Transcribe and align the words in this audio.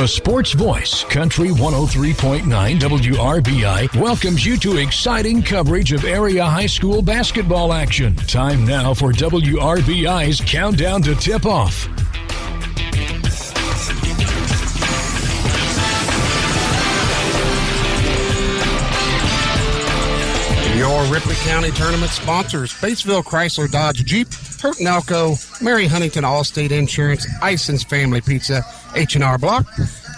The 0.00 0.08
Sports 0.08 0.52
Voice, 0.54 1.04
Country 1.04 1.48
103.9 1.48 2.44
WRBI, 2.80 4.00
welcomes 4.00 4.46
you 4.46 4.56
to 4.56 4.78
exciting 4.78 5.42
coverage 5.42 5.92
of 5.92 6.06
area 6.06 6.42
high 6.42 6.64
school 6.64 7.02
basketball 7.02 7.74
action. 7.74 8.16
Time 8.16 8.64
now 8.64 8.94
for 8.94 9.12
WRBI's 9.12 10.40
Countdown 10.40 11.02
to 11.02 11.14
Tip 11.16 11.44
Off. 11.44 11.86
Your 20.80 21.04
Ripley 21.12 21.34
County 21.44 21.70
tournament 21.72 22.10
sponsors 22.10 22.72
Batesville 22.72 23.22
Chrysler 23.22 23.70
Dodge 23.70 24.02
Jeep, 24.06 24.28
Hurt 24.62 24.76
Nelco, 24.76 25.60
Mary 25.60 25.86
Huntington 25.86 26.24
Allstate 26.24 26.70
Insurance, 26.70 27.26
Ison's 27.42 27.84
Family 27.84 28.22
Pizza, 28.22 28.64
H&R 28.94 29.36
Block, 29.36 29.66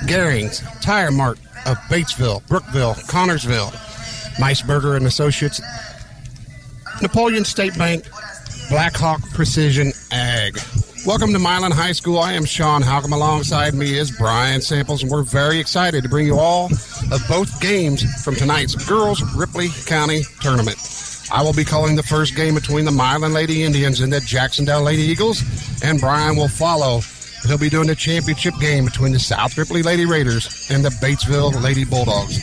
Garing's, 0.07 0.63
Tire 0.81 1.11
Mart 1.11 1.39
of 1.67 1.77
Batesville, 1.89 2.47
Brookville, 2.49 2.95
Connersville, 2.95 3.71
Meisberger 4.37 4.97
and 4.97 5.07
Associates, 5.07 5.61
Napoleon 7.01 7.45
State 7.45 7.77
Bank, 7.79 8.05
Blackhawk 8.69 9.21
Precision 9.31 9.93
Ag. 10.11 10.59
Welcome 11.05 11.33
to 11.33 11.39
Milan 11.39 11.73
High 11.73 11.93
School. 11.93 12.19
I 12.19 12.33
am 12.35 12.45
Sean 12.45 12.81
Halcomb. 12.81 13.13
Alongside 13.13 13.75
me 13.75 13.99
is 13.99 14.17
Brian 14.17 14.61
Samples, 14.61 15.03
and 15.03 15.11
we're 15.11 15.25
very 15.25 15.59
excited 15.59 16.03
to 16.05 16.09
bring 16.09 16.27
you 16.27 16.39
all 16.39 16.67
of 16.67 17.21
both 17.29 17.61
games 17.61 18.05
from 18.23 18.37
tonight's 18.37 18.77
Girls 18.89 19.21
Ripley 19.35 19.69
County 19.87 20.23
Tournament. 20.41 20.79
I 21.33 21.43
will 21.43 21.53
be 21.53 21.65
calling 21.65 21.97
the 21.97 22.03
first 22.03 22.37
game 22.37 22.55
between 22.55 22.85
the 22.85 22.93
Milan 22.93 23.33
Lady 23.33 23.65
Indians 23.65 24.01
and 24.01 24.13
the 24.13 24.21
Jac-Cen-Del 24.21 24.83
Lady 24.83 25.03
Eagles, 25.03 25.43
and 25.83 26.01
Brian 26.01 26.37
will 26.37 26.49
follow. 26.49 27.01
He'll 27.47 27.59
be 27.59 27.69
doing 27.69 27.89
the 27.89 27.97
championship 27.97 28.55
game 28.61 28.85
between 28.85 29.13
the 29.13 29.19
South 29.19 29.59
Ripley 29.59 29.83
Lady 29.83 30.07
Raiders 30.07 30.69
and 30.71 30.85
the 30.85 30.91
Batesville 30.91 31.61
Lady 31.63 31.85
Bulldogs. 31.85 32.41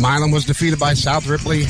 Milan 0.00 0.30
was 0.30 0.44
defeated 0.44 0.78
by 0.78 0.94
South 0.94 1.26
Ripley 1.26 1.66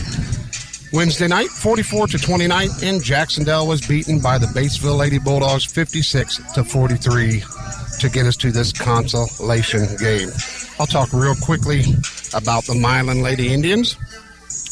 Wednesday 0.93 1.29
night, 1.29 1.49
44 1.49 2.09
to 2.09 2.19
29, 2.19 2.69
and 2.83 3.03
Jac-Cen-Del 3.03 3.67
was 3.67 3.87
beaten 3.87 4.21
by 4.21 4.39
the 4.39 4.47
Batesville 4.47 4.99
Lady 4.99 5.19
Bulldogs 5.19 5.65
56 5.65 6.53
to 6.55 6.65
43 6.65 7.43
to 8.01 8.09
get 8.11 8.27
us 8.27 8.37
to 8.37 8.51
this 8.51 8.73
consolation 8.73 9.87
game. 9.99 10.29
I'll 10.79 10.87
talk 10.87 11.13
real 11.13 11.35
quickly 11.37 11.85
about 12.35 12.65
the 12.65 12.75
Milan 12.75 13.23
Lady 13.23 13.53
Indians. 13.53 13.97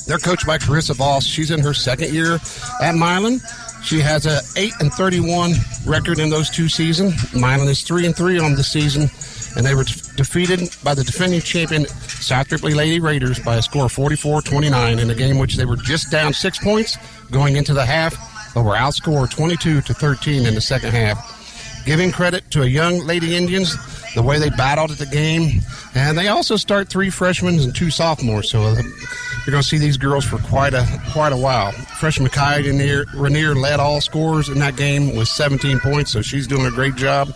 They're 0.07 0.19
coached 0.19 0.47
by 0.47 0.59
Carissa 0.59 0.95
Voss. 0.95 1.25
She's 1.25 1.51
in 1.51 1.61
her 1.61 1.75
second 1.75 2.13
year 2.13 2.39
at 2.83 2.95
Milan. 2.95 3.41
She 3.83 4.01
has 4.01 4.27
a 4.27 4.41
8 4.57 4.73
and 4.81 4.93
31 4.93 5.53
record 5.87 6.19
in 6.19 6.31
those 6.31 6.51
two 6.51 6.69
seasons. 6.69 7.35
Milan 7.35 7.69
is 7.69 7.83
3 7.83 8.07
and 8.07 8.17
3 8.17 8.39
on 8.39 8.55
the 8.55 8.63
season 8.63 9.11
and 9.57 9.67
they 9.67 9.75
were 9.75 9.85
defeated 9.85 10.75
by 10.85 10.95
the 10.95 11.05
defending 11.05 11.41
champion 11.41 11.87
South 11.87 12.51
Ripley 12.53 12.75
Lady 12.75 13.01
Raiders 13.01 13.39
by 13.41 13.57
a 13.57 13.63
score 13.63 13.87
of 13.87 13.93
44-29 13.93 15.01
in 15.01 15.11
a 15.11 15.15
game 15.15 15.39
which 15.39 15.57
they 15.57 15.65
were 15.65 15.77
just 15.77 16.11
down 16.11 16.33
six 16.33 16.59
points 16.59 16.97
going 17.31 17.57
into 17.57 17.75
the 17.75 17.85
half, 17.85 18.15
but 18.55 18.65
were 18.65 18.77
outscored 18.77 19.31
22 19.31 19.81
to 19.83 19.95
13 19.95 20.47
in 20.47 20.55
the 20.55 20.61
second 20.61 20.91
half. 20.93 21.40
Giving 21.85 22.13
credit 22.13 22.51
to 22.53 22.63
a 22.63 22.67
young 22.67 22.99
Lady 23.07 23.37
Indians, 23.37 23.77
the 24.15 24.23
way 24.23 24.39
they 24.39 24.51
battled 24.51 24.91
at 24.91 24.99
the 24.99 25.07
game, 25.07 25.61
and 25.95 26.17
they 26.17 26.29
also 26.29 26.57
start 26.57 26.89
three 26.89 27.11
freshmen 27.11 27.59
and 27.59 27.75
two 27.75 27.91
sophomores, 27.91 28.51
so 28.51 28.63
uh, 28.63 28.75
you're 28.75 29.53
going 29.53 29.63
to 29.63 29.69
see 29.69 29.79
these 29.79 29.97
girls 29.97 30.25
for 30.25 30.39
quite 30.39 30.75
a 30.75 30.87
quite 31.13 31.33
a 31.33 31.37
while. 31.37 31.73
Freshman 31.73 32.29
Kai 32.31 32.59
Rainier, 32.59 33.07
Rainier 33.15 33.55
led 33.55 33.81
all 33.81 34.01
scores 34.01 34.49
in 34.49 34.59
that 34.59 34.77
game 34.77 35.17
with 35.17 35.29
17 35.29 35.81
points, 35.81 36.13
so 36.13 36.23
she's 36.23 36.47
doing 36.47 36.67
a 36.67 36.71
great 36.71 36.95
job. 36.95 37.35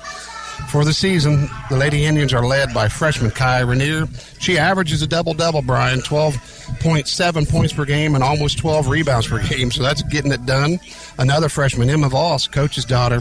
For 0.69 0.84
the 0.84 0.92
season, 0.92 1.48
the 1.69 1.77
Lady 1.77 2.05
Indians 2.05 2.33
are 2.33 2.47
led 2.47 2.73
by 2.73 2.89
freshman 2.89 3.31
Kai 3.31 3.61
Rainier. 3.61 4.07
She 4.39 4.57
averages 4.57 5.02
a 5.02 5.07
double 5.07 5.35
double, 5.35 5.63
Brian, 5.63 6.01
12.7 6.01 7.48
points 7.48 7.73
per 7.73 7.85
game 7.85 8.14
and 8.14 8.23
almost 8.23 8.58
12 8.58 8.89
rebounds 8.89 9.27
per 9.27 9.42
game, 9.48 9.70
so 9.70 9.83
that's 9.83 10.02
getting 10.02 10.30
it 10.33 10.47
done. 10.47 10.79
Another 11.18 11.48
freshman, 11.48 11.91
Emma 11.91 12.08
Voss, 12.08 12.47
coach's 12.47 12.85
daughter, 12.85 13.20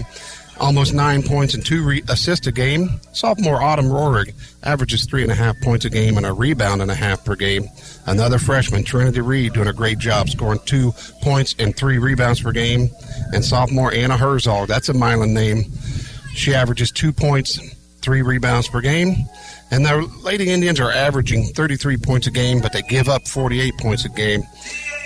almost 0.63 0.93
nine 0.93 1.21
points 1.21 1.53
and 1.53 1.65
two 1.65 1.83
re- 1.83 2.03
assists 2.07 2.47
a 2.47 2.51
game. 2.51 2.89
Sophomore 3.11 3.61
Autumn 3.61 3.87
Rorig 3.87 4.33
averages 4.63 5.05
three 5.05 5.21
and 5.21 5.31
a 5.31 5.35
half 5.35 5.59
points 5.59 5.83
a 5.83 5.89
game 5.89 6.15
and 6.15 6.25
a 6.25 6.31
rebound 6.31 6.81
and 6.81 6.89
a 6.89 6.95
half 6.95 7.25
per 7.25 7.35
game. 7.35 7.67
Another 8.05 8.39
freshman, 8.39 8.85
Trinity 8.85 9.19
Reed, 9.19 9.53
doing 9.53 9.67
a 9.67 9.73
great 9.73 9.99
job, 9.99 10.29
scoring 10.29 10.61
two 10.65 10.93
points 11.21 11.53
and 11.59 11.75
three 11.75 11.97
rebounds 11.97 12.41
per 12.41 12.53
game. 12.53 12.89
And 13.33 13.43
sophomore 13.43 13.93
Anna 13.93 14.15
Herzog, 14.15 14.69
that's 14.69 14.87
a 14.87 14.93
Milan 14.93 15.33
name, 15.33 15.65
she 16.33 16.55
averages 16.55 16.91
two 16.91 17.11
points, 17.11 17.59
three 18.01 18.21
rebounds 18.21 18.69
per 18.69 18.79
game. 18.79 19.15
And 19.69 19.85
the 19.85 20.09
Lady 20.21 20.49
Indians 20.49 20.79
are 20.79 20.91
averaging 20.91 21.45
33 21.47 21.97
points 21.97 22.27
a 22.27 22.31
game, 22.31 22.61
but 22.61 22.71
they 22.71 22.83
give 22.83 23.09
up 23.09 23.27
48 23.27 23.73
points 23.79 24.05
a 24.05 24.09
game. 24.09 24.43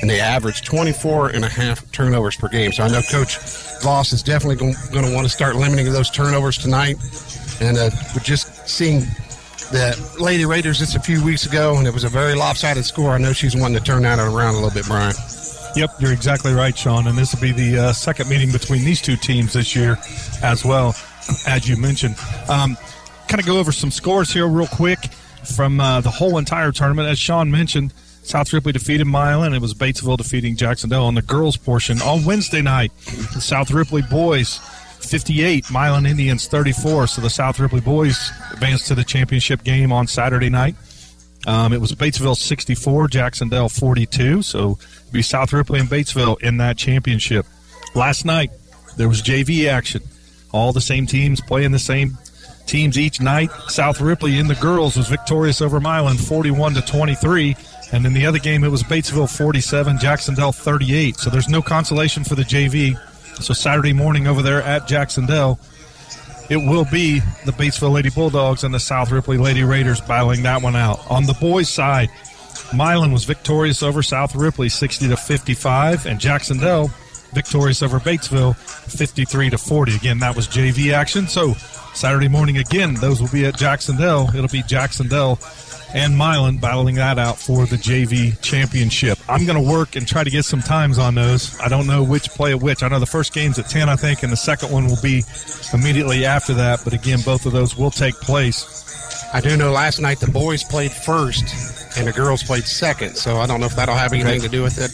And 0.01 0.09
they 0.09 0.19
average 0.19 0.63
24 0.63 1.29
and 1.29 1.43
a 1.43 1.49
half 1.49 1.91
turnovers 1.91 2.35
per 2.35 2.47
game. 2.49 2.71
So 2.71 2.83
I 2.83 2.87
know 2.87 3.01
Coach 3.01 3.39
Voss 3.81 4.13
is 4.13 4.21
definitely 4.21 4.57
going 4.57 5.05
to 5.05 5.13
want 5.13 5.25
to 5.25 5.29
start 5.29 5.55
limiting 5.55 5.91
those 5.91 6.09
turnovers 6.09 6.57
tonight. 6.57 6.97
And 7.61 7.77
uh, 7.77 7.89
we're 8.13 8.21
just 8.21 8.69
seeing 8.69 8.99
the 9.71 10.15
Lady 10.19 10.45
Raiders 10.45 10.79
just 10.79 10.95
a 10.95 10.99
few 10.99 11.23
weeks 11.23 11.45
ago, 11.45 11.77
and 11.77 11.87
it 11.87 11.93
was 11.93 12.03
a 12.03 12.09
very 12.09 12.35
lopsided 12.35 12.85
score. 12.85 13.11
I 13.11 13.17
know 13.17 13.33
she's 13.33 13.55
wanting 13.55 13.77
to 13.77 13.83
turn 13.83 14.03
that 14.03 14.19
around 14.19 14.53
a 14.53 14.59
little 14.59 14.71
bit, 14.71 14.85
Brian. 14.85 15.15
Yep, 15.75 15.91
you're 15.99 16.13
exactly 16.13 16.53
right, 16.53 16.77
Sean. 16.77 17.07
And 17.07 17.17
this 17.17 17.33
will 17.33 17.41
be 17.41 17.51
the 17.51 17.77
uh, 17.77 17.93
second 17.93 18.29
meeting 18.29 18.51
between 18.51 18.83
these 18.83 19.01
two 19.01 19.15
teams 19.15 19.53
this 19.53 19.75
year 19.75 19.97
as 20.41 20.63
well 20.63 20.95
as 21.45 21.67
you 21.67 21.77
mentioned. 21.77 22.15
Um, 22.49 22.77
kind 23.27 23.39
of 23.39 23.45
go 23.45 23.59
over 23.59 23.71
some 23.71 23.91
scores 23.91 24.31
here 24.31 24.47
real 24.47 24.67
quick 24.67 24.99
from 25.55 25.79
uh, 25.79 26.01
the 26.01 26.09
whole 26.09 26.37
entire 26.37 26.71
tournament. 26.71 27.07
As 27.07 27.19
Sean 27.19 27.51
mentioned, 27.51 27.93
South 28.27 28.51
Ripley 28.51 28.73
defeated 28.73 29.05
Milan. 29.05 29.53
It 29.53 29.61
was 29.61 29.73
Batesville 29.73 30.17
defeating 30.17 30.57
Jac-Cen-Del 30.57 31.03
on 31.03 31.15
the 31.15 31.21
girls' 31.21 31.55
portion. 31.55 32.01
On 32.01 32.25
Wednesday 32.25 32.61
night, 32.61 32.91
the 33.33 33.41
South 33.41 33.71
Ripley 33.71 34.01
boys 34.01 34.57
58, 34.99 35.71
Milan 35.71 36.05
Indians 36.05 36.47
34. 36.47 37.07
So 37.07 37.21
the 37.21 37.29
South 37.29 37.59
Ripley 37.59 37.79
boys 37.79 38.31
advanced 38.51 38.87
to 38.87 38.95
the 38.95 39.03
championship 39.03 39.63
game 39.63 39.91
on 39.91 40.07
Saturday 40.07 40.49
night. 40.49 40.75
Um, 41.45 41.71
it 41.71 41.79
was 41.79 41.93
Batesville 41.93 42.35
64, 42.35 43.07
Jac-Cen-Del 43.07 43.69
42. 43.69 44.41
So 44.41 44.77
be 45.11 45.21
South 45.21 45.53
Ripley 45.53 45.79
and 45.79 45.89
Batesville 45.89 46.41
in 46.41 46.57
that 46.57 46.77
championship. 46.77 47.45
Last 47.95 48.25
night, 48.25 48.51
there 48.97 49.07
was 49.07 49.21
JV 49.21 49.69
action 49.69 50.03
all 50.51 50.73
the 50.73 50.81
same 50.81 51.05
teams 51.05 51.41
playing 51.41 51.71
the 51.71 51.79
same 51.79 52.17
teams 52.65 52.97
each 52.97 53.21
night. 53.21 53.49
South 53.67 54.01
Ripley 54.01 54.39
in 54.39 54.47
the 54.47 54.55
girls 54.55 54.97
was 54.97 55.07
victorious 55.07 55.61
over 55.61 55.79
Milan 55.79 56.17
41 56.17 56.73
to 56.75 56.81
23. 56.81 57.55
And 57.91 58.05
in 58.05 58.13
the 58.13 58.25
other 58.25 58.39
game, 58.39 58.63
it 58.63 58.69
was 58.69 58.83
Batesville 58.83 59.35
47, 59.35 59.99
Jac-Cen-Del 59.99 60.51
38. 60.51 61.17
So 61.17 61.29
there's 61.29 61.47
no 61.47 61.61
consolation 61.61 62.23
for 62.23 62.35
the 62.35 62.43
JV. 62.43 62.97
So 63.41 63.53
Saturday 63.53 63.93
morning 63.93 64.27
over 64.27 64.41
there 64.41 64.61
at 64.61 64.87
Jac-Cen-Del, 64.87 65.59
it 66.49 66.57
will 66.57 66.85
be 66.85 67.19
the 67.45 67.51
Batesville 67.51 67.91
Lady 67.91 68.09
Bulldogs 68.09 68.63
and 68.63 68.73
the 68.73 68.79
South 68.79 69.11
Ripley 69.11 69.37
Lady 69.37 69.63
Raiders 69.63 70.01
battling 70.01 70.43
that 70.43 70.61
one 70.61 70.75
out. 70.75 70.99
On 71.09 71.25
the 71.25 71.33
boys' 71.33 71.69
side, 71.69 72.09
Milan 72.73 73.11
was 73.11 73.23
victorious 73.23 73.83
over 73.83 74.03
South 74.03 74.35
Ripley 74.35 74.69
60 74.69 75.09
to 75.09 75.17
55, 75.17 76.05
and 76.05 76.19
Jac-Cen-Del 76.19 76.91
victorious 77.33 77.83
over 77.83 77.99
Batesville 77.99 78.55
53 78.55 79.49
to 79.51 79.57
40. 79.57 79.95
Again, 79.95 80.19
that 80.19 80.35
was 80.35 80.47
JV 80.47 80.93
action. 80.93 81.27
So 81.27 81.53
Saturday 81.93 82.27
morning 82.27 82.57
again, 82.57 82.95
those 82.95 83.21
will 83.21 83.29
be 83.29 83.45
at 83.45 83.57
Jac-Cen-Del. 83.57 84.35
It'll 84.35 84.47
be 84.47 84.63
Jac-Cen-Del 84.63 85.35
and 85.93 86.17
Milan 86.17 86.57
battling 86.57 86.95
that 86.95 87.17
out 87.17 87.37
for 87.37 87.65
the 87.65 87.77
JV 87.77 88.39
championship. 88.41 89.17
I'm 89.29 89.45
going 89.45 89.61
to 89.61 89.69
work 89.69 89.95
and 89.95 90.07
try 90.07 90.23
to 90.23 90.29
get 90.29 90.45
some 90.45 90.61
times 90.61 90.99
on 90.99 91.15
those. 91.15 91.59
I 91.59 91.69
don't 91.69 91.87
know 91.87 92.03
which 92.03 92.29
play 92.29 92.51
at 92.51 92.61
which. 92.61 92.83
I 92.83 92.87
know 92.89 92.99
the 92.99 93.05
first 93.05 93.33
game's 93.33 93.59
at 93.59 93.69
10, 93.69 93.89
I 93.89 93.95
think, 93.95 94.23
and 94.23 94.31
the 94.31 94.37
second 94.37 94.71
one 94.71 94.87
will 94.87 95.01
be 95.01 95.23
immediately 95.73 96.25
after 96.25 96.53
that. 96.55 96.81
But 96.83 96.93
again, 96.93 97.19
both 97.25 97.45
of 97.45 97.53
those 97.53 97.77
will 97.77 97.91
take 97.91 98.15
place. 98.15 98.85
I 99.33 99.41
do 99.41 99.57
know 99.57 99.71
last 99.71 99.99
night 99.99 100.19
the 100.19 100.31
boys 100.31 100.63
played 100.63 100.91
first 100.91 101.97
and 101.97 102.07
the 102.07 102.13
girls 102.13 102.43
played 102.43 102.63
second, 102.63 103.15
so 103.15 103.37
I 103.37 103.47
don't 103.47 103.59
know 103.59 103.65
if 103.65 103.75
that'll 103.75 103.95
have 103.95 104.13
anything 104.13 104.41
to 104.41 104.49
do 104.49 104.63
with 104.63 104.77
it. 104.77 104.91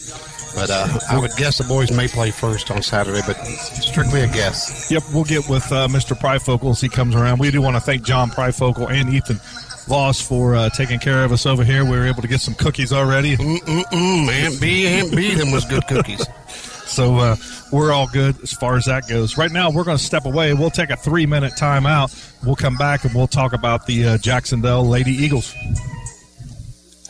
But 0.55 0.69
uh, 0.69 0.87
I 1.09 1.19
would 1.19 1.31
guess 1.35 1.57
the 1.57 1.63
boys 1.63 1.91
may 1.91 2.07
play 2.07 2.29
first 2.29 2.69
on 2.69 2.83
Saturday, 2.83 3.21
but 3.25 3.33
strictly 3.35 4.21
a 4.21 4.27
guess. 4.27 4.91
Yep, 4.91 5.03
we'll 5.11 5.23
get 5.23 5.49
with 5.49 5.69
uh, 5.71 5.87
Mr. 5.87 6.15
Pryfogle 6.15 6.71
as 6.71 6.81
he 6.81 6.89
comes 6.89 7.15
around. 7.15 7.39
We 7.39 7.49
do 7.49 7.61
want 7.61 7.75
to 7.75 7.79
thank 7.79 8.03
John 8.03 8.29
Pryfogle 8.29 8.89
and 8.91 9.09
Ethan 9.11 9.39
Voss 9.87 10.21
for 10.21 10.55
uh, 10.55 10.69
taking 10.69 10.99
care 10.99 11.23
of 11.23 11.31
us 11.31 11.45
over 11.45 11.63
here. 11.63 11.83
We 11.83 11.91
were 11.91 12.07
able 12.07 12.21
to 12.21 12.27
get 12.27 12.39
some 12.39 12.53
cookies 12.53 12.93
already. 12.93 13.35
Mm-mm-mm, 13.35 14.27
Aunt 14.27 14.61
B, 14.61 14.87
Aunt 14.87 15.15
B, 15.15 15.35
them 15.35 15.51
was 15.51 15.65
good 15.65 15.85
cookies. 15.87 16.25
so 16.47 17.17
uh, 17.17 17.35
we're 17.71 17.91
all 17.91 18.07
good 18.07 18.41
as 18.41 18.53
far 18.53 18.77
as 18.77 18.85
that 18.85 19.07
goes. 19.07 19.37
Right 19.37 19.51
now, 19.51 19.69
we're 19.69 19.83
going 19.83 19.97
to 19.97 20.03
step 20.03 20.25
away. 20.25 20.53
We'll 20.53 20.69
take 20.69 20.89
a 20.89 20.95
three 20.97 21.25
minute 21.25 21.53
timeout. 21.53 22.33
We'll 22.45 22.55
come 22.55 22.77
back 22.77 23.03
and 23.03 23.13
we'll 23.13 23.27
talk 23.27 23.53
about 23.53 23.85
the 23.85 24.07
uh, 24.07 24.17
Jac-Cen-Del 24.17 24.87
Lady 24.87 25.11
Eagles. 25.11 25.53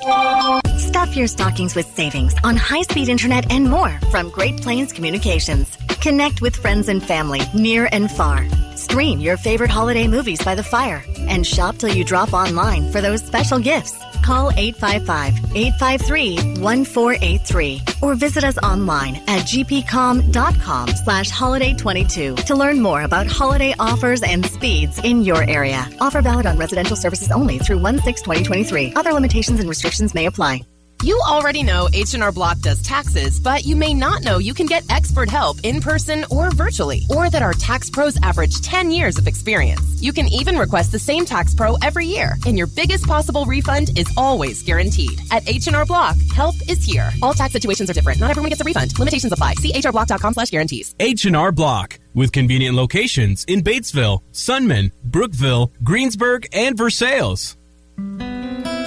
Stuff 0.04 1.16
your 1.16 1.28
stockings 1.28 1.76
with 1.76 1.86
savings 1.96 2.36
on 2.44 2.58
high 2.58 2.82
speed 2.82 3.08
internet 3.08 3.50
and 3.50 3.70
more 3.70 3.98
from 4.12 4.30
Great 4.32 4.58
Plains 4.58 4.92
Communications. 4.92 5.78
Connect 6.02 6.42
with 6.42 6.58
friends 6.58 6.90
and 6.90 7.02
family 7.02 7.40
near 7.54 7.88
and 7.94 8.12
far. 8.12 8.46
Stream 8.76 9.20
your 9.20 9.38
favorite 9.38 9.70
holiday 9.70 10.08
movies 10.08 10.44
by 10.44 10.56
the 10.56 10.64
fire 10.64 11.06
and 11.20 11.48
shop 11.48 11.78
till 11.78 11.94
you 11.96 12.04
drop 12.04 12.34
online 12.34 12.92
for 12.92 13.00
those 13.00 13.24
special 13.24 13.60
gifts. 13.60 13.98
Call 14.24 14.52
855 14.56 15.56
853 15.56 16.60
1483 16.62 17.82
or 18.02 18.16
visit 18.16 18.44
us 18.44 18.58
online 18.60 19.18
at 19.28 19.42
gpcom.com 19.42 20.88
slash 20.88 21.30
holiday 21.30 21.74
22 21.74 22.36
to 22.36 22.56
learn 22.56 22.82
more 22.82 23.04
about 23.04 23.28
holiday 23.28 23.76
offers 23.80 24.24
and 24.24 24.46
speeds 24.46 25.00
in 25.04 25.22
your 25.24 25.48
area. 25.50 25.88
Offer 26.00 26.22
valid 26.22 26.46
on 26.46 26.58
residential 26.58 26.96
services 26.96 27.32
only 27.32 27.60
through 27.60 27.80
1 27.80 28.00
6 28.00 28.22
2023. 28.22 28.94
Other 28.96 29.14
limitations 29.14 29.60
and 29.60 29.70
restrictions 29.70 30.16
may 30.16 30.26
apply. 30.26 30.62
You 31.04 31.20
already 31.28 31.64
know 31.64 31.90
H&R 31.92 32.32
Block 32.32 32.60
does 32.60 32.82
taxes, 32.82 33.38
but 33.38 33.66
you 33.66 33.76
may 33.76 33.94
not 33.94 34.24
know 34.24 34.38
you 34.38 34.54
can 34.54 34.66
get 34.68 34.90
expert 34.90 35.30
help 35.30 35.58
in 35.64 35.82
person 35.82 36.26
or 36.32 36.50
virtually, 36.50 37.02
or 37.10 37.30
that 37.30 37.42
our 37.42 37.52
tax 37.52 37.90
pros 37.90 38.18
average 38.24 38.62
10 38.62 38.90
years 38.90 39.18
of 39.18 39.28
experience. 39.28 40.02
You 40.02 40.14
can 40.14 40.30
even 40.30 40.58
request 40.58 40.94
the 40.94 41.00
same 41.00 41.26
tax 41.26 41.54
pro 41.54 41.76
every 41.82 42.08
year, 42.08 42.38
and 42.46 42.58
your 42.58 42.68
biggest 42.68 43.06
possible 43.06 43.44
refund 43.44 44.00
is 44.00 44.08
always 44.16 44.64
guaranteed. 44.64 45.20
At 45.30 45.46
H&R 45.46 45.86
Block, 45.86 46.16
help 46.34 46.56
is 46.70 46.86
here. 46.86 47.12
All 47.22 47.34
tax 47.34 47.52
situations 47.52 47.90
are 47.90 47.94
different. 47.94 48.22
Not 48.22 48.32
everyone 48.32 48.48
gets 48.48 48.62
a 48.62 48.64
refund. 48.64 48.98
Limitations 48.98 49.34
apply. 49.34 49.56
See 49.56 49.74
hrblock.com 49.74 50.36
slash 50.36 50.52
guarantees. 50.52 50.96
H&R 51.02 51.52
Block, 51.52 52.00
with 52.14 52.32
convenient 52.32 52.78
locations 52.78 53.44
in 53.44 53.60
Batesville, 53.60 54.22
Sunman, 54.32 54.94
Brookville, 55.04 55.74
Greensburg, 55.84 56.48
and 56.54 56.78
Versailles. 56.78 57.58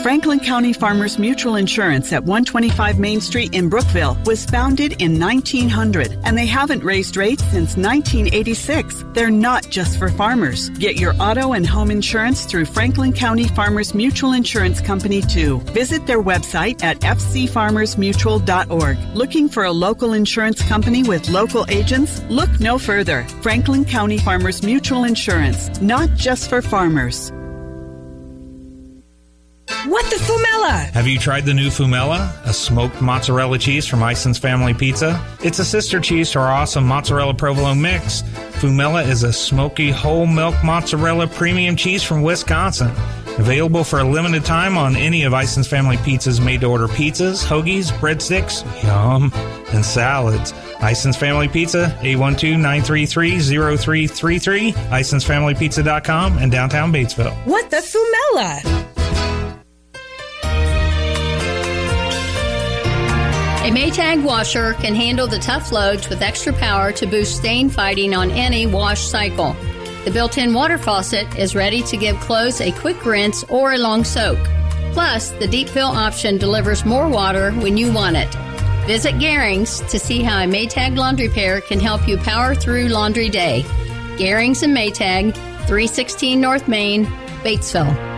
Franklin 0.06 0.38
County 0.38 0.72
Farmers 0.72 1.18
Mutual 1.18 1.56
Insurance 1.56 2.12
at 2.12 2.22
125 2.22 3.00
Main 3.00 3.20
Street 3.20 3.52
in 3.52 3.68
Brookville 3.68 4.16
was 4.24 4.44
founded 4.44 5.02
in 5.02 5.18
1900 5.18 6.16
and 6.22 6.38
they 6.38 6.46
haven't 6.46 6.84
raised 6.84 7.16
rates 7.16 7.42
since 7.46 7.76
1986. 7.76 9.04
They're 9.14 9.32
not 9.32 9.68
just 9.68 9.98
for 9.98 10.08
farmers. 10.08 10.68
Get 10.78 10.94
your 10.94 11.12
auto 11.18 11.54
and 11.54 11.66
home 11.66 11.90
insurance 11.90 12.44
through 12.44 12.66
Franklin 12.66 13.12
County 13.14 13.48
Farmers 13.48 13.94
Mutual 13.94 14.32
Insurance 14.32 14.80
Company 14.80 15.22
too. 15.22 15.58
Visit 15.72 16.06
their 16.06 16.22
website 16.22 16.84
at 16.84 17.00
fcfarmersmutual.org. 17.00 18.98
Looking 19.16 19.48
for 19.48 19.64
a 19.64 19.72
local 19.72 20.12
insurance 20.12 20.62
company 20.62 21.02
with 21.02 21.28
local 21.30 21.66
agents? 21.68 22.22
Look 22.28 22.60
no 22.60 22.78
further. 22.78 23.24
Franklin 23.42 23.84
County 23.84 24.18
Farmers 24.18 24.62
Mutual 24.62 25.02
Insurance, 25.02 25.80
not 25.80 26.10
just 26.14 26.48
for 26.48 26.62
farmers. 26.62 27.32
What 29.86 30.04
the 30.10 30.16
Fumella? 30.16 30.90
Have 30.90 31.06
you 31.06 31.16
tried 31.16 31.46
the 31.46 31.54
new 31.54 31.68
Fumella, 31.68 32.28
a 32.44 32.52
smoked 32.52 33.00
mozzarella 33.00 33.56
cheese 33.56 33.86
from 33.86 34.02
Ison's 34.02 34.36
Family 34.36 34.74
Pizza? 34.74 35.24
It's 35.44 35.60
a 35.60 35.64
sister 35.64 36.00
cheese 36.00 36.32
to 36.32 36.40
our 36.40 36.48
awesome 36.48 36.84
mozzarella 36.84 37.34
provolone 37.34 37.80
mix. 37.80 38.22
Fumella 38.58 39.06
is 39.06 39.22
a 39.22 39.32
smoky 39.32 39.92
whole 39.92 40.26
milk 40.26 40.56
mozzarella 40.64 41.28
premium 41.28 41.76
cheese 41.76 42.02
from 42.02 42.22
Wisconsin. 42.22 42.90
Available 43.38 43.84
for 43.84 44.00
a 44.00 44.04
limited 44.04 44.44
time 44.44 44.76
on 44.76 44.96
any 44.96 45.22
of 45.22 45.32
Ison's 45.32 45.68
Family 45.68 45.98
Pizza's 45.98 46.40
made 46.40 46.62
to 46.62 46.66
order 46.66 46.88
pizzas, 46.88 47.46
hoagies, 47.46 47.92
breadsticks, 48.00 48.64
yum, 48.82 49.30
and 49.72 49.84
salads. 49.84 50.52
Ison's 50.82 51.16
Family 51.16 51.46
Pizza, 51.46 51.96
812-933-0333, 52.00 54.72
Ison'sFamilyPizza.com, 54.72 56.38
and 56.38 56.50
downtown 56.50 56.92
Batesville. 56.92 57.36
What 57.46 57.70
the 57.70 57.76
Fumella? 57.76 58.60
A 63.66 63.68
Maytag 63.68 64.22
washer 64.22 64.74
can 64.74 64.94
handle 64.94 65.26
the 65.26 65.40
tough 65.40 65.72
loads 65.72 66.08
with 66.08 66.22
extra 66.22 66.52
power 66.52 66.92
to 66.92 67.04
boost 67.04 67.38
stain 67.38 67.68
fighting 67.68 68.14
on 68.14 68.30
any 68.30 68.64
wash 68.64 69.00
cycle. 69.00 69.56
The 70.04 70.12
built 70.12 70.38
in 70.38 70.54
water 70.54 70.78
faucet 70.78 71.36
is 71.36 71.56
ready 71.56 71.82
to 71.82 71.96
give 71.96 72.14
clothes 72.20 72.60
a 72.60 72.70
quick 72.70 73.04
rinse 73.04 73.42
or 73.48 73.72
a 73.72 73.78
long 73.78 74.04
soak. 74.04 74.38
Plus, 74.92 75.30
the 75.30 75.48
deep 75.48 75.68
fill 75.68 75.88
option 75.88 76.38
delivers 76.38 76.84
more 76.84 77.08
water 77.08 77.50
when 77.54 77.76
you 77.76 77.92
want 77.92 78.14
it. 78.14 78.32
Visit 78.86 79.16
Garings 79.16 79.80
to 79.90 79.98
see 79.98 80.22
how 80.22 80.44
a 80.44 80.46
Maytag 80.46 80.96
laundry 80.96 81.28
pair 81.28 81.60
can 81.60 81.80
help 81.80 82.06
you 82.06 82.18
power 82.18 82.54
through 82.54 82.86
laundry 82.86 83.28
day. 83.28 83.62
Garings 84.16 84.62
and 84.62 84.76
Maytag, 84.76 85.34
316 85.66 86.40
North 86.40 86.68
Main, 86.68 87.04
Batesville. 87.42 88.15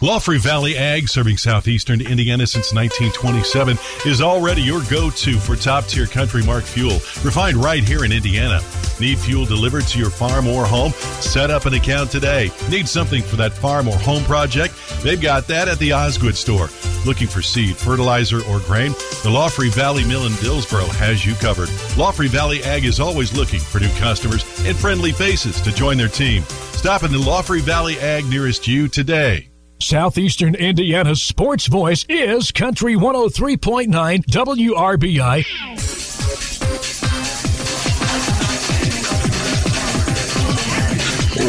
Laughery 0.00 0.38
Valley 0.38 0.78
Ag, 0.78 1.10
serving 1.10 1.36
southeastern 1.36 2.00
Indiana 2.00 2.46
since 2.46 2.72
1927, 2.72 3.76
is 4.10 4.22
already 4.22 4.62
your 4.62 4.80
go-to 4.88 5.38
for 5.38 5.56
top-tier 5.56 6.06
CountryMark 6.06 6.62
fuel, 6.62 6.94
refined 7.22 7.58
right 7.58 7.84
here 7.84 8.06
in 8.06 8.10
Indiana. 8.10 8.62
Need 8.98 9.18
fuel 9.18 9.44
delivered 9.44 9.84
to 9.88 9.98
your 9.98 10.08
farm 10.08 10.46
or 10.46 10.64
home? 10.64 10.92
Set 11.20 11.50
up 11.50 11.66
an 11.66 11.74
account 11.74 12.10
today. 12.10 12.50
Need 12.70 12.88
something 12.88 13.22
for 13.22 13.36
that 13.36 13.52
farm 13.52 13.88
or 13.88 13.96
home 13.98 14.24
project? 14.24 14.74
They've 15.02 15.20
got 15.20 15.46
that 15.48 15.68
at 15.68 15.78
the 15.78 15.92
Osgood 15.92 16.34
store. 16.34 16.70
Looking 17.04 17.28
for 17.28 17.42
seed, 17.42 17.76
fertilizer, 17.76 18.42
or 18.44 18.60
grain? 18.60 18.92
The 19.22 19.28
Laughery 19.28 19.68
Valley 19.68 20.04
Mill 20.04 20.24
in 20.24 20.32
Dillsboro 20.36 20.86
has 20.86 21.26
you 21.26 21.34
covered. 21.34 21.68
Laughery 21.98 22.28
Valley 22.28 22.62
Ag 22.62 22.86
is 22.86 23.00
always 23.00 23.36
looking 23.36 23.60
for 23.60 23.80
new 23.80 23.92
customers 23.98 24.44
and 24.64 24.74
friendly 24.78 25.12
faces 25.12 25.60
to 25.60 25.70
join 25.72 25.98
their 25.98 26.08
team. 26.08 26.42
Stop 26.72 27.02
in 27.02 27.12
the 27.12 27.18
Laughery 27.18 27.60
Valley 27.60 28.00
Ag 28.00 28.24
nearest 28.24 28.66
you 28.66 28.88
today. 28.88 29.49
Southeastern 29.82 30.54
Indiana's 30.54 31.22
sports 31.22 31.66
voice 31.66 32.04
is 32.06 32.52
Country 32.52 32.94
103.9 32.96 33.88
WRBI. 34.26 35.44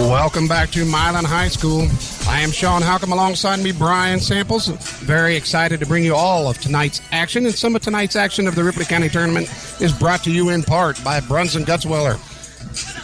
Welcome 0.10 0.48
back 0.48 0.70
to 0.72 0.86
Milan 0.86 1.26
High 1.26 1.50
School. 1.50 1.88
I 2.26 2.40
am 2.40 2.52
Sean 2.52 2.82
Halcomb 2.82 3.12
alongside 3.12 3.60
me, 3.60 3.74
Brian 3.74 4.22
Samples. 4.22 4.68
Very 4.68 5.36
excited 5.36 5.82
to 5.82 5.86
bring 5.86 6.06
you 6.06 6.16
all 6.16 6.50
of 6.50 6.58
tonight's 6.60 7.02
action. 7.12 7.46
And 7.46 7.54
some 7.54 7.76
of 7.76 7.82
tonight's 7.82 8.16
action 8.16 8.48
of 8.48 8.56
the 8.56 8.64
Ripley 8.64 8.86
County 8.86 9.10
Tournament 9.10 9.50
is 9.82 9.92
brought 9.92 10.24
to 10.24 10.32
you 10.32 10.50
in 10.50 10.64
part 10.64 11.04
by 11.04 11.20
Brunson 11.20 11.66
Gutzwiller, 11.66 12.16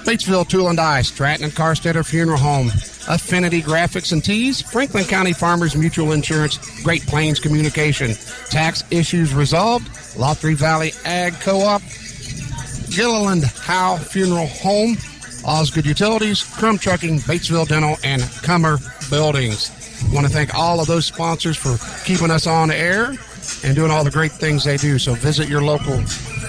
Batesville 0.07 0.47
Tool 0.47 0.69
and 0.69 0.77
Die, 0.77 1.01
Stratton 1.01 1.43
and 1.43 1.53
Carstetter 1.53 2.05
Funeral 2.05 2.37
Home, 2.37 2.67
Affinity 3.09 3.61
Graphics 3.61 4.13
and 4.13 4.23
Tees, 4.23 4.61
Franklin 4.61 5.03
County 5.03 5.33
Farmers 5.33 5.75
Mutual 5.75 6.13
Insurance, 6.13 6.81
Great 6.81 7.05
Plains 7.05 7.41
Communication, 7.41 8.13
Tax 8.49 8.85
Issues 8.89 9.33
Resolved, 9.33 9.89
Laughery 10.15 10.55
Valley 10.55 10.93
Ag 11.03 11.33
Co-op, 11.41 11.81
Gilliland 12.89 13.43
Howe 13.43 13.97
Funeral 13.97 14.47
Home, 14.47 14.95
Osgood 15.43 15.85
Utilities, 15.85 16.41
Crum 16.41 16.77
Trucking, 16.77 17.19
Batesville 17.19 17.67
Dental, 17.67 17.97
and 18.05 18.21
Comer 18.43 18.77
Buildings. 19.09 19.71
I 20.09 20.15
want 20.15 20.25
to 20.25 20.31
thank 20.31 20.55
all 20.55 20.79
of 20.79 20.87
those 20.87 21.05
sponsors 21.05 21.57
for 21.57 21.77
keeping 22.05 22.31
us 22.31 22.47
on 22.47 22.71
air 22.71 23.13
and 23.65 23.75
doing 23.75 23.91
all 23.91 24.05
the 24.05 24.11
great 24.11 24.31
things 24.31 24.63
they 24.63 24.77
do. 24.77 24.99
So 24.99 25.15
visit 25.15 25.49
your 25.49 25.63
local 25.63 26.01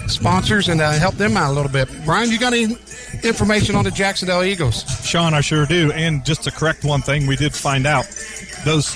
sponsors 0.06 0.68
and 0.68 0.80
uh, 0.80 0.92
help 0.92 1.14
them 1.16 1.36
out 1.36 1.50
a 1.50 1.54
little 1.54 1.70
bit. 1.70 1.88
Brian, 2.04 2.30
you 2.30 2.38
got 2.38 2.52
any 2.52 2.76
information 3.22 3.74
on 3.74 3.84
the 3.84 3.90
Jac-Cen-Del 3.90 4.44
Eagles? 4.44 4.84
Sean, 5.04 5.34
I 5.34 5.40
sure 5.40 5.66
do. 5.66 5.92
And 5.92 6.24
just 6.24 6.44
to 6.44 6.50
correct 6.50 6.84
one 6.84 7.00
thing, 7.00 7.26
we 7.26 7.36
did 7.36 7.54
find 7.54 7.86
out 7.86 8.06
those 8.64 8.94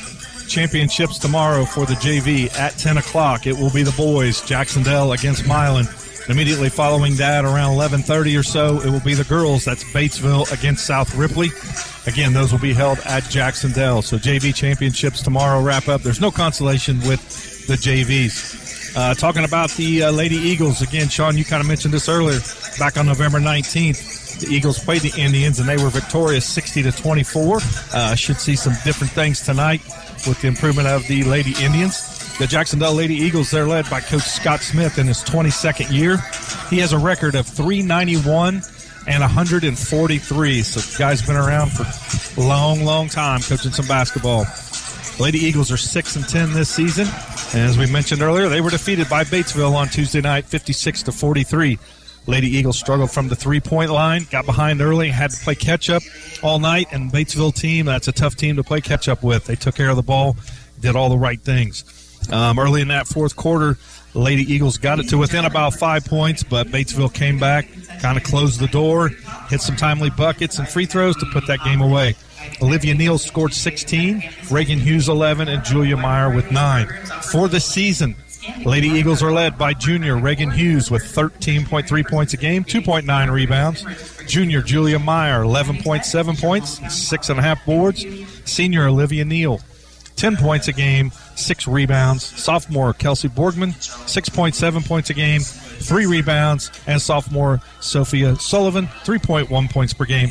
championships 0.49 1.18
tomorrow 1.18 1.64
for 1.64 1.87
the 1.87 1.94
JV 1.94 2.54
at 2.59 2.76
10 2.78 2.99
o'clock. 2.99 3.47
It 3.47 3.56
will 3.56 3.71
be 3.71 3.82
the 3.82 3.92
boys, 3.92 4.42
Jac-Cen-Del 4.42 5.12
against 5.12 5.47
Milan. 5.47 5.87
Immediately 6.28 6.68
following 6.68 7.16
that, 7.16 7.44
around 7.44 7.75
11:30 7.75 8.38
or 8.38 8.44
so, 8.44 8.80
it 8.80 8.90
will 8.90 9.00
be 9.00 9.14
the 9.14 9.25
girls. 9.25 9.64
That's 9.64 9.82
Batesville 9.82 10.52
against 10.52 10.87
South 10.87 11.16
Ripley. 11.16 11.50
Again, 12.06 12.32
those 12.32 12.52
will 12.52 12.61
be 12.61 12.73
held 12.73 12.99
at 13.00 13.25
Jac-Cen-Del. 13.25 14.02
So 14.02 14.18
JV 14.18 14.54
championships 14.54 15.21
tomorrow 15.21 15.61
wrap 15.61 15.88
up. 15.88 16.02
There's 16.02 16.21
no 16.21 16.30
consolation 16.30 17.00
with 17.00 17.66
the 17.66 17.75
JVs. 17.75 18.62
Uh, 18.94 19.14
talking 19.14 19.44
about 19.44 19.70
the 19.72 20.04
uh, 20.04 20.11
Lady 20.11 20.37
Eagles 20.37 20.82
again, 20.82 21.08
Sean, 21.08 21.37
you 21.37 21.44
kind 21.44 21.61
of 21.61 21.66
mentioned 21.66 21.94
this 21.94 22.08
earlier. 22.08 22.38
Back 22.78 22.99
on 22.99 23.06
November 23.06 23.40
19th, 23.40 24.40
the 24.40 24.54
Eagles 24.54 24.78
played 24.78 25.00
the 25.00 25.12
Indians 25.20 25.58
and 25.61 25.68
they 25.68 25.82
were 25.82 25.88
victorious 25.88 26.44
60 26.46 26.82
to 26.82 26.92
24. 26.92 27.61
Uh, 27.92 28.14
should 28.14 28.37
see 28.37 28.54
some 28.56 28.75
different 28.84 29.12
things 29.12 29.40
tonight 29.40 29.80
with 30.26 30.40
the 30.42 30.49
improvement 30.49 30.88
of 30.88 31.06
the 31.08 31.25
Lady 31.25 31.54
Indians. 31.62 32.37
The 32.38 32.46
Jac-Cen-Del 32.46 32.94
Lady 32.94 33.14
Eagles, 33.14 33.50
they're 33.50 33.66
led 33.66 33.88
by 33.88 34.00
Coach 34.00 34.22
Scott 34.22 34.61
Smith 34.61 34.99
in 34.99 35.06
his 35.06 35.22
22nd 35.22 35.90
year. 35.90 36.18
He 36.68 36.78
has 36.78 36.92
a 36.92 36.99
record 36.99 37.34
of 37.34 37.46
391 37.46 38.62
and 39.06 39.20
143. 39.20 40.62
So 40.62 40.99
guy's 40.99 41.22
been 41.22 41.37
around 41.37 41.70
for 41.70 42.40
a 42.40 42.44
long, 42.44 42.84
long 42.84 43.08
time 43.08 43.40
coaching 43.40 43.72
some 43.72 43.87
basketball. 43.87 44.46
Lady 45.20 45.38
Eagles 45.38 45.70
are 45.70 45.76
6 45.76 46.16
and 46.16 46.28
10 46.28 46.52
this 46.52 46.68
season. 46.68 47.06
As 47.54 47.76
we 47.76 47.87
mentioned 47.87 48.23
earlier, 48.23 48.49
they 48.49 48.62
were 48.62 48.71
defeated 48.71 49.11
by 49.11 49.25
Batesville 49.25 49.75
on 49.75 49.88
Tuesday 49.88 50.23
night 50.23 50.47
56 50.47 51.02
to 51.02 51.12
43. 51.12 51.78
Lady 52.26 52.47
Eagles 52.47 52.78
struggled 52.78 53.11
from 53.11 53.28
the 53.28 53.37
three 53.37 53.61
point 53.61 53.90
line, 53.90 54.26
got 54.30 54.47
behind 54.47 54.80
early, 54.80 55.11
had 55.11 55.30
to 55.32 55.44
play 55.44 55.54
catch 55.54 55.90
up 55.90 56.02
all 56.42 56.59
night. 56.59 56.87
And 56.92 57.12
Batesville 57.12 57.54
team, 57.54 57.87
that's 57.87 58.09
a 58.09 58.12
tough 58.12 58.37
team 58.37 58.56
to 58.56 58.64
play 58.64 58.80
catch 58.80 59.06
up 59.06 59.23
with. 59.23 59.44
They 59.44 59.56
took 59.56 59.75
care 59.75 59.90
of 59.90 59.97
the 59.97 60.02
ball, 60.02 60.37
did 60.80 60.97
all 60.97 61.11
the 61.11 61.18
right 61.18 61.40
things. 61.40 61.85
Um, 62.32 62.59
early 62.59 62.80
in 62.80 62.88
that 62.88 63.06
fourth 63.06 63.37
quarter, 63.37 63.76
Lady 64.14 64.50
Eagles 64.50 64.78
got 64.78 64.99
it 64.99 65.09
to 65.11 65.18
within 65.18 65.44
about 65.44 65.75
five 65.75 66.06
points, 66.06 66.42
but 66.42 66.68
Batesville 66.68 67.12
came 67.12 67.38
back, 67.38 67.68
kind 68.00 68.16
of 68.16 68.25
closed 68.25 68.61
the 68.61 68.68
door, 68.68 69.09
hit 69.49 69.61
some 69.61 69.76
timely 69.76 70.11
buckets 70.11 70.59
and 70.59 70.66
free 70.66 70.87
throws 70.87 71.16
to 71.16 71.26
put 71.26 71.47
that 71.49 71.62
game 71.64 71.82
away. 71.82 72.14
Olivia 72.61 72.94
Neal 72.94 73.18
scored 73.18 73.54
16, 73.54 74.22
Reagan 74.50 74.78
Hughes 74.78 75.08
11, 75.08 75.49
and 75.49 75.64
Julia 75.64 75.96
Meyer 75.96 76.34
with 76.34 76.50
9. 76.50 76.87
For 77.32 77.49
the 77.49 77.61
season, 77.61 78.16
Lady 78.64 78.88
Eagles 78.88 79.22
are 79.22 79.32
led 79.32 79.56
by 79.56 79.72
junior 79.72 80.16
Reagan 80.16 80.50
Hughes 80.50 80.90
with 80.90 81.02
13.3 81.02 82.08
points 82.08 82.34
a 82.34 82.37
game, 82.37 82.64
2.9 82.64 83.30
rebounds. 83.30 83.84
Junior 84.26 84.62
Julia 84.62 84.99
Meyer, 84.99 85.42
11.7 85.42 86.40
points, 86.40 86.80
6.5 86.80 87.64
boards. 87.64 88.04
Senior 88.44 88.88
Olivia 88.88 89.25
Neal, 89.25 89.61
10 90.16 90.37
points 90.37 90.68
a 90.68 90.72
game, 90.72 91.12
6 91.37 91.66
rebounds. 91.68 92.25
Sophomore 92.25 92.92
Kelsey 92.92 93.28
Borgman, 93.28 93.75
6.7 94.06 94.87
points 94.87 95.11
a 95.11 95.14
game, 95.14 95.40
3 95.40 96.06
rebounds. 96.06 96.70
And 96.87 97.00
sophomore 97.00 97.61
Sophia 97.80 98.37
Sullivan, 98.37 98.87
3.1 99.04 99.70
points 99.70 99.94
per 99.94 100.04
game, 100.04 100.30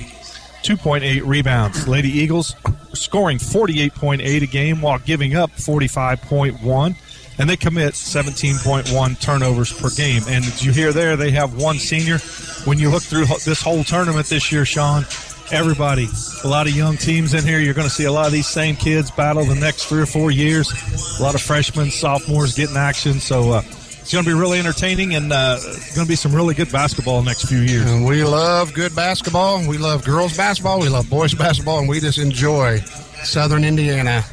2.8 0.64 1.26
rebounds. 1.26 1.88
Lady 1.88 2.10
Eagles 2.10 2.56
scoring 2.94 3.38
48.8 3.38 4.42
a 4.42 4.46
game 4.46 4.82
while 4.82 5.00
giving 5.00 5.36
up 5.36 5.52
45.1 5.52 6.96
and 7.40 7.50
they 7.50 7.58
commit 7.58 7.94
17.1 7.94 9.20
turnovers 9.20 9.74
per 9.74 9.90
game. 9.90 10.22
And 10.28 10.44
did 10.44 10.64
you 10.64 10.72
hear 10.72 10.94
there? 10.94 11.16
They 11.16 11.32
have 11.32 11.60
one 11.60 11.80
senior. 11.80 12.20
When 12.66 12.78
you 12.78 12.90
look 12.90 13.04
through 13.04 13.26
this 13.26 13.62
whole 13.62 13.84
tournament 13.84 14.28
this 14.28 14.52
year, 14.52 14.66
Sean, 14.66 15.06
everybody, 15.52 16.08
a 16.44 16.48
lot 16.48 16.68
of 16.68 16.76
young 16.76 16.98
teams 16.98 17.34
in 17.34 17.44
here. 17.44 17.60
You're 17.60 17.74
going 17.74 17.88
to 17.88 17.94
see 17.94 18.06
a 18.06 18.12
lot 18.12 18.28
of 18.28 18.32
these 18.32 18.48
same 18.48 18.76
kids 18.76 19.10
battle 19.12 19.44
the 19.44 19.56
next 19.56 19.86
three 19.86 20.02
or 20.02 20.06
four 20.06 20.30
years. 20.32 20.72
A 21.20 21.24
lot 21.24 21.34
of 21.34 21.42
freshmen, 21.42 21.90
sophomores 21.90 22.56
getting 22.56 22.78
action. 22.78 23.20
So, 23.20 23.52
uh, 23.52 23.62
it's 24.02 24.12
going 24.12 24.26
to 24.26 24.30
be 24.30 24.38
really 24.38 24.60
entertaining 24.60 25.16
and 25.16 25.32
uh, 25.32 25.60
going 25.96 26.06
to 26.06 26.08
be 26.08 26.16
some 26.16 26.34
really 26.34 26.56
good 26.56 26.72
basketball 26.72 27.20
in 27.20 27.26
the 27.26 27.30
next 27.30 27.48
few 27.48 27.60
years. 27.60 27.90
And 27.90 28.06
we 28.06 28.24
love 28.24 28.74
good 28.74 28.96
basketball. 28.96 29.66
We 29.68 29.78
love 29.78 30.04
girls 30.04 30.36
basketball. 30.36 30.80
We 30.80 30.90
love 30.90 31.10
boys 31.10 31.34
basketball, 31.36 31.80
and 31.80 31.88
we 31.88 32.00
just 32.00 32.18
enjoy 32.18 32.80
Southern 33.24 33.64
Indiana. 33.64 34.24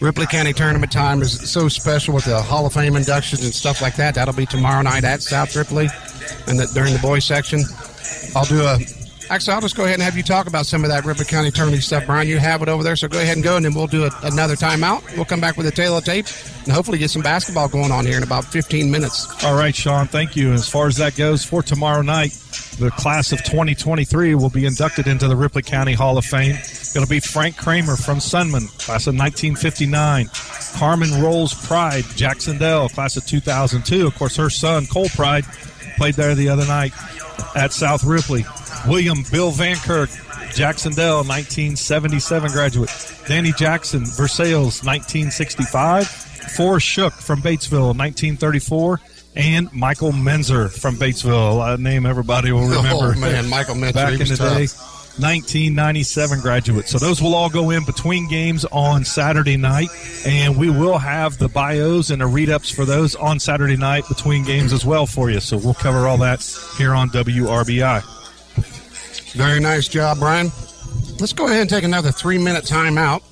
Ripley 0.00 0.26
County 0.26 0.52
tournament 0.52 0.90
time 0.90 1.22
is 1.22 1.50
so 1.50 1.68
special 1.68 2.14
with 2.14 2.24
the 2.24 2.40
Hall 2.40 2.66
of 2.66 2.72
Fame 2.72 2.96
inductions 2.96 3.44
and 3.44 3.52
stuff 3.52 3.82
like 3.82 3.96
that. 3.96 4.14
That'll 4.14 4.34
be 4.34 4.46
tomorrow 4.46 4.82
night 4.82 5.04
at 5.04 5.22
South 5.22 5.54
Ripley, 5.54 5.88
and 6.46 6.58
the, 6.58 6.66
during 6.72 6.92
the 6.92 7.00
boys 7.00 7.24
section, 7.24 7.60
I'll 8.34 8.44
do 8.44 8.62
a. 8.62 8.78
Actually, 9.32 9.54
I'll 9.54 9.60
just 9.62 9.76
go 9.76 9.84
ahead 9.84 9.94
and 9.94 10.02
have 10.02 10.14
you 10.14 10.22
talk 10.22 10.46
about 10.46 10.66
some 10.66 10.84
of 10.84 10.90
that 10.90 11.06
Ripley 11.06 11.24
County 11.24 11.50
tournament 11.50 11.82
stuff, 11.82 12.04
Brian. 12.04 12.28
You 12.28 12.36
have 12.36 12.60
it 12.60 12.68
over 12.68 12.82
there, 12.82 12.96
so 12.96 13.08
go 13.08 13.18
ahead 13.18 13.38
and 13.38 13.42
go, 13.42 13.56
and 13.56 13.64
then 13.64 13.72
we'll 13.72 13.86
do 13.86 14.04
a, 14.04 14.10
another 14.24 14.56
timeout. 14.56 15.16
We'll 15.16 15.24
come 15.24 15.40
back 15.40 15.56
with 15.56 15.66
a 15.66 15.70
tail 15.70 15.96
of 15.96 16.04
tape, 16.04 16.26
and 16.64 16.70
hopefully 16.70 16.98
get 16.98 17.08
some 17.08 17.22
basketball 17.22 17.66
going 17.66 17.90
on 17.90 18.04
here 18.04 18.18
in 18.18 18.24
about 18.24 18.44
15 18.44 18.90
minutes. 18.90 19.42
All 19.42 19.56
right, 19.56 19.74
Sean. 19.74 20.06
Thank 20.06 20.36
you. 20.36 20.52
As 20.52 20.68
far 20.68 20.86
as 20.86 20.96
that 20.98 21.16
goes, 21.16 21.46
for 21.46 21.62
tomorrow 21.62 22.02
night, 22.02 22.32
the 22.78 22.90
class 22.98 23.32
of 23.32 23.42
2023 23.42 24.34
will 24.34 24.50
be 24.50 24.66
inducted 24.66 25.06
into 25.06 25.28
the 25.28 25.36
Ripley 25.36 25.62
County 25.62 25.94
Hall 25.94 26.18
of 26.18 26.26
Fame. 26.26 26.56
It'll 26.94 27.08
be 27.08 27.20
Frank 27.20 27.56
Kramer 27.56 27.96
from 27.96 28.18
Sunman, 28.18 28.68
class 28.84 29.06
of 29.06 29.16
1959. 29.16 30.28
Carmen 30.74 31.22
Rolls 31.22 31.54
Pride, 31.54 32.04
Jac-Cen-Del, 32.16 32.90
class 32.90 33.16
of 33.16 33.24
2002. 33.24 34.06
Of 34.06 34.14
course, 34.14 34.36
her 34.36 34.50
son, 34.50 34.84
Cole 34.84 35.08
Pride, 35.08 35.46
played 35.96 36.16
there 36.16 36.34
the 36.34 36.50
other 36.50 36.66
night 36.66 36.92
at 37.54 37.72
South 37.72 38.04
Ripley. 38.04 38.44
William 38.86 39.24
Bill 39.30 39.50
Van 39.50 39.76
Kirk, 39.76 40.10
Jac-Cen-Del, 40.54 41.24
1977 41.24 42.50
graduate. 42.52 42.90
Danny 43.26 43.52
Jackson, 43.52 44.04
Versailles, 44.04 44.82
1965. 44.82 46.08
Forrest 46.56 46.86
Shook 46.86 47.12
from 47.14 47.40
Batesville, 47.40 47.96
1934 47.96 49.00
and 49.34 49.72
Michael 49.72 50.12
Menzer 50.12 50.70
from 50.70 50.96
Batesville, 50.96 51.74
a 51.74 51.78
name 51.78 52.06
everybody 52.06 52.52
will 52.52 52.60
oh, 52.72 52.76
remember. 52.76 53.14
Oh, 53.16 53.20
man, 53.20 53.48
Michael 53.48 53.76
Menzer. 53.76 53.94
Back 53.94 54.20
in 54.20 54.28
the 54.28 54.36
tough. 54.36 54.56
day. 54.56 54.66
1997 55.18 56.40
graduate. 56.40 56.88
So 56.88 56.98
those 56.98 57.20
will 57.20 57.34
all 57.34 57.50
go 57.50 57.70
in 57.70 57.84
between 57.84 58.28
games 58.28 58.64
on 58.66 59.04
Saturday 59.04 59.56
night, 59.56 59.88
and 60.26 60.56
we 60.56 60.70
will 60.70 60.98
have 60.98 61.38
the 61.38 61.48
bios 61.48 62.10
and 62.10 62.20
the 62.22 62.26
read 62.26 62.48
ups 62.48 62.70
for 62.70 62.84
those 62.84 63.14
on 63.14 63.38
Saturday 63.38 63.76
night 63.76 64.04
between 64.08 64.44
games 64.44 64.72
as 64.72 64.84
well 64.84 65.06
for 65.06 65.30
you. 65.30 65.40
So 65.40 65.58
we'll 65.58 65.74
cover 65.74 66.08
all 66.08 66.18
that 66.18 66.42
here 66.78 66.94
on 66.94 67.10
WRBI. 67.10 68.02
Very 69.34 69.60
nice 69.60 69.88
job, 69.88 70.18
Brian. 70.18 70.50
Let's 71.18 71.32
go 71.32 71.46
ahead 71.46 71.60
and 71.60 71.70
take 71.70 71.84
another 71.84 72.10
three 72.10 72.38
minute 72.38 72.64
timeout, 72.64 73.22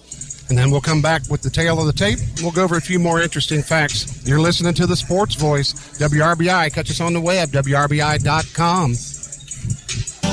and 0.49 0.59
then 0.59 0.71
we'll 0.71 0.81
come 0.81 1.03
back 1.03 1.23
with 1.31 1.43
the 1.43 1.51
tail 1.51 1.81
of 1.81 1.87
the 1.87 1.93
tape. 1.93 2.19
We'll 2.43 2.53
go 2.53 2.65
over 2.65 2.77
a 2.77 2.81
few 2.81 2.99
more 2.99 3.21
interesting 3.21 3.63
facts. 3.63 4.27
You're 4.27 4.41
listening 4.41 4.75
to 4.75 4.87
the 4.87 4.97
Sports 4.97 5.35
Voice, 5.35 5.73
WRBI. 5.99 6.73
Catch 6.73 6.91
us 6.91 7.01
on 7.01 7.13
the 7.13 7.21
web, 7.21 7.51
WRBI.com. 7.51 8.95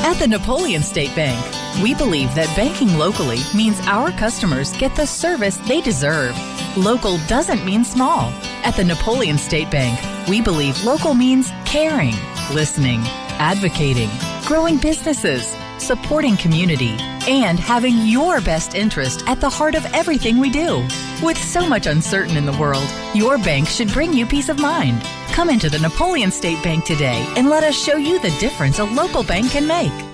At 0.03 0.19
the 0.19 0.27
Napoleon 0.27 0.83
State 0.83 1.13
Bank, 1.15 1.43
we 1.83 1.93
believe 1.93 2.33
that 2.35 2.55
banking 2.55 2.97
locally 2.97 3.39
means 3.55 3.79
our 3.81 4.11
customers 4.11 4.71
get 4.77 4.95
the 4.95 5.05
service 5.05 5.57
they 5.67 5.81
deserve. 5.81 6.35
Local 6.77 7.17
doesn't 7.27 7.65
mean 7.65 7.83
small. 7.83 8.31
At 8.63 8.75
the 8.75 8.85
Napoleon 8.85 9.37
State 9.37 9.69
Bank, 9.69 9.99
we 10.27 10.41
believe 10.41 10.83
local 10.83 11.13
means 11.13 11.51
caring, 11.65 12.15
listening, 12.53 13.01
advocating, 13.39 14.09
growing 14.45 14.77
businesses, 14.77 15.55
supporting 15.77 16.37
community, 16.37 16.95
and 17.27 17.59
having 17.59 18.05
your 18.05 18.39
best 18.41 18.75
interest 18.75 19.23
at 19.27 19.41
the 19.41 19.49
heart 19.49 19.75
of 19.75 19.85
everything 19.93 20.39
we 20.39 20.49
do. 20.49 20.77
With 21.21 21.37
so 21.37 21.67
much 21.67 21.85
uncertain 21.85 22.37
in 22.37 22.45
the 22.45 22.57
world, 22.57 22.87
your 23.13 23.37
bank 23.37 23.67
should 23.67 23.89
bring 23.89 24.13
you 24.13 24.25
peace 24.25 24.49
of 24.49 24.59
mind. 24.59 25.01
Come 25.37 25.51
into 25.51 25.69
the 25.69 25.77
Napoleon 25.77 26.31
State 26.31 26.63
Bank 26.63 26.83
today 26.83 27.23
and 27.37 27.47
let 27.47 27.63
us 27.63 27.75
show 27.75 27.95
you 27.95 28.19
the 28.19 28.35
difference 28.39 28.79
a 28.79 28.85
local 28.85 29.21
bank 29.21 29.51
can 29.51 29.67
make. 29.67 30.06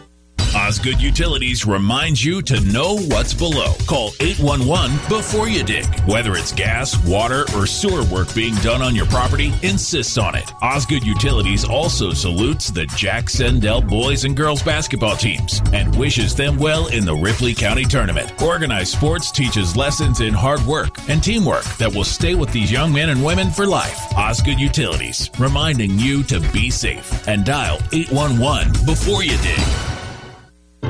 Osgood 0.56 1.02
Utilities 1.02 1.66
reminds 1.66 2.24
you 2.24 2.40
to 2.44 2.60
know 2.62 3.00
what's 3.08 3.34
below. 3.34 3.74
Call 3.88 4.12
811 4.20 4.96
before 5.10 5.48
you 5.48 5.64
dig. 5.64 5.86
Whether 6.02 6.34
it's 6.34 6.52
gas, 6.52 6.96
water, 7.06 7.46
or 7.56 7.66
sewer 7.66 8.04
work 8.06 8.34
being 8.36 8.54
done 8.56 8.84
on 8.84 8.96
your 8.96 9.08
property, 9.08 9.52
insists 9.64 10.18
on 10.18 10.36
it. 10.36 10.54
Osgood 10.62 11.04
Utilities 11.04 11.66
also 11.66 12.12
salutes 12.12 12.70
the 12.70 12.86
Jac-Cen-Del 12.86 13.82
boys 13.82 14.26
and 14.26 14.38
girls 14.38 14.62
basketball 14.62 15.18
teams 15.18 15.60
and 15.74 15.96
wishes 15.96 16.36
them 16.36 16.58
well 16.58 16.88
in 16.88 17.04
the 17.04 17.16
Ripley 17.16 17.56
County 17.56 17.84
Tournament. 17.84 18.40
Organized 18.42 18.96
Sports 18.96 19.32
teaches 19.32 19.76
lessons 19.76 20.22
in 20.22 20.36
hard 20.36 20.62
work 20.68 20.98
and 21.10 21.24
teamwork 21.24 21.66
that 21.78 21.94
will 21.94 22.04
stay 22.04 22.36
with 22.36 22.52
these 22.52 22.72
young 22.72 22.94
men 22.94 23.10
and 23.10 23.26
women 23.26 23.50
for 23.50 23.66
life. 23.66 24.00
Osgood 24.16 24.60
Utilities, 24.60 25.32
reminding 25.40 25.98
you 25.98 26.22
to 26.24 26.40
be 26.52 26.70
safe 26.70 27.28
and 27.28 27.44
dial 27.44 27.80
811 27.92 28.86
before 28.86 29.24
you 29.24 29.36
dig. 29.38 30.03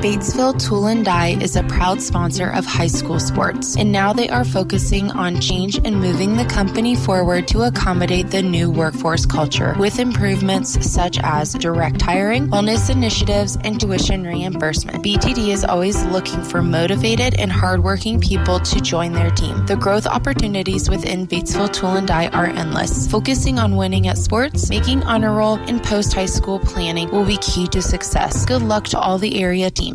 Batesville 0.04 0.62
Tool 0.62 0.88
and 0.88 1.02
Die 1.02 1.38
is 1.40 1.56
a 1.56 1.62
proud 1.62 2.02
sponsor 2.02 2.50
of 2.50 2.66
high 2.66 2.88
school 2.88 3.18
sports, 3.18 3.74
and 3.74 3.90
now 3.90 4.12
they 4.12 4.28
are 4.28 4.44
focusing 4.44 5.10
on 5.12 5.40
change 5.40 5.78
and 5.78 5.98
moving 5.98 6.36
the 6.36 6.44
company 6.44 6.94
forward 6.94 7.48
to 7.48 7.62
accommodate 7.62 8.30
the 8.30 8.42
new 8.42 8.70
workforce 8.70 9.24
culture 9.24 9.74
with 9.78 9.98
improvements 9.98 10.72
such 10.86 11.18
as 11.22 11.54
direct 11.54 12.02
hiring, 12.02 12.48
wellness 12.48 12.90
initiatives, 12.90 13.56
and 13.64 13.80
tuition 13.80 14.24
reimbursement. 14.24 15.02
BTD 15.02 15.48
is 15.48 15.64
always 15.64 16.04
looking 16.04 16.42
for 16.42 16.60
motivated 16.60 17.40
and 17.40 17.50
hardworking 17.50 18.20
people 18.20 18.60
to 18.60 18.82
join 18.82 19.14
their 19.14 19.30
team. 19.30 19.64
The 19.64 19.76
growth 19.76 20.06
opportunities 20.06 20.90
within 20.90 21.26
Batesville 21.26 21.72
Tool 21.72 21.96
and 21.96 22.06
Die 22.06 22.28
are 22.28 22.48
endless. 22.48 23.10
Focusing 23.10 23.58
on 23.58 23.74
winning 23.74 24.06
at 24.08 24.18
sports, 24.18 24.68
making 24.68 25.02
honor 25.04 25.34
roll, 25.34 25.54
and 25.60 25.82
post 25.82 26.12
high 26.12 26.26
school 26.26 26.58
planning 26.58 27.10
will 27.10 27.24
be 27.24 27.38
key 27.38 27.66
to 27.68 27.80
success. 27.80 28.44
Good 28.44 28.60
luck 28.60 28.84
to 28.88 28.98
all 28.98 29.16
the 29.16 29.42
area 29.42 29.70
teams. 29.70 29.93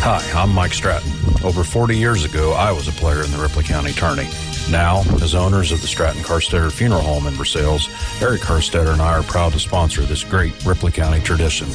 Hi, 0.00 0.22
I'm 0.34 0.54
Mike 0.54 0.72
Stratton. 0.72 1.10
Over 1.44 1.64
40 1.64 1.96
years 1.96 2.24
ago, 2.24 2.52
I 2.52 2.70
was 2.72 2.88
a 2.88 2.92
player 2.92 3.22
in 3.22 3.30
the 3.30 3.38
Ripley 3.38 3.64
County 3.64 3.92
Tourney. 3.92 4.28
Now, 4.70 5.00
as 5.22 5.34
owners 5.34 5.72
of 5.72 5.80
the 5.80 5.86
Stratton 5.86 6.22
Carstetter 6.22 6.70
Funeral 6.70 7.00
Home 7.00 7.26
in 7.26 7.34
Versailles, 7.34 7.88
Eric 8.20 8.42
Carstetter 8.42 8.92
and 8.92 9.00
I 9.00 9.18
are 9.18 9.22
proud 9.22 9.52
to 9.54 9.58
sponsor 9.58 10.02
this 10.02 10.24
great 10.24 10.64
Ripley 10.64 10.92
County 10.92 11.20
tradition. 11.20 11.68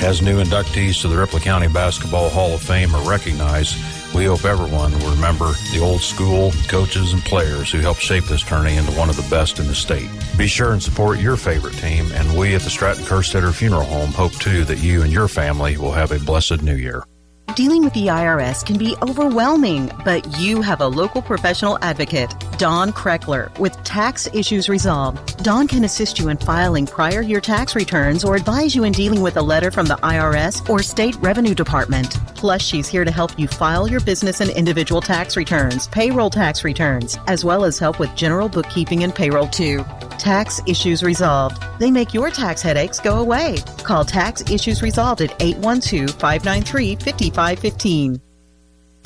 As 0.00 0.20
new 0.20 0.42
inductees 0.42 1.00
to 1.00 1.08
the 1.08 1.16
Ripley 1.16 1.40
County 1.40 1.68
Basketball 1.68 2.28
Hall 2.28 2.54
of 2.54 2.62
Fame 2.62 2.94
are 2.94 3.08
recognized, 3.08 3.76
we 4.14 4.24
hope 4.24 4.44
everyone 4.44 4.92
will 4.98 5.10
remember 5.10 5.52
the 5.72 5.80
old 5.80 6.00
school 6.00 6.52
coaches 6.68 7.12
and 7.12 7.22
players 7.24 7.70
who 7.70 7.78
helped 7.78 8.00
shape 8.00 8.24
this 8.24 8.42
tourney 8.42 8.76
into 8.76 8.92
one 8.92 9.10
of 9.10 9.16
the 9.16 9.28
best 9.30 9.58
in 9.58 9.66
the 9.66 9.74
state. 9.74 10.08
Be 10.36 10.46
sure 10.46 10.72
and 10.72 10.82
support 10.82 11.18
your 11.18 11.36
favorite 11.36 11.76
team, 11.78 12.10
and 12.12 12.36
we 12.36 12.54
at 12.54 12.62
the 12.62 12.70
Stratton 12.70 13.04
Kerstetter 13.04 13.54
Funeral 13.54 13.84
Home 13.84 14.12
hope 14.12 14.32
too 14.32 14.64
that 14.64 14.78
you 14.78 15.02
and 15.02 15.12
your 15.12 15.28
family 15.28 15.76
will 15.76 15.92
have 15.92 16.12
a 16.12 16.18
blessed 16.18 16.62
new 16.62 16.76
year. 16.76 17.04
Dealing 17.54 17.84
with 17.84 17.94
the 17.94 18.08
IRS 18.08 18.66
can 18.66 18.76
be 18.76 18.96
overwhelming, 19.02 19.90
but 20.04 20.38
you 20.38 20.60
have 20.60 20.80
a 20.80 20.86
local 20.86 21.22
professional 21.22 21.78
advocate, 21.80 22.34
Don 22.58 22.92
Kreckler, 22.92 23.56
with 23.58 23.82
Tax 23.84 24.28
Issues 24.34 24.68
Resolved. 24.68 25.42
Don 25.42 25.68
can 25.68 25.84
assist 25.84 26.18
you 26.18 26.28
in 26.28 26.36
filing 26.38 26.86
prior 26.86 27.22
year 27.22 27.40
tax 27.40 27.74
returns 27.74 28.24
or 28.24 28.34
advise 28.34 28.74
you 28.74 28.84
in 28.84 28.92
dealing 28.92 29.22
with 29.22 29.36
a 29.36 29.42
letter 29.42 29.70
from 29.70 29.86
the 29.86 29.96
IRS 29.98 30.68
or 30.68 30.82
State 30.82 31.14
Revenue 31.16 31.54
Department. 31.54 32.18
Plus, 32.34 32.62
she's 32.62 32.88
here 32.88 33.04
to 33.04 33.10
help 33.10 33.38
you 33.38 33.46
file 33.46 33.88
your 33.88 34.00
business 34.00 34.40
and 34.40 34.50
individual 34.50 35.00
tax 35.00 35.36
returns, 35.36 35.88
payroll 35.88 36.30
tax 36.30 36.64
returns, 36.64 37.16
as 37.26 37.44
well 37.44 37.64
as 37.64 37.78
help 37.78 37.98
with 37.98 38.14
general 38.14 38.48
bookkeeping 38.48 39.04
and 39.04 39.14
payroll 39.14 39.46
too. 39.46 39.84
Tax 40.18 40.60
Issues 40.66 41.02
Resolved. 41.02 41.62
They 41.78 41.90
make 41.90 42.12
your 42.12 42.30
tax 42.30 42.62
headaches 42.62 43.00
go 43.00 43.20
away. 43.20 43.56
Call 43.84 44.04
Tax 44.04 44.42
Issues 44.50 44.82
Resolved 44.82 45.20
at 45.20 45.40
812 45.40 46.10
593 46.10 46.96
5515. 46.96 48.25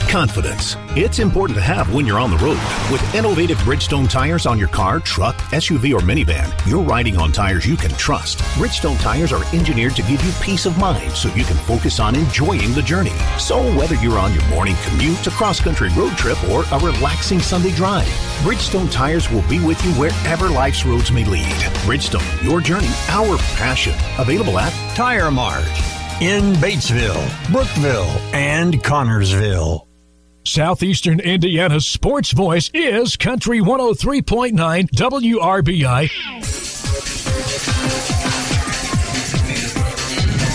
Confidence. 0.08 0.76
It's 0.96 1.18
important 1.20 1.56
to 1.56 1.62
have 1.62 1.92
when 1.94 2.06
you're 2.06 2.18
on 2.18 2.30
the 2.30 2.36
road. 2.38 2.58
With 2.90 3.14
innovative 3.14 3.58
Bridgestone 3.58 4.10
tires 4.10 4.46
on 4.46 4.58
your 4.58 4.68
car, 4.68 5.00
truck, 5.00 5.36
SUV, 5.52 5.94
or 5.94 6.00
minivan, 6.00 6.50
you're 6.68 6.82
riding 6.82 7.16
on 7.16 7.30
tires 7.30 7.66
you 7.66 7.76
can 7.76 7.90
trust. 7.92 8.38
Bridgestone 8.58 9.00
tires 9.00 9.32
are 9.32 9.44
engineered 9.54 9.94
to 9.96 10.02
give 10.02 10.24
you 10.24 10.32
peace 10.40 10.66
of 10.66 10.76
mind 10.78 11.12
so 11.12 11.32
you 11.34 11.44
can 11.44 11.56
focus 11.56 12.00
on 12.00 12.16
enjoying 12.16 12.72
the 12.72 12.82
journey. 12.82 13.14
So 13.38 13.60
whether 13.76 13.94
you're 13.96 14.18
on 14.18 14.34
your 14.34 14.46
morning 14.48 14.76
commute, 14.84 15.26
a 15.26 15.30
cross-country 15.30 15.90
road 15.90 16.12
trip, 16.18 16.42
or 16.50 16.64
a 16.72 16.78
relaxing 16.78 17.40
Sunday 17.40 17.72
drive, 17.72 18.08
Bridgestone 18.42 18.90
tires 18.90 19.30
will 19.30 19.46
be 19.48 19.64
with 19.64 19.84
you 19.84 19.92
wherever 19.92 20.48
life's 20.48 20.84
roads 20.84 21.12
may 21.12 21.24
lead. 21.24 21.46
Bridgestone, 21.86 22.42
your 22.42 22.60
journey, 22.60 22.90
our 23.08 23.36
passion. 23.56 23.94
Available 24.18 24.58
at 24.58 24.72
Tire 24.96 25.30
Mart 25.30 25.68
in 26.20 26.52
Batesville, 26.54 27.50
Brookville, 27.50 28.10
and 28.34 28.74
Connersville. 28.82 29.89
Southeastern 30.44 31.20
Indiana's 31.20 31.86
sports 31.86 32.32
voice 32.32 32.70
is 32.72 33.14
Country 33.16 33.60
103.9 33.60 34.52
WRBI. 34.90 36.10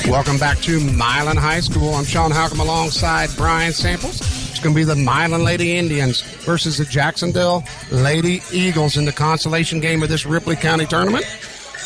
Welcome 0.09 0.37
back 0.39 0.57
to 0.59 0.79
Milan 0.79 1.37
High 1.37 1.59
School. 1.59 1.93
I'm 1.93 2.03
Sean 2.03 2.31
Halcomb 2.31 2.59
alongside 2.59 3.29
Brian 3.37 3.73
Samples. 3.73 4.21
It's 4.21 4.59
going 4.59 4.73
to 4.75 4.79
be 4.79 4.83
the 4.83 4.95
Milan 4.95 5.43
Lady 5.43 5.77
Indians 5.77 6.21
versus 6.45 6.79
the 6.79 6.85
Jac-Cen-Del 6.85 7.63
Lady 7.91 8.41
Eagles 8.51 8.97
in 8.97 9.05
the 9.05 9.11
consolation 9.11 9.79
game 9.79 10.01
of 10.01 10.09
this 10.09 10.25
Ripley 10.25 10.55
County 10.55 10.87
tournament. 10.87 11.25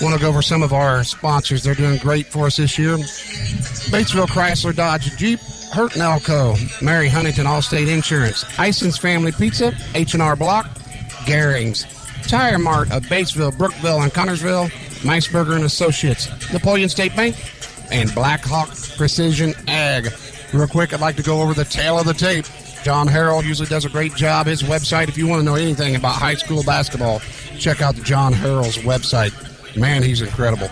Want 0.01 0.15
to 0.15 0.21
go 0.21 0.29
over 0.29 0.41
some 0.41 0.63
of 0.63 0.71
our 0.71 1.03
sponsors. 1.03 1.63
They're 1.63 1.75
doing 1.75 1.97
great 1.97 2.27
for 2.27 2.45
us 2.45 2.55
this 2.55 2.79
year. 2.79 2.95
Batesville 2.95 4.27
Chrysler 4.27 4.73
Dodge 4.73 5.17
Jeep, 5.17 5.41
Hurt 5.71 5.95
Elko, 5.97 6.55
Mary 6.81 7.09
Huntington 7.09 7.45
Allstate 7.45 7.87
Insurance, 7.87 8.43
Ison's 8.59 8.97
Family 8.97 9.31
Pizza, 9.31 9.73
H&R 9.93 10.35
Block, 10.35 10.65
Garings, 11.25 11.85
Tire 12.27 12.57
Mart 12.57 12.91
of 12.91 13.03
Batesville, 13.03 13.57
Brookville, 13.57 14.01
and 14.01 14.11
Connersville, 14.11 14.69
Meisberger 15.01 15.55
and 15.55 15.63
Associates, 15.65 16.27
Napoleon 16.51 16.89
State 16.89 17.15
Bank, 17.15 17.35
and 17.91 18.13
Blackhawk 18.13 18.69
Precision 18.97 19.53
Ag. 19.67 20.11
Real 20.53 20.67
quick, 20.67 20.93
I'd 20.93 21.01
like 21.01 21.15
to 21.17 21.23
go 21.23 21.41
over 21.41 21.53
the 21.53 21.65
tail 21.65 21.99
of 21.99 22.05
the 22.05 22.13
tape. 22.13 22.45
John 22.83 23.07
Harrell 23.07 23.43
usually 23.43 23.67
does 23.67 23.85
a 23.85 23.89
great 23.89 24.15
job. 24.15 24.47
His 24.47 24.63
website, 24.63 25.09
if 25.09 25.17
you 25.17 25.27
want 25.27 25.41
to 25.41 25.45
know 25.45 25.55
anything 25.55 25.95
about 25.95 26.15
high 26.15 26.35
school 26.35 26.63
basketball, 26.63 27.19
check 27.59 27.81
out 27.81 27.95
the 27.95 28.01
John 28.01 28.33
Harrell's 28.33 28.77
website. 28.77 29.33
Man, 29.77 30.01
he's 30.01 30.21
incredible. 30.21 30.69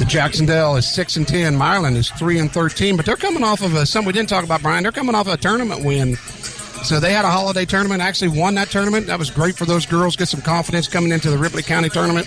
The 0.00 0.06
Jac-Cen-Del 0.06 0.76
is 0.76 0.88
six 0.88 1.18
and 1.18 1.28
ten. 1.28 1.54
Milan 1.54 1.94
is 1.94 2.10
three 2.12 2.38
and 2.38 2.50
thirteen, 2.50 2.96
but 2.96 3.04
they're 3.04 3.16
coming 3.16 3.44
off 3.44 3.60
of 3.60 3.74
a 3.74 3.84
something 3.84 4.06
we 4.06 4.14
didn't 4.14 4.30
talk 4.30 4.44
about, 4.44 4.62
Brian. 4.62 4.82
They're 4.82 4.92
coming 4.92 5.14
off 5.14 5.28
a 5.28 5.36
tournament 5.36 5.84
win. 5.84 6.16
So 6.16 7.00
they 7.00 7.12
had 7.12 7.26
a 7.26 7.30
holiday 7.30 7.66
tournament. 7.66 8.00
Actually, 8.00 8.28
won 8.40 8.54
that 8.54 8.70
tournament. 8.70 9.08
That 9.08 9.18
was 9.18 9.30
great 9.30 9.56
for 9.56 9.66
those 9.66 9.84
girls. 9.84 10.16
Get 10.16 10.28
some 10.28 10.40
confidence 10.40 10.88
coming 10.88 11.12
into 11.12 11.30
the 11.30 11.36
Ripley 11.36 11.62
County 11.62 11.90
tournament. 11.90 12.26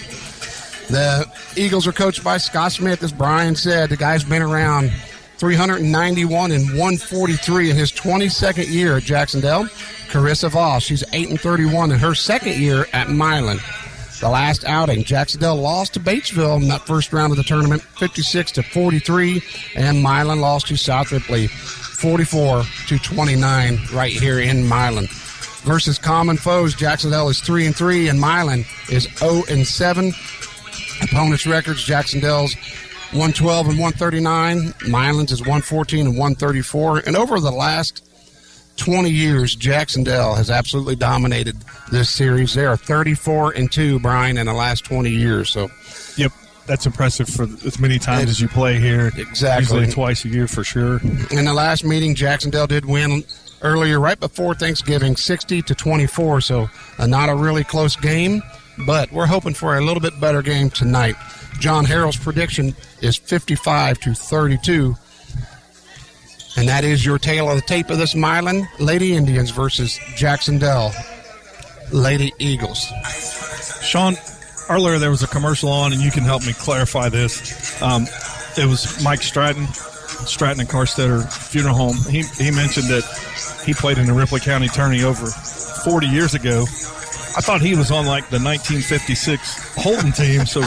The 0.90 1.28
Eagles 1.58 1.88
are 1.88 1.92
coached 1.92 2.24
by 2.24 2.38
Scott 2.38 2.74
Smith, 2.74 3.02
as 3.02 3.12
Brian 3.12 3.56
said. 3.56 3.90
The 3.90 3.98
guy's 3.98 4.24
been 4.24 4.44
around 4.44 4.92
391 5.38 6.52
and 6.52 6.66
143 6.78 7.72
in 7.72 7.76
his 7.76 7.92
22nd 7.92 8.70
year 8.70 8.98
at 8.98 9.04
Jac-Cen-Del. 9.04 9.66
Carissa 10.10 10.52
Voss, 10.52 10.84
she's 10.84 11.04
8 11.12 11.30
and 11.30 11.42
31 11.42 11.92
in 11.92 11.98
her 11.98 12.14
second 12.14 12.56
year 12.60 12.86
at 12.94 13.10
Milan. 13.10 13.58
The 14.24 14.30
last 14.30 14.64
outing, 14.64 15.04
Jac-Cen-Del 15.04 15.58
lost 15.58 15.96
to 15.96 16.00
Batesville 16.00 16.62
in 16.62 16.70
that 16.70 16.88
first 16.88 17.12
round 17.12 17.34
of 17.34 17.38
the 17.38 17.44
tournament, 17.44 17.82
56 17.82 18.54
to 18.54 18.64
43, 18.64 19.44
and 19.76 20.02
Milan 20.02 20.40
lost 20.40 20.68
to 20.68 20.78
South 20.78 21.12
Ripley, 21.12 21.48
44 21.48 22.64
to 22.88 23.00
29, 23.00 23.80
right 23.92 24.14
here 24.14 24.40
in 24.40 24.66
Milan. 24.66 25.08
Versus 25.64 26.00
common 26.00 26.38
foes, 26.38 26.74
Jac-Cen-Del 26.74 27.28
is 27.28 27.42
three 27.42 27.66
and 27.66 27.76
three, 27.76 28.08
and 28.08 28.18
Milan 28.18 28.64
is 28.90 29.10
0 29.18 29.44
and 29.50 29.68
seven. 29.68 30.14
Opponents' 31.02 31.46
records: 31.46 31.84
Jac-Cen-Del's 31.84 32.56
112 33.12 33.68
and 33.68 33.78
139, 33.78 34.74
Milan's 34.88 35.34
is 35.34 35.42
114 35.42 36.08
and 36.08 36.18
134, 36.18 37.00
and 37.00 37.18
over 37.18 37.42
the 37.42 37.52
last 37.52 38.03
20 38.78 39.10
years, 39.10 39.56
Jac-Cen-Del 39.56 40.36
has 40.36 40.50
absolutely 40.50 40.96
dominated 40.96 41.56
this 41.92 42.10
series. 42.10 42.54
They 42.54 42.66
are 42.66 42.78
34 42.78 43.52
and 43.52 43.72
2, 43.72 44.00
Brian, 44.00 44.38
in 44.38 44.48
the 44.48 44.54
last 44.54 44.84
20 44.86 45.10
years. 45.10 45.50
So, 45.50 45.70
yep, 46.18 46.32
that's 46.66 46.86
impressive 46.86 47.30
for 47.30 47.44
as 47.44 47.80
many 47.80 48.00
times 48.00 48.30
as 48.30 48.42
you 48.42 48.48
play 48.48 48.80
here. 48.80 49.12
Exactly. 49.18 49.80
Usually 49.80 49.94
twice 49.94 50.26
a 50.26 50.30
year 50.30 50.48
for 50.48 50.64
sure. 50.64 51.00
In 51.32 51.46
the 51.46 51.54
last 51.54 51.84
meeting, 51.84 52.16
Jac-Cen-Del 52.16 52.68
did 52.68 52.86
win 52.86 53.24
earlier, 53.62 54.00
right 54.00 54.20
before 54.20 54.56
Thanksgiving, 54.56 55.16
60 55.16 55.62
to 55.62 55.76
24. 55.76 56.42
So, 56.42 56.68
uh, 56.98 57.08
not 57.08 57.30
a 57.30 57.36
really 57.36 57.64
close 57.64 57.96
game, 57.96 58.42
but 58.86 59.12
we're 59.12 59.28
hoping 59.28 59.54
for 59.54 59.78
a 59.78 59.82
little 59.82 60.02
bit 60.02 60.20
better 60.20 60.42
game 60.42 60.70
tonight. 60.70 61.16
John 61.60 61.86
Harrell's 61.86 62.18
prediction 62.18 62.76
is 63.02 63.16
55 63.16 64.00
to 64.00 64.14
32 64.14 64.96
and 66.56 66.68
that 66.68 66.84
is 66.84 67.06
your 67.06 67.18
tale 67.18 67.50
of 67.50 67.56
the 67.56 67.62
tape 67.62 67.90
of 67.90 67.98
this 67.98 68.16
Milan 68.16 68.68
Lady 68.80 69.16
Indians 69.16 69.50
versus 69.50 70.00
Jac-Cen-Del 70.16 70.94
Lady 71.92 72.34
Eagles. 72.40 72.92
Sean, 73.82 74.16
earlier 74.70 75.00
there 75.00 75.10
was 75.10 75.24
a 75.24 75.28
commercial 75.28 75.70
on, 75.70 75.94
and 75.94 76.02
you 76.02 76.12
can 76.12 76.24
help 76.24 76.46
me 76.46 76.54
clarify 76.54 77.10
this. 77.10 77.82
Um, 77.82 78.08
it 78.58 78.66
was 78.66 79.04
Mike 79.04 79.22
Stratton, 79.22 79.68
Stratton 79.68 80.62
and 80.62 80.70
Carstetter 80.70 81.32
Funeral 81.32 81.76
Home. 81.76 81.98
He, 82.10 82.22
he 82.22 82.52
mentioned 82.52 82.88
that 82.88 83.04
he 83.66 83.74
played 83.74 83.98
in 83.98 84.06
the 84.06 84.14
Ripley 84.14 84.40
County 84.40 84.68
tourney 84.68 85.04
over 85.04 85.26
40 85.28 86.08
years 86.08 86.34
ago. 86.34 86.62
I 87.36 87.42
thought 87.42 87.62
he 87.62 87.76
was 87.76 87.90
on 87.90 88.06
like 88.06 88.30
the 88.30 88.40
1956 88.40 89.76
Holton 89.76 90.12
team, 90.12 90.46
so 90.46 90.62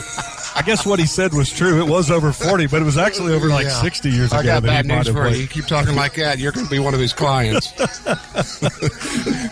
I 0.56 0.62
guess 0.62 0.86
what 0.86 0.98
he 0.98 1.04
said 1.06 1.34
was 1.34 1.50
true. 1.52 1.80
It 1.80 1.86
was 1.88 2.10
over 2.10 2.32
40, 2.32 2.66
but 2.68 2.80
it 2.80 2.84
was 2.84 2.96
actually 2.96 3.34
over 3.34 3.46
like 3.48 3.66
Yeah. 3.66 3.80
60 3.82 4.10
years 4.10 4.32
ago. 4.32 4.38
I 4.40 4.42
got 4.42 4.62
bad 4.62 4.86
news 4.86 5.06
for 5.08 5.28
you. 5.28 5.36
You 5.42 5.46
keep 5.46 5.66
talking 5.66 5.94
like 5.94 6.14
that, 6.14 6.38
you're 6.38 6.50
going 6.52 6.66
to 6.66 6.70
be 6.70 6.78
one 6.78 6.94
of 6.94 7.00
his 7.00 7.12
clients. 7.12 7.72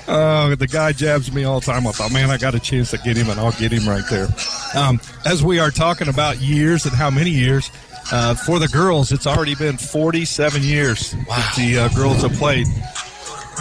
Oh, 0.07 0.55
the 0.55 0.67
guy 0.67 0.93
jabs 0.93 1.33
me 1.33 1.45
all 1.45 1.61
the 1.61 1.67
time. 1.67 1.87
I 1.87 1.93
thought, 1.93 2.13
man, 2.13 2.31
I 2.31 2.37
got 2.37 2.55
a 2.55 2.61
chance 2.61 2.91
to 2.91 2.99
get 2.99 3.17
him, 3.17 3.31
and 3.31 3.41
I'll 3.41 3.53
get 3.53 3.73
him 3.73 3.89
right 3.89 4.05
there. 4.11 4.29
Um, 4.75 5.01
as 5.25 5.43
we 5.43 5.59
are 5.59 5.71
talking 5.71 6.09
about 6.09 6.41
years 6.41 6.85
and 6.85 6.95
how 6.95 7.11
many 7.11 7.31
years, 7.31 7.71
uh, 8.13 8.35
for 8.35 8.59
the 8.59 8.69
girls, 8.69 9.13
it's 9.13 9.27
already 9.27 9.55
been 9.55 9.77
47 9.79 10.63
years 10.63 11.13
that 11.13 11.55
the 11.57 11.79
uh, 11.79 11.89
girls 11.89 12.23
have 12.23 12.33
played 12.35 12.67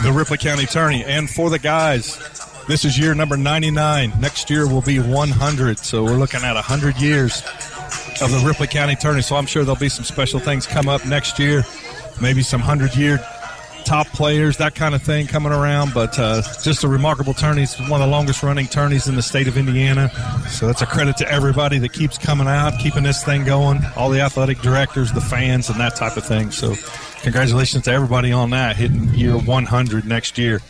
the 0.04 0.12
Ripley 0.12 0.38
County 0.38 0.66
Tourney. 0.66 1.04
And 1.06 1.30
for 1.30 1.50
the 1.50 1.60
guys, 1.60 2.18
this 2.68 2.86
is 2.86 2.98
year 2.98 3.14
number 3.14 3.38
99. 3.38 4.14
Next 4.20 4.50
year 4.50 4.68
will 4.68 4.82
be 4.82 5.00
100. 5.00 5.80
So 5.80 6.04
we're 6.04 6.18
looking 6.18 6.42
at 6.42 6.56
100 6.56 6.98
years 6.98 7.42
of 8.22 8.32
the 8.32 8.44
Ripley 8.46 8.68
County 8.68 8.96
Tourney. 8.96 9.22
So 9.22 9.36
I'm 9.36 9.46
sure 9.46 9.64
there'll 9.64 9.80
be 9.80 9.90
some 9.90 10.06
special 10.06 10.40
things 10.40 10.66
come 10.66 10.88
up 10.88 11.06
next 11.06 11.40
year. 11.40 11.64
Maybe 12.22 12.42
some 12.42 12.62
100 12.62 12.96
year 12.96 13.20
top 13.84 14.08
players, 14.08 14.58
that 14.58 14.76
kind 14.76 14.96
of 14.96 15.02
thing 15.02 15.28
coming 15.28 15.52
around. 15.52 15.94
But 15.94 16.18
uh, 16.18 16.42
just 16.64 16.84
a 16.84 16.88
remarkable 16.88 17.34
tourney. 17.34 17.64
It's 17.64 17.78
one 17.80 18.02
of 18.02 18.08
the 18.08 18.08
longest 18.08 18.44
running 18.44 18.68
tourneys 18.68 19.08
in 19.08 19.16
the 19.16 19.22
state 19.22 19.48
of 19.48 19.58
Indiana. 19.58 20.10
So 20.50 20.68
that's 20.68 20.82
a 20.82 20.86
credit 20.86 21.18
to 21.18 21.30
everybody 21.30 21.80
that 21.80 21.92
keeps 21.94 22.18
coming 22.18 22.48
out, 22.48 22.80
keeping 22.80 23.04
this 23.04 23.24
thing 23.24 23.44
going, 23.44 23.82
all 23.96 24.10
the 24.10 24.22
athletic 24.22 24.60
directors, 24.60 25.12
the 25.12 25.22
fans, 25.22 25.70
and 25.70 25.80
that 25.80 25.96
type 25.96 26.18
of 26.18 26.26
thing. 26.26 26.52
So 26.52 26.76
congratulations 27.22 27.84
to 27.86 27.92
everybody 27.92 28.32
on 28.32 28.52
that, 28.52 28.78
hitting 28.78 29.10
year 29.14 29.38
100 29.38 30.06
next 30.06 30.38
year. 30.38 30.62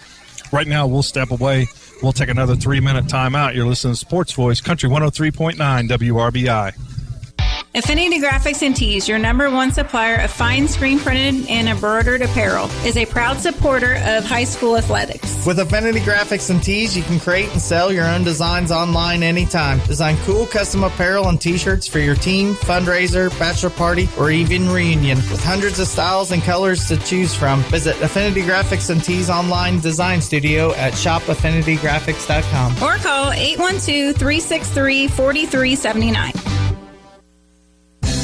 Right 0.52 0.68
now, 0.68 0.86
we'll 0.86 1.04
step 1.04 1.32
away. 1.32 1.68
We'll 2.04 2.12
take 2.12 2.28
another 2.28 2.58
three 2.58 2.82
minute 2.82 3.06
timeout. 3.06 3.56
You're 3.56 3.66
listening 3.66 3.94
to 3.94 3.98
Sports 3.98 4.34
Voice, 4.34 4.60
Country 4.60 4.90
103.9 4.90 5.56
WRBI. 5.88 6.93
Affinity 7.76 8.20
Graphics 8.20 8.62
and 8.62 8.76
Tees, 8.76 9.08
your 9.08 9.18
number 9.18 9.50
one 9.50 9.72
supplier 9.72 10.18
of 10.18 10.30
fine 10.30 10.68
screen 10.68 11.00
printed 11.00 11.50
and 11.50 11.68
embroidered 11.68 12.22
apparel, 12.22 12.70
is 12.86 12.96
a 12.98 13.08
proud 13.08 13.40
supporter 13.40 13.96
of 14.06 14.24
high 14.24 14.44
school 14.44 14.78
athletics. 14.78 15.44
With 15.44 15.58
Affinity 15.58 16.00
Graphics 16.02 16.52
and 16.52 16.62
Tees, 16.62 16.96
you 16.96 17.02
can 17.02 17.20
create 17.20 17.52
and 17.52 17.60
sell 17.60 17.92
your 17.92 18.06
own 18.06 18.24
designs 18.24 18.72
online 18.72 19.24
anytime. 19.24 19.80
Design 19.88 20.18
cool 20.18 20.46
custom 20.46 20.84
apparel 20.84 21.30
and 21.30 21.42
t-shirts 21.42 21.88
for 21.88 21.98
your 21.98 22.14
team, 22.14 22.54
fundraiser, 22.54 23.32
bachelor 23.40 23.72
party, 23.72 24.08
or 24.20 24.30
even 24.30 24.70
reunion. 24.70 25.18
With 25.32 25.44
hundreds 25.44 25.80
of 25.80 25.88
styles 25.88 26.32
and 26.32 26.44
colors 26.44 26.88
to 26.90 26.98
choose 26.98 27.34
from, 27.34 27.64
visit 27.64 28.00
Affinity 28.04 28.44
Graphics 28.44 28.92
and 28.92 29.04
Tees 29.04 29.32
online 29.32 29.80
design 29.80 30.22
studio 30.22 30.76
at 30.76 30.94
shopaffinitygraphics.com. 30.94 32.84
Or 32.84 32.98
call 32.98 33.32
812 33.32 34.14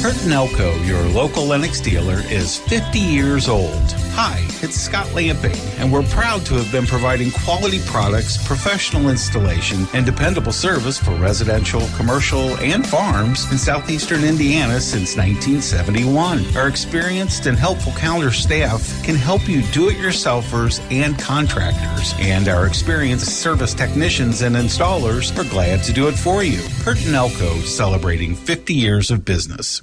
4379. 0.00 0.02
Curtin 0.02 0.32
Elko, 0.32 0.72
your 0.84 1.02
local 1.12 1.44
Lennox 1.44 1.78
dealer, 1.80 2.22
is 2.32 2.56
50 2.56 2.98
years 2.98 3.48
old. 3.50 3.92
Hi, 4.12 4.38
it's 4.62 4.74
Scott 4.76 5.12
Lamping, 5.14 5.56
and 5.78 5.92
we're 5.92 6.02
proud 6.04 6.44
to 6.46 6.54
have 6.54 6.72
been 6.72 6.86
providing 6.86 7.30
quality 7.30 7.80
products, 7.86 8.42
professional 8.46 9.10
installation, 9.10 9.86
and 9.92 10.06
dependable 10.06 10.52
service 10.52 10.98
for 10.98 11.14
residential, 11.16 11.82
commercial, 11.96 12.56
and 12.58 12.86
farms 12.86 13.50
in 13.52 13.58
southeastern 13.58 14.24
Indiana 14.24 14.80
since 14.80 15.16
1971. 15.16 16.56
Our 16.56 16.68
experienced 16.68 17.44
and 17.44 17.58
helpful 17.58 17.92
counter 17.92 18.30
staff 18.30 18.80
can 19.04 19.16
help 19.16 19.48
you 19.48 19.62
do-it-yourselfers 19.70 20.80
and 20.90 21.18
contractors, 21.18 22.14
and 22.18 22.48
our 22.48 22.66
experienced 22.66 23.40
service 23.40 23.74
technicians 23.74 24.42
and 24.42 24.56
installers 24.56 25.36
are 25.38 25.48
glad 25.50 25.82
to 25.84 25.92
do 25.92 26.08
it 26.08 26.16
for 26.16 26.42
you. 26.42 26.62
Curtin 26.80 27.14
Elko 27.14 27.60
celebrating 27.60 28.34
50 28.34 28.72
years 28.74 29.10
of 29.10 29.24
business. 29.26 29.82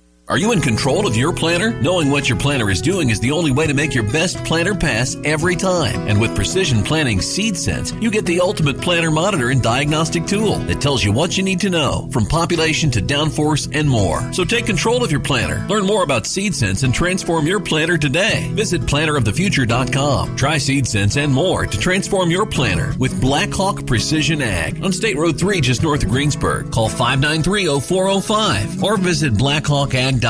Are 0.31 0.37
you 0.37 0.53
in 0.53 0.61
control 0.61 1.07
of 1.07 1.17
your 1.17 1.33
planner? 1.33 1.77
Knowing 1.81 2.09
what 2.09 2.29
your 2.29 2.37
planner 2.37 2.71
is 2.71 2.81
doing 2.81 3.09
is 3.09 3.19
the 3.19 3.31
only 3.31 3.51
way 3.51 3.67
to 3.67 3.73
make 3.73 3.93
your 3.93 4.09
best 4.13 4.41
planner 4.45 4.73
pass 4.73 5.17
every 5.25 5.57
time. 5.57 6.07
And 6.07 6.21
with 6.21 6.33
Precision 6.37 6.83
Planting 6.83 7.21
Seed 7.21 7.57
Sense, 7.57 7.91
you 7.99 8.09
get 8.09 8.25
the 8.25 8.39
ultimate 8.39 8.79
planner 8.79 9.11
monitor 9.11 9.49
and 9.49 9.61
diagnostic 9.61 10.25
tool 10.25 10.55
that 10.67 10.79
tells 10.79 11.03
you 11.03 11.11
what 11.11 11.35
you 11.35 11.43
need 11.43 11.59
to 11.59 11.69
know, 11.69 12.07
from 12.13 12.25
population 12.25 12.89
to 12.91 13.01
downforce 13.01 13.69
and 13.77 13.89
more. 13.89 14.31
So 14.31 14.45
take 14.45 14.65
control 14.65 15.03
of 15.03 15.11
your 15.11 15.19
planner. 15.19 15.67
Learn 15.67 15.85
more 15.85 16.03
about 16.03 16.25
Seed 16.25 16.55
Sense 16.55 16.83
and 16.83 16.93
transform 16.93 17.45
your 17.45 17.59
planner 17.59 17.97
today. 17.97 18.49
Visit 18.53 18.83
plannerofthefuture.com. 18.83 20.37
Try 20.37 20.57
Seed 20.59 20.87
Sense 20.87 21.17
and 21.17 21.33
more 21.33 21.65
to 21.65 21.77
transform 21.77 22.31
your 22.31 22.45
planner 22.45 22.95
with 22.97 23.19
Blackhawk 23.19 23.85
Precision 23.85 24.41
Ag 24.41 24.81
on 24.81 24.93
State 24.93 25.17
Road 25.17 25.37
3 25.37 25.59
just 25.59 25.83
north 25.83 26.03
of 26.03 26.09
Greensburg. 26.09 26.71
Call 26.71 26.87
593-0405 26.87 28.81
or 28.81 28.95
visit 28.95 29.33
blackhawkag.com 29.33 30.20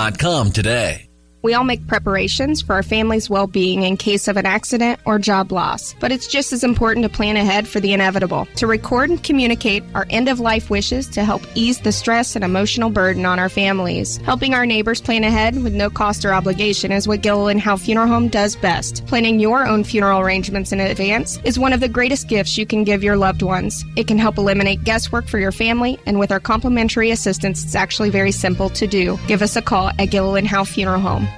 today. 0.54 1.11
We 1.44 1.56
all 1.56 1.64
make 1.64 1.88
preparations 1.88 2.62
for 2.62 2.74
our 2.74 2.84
family's 2.84 3.30
well 3.30 3.48
being 3.48 3.82
in 3.82 3.98
case 3.98 4.28
of 4.28 4.38
an 4.38 4.46
accident 4.46 5.00
or 5.06 5.18
job 5.18 5.52
loss, 5.52 5.96
but 6.00 6.12
it's 6.12 6.28
just 6.28 6.54
as 6.54 6.64
important 6.64 7.04
to 7.04 7.10
plan 7.10 7.36
ahead 7.36 7.68
for 7.68 7.80
the 7.80 7.94
inevitable. 7.94 8.48
To 8.58 8.68
record 8.68 9.10
and 9.10 9.24
communicate 9.24 9.84
our 9.96 10.06
end 10.12 10.30
of 10.30 10.40
life 10.40 10.70
wishes 10.70 11.08
to 11.10 11.24
help 11.24 11.42
ease 11.56 11.80
the 11.80 11.92
stress 11.92 12.36
and 12.36 12.46
emotional 12.46 12.92
burden 12.92 13.26
on 13.26 13.40
our 13.40 13.50
families. 13.50 14.18
Helping 14.18 14.54
our 14.54 14.68
neighbors 14.68 15.02
plan 15.02 15.24
ahead 15.24 15.62
with 15.64 15.74
no 15.74 15.90
cost 15.90 16.26
or 16.26 16.34
obligation 16.34 16.92
is 16.92 17.08
what 17.08 17.22
Gilliland 17.22 17.62
Howe 17.62 17.78
Funeral 17.78 18.08
Home 18.08 18.28
does 18.28 18.56
best. 18.56 19.06
Planning 19.08 19.40
your 19.40 19.66
own 19.66 19.84
funeral 19.84 20.20
arrangements 20.20 20.72
in 20.72 20.80
advance 20.80 21.40
is 21.44 21.58
one 21.58 21.74
of 21.74 21.80
the 21.80 21.90
greatest 21.90 22.28
gifts 22.28 22.56
you 22.56 22.68
can 22.68 22.84
give 22.84 23.04
your 23.04 23.18
loved 23.18 23.42
ones. 23.42 23.84
It 23.96 24.08
can 24.08 24.20
help 24.20 24.38
eliminate 24.38 24.84
guesswork 24.84 25.28
for 25.28 25.40
your 25.40 25.52
family, 25.52 26.00
and 26.06 26.20
with 26.20 26.32
our 26.32 26.40
complimentary 26.40 27.10
assistance, 27.10 27.64
it's 27.64 27.76
actually 27.76 28.12
very 28.12 28.32
simple 28.32 28.70
to 28.70 28.86
do. 28.86 29.18
Give 29.28 29.42
us 29.42 29.56
a 29.56 29.62
call 29.62 29.90
at 29.98 30.12
Gilliland 30.12 30.48
Howe 30.48 30.66
Funeral 30.66 31.00
Home. 31.00 31.31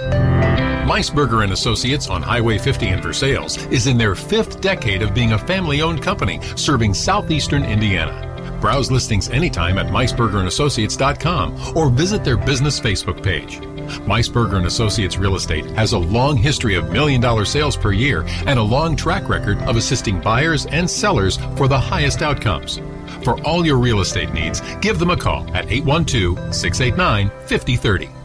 Meisberger 0.00 1.44
and 1.44 1.52
Associates 1.52 2.08
on 2.08 2.22
Highway 2.22 2.58
50 2.58 2.88
in 2.88 3.02
Versailles 3.02 3.56
is 3.70 3.86
in 3.86 3.98
their 3.98 4.14
fifth 4.14 4.60
decade 4.60 5.02
of 5.02 5.14
being 5.14 5.32
a 5.32 5.38
family-owned 5.38 6.02
company 6.02 6.40
serving 6.56 6.94
southeastern 6.94 7.64
Indiana. 7.64 8.26
Browse 8.60 8.90
listings 8.90 9.28
anytime 9.30 9.78
at 9.78 9.86
meisbergerassociates.com 9.86 11.76
or 11.76 11.90
visit 11.90 12.24
their 12.24 12.36
business 12.36 12.80
Facebook 12.80 13.22
page. 13.22 13.60
Meisberger 14.06 14.56
and 14.56 14.66
Associates 14.66 15.16
Real 15.16 15.36
Estate 15.36 15.66
has 15.72 15.92
a 15.92 15.98
long 15.98 16.36
history 16.36 16.74
of 16.74 16.90
million 16.90 17.20
dollar 17.20 17.44
sales 17.44 17.76
per 17.76 17.92
year 17.92 18.24
and 18.46 18.58
a 18.58 18.62
long 18.62 18.96
track 18.96 19.28
record 19.28 19.58
of 19.62 19.76
assisting 19.76 20.20
buyers 20.20 20.66
and 20.66 20.88
sellers 20.88 21.38
for 21.56 21.68
the 21.68 21.78
highest 21.78 22.22
outcomes. 22.22 22.80
For 23.24 23.40
all 23.42 23.66
your 23.66 23.78
real 23.78 24.00
estate 24.00 24.32
needs, 24.32 24.60
give 24.80 24.98
them 24.98 25.10
a 25.10 25.16
call 25.16 25.44
at 25.54 25.70
812 25.70 26.54
689 26.54 27.30
5030. 27.46 28.19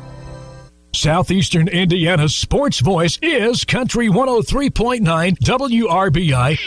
Southeastern 0.95 1.67
Indiana's 1.67 2.33
sports 2.33 2.79
voice 2.79 3.19
is 3.21 3.65
Country 3.65 4.07
103.9 4.07 5.01
WRBI. 5.39 6.57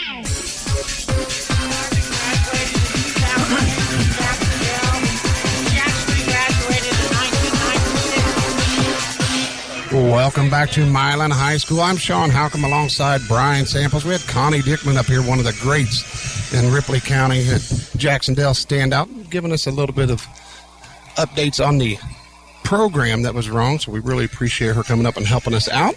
Welcome 9.91 10.51
back 10.51 10.69
to 10.71 10.85
Milan 10.85 11.31
High 11.31 11.57
School. 11.57 11.81
I'm 11.81 11.97
Sean 11.97 12.29
Halcomb 12.29 12.63
alongside 12.63 13.21
Brian 13.27 13.65
Samples. 13.65 14.05
We 14.05 14.11
had 14.11 14.21
Connie 14.27 14.59
Dickman 14.59 14.97
up 14.97 15.07
here, 15.07 15.23
one 15.23 15.39
of 15.39 15.45
the 15.45 15.57
greats 15.59 16.53
in 16.53 16.71
Ripley 16.71 16.99
County 16.99 17.49
at 17.49 17.61
Jac-Cen-Del 17.97 18.53
standout, 18.53 19.31
giving 19.31 19.51
us 19.51 19.65
a 19.65 19.71
little 19.71 19.95
bit 19.95 20.11
of 20.11 20.21
updates 21.17 21.65
on 21.65 21.79
the 21.79 21.97
program 22.69 23.23
that 23.23 23.33
was 23.33 23.49
wrong. 23.49 23.79
So 23.79 23.91
we 23.91 23.99
really 23.99 24.25
appreciate 24.25 24.75
her 24.75 24.83
coming 24.83 25.07
up 25.07 25.17
and 25.17 25.25
helping 25.25 25.55
us 25.55 25.67
out. 25.69 25.95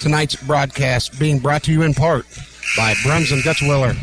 Tonight's 0.00 0.36
broadcast 0.36 1.18
being 1.18 1.38
brought 1.38 1.62
to 1.62 1.72
you 1.72 1.80
in 1.80 1.94
part 1.94 2.26
by 2.76 2.94
Brunson 3.02 3.38
Gutzwiller, 3.38 3.94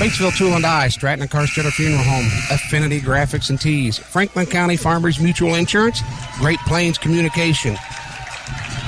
Batesville 0.00 0.36
Tool 0.36 0.52
and 0.54 0.64
Die, 0.64 0.88
Stratton 0.88 1.22
and 1.22 1.30
Carstetter 1.30 1.70
Funeral 1.70 2.02
Home, 2.02 2.26
Affinity 2.50 3.00
Graphics 3.00 3.50
and 3.50 3.60
Tees, 3.60 3.96
Franklin 3.98 4.46
County 4.46 4.76
Farmers 4.76 5.20
Mutual 5.20 5.54
Insurance, 5.54 6.02
Great 6.40 6.58
Plains 6.66 6.98
Communication, 6.98 7.76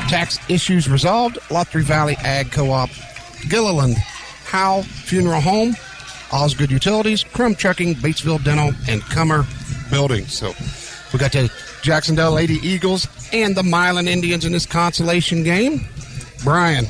Tax 0.09 0.41
Issues 0.51 0.89
Resolved, 0.89 1.39
Laughery 1.51 1.85
Valley 1.85 2.17
Ag 2.19 2.51
Co-op, 2.51 2.91
Gilliland, 3.49 3.97
Howe 3.97 4.83
Funeral 4.83 5.41
Home, 5.41 5.77
Osgood 6.33 6.73
Utilities, 6.73 7.23
Crum 7.23 7.55
Trucking, 7.55 7.95
Batesville 7.95 8.43
Dental, 8.43 8.73
and 8.89 9.03
Cummer 9.03 9.45
Building. 9.89 10.25
So 10.27 10.53
we 11.13 11.21
got 11.21 11.31
the 11.31 11.49
Jac-Cen-Del 11.87 12.33
Lady 12.33 12.59
Eagles 12.67 13.07
and 13.33 13.55
the 13.55 13.63
Milan 13.63 14.09
Indians 14.09 14.45
in 14.45 14.51
this 14.51 14.67
consolation 14.67 15.45
game. 15.45 15.87
Brian, 16.43 16.85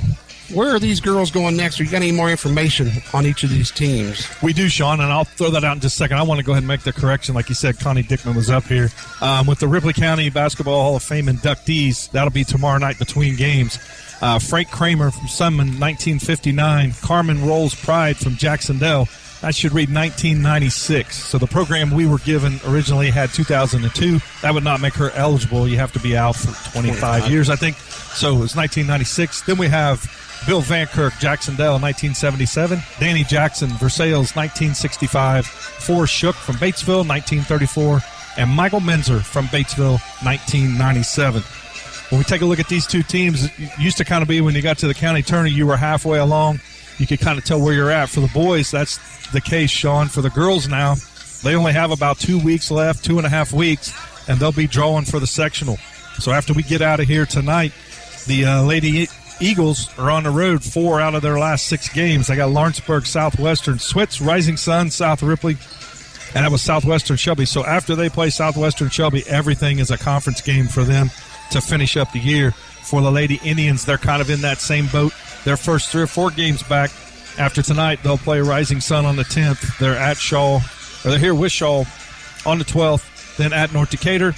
where 0.55 0.75
are 0.75 0.79
these 0.79 1.01
girls 1.01 1.31
going 1.31 1.55
next? 1.55 1.79
Are 1.79 1.85
you 1.85 1.91
got 1.91 1.99
any 1.99 2.13
more 2.13 2.31
information 2.31 2.91
on 3.13 3.27
each 3.27 3.45
of 3.45 3.51
these 3.51 3.71
teams? 3.71 4.27
We 4.43 4.55
do, 4.55 4.71
Sean, 4.71 5.01
and 5.01 5.13
I'll 5.13 5.25
throw 5.25 5.51
that 5.51 5.65
out 5.65 5.77
in 5.77 5.81
just 5.83 5.97
a 5.97 5.99
second. 5.99 6.17
I 6.17 6.23
want 6.23 6.39
to 6.39 6.47
go 6.47 6.53
ahead 6.53 6.63
and 6.63 6.69
make 6.69 6.81
the 6.81 6.95
correction. 6.95 7.35
Like 7.35 7.51
you 7.51 7.55
said, 7.55 7.79
Connie 7.79 8.05
Dickman 8.05 8.35
was 8.35 8.49
up 8.49 8.65
here 8.65 8.89
um, 9.21 9.47
with 9.47 9.59
the 9.59 9.69
Ripley 9.69 9.93
County 9.93 10.31
Basketball 10.31 10.81
Hall 10.81 10.97
of 10.97 11.03
Fame 11.03 11.27
inductees. 11.27 12.11
That'll 12.13 12.31
be 12.31 12.45
tomorrow 12.45 12.79
night 12.79 12.99
between 12.99 13.37
games. 13.37 13.79
Uh, 14.23 14.39
Frank 14.39 14.71
Kramer 14.71 15.11
from 15.11 15.27
Sunman, 15.27 15.79
1959. 15.79 16.95
Carmen 17.03 17.47
Rolls 17.47 17.75
Pride 17.75 18.17
from 18.17 18.37
Jac-Cen-Del. 18.37 19.07
That 19.47 19.55
should 19.55 19.75
read 19.75 19.95
1996. 19.95 21.15
So 21.15 21.39
the 21.39 21.47
program 21.47 21.93
we 21.93 22.05
were 22.05 22.19
given 22.19 22.59
originally 22.67 23.11
had 23.11 23.31
2002. 23.31 24.19
That 24.43 24.53
would 24.53 24.65
not 24.65 24.81
make 24.81 24.95
her 24.95 25.13
eligible. 25.13 25.69
You 25.69 25.77
have 25.77 25.93
to 25.93 26.01
be 26.01 26.17
out 26.17 26.35
for 26.35 26.49
25, 26.73 26.99
25. 26.99 27.31
years, 27.31 27.49
I 27.49 27.55
think. 27.55 27.77
So 27.77 28.31
it 28.31 28.41
was 28.41 28.57
1996. 28.57 29.43
Then 29.43 29.57
we 29.57 29.69
have 29.69 30.03
Bill 30.49 30.63
Van 30.63 30.89
Kirk, 30.89 31.13
Jac-Cen-Del, 31.21 31.79
1977. 31.79 32.81
Danny 32.99 33.23
Jackson, 33.23 33.69
Versailles, 33.79 34.35
1965. 34.35 35.47
Forrest 35.47 36.13
Shook 36.13 36.35
from 36.35 36.57
Batesville, 36.57 37.07
1934. 37.07 38.01
And 38.39 38.51
Michael 38.51 38.81
Menzer 38.81 39.23
from 39.23 39.47
Batesville, 39.47 40.01
1997. 40.27 41.43
When 42.09 42.19
we 42.19 42.25
take 42.25 42.41
a 42.41 42.47
look 42.47 42.59
at 42.59 42.67
these 42.67 42.85
two 42.85 43.05
teams, 43.05 43.45
it 43.45 43.79
used 43.79 43.99
to 43.99 44.05
kind 44.05 44.23
of 44.23 44.29
be 44.29 44.41
when 44.41 44.57
you 44.57 44.63
got 44.63 44.79
to 44.79 44.89
the 44.89 44.95
county 44.95 45.23
tourney, 45.23 45.51
you 45.51 45.69
were 45.69 45.77
halfway 45.77 46.19
along. 46.19 46.59
You 46.99 47.07
can 47.07 47.19
kind 47.19 47.39
of 47.39 47.45
tell 47.45 47.61
where 47.61 47.75
you're 47.75 47.91
at. 47.91 48.09
For 48.09 48.21
the 48.21 48.29
boys, 48.29 48.71
that's 48.71 48.99
the 49.33 49.41
case, 49.41 49.71
Sean. 49.71 50.09
For 50.09 50.23
the 50.23 50.31
girls 50.31 50.69
now, 50.69 50.95
they 51.43 51.55
only 51.55 51.73
have 51.73 51.91
about 51.91 52.19
two 52.19 52.39
weeks 52.39 52.71
left, 52.71 53.05
two 53.05 53.19
and 53.19 53.27
a 53.27 53.31
half 53.31 53.53
weeks, 53.53 53.93
and 54.29 54.39
they'll 54.39 54.53
be 54.53 54.67
drawing 54.67 55.05
for 55.05 55.21
the 55.21 55.27
sectional. 55.27 55.77
So 56.19 56.33
after 56.33 56.53
we 56.53 56.63
get 56.63 56.81
out 56.81 57.01
of 57.01 57.07
here 57.07 57.27
tonight, 57.27 57.73
the 58.27 58.45
uh, 58.47 58.63
Lady 58.63 59.09
Eagles 59.41 59.97
are 59.99 60.11
on 60.11 60.23
the 60.23 60.31
road 60.31 60.65
four 60.65 61.01
out 61.01 61.15
of 61.15 61.23
their 61.23 61.39
last 61.39 61.67
six 61.67 61.89
games. 61.93 62.27
They 62.27 62.37
got 62.37 62.51
Lawrenceburg, 62.51 63.07
Southwestern, 63.07 63.77
Switz, 63.77 64.25
Rising 64.25 64.57
Sun, 64.57 64.91
South 64.91 65.23
Ripley, 65.23 65.59
and 66.35 66.45
that 66.45 66.51
was 66.51 66.63
Southwestern 66.63 67.17
Shelby. 67.17 67.45
So 67.45 67.65
after 67.65 67.95
they 67.95 68.09
play 68.09 68.31
Southwestern 68.31 68.89
Shelby, 68.89 69.25
everything 69.29 69.79
is 69.79 69.91
a 69.91 69.99
conference 69.99 70.41
game 70.41 70.69
for 70.69 70.85
them 70.85 71.11
to 71.51 71.61
finish 71.61 71.97
up 71.97 72.13
the 72.13 72.19
year. 72.19 72.53
For 72.53 73.03
the 73.03 73.11
Lady 73.11 73.41
Indians, 73.45 73.85
they're 73.85 73.99
kind 73.99 74.23
of 74.23 74.31
in 74.31 74.41
that 74.43 74.59
same 74.59 74.87
boat. 74.87 75.13
Their 75.47 75.57
first 75.57 75.91
three 75.91 76.03
or 76.03 76.09
four 76.09 76.33
games 76.33 76.65
back 76.65 76.91
after 77.39 77.63
tonight, 77.63 78.01
they'll 78.03 78.19
play 78.19 78.41
Rising 78.41 78.81
Sun 78.81 79.07
on 79.07 79.15
the 79.15 79.23
10th. 79.23 79.79
They're 79.79 79.95
at 79.95 80.17
Shawe, 80.17 80.57
or 81.05 81.11
they're 81.11 81.21
here 81.21 81.37
with 81.37 81.53
Shawe 81.53 81.87
on 82.45 82.59
the 82.59 82.65
12th, 82.65 83.37
then 83.37 83.53
at 83.53 83.73
North 83.73 83.91
Decatur, 83.91 84.35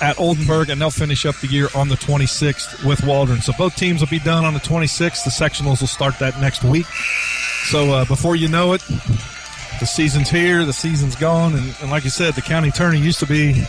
at 0.00 0.18
Oldenburg, 0.18 0.68
and 0.68 0.80
they'll 0.80 0.90
finish 0.90 1.26
up 1.26 1.36
the 1.36 1.46
year 1.46 1.68
on 1.76 1.88
the 1.88 1.94
26th 1.94 2.84
with 2.84 3.04
Waldron. 3.06 3.40
So 3.40 3.52
both 3.56 3.76
teams 3.76 4.00
will 4.00 4.08
be 4.08 4.18
done 4.18 4.44
on 4.44 4.52
the 4.52 4.58
26th. 4.58 5.22
The 5.22 5.30
sectionals 5.30 5.80
will 5.80 5.86
start 5.86 6.18
that 6.18 6.40
next 6.40 6.64
week. 6.64 6.86
So 7.66 7.92
uh, 7.92 8.04
before 8.06 8.34
you 8.34 8.48
know 8.48 8.72
it, 8.72 8.80
the 9.78 9.86
season's 9.86 10.28
here, 10.28 10.64
the 10.64 10.72
season's 10.72 11.14
gone, 11.14 11.54
and, 11.54 11.72
and 11.80 11.88
like 11.88 12.02
you 12.02 12.10
said, 12.10 12.34
the 12.34 12.42
county 12.42 12.72
tourney 12.72 12.98
used 12.98 13.20
to 13.20 13.26
be 13.26 13.64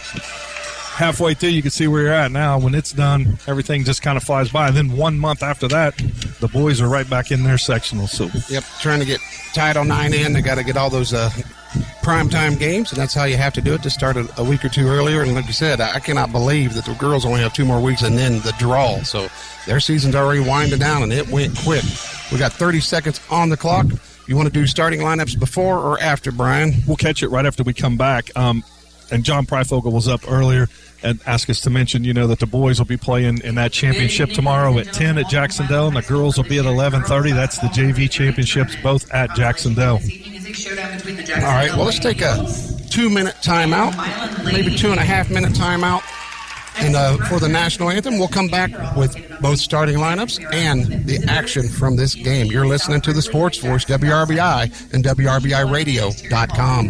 halfway 0.94 1.34
through, 1.34 1.50
you 1.50 1.62
can 1.62 1.72
see 1.72 1.88
where 1.88 2.04
you're 2.04 2.14
at 2.14 2.32
now. 2.32 2.60
When 2.60 2.76
it's 2.76 2.92
done, 2.92 3.38
everything 3.48 3.84
just 3.84 4.02
kind 4.02 4.18
of 4.18 4.24
flies 4.24 4.50
by. 4.50 4.68
And 4.68 4.78
then 4.78 4.96
one 4.96 5.18
month 5.18 5.44
after 5.44 5.68
that, 5.70 5.98
the 6.40 6.48
boys 6.48 6.82
are 6.82 6.88
right 6.88 7.10
back 7.10 7.32
in 7.32 7.44
their 7.44 7.58
sectional. 7.58 8.08
So, 8.08 8.30
yep, 8.50 8.64
trying 8.80 9.00
to 9.00 9.06
get 9.06 9.20
Title 9.54 9.84
Nine 9.84 10.14
in. 10.14 10.34
They 10.34 10.42
got 10.42 10.56
to 10.56 10.64
get 10.64 10.78
all 10.78 10.90
those 10.90 11.14
uh, 11.14 11.32
prime 12.04 12.30
time 12.30 12.56
games, 12.56 12.92
and 12.92 13.02
that's 13.02 13.14
how 13.14 13.24
you 13.24 13.38
have 13.38 13.54
to 13.54 13.62
do 13.62 13.74
it 13.74 13.84
to 13.84 13.90
start 13.90 14.18
a, 14.18 14.32
a, 14.38 14.44
week 14.44 14.64
or 14.64 14.70
two 14.70 14.88
earlier. 14.88 15.24
And 15.24 15.34
like 15.34 15.48
you 15.48 15.54
said, 15.54 15.82
I, 15.82 15.96
I 15.96 16.00
cannot 16.00 16.32
believe 16.32 16.76
that 16.76 16.86
the 16.86 16.94
girls 16.96 17.26
only 17.26 17.42
have 17.42 17.54
two 17.54 17.66
more 17.66 17.82
weeks 17.82 18.04
and 18.04 18.18
then 18.18 18.40
the 18.42 18.54
draw. 18.60 19.02
So 19.04 19.28
their 19.66 19.80
season's 19.80 20.16
already 20.16 20.42
winding 20.42 20.80
down, 20.80 21.04
and 21.04 21.12
it 21.12 21.28
went 21.30 21.58
quick. 21.58 21.84
We 22.32 22.38
got 22.38 22.54
30 22.54 22.80
seconds 22.82 23.20
on 23.30 23.50
the 23.50 23.58
clock. 23.58 23.88
You 24.28 24.36
want 24.38 24.48
to 24.48 24.54
do 24.54 24.66
starting 24.68 25.02
lineups 25.02 25.38
before 25.40 25.80
or 25.80 26.00
after, 26.00 26.32
Brian? 26.32 26.74
We'll 26.88 26.98
catch 26.98 27.24
it 27.24 27.30
right 27.30 27.46
after 27.46 27.64
we 27.64 27.74
come 27.74 27.98
back. 27.98 28.30
Um, 28.38 28.64
and 29.12 29.24
John 29.24 29.46
Pryfogle 29.46 29.92
was 29.92 30.08
up 30.08 30.22
earlier 30.30 30.68
and 31.04 31.20
asked 31.26 31.50
us 31.50 31.60
to 31.62 31.70
mention, 31.70 32.04
you 32.04 32.14
know, 32.14 32.28
that 32.28 32.40
the 32.40 32.46
boys 32.46 32.78
will 32.80 32.86
be 32.86 32.98
playing 32.98 33.40
in 33.40 33.56
that 33.56 33.72
championship 33.74 34.30
tomorrow 34.32 34.78
at 34.80 34.94
10 34.94 35.18
at 35.18 35.30
Jac-Cen-Del, 35.30 35.88
and 35.88 35.96
the 35.98 36.02
girls 36.02 36.38
will 36.38 36.46
be 36.46 36.60
at 36.60 36.66
11:30. 36.66 37.34
That's 37.34 37.58
the 37.58 37.68
JV 37.68 38.10
championships, 38.10 38.76
both 38.82 39.14
at 39.14 39.36
Jac-Cen-Del. 39.36 39.96
All 39.96 40.00
right. 41.42 41.72
Well, 41.76 41.86
let's 41.86 42.00
take 42.00 42.22
a 42.22 42.48
two-minute 42.90 43.36
timeout, 43.42 43.94
maybe 44.46 44.76
two 44.76 44.92
and 44.92 45.00
a 45.00 45.04
half 45.04 45.30
minute 45.30 45.54
timeout. 45.54 46.02
And 46.78 46.96
uh, 46.96 47.18
for 47.26 47.40
the 47.40 47.50
national 47.50 47.92
anthem, 47.92 48.18
we'll 48.18 48.28
come 48.28 48.48
back 48.48 48.72
with 48.96 49.16
both 49.42 49.60
starting 49.60 49.98
lineups 49.98 50.44
and 50.54 51.06
the 51.06 51.24
action 51.28 51.68
from 51.68 51.98
this 51.98 52.16
game. 52.16 52.48
You're 52.48 52.66
listening 52.66 53.02
to 53.02 53.14
the 53.14 53.22
Sports 53.22 53.60
Voice, 53.60 53.86
WRBI, 53.86 54.94
and 54.94 55.04
WRBIRadio.com. 55.04 56.90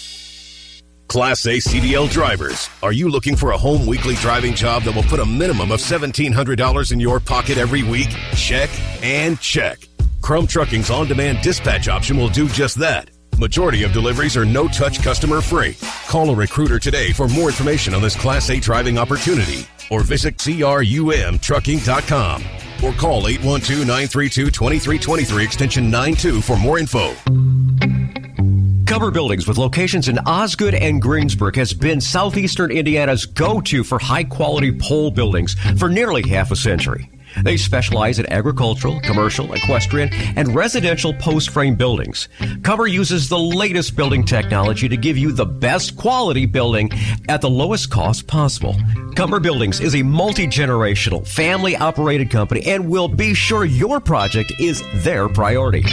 Class 1.11 1.45
A 1.45 1.57
CDL 1.57 2.09
drivers, 2.09 2.67
are 2.81 2.93
you 2.93 3.09
looking 3.09 3.35
for 3.35 3.51
a 3.51 3.57
home 3.57 3.85
weekly 3.85 4.15
driving 4.15 4.53
job 4.53 4.83
that 4.83 4.95
will 4.95 5.03
put 5.03 5.19
a 5.19 5.25
minimum 5.25 5.69
of 5.69 5.81
$1,700 5.81 6.91
in 6.93 7.01
your 7.01 7.19
pocket 7.19 7.57
every 7.57 7.83
week? 7.83 8.07
Check 8.37 8.69
and 9.03 9.37
check. 9.41 9.89
Crum 10.21 10.47
Trucking's 10.47 10.89
on 10.89 11.07
demand 11.07 11.41
dispatch 11.41 11.89
option 11.89 12.15
will 12.15 12.29
do 12.29 12.47
just 12.47 12.77
that. 12.77 13.09
Majority 13.37 13.83
of 13.83 13.91
deliveries 13.91 14.37
are 14.37 14.45
no 14.45 14.69
touch 14.69 15.03
customer 15.03 15.41
free. 15.41 15.75
Call 16.07 16.29
a 16.29 16.33
recruiter 16.33 16.79
today 16.79 17.11
for 17.11 17.27
more 17.27 17.49
information 17.49 17.93
on 17.93 18.01
this 18.01 18.15
Class 18.15 18.49
A 18.49 18.61
driving 18.61 18.97
opportunity 18.97 19.67
or 19.89 20.03
visit 20.03 20.37
crumtrucking.com 20.37 22.43
or 22.81 22.93
call 22.93 23.27
812 23.27 23.85
932 23.85 24.45
2323 24.45 25.43
extension 25.43 25.91
92 25.91 26.39
for 26.39 26.55
more 26.55 26.79
info. 26.79 27.13
Cover 28.91 29.09
Buildings 29.09 29.47
with 29.47 29.57
locations 29.57 30.09
in 30.09 30.19
Osgood 30.19 30.73
and 30.73 31.01
Greensburg 31.01 31.55
has 31.55 31.73
been 31.73 32.01
southeastern 32.01 32.71
Indiana's 32.71 33.25
go-to 33.25 33.85
for 33.85 33.97
high-quality 33.97 34.73
pole 34.79 35.09
buildings 35.11 35.53
for 35.77 35.87
nearly 35.87 36.27
half 36.27 36.51
a 36.51 36.57
century. 36.57 37.09
They 37.41 37.55
specialize 37.55 38.19
in 38.19 38.29
agricultural, 38.29 38.99
commercial, 38.99 39.53
equestrian, 39.53 40.09
and 40.35 40.53
residential 40.53 41.13
post 41.13 41.51
frame 41.51 41.75
buildings. 41.75 42.27
Cover 42.63 42.85
uses 42.85 43.29
the 43.29 43.39
latest 43.39 43.95
building 43.95 44.25
technology 44.25 44.89
to 44.89 44.97
give 44.97 45.17
you 45.17 45.31
the 45.31 45.45
best 45.45 45.95
quality 45.95 46.45
building 46.45 46.91
at 47.29 47.39
the 47.39 47.49
lowest 47.49 47.91
cost 47.91 48.27
possible. 48.27 48.75
Cover 49.15 49.39
Buildings 49.39 49.79
is 49.79 49.95
a 49.95 50.03
multi 50.03 50.47
generational, 50.47 51.25
family 51.25 51.77
operated 51.77 52.29
company 52.29 52.65
and 52.65 52.89
will 52.89 53.07
be 53.07 53.33
sure 53.35 53.63
your 53.63 54.01
project 54.01 54.51
is 54.59 54.83
their 54.95 55.29
priority. 55.29 55.85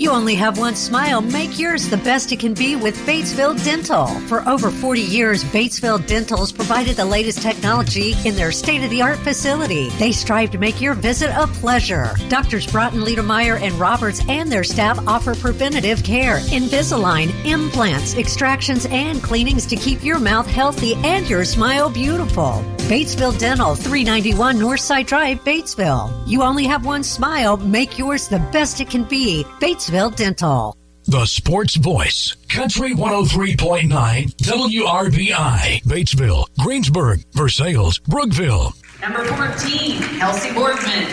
You 0.00 0.12
only 0.12 0.34
have 0.36 0.56
one 0.56 0.76
smile. 0.76 1.20
Make 1.20 1.58
yours 1.58 1.90
the 1.90 1.98
best 1.98 2.32
it 2.32 2.40
can 2.40 2.54
be 2.54 2.74
with 2.74 2.96
Batesville 3.04 3.62
Dental. 3.62 4.06
For 4.28 4.40
over 4.48 4.70
40 4.70 4.98
years, 5.02 5.44
Batesville 5.44 6.06
Dental 6.06 6.38
has 6.38 6.52
provided 6.52 6.96
the 6.96 7.04
latest 7.04 7.42
technology 7.42 8.14
in 8.24 8.34
their 8.34 8.50
state 8.50 8.82
of 8.82 8.88
the 8.88 9.02
art 9.02 9.18
facility. 9.18 9.90
They 9.98 10.10
strive 10.12 10.52
to 10.52 10.58
make 10.58 10.80
your 10.80 10.94
visit 10.94 11.28
a 11.36 11.46
pleasure. 11.48 12.14
Doctors 12.30 12.66
Broughton, 12.66 13.00
Liedermeyer, 13.00 13.60
and 13.60 13.74
Roberts 13.74 14.22
and 14.26 14.50
their 14.50 14.64
staff 14.64 14.98
offer 15.06 15.34
preventative 15.34 16.02
care, 16.02 16.38
Invisalign, 16.48 17.28
implants, 17.44 18.16
extractions, 18.16 18.86
and 18.86 19.22
cleanings 19.22 19.66
to 19.66 19.76
keep 19.76 20.02
your 20.02 20.18
mouth 20.18 20.46
healthy 20.46 20.94
and 21.04 21.28
your 21.28 21.44
smile 21.44 21.90
beautiful. 21.90 22.64
Batesville 22.88 23.38
Dental, 23.38 23.74
391 23.74 24.56
Northside 24.56 25.06
Drive, 25.06 25.44
Batesville. 25.44 26.10
You 26.26 26.42
only 26.42 26.64
have 26.64 26.86
one 26.86 27.04
smile. 27.04 27.58
Make 27.58 27.98
yours 27.98 28.26
the 28.26 28.40
best 28.50 28.80
it 28.80 28.90
can 28.90 29.04
be. 29.04 29.44
Batesville 29.60 29.89
Dental. 29.90 30.76
The 31.06 31.26
Sports 31.26 31.74
Voice, 31.74 32.36
Country 32.48 32.92
103.9 32.94 33.88
WRBI, 34.36 35.82
Batesville, 35.82 36.46
Greensburg, 36.60 37.24
Versailles, 37.32 37.98
Brookville. 38.06 38.72
Number 39.02 39.24
14, 39.24 40.02
Kelsey 40.18 40.52
Boardman. 40.52 41.06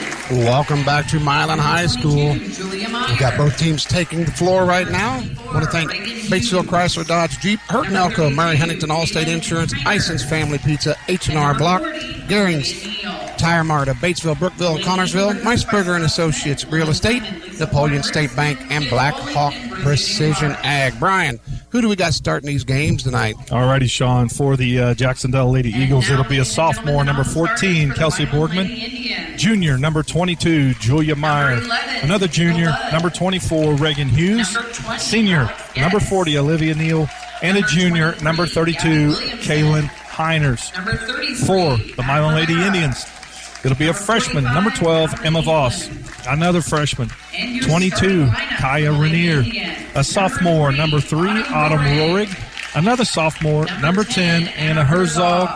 Welcome 0.45 0.83
back 0.83 1.07
to 1.07 1.19
Milan 1.21 1.57
High 1.57 1.87
School. 1.87 2.33
We've 2.33 3.17
got 3.17 3.37
both 3.37 3.57
teams 3.57 3.85
taking 3.85 4.25
the 4.25 4.31
floor 4.31 4.65
right 4.65 4.89
now. 4.89 5.19
I 5.19 5.53
want 5.53 5.63
to 5.63 5.71
thank 5.71 5.91
Batesville 5.91 6.63
Chrysler 6.63 7.07
Dodge 7.07 7.39
Jeep, 7.39 7.61
Hurt 7.61 7.89
Elko, 7.89 8.29
Mary 8.29 8.57
Huntington 8.57 8.89
Allstate 8.89 9.27
Insurance, 9.27 9.73
Ison's 9.85 10.23
Family 10.25 10.57
Pizza, 10.57 10.97
H&R 11.07 11.57
Block, 11.57 11.81
Garing's 12.27 12.73
Tire 13.37 13.63
Mart 13.63 13.87
of 13.87 13.95
Batesville, 13.97 14.37
Brookville, 14.37 14.75
and 14.75 14.83
Connersville, 14.83 15.39
Meisberger 15.41 15.95
and 15.95 16.03
Associates 16.03 16.65
Real 16.65 16.89
Estate, 16.89 17.23
Napoleon 17.57 18.03
State 18.03 18.35
Bank, 18.35 18.59
and 18.69 18.89
Black 18.89 19.13
Hawk 19.13 19.53
Precision 19.81 20.51
Ag. 20.63 20.99
Brian, 20.99 21.39
who 21.69 21.81
do 21.81 21.89
we 21.89 21.95
got 21.95 22.13
starting 22.13 22.47
these 22.47 22.63
games 22.63 23.03
tonight? 23.03 23.35
All 23.51 23.65
righty, 23.65 23.87
Sean. 23.87 24.29
For 24.29 24.55
the 24.55 24.79
uh, 24.79 24.93
Jac-Cen-Del 24.93 25.51
Lady 25.51 25.69
Eagles, 25.71 26.09
it'll 26.09 26.23
be 26.25 26.39
a 26.39 26.45
sophomore, 26.45 27.03
number 27.03 27.23
14, 27.23 27.91
Kelsey 27.91 28.25
Borgman. 28.25 29.37
Junior, 29.37 29.77
number 29.77 30.03
22, 30.03 30.73
Julia 30.75 31.15
Meyer. 31.15 31.61
Another 32.01 32.27
junior, 32.27 32.73
number 32.91 33.09
24, 33.09 33.73
Reagan 33.75 34.07
Hughes. 34.07 34.57
Senior, 34.97 35.49
number 35.75 35.99
40, 35.99 36.37
Olivia 36.37 36.73
Neal. 36.75 37.09
And 37.41 37.57
a 37.57 37.61
junior, 37.61 38.15
number 38.23 38.47
32, 38.47 38.79
Kaylin 39.41 39.83
Heiners. 39.83 40.71
For 41.45 41.77
the 41.95 42.03
Milan 42.03 42.33
Lady 42.35 42.53
Indians, 42.53 43.05
it'll 43.67 43.77
be 43.77 43.89
a 43.89 43.93
freshman, 43.93 44.45
number 44.45 44.71
12, 44.71 45.25
Emma 45.25 45.41
Voss. 45.41 45.89
Another 46.25 46.61
freshman, 46.61 47.09
22, 47.63 48.29
Kaya 48.59 48.93
Rainier. 48.93 49.43
A 49.95 50.03
sophomore, 50.03 50.71
number 50.71 51.01
3, 51.01 51.29
Autumn 51.29 51.79
Rohrig. 51.79 52.33
Another 52.75 53.03
sophomore, 53.03 53.65
number 53.81 54.05
10, 54.05 54.47
Anna 54.47 54.85
Herzog. 54.85 55.49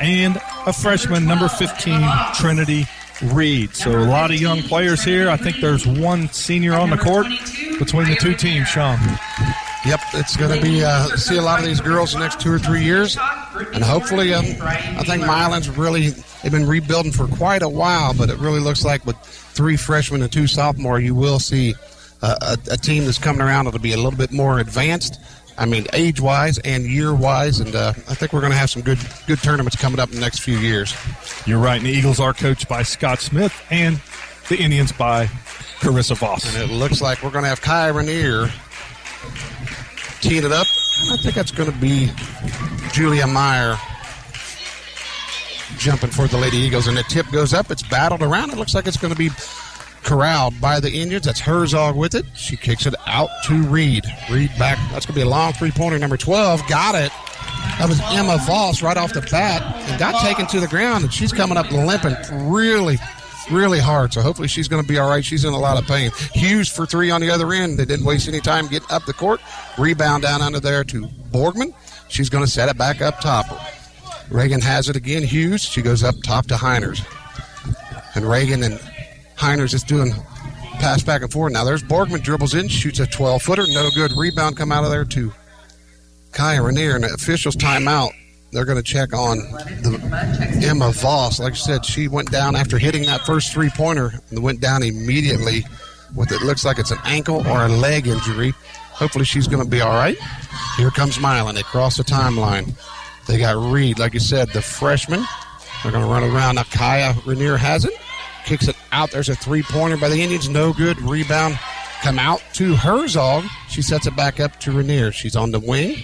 And 0.00 0.40
a 0.66 0.72
freshman, 0.72 1.26
number 1.26 1.48
15, 1.48 2.08
Trinity 2.34 2.86
Reed. 3.22 3.74
So 3.74 3.90
a 3.90 4.06
lot 4.06 4.30
of 4.30 4.40
young 4.40 4.62
players 4.62 5.02
here. 5.02 5.28
I 5.28 5.36
think 5.36 5.60
there's 5.60 5.84
one 5.84 6.28
senior 6.28 6.74
on 6.74 6.90
the 6.90 6.96
court 6.96 7.26
between 7.80 8.08
the 8.08 8.14
two 8.14 8.34
teams, 8.34 8.68
Sean. 8.68 8.98
Yep, 9.86 10.00
it's 10.14 10.36
going 10.36 10.54
to 10.54 10.60
be 10.60 10.84
uh, 10.84 11.06
see 11.16 11.36
a 11.36 11.42
lot 11.42 11.60
of 11.60 11.64
these 11.64 11.80
girls 11.80 12.12
the 12.12 12.18
next 12.18 12.40
two 12.40 12.52
or 12.52 12.58
three 12.58 12.82
years, 12.82 13.16
and 13.72 13.82
hopefully, 13.82 14.34
um, 14.34 14.44
I 14.60 15.04
think 15.04 15.22
Milan's 15.22 15.70
really 15.70 16.10
they've 16.42 16.50
been 16.50 16.66
rebuilding 16.66 17.12
for 17.12 17.28
quite 17.28 17.62
a 17.62 17.68
while, 17.68 18.12
but 18.12 18.28
it 18.28 18.38
really 18.38 18.58
looks 18.58 18.84
like 18.84 19.06
with 19.06 19.16
three 19.18 19.76
freshmen 19.76 20.20
and 20.20 20.32
two 20.32 20.48
sophomore, 20.48 20.98
you 20.98 21.14
will 21.14 21.38
see 21.38 21.74
uh, 22.22 22.56
a, 22.68 22.72
a 22.72 22.76
team 22.76 23.04
that's 23.04 23.18
coming 23.18 23.40
around 23.40 23.66
that'll 23.66 23.80
be 23.80 23.92
a 23.92 23.96
little 23.96 24.18
bit 24.18 24.32
more 24.32 24.58
advanced. 24.58 25.20
I 25.56 25.64
mean, 25.64 25.86
age 25.92 26.20
wise 26.20 26.58
and 26.58 26.84
year 26.84 27.14
wise, 27.14 27.60
and 27.60 27.74
uh, 27.74 27.88
I 27.90 28.14
think 28.14 28.32
we're 28.32 28.40
going 28.40 28.52
to 28.52 28.58
have 28.58 28.70
some 28.70 28.82
good 28.82 28.98
good 29.26 29.42
tournaments 29.42 29.76
coming 29.76 30.00
up 30.00 30.08
in 30.08 30.16
the 30.16 30.20
next 30.20 30.40
few 30.40 30.58
years. 30.58 30.94
You're 31.46 31.60
right. 31.60 31.76
And 31.76 31.86
the 31.86 31.90
Eagles 31.90 32.20
are 32.20 32.34
coached 32.34 32.68
by 32.68 32.82
Scott 32.82 33.20
Smith, 33.20 33.54
and 33.70 34.00
the 34.48 34.56
Indians 34.56 34.92
by 34.92 35.26
Carissa 35.80 36.16
Voss. 36.16 36.52
And 36.52 36.62
it 36.62 36.74
looks 36.74 37.00
like 37.00 37.22
we're 37.22 37.30
going 37.30 37.44
to 37.44 37.48
have 37.48 37.60
Kai 37.60 37.88
Rainier 37.88 38.50
teeing 40.20 40.44
it 40.44 40.52
up. 40.52 40.66
I 41.10 41.16
think 41.22 41.34
that's 41.34 41.50
going 41.50 41.70
to 41.70 41.78
be 41.78 42.10
Julia 42.92 43.26
Meyer 43.26 43.76
jumping 45.78 46.10
for 46.10 46.26
the 46.26 46.36
Lady 46.36 46.56
Eagles, 46.56 46.86
and 46.88 46.96
the 46.96 47.02
tip 47.04 47.30
goes 47.30 47.54
up. 47.54 47.70
It's 47.70 47.82
battled 47.82 48.22
around. 48.22 48.50
It 48.50 48.58
looks 48.58 48.74
like 48.74 48.86
it's 48.86 48.96
going 48.96 49.12
to 49.12 49.18
be 49.18 49.30
corralled 50.02 50.60
by 50.60 50.80
the 50.80 50.90
Indians. 50.90 51.26
That's 51.26 51.40
Herzog 51.40 51.96
with 51.96 52.14
it. 52.14 52.24
She 52.34 52.56
kicks 52.56 52.86
it 52.86 52.94
out 53.06 53.30
to 53.44 53.62
Reed. 53.62 54.04
Reed 54.30 54.50
back. 54.58 54.78
That's 54.90 55.06
going 55.06 55.14
to 55.14 55.20
be 55.20 55.22
a 55.22 55.28
long 55.28 55.52
three 55.52 55.70
pointer. 55.70 55.98
Number 55.98 56.16
12 56.16 56.66
got 56.68 56.94
it. 56.94 57.12
That 57.78 57.88
was 57.88 58.00
Emma 58.06 58.38
Voss 58.46 58.82
right 58.82 58.96
off 58.96 59.12
the 59.12 59.20
bat 59.20 59.62
and 59.88 59.98
got 59.98 60.20
taken 60.20 60.46
to 60.48 60.60
the 60.60 60.66
ground, 60.66 61.04
and 61.04 61.12
she's 61.12 61.32
coming 61.32 61.56
up 61.56 61.70
limping 61.70 62.16
really, 62.50 62.98
really 63.50 63.78
hard. 63.78 64.12
So 64.12 64.20
hopefully 64.20 64.48
she's 64.48 64.68
going 64.68 64.82
to 64.82 64.88
be 64.88 64.98
all 64.98 65.08
right. 65.08 65.24
She's 65.24 65.44
in 65.44 65.52
a 65.52 65.58
lot 65.58 65.78
of 65.78 65.86
pain. 65.86 66.10
Hughes 66.32 66.68
for 66.68 66.86
three 66.86 67.10
on 67.10 67.20
the 67.20 67.30
other 67.30 67.52
end. 67.52 67.78
They 67.78 67.84
didn't 67.84 68.04
waste 68.06 68.28
any 68.28 68.40
time 68.40 68.66
getting 68.68 68.90
up 68.90 69.04
the 69.04 69.12
court. 69.12 69.40
Rebound 69.76 70.22
down 70.22 70.42
under 70.42 70.60
there 70.60 70.84
to 70.84 71.06
Borgman. 71.30 71.74
She's 72.08 72.30
going 72.30 72.44
to 72.44 72.50
set 72.50 72.68
it 72.68 72.78
back 72.78 73.00
up 73.00 73.20
top. 73.20 73.46
Reagan 74.30 74.60
has 74.60 74.88
it 74.88 74.96
again. 74.96 75.22
Hughes. 75.22 75.62
She 75.62 75.82
goes 75.82 76.02
up 76.02 76.14
top 76.24 76.46
to 76.46 76.54
Heiners. 76.54 77.04
And 78.14 78.28
Reagan 78.28 78.62
and 78.62 78.78
Heiners 79.36 79.74
is 79.74 79.82
doing 79.82 80.12
pass 80.78 81.02
back 81.02 81.22
and 81.22 81.32
forth. 81.32 81.52
Now 81.52 81.64
there's 81.64 81.82
Borgman 81.82 82.22
dribbles 82.22 82.54
in, 82.54 82.68
shoots 82.68 83.00
a 83.00 83.06
12 83.06 83.42
footer. 83.42 83.64
No 83.68 83.90
good. 83.90 84.12
Rebound 84.16 84.56
come 84.56 84.72
out 84.72 84.84
of 84.84 84.90
there 84.90 85.04
to 85.04 85.32
Kaya 86.32 86.62
Rainier. 86.62 86.94
And 86.94 87.04
the 87.04 87.12
officials 87.12 87.56
timeout. 87.56 88.12
They're 88.50 88.64
going 88.64 88.78
to 88.78 88.82
check 88.82 89.12
on 89.12 89.38
the 89.38 90.64
Emma 90.66 90.90
Voss. 90.92 91.38
Like 91.38 91.52
I 91.52 91.56
said, 91.56 91.84
she 91.84 92.08
went 92.08 92.30
down 92.30 92.56
after 92.56 92.78
hitting 92.78 93.04
that 93.04 93.20
first 93.22 93.52
three 93.52 93.68
pointer 93.70 94.12
and 94.30 94.42
went 94.42 94.60
down 94.60 94.82
immediately 94.82 95.64
with 96.14 96.32
it 96.32 96.40
looks 96.42 96.64
like 96.64 96.78
it's 96.78 96.90
an 96.90 96.98
ankle 97.04 97.46
or 97.46 97.66
a 97.66 97.68
leg 97.68 98.06
injury. 98.06 98.54
Hopefully 98.90 99.24
she's 99.24 99.46
going 99.46 99.62
to 99.62 99.68
be 99.68 99.80
all 99.80 99.92
right. 99.92 100.16
Here 100.76 100.90
comes 100.90 101.20
Milan. 101.20 101.54
They 101.54 101.62
cross 101.62 101.98
the 101.98 102.04
timeline. 102.04 102.74
They 103.26 103.38
got 103.38 103.56
Reed, 103.70 103.98
like 103.98 104.14
you 104.14 104.20
said, 104.20 104.48
the 104.48 104.62
freshman. 104.62 105.22
They're 105.82 105.92
going 105.92 106.04
to 106.04 106.10
run 106.10 106.24
around. 106.24 106.54
Now 106.54 106.64
Kaya 106.64 107.14
Rainier 107.26 107.58
has 107.58 107.84
it. 107.84 107.92
Kicks 108.46 108.66
it 108.66 108.76
out. 108.92 109.10
There's 109.10 109.28
a 109.28 109.36
three 109.36 109.62
pointer 109.62 109.98
by 109.98 110.08
the 110.08 110.22
Indians. 110.22 110.48
No 110.48 110.72
good. 110.72 110.98
Rebound. 111.02 111.58
Come 112.02 112.18
out 112.18 112.42
to 112.54 112.74
Herzog. 112.74 113.44
She 113.68 113.82
sets 113.82 114.06
it 114.06 114.14
back 114.14 114.40
up 114.40 114.58
to 114.60 114.72
Rainier. 114.72 115.12
She's 115.12 115.36
on 115.36 115.50
the 115.50 115.60
wing. 115.60 115.96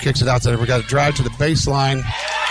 Kicks 0.00 0.22
it 0.22 0.28
out 0.28 0.42
there. 0.42 0.58
We 0.58 0.66
got 0.66 0.82
to 0.82 0.86
drive 0.88 1.14
to 1.16 1.22
the 1.22 1.30
baseline. 1.30 2.02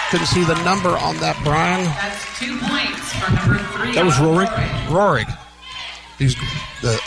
Couldn't 0.10 0.28
see 0.28 0.44
the 0.44 0.62
number 0.64 0.90
on 0.90 1.18
that, 1.18 1.40
Brian. 1.44 1.84
That's 1.86 2.40
two 2.40 2.58
points 2.58 3.14
for 3.14 3.32
number 3.32 3.64
three. 3.74 3.94
That 3.94 4.06
was 4.06 4.16
Rorig. 4.16 4.48
Rorig. 4.88 5.38
These 6.18 6.36
the 6.82 7.00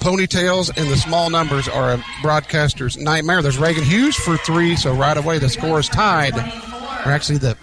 ponytails 0.00 0.76
and 0.76 0.90
the 0.90 0.96
small 0.96 1.30
numbers 1.30 1.68
are 1.68 1.92
a 1.92 2.04
broadcaster's 2.22 2.96
nightmare. 2.96 3.42
There's 3.42 3.58
Reagan 3.58 3.84
Hughes 3.84 4.16
for 4.16 4.36
three, 4.38 4.76
so 4.76 4.94
right 4.94 5.16
away 5.16 5.38
the 5.38 5.48
score 5.48 5.78
is 5.78 5.88
tied. 5.88 6.36
Or 6.36 7.12
actually, 7.12 7.38
the 7.38 7.56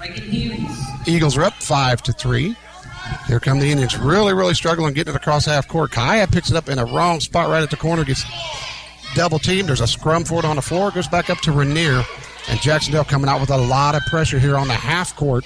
Eagles 1.06 1.36
are 1.36 1.44
up 1.44 1.54
five 1.56 2.02
to 2.04 2.14
three. 2.14 2.56
Here 3.28 3.40
come 3.40 3.60
the 3.60 3.70
Indians, 3.70 3.98
really, 3.98 4.34
really 4.34 4.54
struggling 4.54 4.94
getting 4.94 5.14
it 5.14 5.18
across 5.18 5.46
half 5.46 5.68
court. 5.68 5.92
Kaya 5.92 6.28
picks 6.28 6.50
it 6.50 6.56
up 6.56 6.70
in 6.70 6.80
a 6.80 6.86
wrong 6.86 7.20
spot 7.20 7.50
right 7.50 7.62
at 7.62 7.70
the 7.70 7.78
corner, 7.78 8.04
gets 8.04 8.24
double 9.16 9.40
teamed. 9.40 9.68
There's 9.68 9.82
a 9.82 9.88
scrum 9.88 10.24
for 10.24 10.40
it 10.40 10.46
on 10.46 10.56
the 10.56 10.62
floor, 10.62 10.92
goes 10.92 11.08
back 11.08 11.30
up 11.30 11.40
to 11.40 11.52
Rainier, 11.52 12.04
and 12.48 12.60
Jacksonville 12.62 13.04
coming 13.04 13.30
out 13.30 13.42
with 13.42 13.50
a 13.50 13.58
lot 13.58 13.96
of 13.96 14.02
pressure 14.10 14.40
here 14.40 14.58
on 14.58 14.68
the 14.68 14.74
half 14.74 15.16
court. 15.16 15.44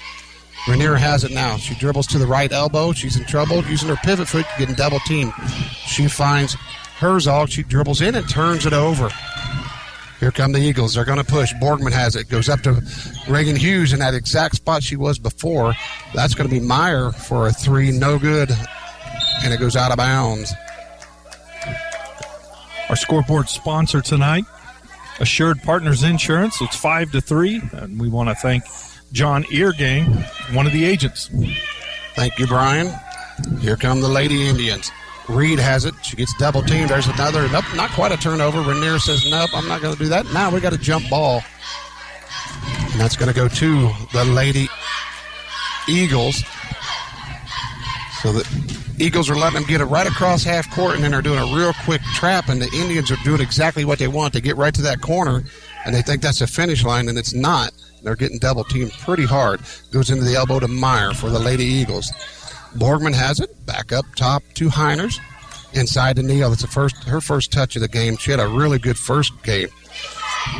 Rainier 0.68 0.94
has 0.94 1.24
it 1.24 1.32
now. 1.32 1.56
She 1.56 1.74
dribbles 1.74 2.06
to 2.08 2.18
the 2.18 2.26
right 2.26 2.52
elbow. 2.52 2.92
She's 2.92 3.16
in 3.16 3.24
trouble 3.24 3.64
using 3.64 3.88
her 3.88 3.96
pivot 3.96 4.28
foot, 4.28 4.46
getting 4.58 4.76
double 4.76 5.00
teamed. 5.00 5.32
She 5.86 6.06
finds 6.06 6.54
Herzog. 6.98 7.48
She 7.48 7.64
dribbles 7.64 8.00
in 8.00 8.14
and 8.14 8.28
turns 8.28 8.64
it 8.64 8.72
over. 8.72 9.10
Here 10.22 10.30
come 10.30 10.52
the 10.52 10.60
Eagles. 10.60 10.94
They're 10.94 11.04
going 11.04 11.18
to 11.18 11.24
push. 11.24 11.52
Borgman 11.54 11.90
has 11.90 12.14
it. 12.14 12.28
Goes 12.28 12.48
up 12.48 12.60
to 12.60 12.80
Reagan 13.28 13.56
Hughes 13.56 13.92
in 13.92 13.98
that 13.98 14.14
exact 14.14 14.54
spot 14.54 14.80
she 14.80 14.94
was 14.94 15.18
before. 15.18 15.74
That's 16.14 16.32
going 16.32 16.48
to 16.48 16.54
be 16.54 16.60
Meyer 16.64 17.10
for 17.10 17.48
a 17.48 17.52
three. 17.52 17.90
No 17.90 18.20
good. 18.20 18.48
And 19.42 19.52
it 19.52 19.58
goes 19.58 19.74
out 19.74 19.90
of 19.90 19.96
bounds. 19.96 20.54
Our 22.88 22.94
scoreboard 22.94 23.48
sponsor 23.48 24.00
tonight, 24.00 24.44
Assured 25.18 25.60
Partners 25.64 26.04
Insurance. 26.04 26.60
It's 26.60 26.76
five 26.76 27.10
to 27.10 27.20
three, 27.20 27.60
and 27.72 28.00
we 28.00 28.08
want 28.08 28.28
to 28.28 28.36
thank 28.36 28.62
John 29.10 29.42
Eargang, 29.44 30.06
one 30.54 30.68
of 30.68 30.72
the 30.72 30.84
agents. 30.84 31.30
Thank 32.14 32.38
you, 32.38 32.46
Brian. 32.46 32.94
Here 33.58 33.76
come 33.76 34.00
the 34.00 34.06
Lady 34.06 34.46
Indians. 34.46 34.92
Reed 35.28 35.58
has 35.58 35.84
it. 35.84 35.94
She 36.04 36.16
gets 36.16 36.36
double 36.36 36.62
teamed. 36.62 36.90
There's 36.90 37.06
another. 37.06 37.48
Nope, 37.48 37.64
not 37.74 37.90
quite 37.90 38.12
a 38.12 38.16
turnover. 38.16 38.60
Rainier 38.60 38.98
says, 38.98 39.28
Nope, 39.30 39.50
I'm 39.54 39.68
not 39.68 39.80
going 39.80 39.94
to 39.94 39.98
do 39.98 40.08
that. 40.08 40.26
Now 40.32 40.50
we 40.50 40.60
got 40.60 40.72
a 40.72 40.78
jump 40.78 41.08
ball. 41.08 41.42
And 42.92 43.00
that's 43.00 43.16
going 43.16 43.28
to 43.28 43.34
go 43.34 43.48
to 43.48 43.90
the 44.12 44.24
Lady 44.24 44.68
Eagles. 45.88 46.42
So 48.22 48.32
the 48.32 48.82
Eagles 48.98 49.30
are 49.30 49.34
letting 49.34 49.60
them 49.60 49.68
get 49.68 49.80
it 49.80 49.86
right 49.86 50.06
across 50.06 50.44
half 50.44 50.70
court, 50.70 50.94
and 50.94 51.02
then 51.02 51.10
they're 51.10 51.22
doing 51.22 51.38
a 51.38 51.56
real 51.56 51.72
quick 51.84 52.02
trap, 52.14 52.48
and 52.48 52.60
the 52.60 52.70
Indians 52.74 53.10
are 53.10 53.16
doing 53.24 53.40
exactly 53.40 53.84
what 53.84 53.98
they 53.98 54.06
want. 54.06 54.32
They 54.32 54.40
get 54.40 54.56
right 54.56 54.72
to 54.74 54.82
that 54.82 55.00
corner, 55.00 55.42
and 55.84 55.94
they 55.94 56.02
think 56.02 56.22
that's 56.22 56.40
a 56.40 56.46
finish 56.46 56.84
line, 56.84 57.08
and 57.08 57.18
it's 57.18 57.34
not. 57.34 57.72
They're 58.02 58.16
getting 58.16 58.38
double 58.38 58.64
teamed 58.64 58.92
pretty 58.92 59.24
hard. 59.24 59.60
Goes 59.90 60.10
into 60.10 60.24
the 60.24 60.34
elbow 60.34 60.60
to 60.60 60.68
Meyer 60.68 61.14
for 61.14 61.30
the 61.30 61.38
Lady 61.38 61.64
Eagles. 61.64 62.12
Borgman 62.74 63.14
has 63.14 63.40
it. 63.40 63.64
Back 63.66 63.92
up 63.92 64.04
top 64.16 64.42
to 64.54 64.68
Heiners. 64.68 65.18
Inside 65.74 66.16
to 66.16 66.22
Neal. 66.22 66.50
That's 66.50 66.62
the 66.62 66.68
first 66.68 67.04
her 67.04 67.20
first 67.20 67.52
touch 67.52 67.76
of 67.76 67.82
the 67.82 67.88
game. 67.88 68.16
She 68.16 68.30
had 68.30 68.40
a 68.40 68.48
really 68.48 68.78
good 68.78 68.98
first 68.98 69.32
game. 69.42 69.68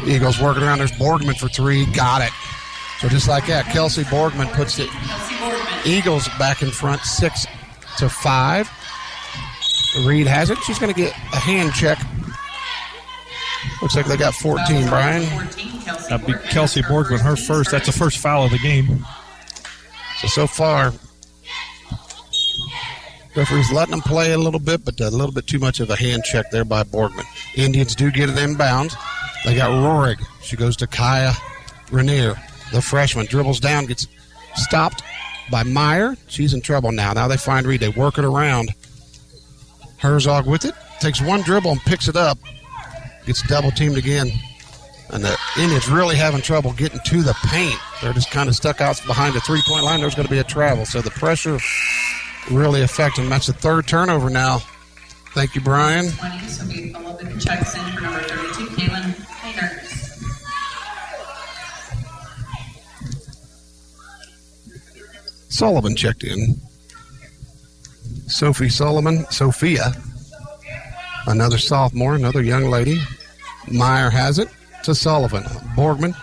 Eagles 0.07 0.41
working 0.41 0.63
around. 0.63 0.79
There's 0.79 0.93
Borgman 0.93 1.39
for 1.39 1.49
three. 1.49 1.87
Got 1.87 2.23
it. 2.23 2.33
So 3.01 3.09
just 3.09 3.29
like 3.29 3.47
that, 3.47 3.67
Kelsey 3.67 4.05
Borgman 4.05 4.51
puts 4.53 4.77
the 4.77 4.89
Eagles 5.85 6.29
back 6.39 6.63
in 6.63 6.71
front, 6.71 7.03
six 7.03 7.47
to 7.99 8.09
five. 8.09 8.71
Reed 10.07 10.27
has 10.27 10.51
it. 10.51 10.59
She's 10.59 10.79
going 10.79 10.93
to 10.93 10.99
get 10.99 11.13
a 11.13 11.37
hand 11.37 11.73
check. 11.75 11.99
Looks 13.81 13.97
like 13.97 14.07
they 14.07 14.17
got 14.17 14.35
14, 14.35 14.89
Brian. 14.89 15.23
That'd 16.09 16.27
be 16.27 16.35
Kelsey 16.49 16.83
Borgman, 16.83 17.21
her 17.21 17.37
first. 17.37 17.71
That's 17.71 17.87
the 17.87 17.93
first 17.93 18.19
foul 18.19 18.45
of 18.45 18.51
the 18.51 18.59
game. 18.59 19.05
So, 20.19 20.29
so 20.29 20.47
far, 20.47 20.93
referee's 23.37 23.73
letting 23.73 23.93
them 23.93 24.01
play 24.01 24.33
a 24.33 24.39
little 24.39 24.61
bit, 24.61 24.85
but 24.85 25.01
a 25.01 25.11
little 25.11 25.33
bit 25.33 25.47
too 25.47 25.59
much 25.59 25.81
of 25.81 25.91
a 25.91 25.97
hand 25.97 26.25
check 26.25 26.51
there 26.51 26.65
by 26.65 26.83
Borgman. 26.85 27.25
Indians 27.57 27.95
do 27.95 28.11
get 28.11 28.29
it 28.29 28.37
inbounds. 28.37 28.95
They 29.45 29.57
got 29.57 29.71
Rorig. 29.71 30.25
She 30.43 30.57
goes 30.57 30.77
to 30.79 30.87
Kaya 30.87 31.33
Rainier, 31.91 32.35
the 32.73 32.83
freshman. 32.83 33.27
Dribbles 33.27 33.61
down, 33.61 33.87
gets 33.87 34.07
stopped 34.55 35.03
by 35.51 35.63
Meyer. 35.63 36.17
She's 36.29 36.55
in 36.55 36.61
trouble 36.61 36.93
now. 36.93 37.13
Now 37.13 37.29
they 37.29 37.37
find 37.37 37.67
Reed. 37.67 37.81
They 37.81 37.89
work 37.89 38.19
it 38.19 38.25
around. 38.25 38.71
Herzog 39.99 40.47
with 40.47 40.65
it. 40.65 40.75
Takes 41.01 41.21
one 41.21 41.43
dribble 41.43 41.71
and 41.73 41.81
picks 41.81 42.09
it 42.09 42.17
up. 42.17 42.39
Gets 43.27 43.43
double 43.49 43.71
teamed 43.71 43.97
again. 43.97 44.31
And 45.11 45.23
the 45.23 45.37
Indians 45.59 45.89
really 45.89 46.17
having 46.17 46.41
trouble 46.41 46.73
getting 46.73 47.01
to 47.05 47.23
the 47.23 47.35
paint. 47.47 47.79
They're 48.01 48.13
just 48.13 48.31
kind 48.31 48.49
of 48.49 48.55
stuck 48.55 48.81
out 48.81 49.01
behind 49.07 49.35
the 49.35 49.41
three 49.41 49.61
point 49.67 49.85
line. 49.85 50.01
There's 50.01 50.15
going 50.15 50.27
to 50.27 50.33
be 50.33 50.39
a 50.39 50.45
travel. 50.45 50.87
So 50.87 51.03
the 51.03 51.11
pressure 51.11 51.59
really 52.51 52.83
affecting. 52.83 53.29
That's 53.29 53.47
the 53.47 53.53
third 53.53 53.87
turnover 53.87 54.31
now. 54.31 54.59
Thank 55.35 55.55
you, 55.55 55.61
Brian. 55.61 56.11
20, 56.11 56.49
so 56.49 56.67
we 56.67 56.93
follow 56.93 57.17
the 57.17 57.41
checks 57.41 57.75
in 57.75 57.93
for 57.93 58.01
number 58.03 58.21
32, 58.21 58.67
Kaylin 58.77 59.15
Heiners. 59.41 59.99
Sullivan 65.49 65.97
checked 65.97 66.25
in. 66.25 66.61
Sophie 68.27 68.69
Sullivan, 68.69 69.25
Sophia, 69.31 69.93
another 71.27 71.59
sophomore, 71.59 72.15
another 72.15 72.43
young 72.43 72.65
lady. 72.65 73.01
Meyer 73.71 74.11
has 74.11 74.39
it 74.39 74.49
to 74.85 74.95
Sullivan. 74.95 75.45
Borgman, 75.77 76.15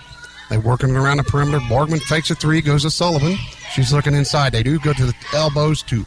they 0.49 0.57
working 0.57 0.95
around 0.95 1.17
the 1.17 1.23
perimeter. 1.23 1.59
Borgman 1.59 2.01
fakes 2.01 2.29
a 2.31 2.35
three, 2.35 2.61
goes 2.61 2.83
to 2.83 2.89
Sullivan. 2.91 3.35
She's 3.73 3.93
looking 3.93 4.13
inside. 4.15 4.51
They 4.53 4.63
do 4.63 4.79
go 4.79 4.93
to 4.93 5.05
the 5.05 5.13
elbows 5.33 5.83
to 5.83 6.05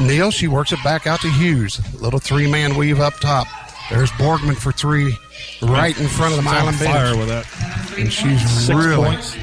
Neal. 0.00 0.30
She 0.30 0.48
works 0.48 0.72
it 0.72 0.82
back 0.82 1.06
out 1.06 1.20
to 1.20 1.30
Hughes. 1.30 1.80
Little 2.00 2.18
three 2.18 2.50
man 2.50 2.76
weave 2.76 3.00
up 3.00 3.14
top. 3.20 3.46
There's 3.90 4.10
Borgman 4.12 4.56
for 4.56 4.72
three, 4.72 5.16
right 5.60 5.98
in 6.00 6.08
front 6.08 6.32
of 6.34 6.42
the 6.42 6.50
She's 6.50 6.52
on 6.52 6.64
Milan 6.64 6.78
bench. 6.78 6.90
fire 6.90 7.16
with 7.16 7.28
that. 7.28 7.98
And 7.98 8.12
she's 8.12 8.50
Six 8.50 8.68
really, 8.78 9.04
points. 9.04 9.36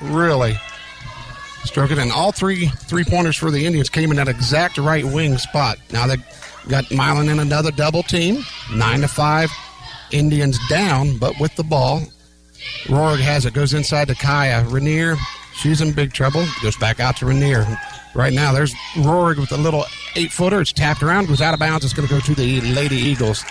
really 0.00 0.56
stroking. 1.64 1.98
It. 1.98 2.02
And 2.02 2.12
all 2.12 2.30
three 2.32 2.68
three 2.68 3.04
pointers 3.04 3.36
for 3.36 3.50
the 3.50 3.66
Indians 3.66 3.90
came 3.90 4.10
in 4.10 4.16
that 4.16 4.28
exact 4.28 4.78
right 4.78 5.04
wing 5.04 5.36
spot. 5.38 5.78
Now 5.92 6.06
they 6.06 6.16
got 6.68 6.90
Milan 6.90 7.28
in 7.28 7.40
another 7.40 7.70
double 7.72 8.02
team. 8.04 8.44
Nine 8.72 9.00
to 9.00 9.08
five. 9.08 9.50
Indians 10.12 10.58
down, 10.68 11.18
but 11.18 11.38
with 11.40 11.54
the 11.56 11.64
ball. 11.64 12.02
Rorig 12.84 13.20
has 13.20 13.46
it. 13.46 13.54
Goes 13.54 13.74
inside 13.74 14.08
to 14.08 14.14
Kaya. 14.14 14.64
Rainier, 14.68 15.16
she's 15.54 15.80
in 15.80 15.92
big 15.92 16.12
trouble. 16.12 16.44
Goes 16.62 16.76
back 16.76 17.00
out 17.00 17.16
to 17.18 17.26
Rainier. 17.26 17.66
Right 18.14 18.32
now, 18.32 18.52
there's 18.52 18.74
Rorig 18.94 19.36
with 19.38 19.52
a 19.52 19.56
little 19.56 19.84
eight 20.16 20.32
footer. 20.32 20.60
It's 20.60 20.72
tapped 20.72 21.02
around, 21.02 21.26
goes 21.28 21.40
out 21.42 21.54
of 21.54 21.60
bounds. 21.60 21.84
It's 21.84 21.94
going 21.94 22.08
to 22.08 22.14
go 22.14 22.20
to 22.20 22.34
the 22.34 22.60
Lady 22.72 22.96
Eagles. 22.96 23.44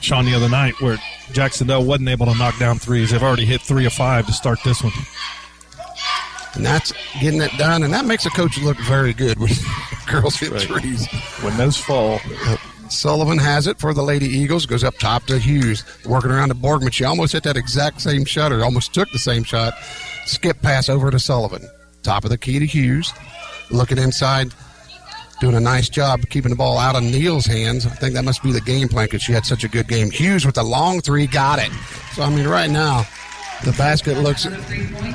Sean, 0.00 0.24
the 0.24 0.34
other 0.34 0.48
night 0.48 0.74
where 0.80 0.98
Jacksonville 1.32 1.84
wasn't 1.84 2.08
able 2.08 2.26
to 2.26 2.38
knock 2.38 2.58
down 2.58 2.78
threes. 2.78 3.10
They've 3.10 3.22
already 3.22 3.44
hit 3.46 3.60
three 3.62 3.86
of 3.86 3.92
five 3.92 4.26
to 4.26 4.32
start 4.32 4.58
this 4.64 4.82
one. 4.82 4.92
And 6.54 6.64
that's 6.64 6.92
getting 7.20 7.42
it 7.42 7.50
done, 7.58 7.82
and 7.82 7.92
that 7.92 8.06
makes 8.06 8.24
a 8.24 8.30
coach 8.30 8.56
look 8.58 8.78
very 8.78 9.12
good 9.12 9.38
when 9.38 9.50
girls 10.06 10.36
hit 10.36 10.52
Right. 10.52 10.62
threes. 10.62 11.06
When 11.42 11.54
those 11.58 11.76
fall. 11.76 12.18
Sullivan 12.88 13.38
has 13.38 13.66
it 13.66 13.78
for 13.78 13.92
the 13.92 14.02
Lady 14.02 14.26
Eagles, 14.26 14.66
goes 14.66 14.84
up 14.84 14.94
top 14.98 15.24
to 15.26 15.38
Hughes, 15.38 15.84
working 16.04 16.30
around 16.30 16.48
to 16.48 16.54
Borgman. 16.54 16.92
She 16.92 17.04
almost 17.04 17.32
hit 17.32 17.42
that 17.44 17.56
exact 17.56 18.00
same 18.00 18.24
shot, 18.24 18.52
or 18.52 18.64
almost 18.64 18.94
took 18.94 19.10
the 19.12 19.18
same 19.18 19.44
shot. 19.44 19.74
Skip 20.26 20.60
pass 20.62 20.88
over 20.88 21.10
to 21.10 21.18
Sullivan. 21.18 21.68
Top 22.02 22.24
of 22.24 22.30
the 22.30 22.38
key 22.38 22.58
to 22.58 22.66
Hughes. 22.66 23.12
Looking 23.70 23.98
inside, 23.98 24.54
doing 25.40 25.54
a 25.54 25.60
nice 25.60 25.88
job 25.88 26.20
keeping 26.30 26.50
the 26.50 26.56
ball 26.56 26.78
out 26.78 26.96
of 26.96 27.02
Neal's 27.02 27.46
hands. 27.46 27.86
I 27.86 27.90
think 27.90 28.14
that 28.14 28.24
must 28.24 28.42
be 28.42 28.52
the 28.52 28.60
game 28.60 28.88
plan 28.88 29.06
because 29.06 29.22
she 29.22 29.32
had 29.32 29.44
such 29.44 29.64
a 29.64 29.68
good 29.68 29.88
game. 29.88 30.10
Hughes 30.10 30.46
with 30.46 30.54
the 30.54 30.62
long 30.62 31.00
three, 31.00 31.26
got 31.26 31.58
it. 31.58 31.70
So, 32.14 32.22
I 32.22 32.30
mean, 32.30 32.46
right 32.46 32.70
now, 32.70 33.04
the 33.64 33.72
basket 33.72 34.18
looks 34.18 34.46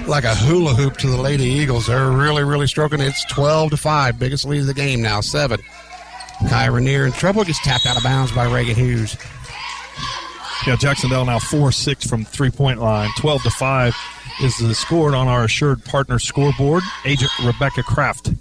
like 0.07 0.24
a 0.24 0.36
hula 0.36 0.74
hoop 0.74 0.97
to 0.97 1.07
the 1.07 1.17
Lady 1.17 1.45
Eagles. 1.45 1.88
They're 1.88 2.11
really, 2.11 2.43
really 2.43 2.67
stroking. 2.67 2.99
It's 2.99 3.24
12 3.26 3.72
to 3.72 3.78
5. 3.78 4.19
Biggest 4.19 4.45
lead 4.45 4.61
of 4.61 4.67
the 4.67 4.74
game 4.74 5.01
now, 5.01 5.22
7. 5.22 5.59
Kai 6.49 6.65
Rainier 6.67 7.05
in 7.05 7.11
trouble 7.11 7.43
gets 7.43 7.59
tapped 7.63 7.85
out 7.85 7.97
of 7.97 8.03
bounds 8.03 8.31
by 8.31 8.51
Reagan 8.51 8.75
Hughes. 8.75 9.15
Yeah, 10.67 10.75
Jacksonville 10.75 11.25
now 11.25 11.39
4 11.39 11.71
6 11.71 12.07
from 12.07 12.23
three 12.25 12.51
point 12.51 12.79
line. 12.79 13.09
12 13.17 13.43
to 13.43 13.49
5 13.49 13.95
is 14.41 14.57
the 14.57 14.75
score 14.75 15.15
on 15.15 15.27
our 15.27 15.43
assured 15.43 15.83
partner 15.85 16.19
scoreboard. 16.19 16.83
Agent 17.05 17.31
Rebecca 17.43 17.83
Kraft. 17.83 18.31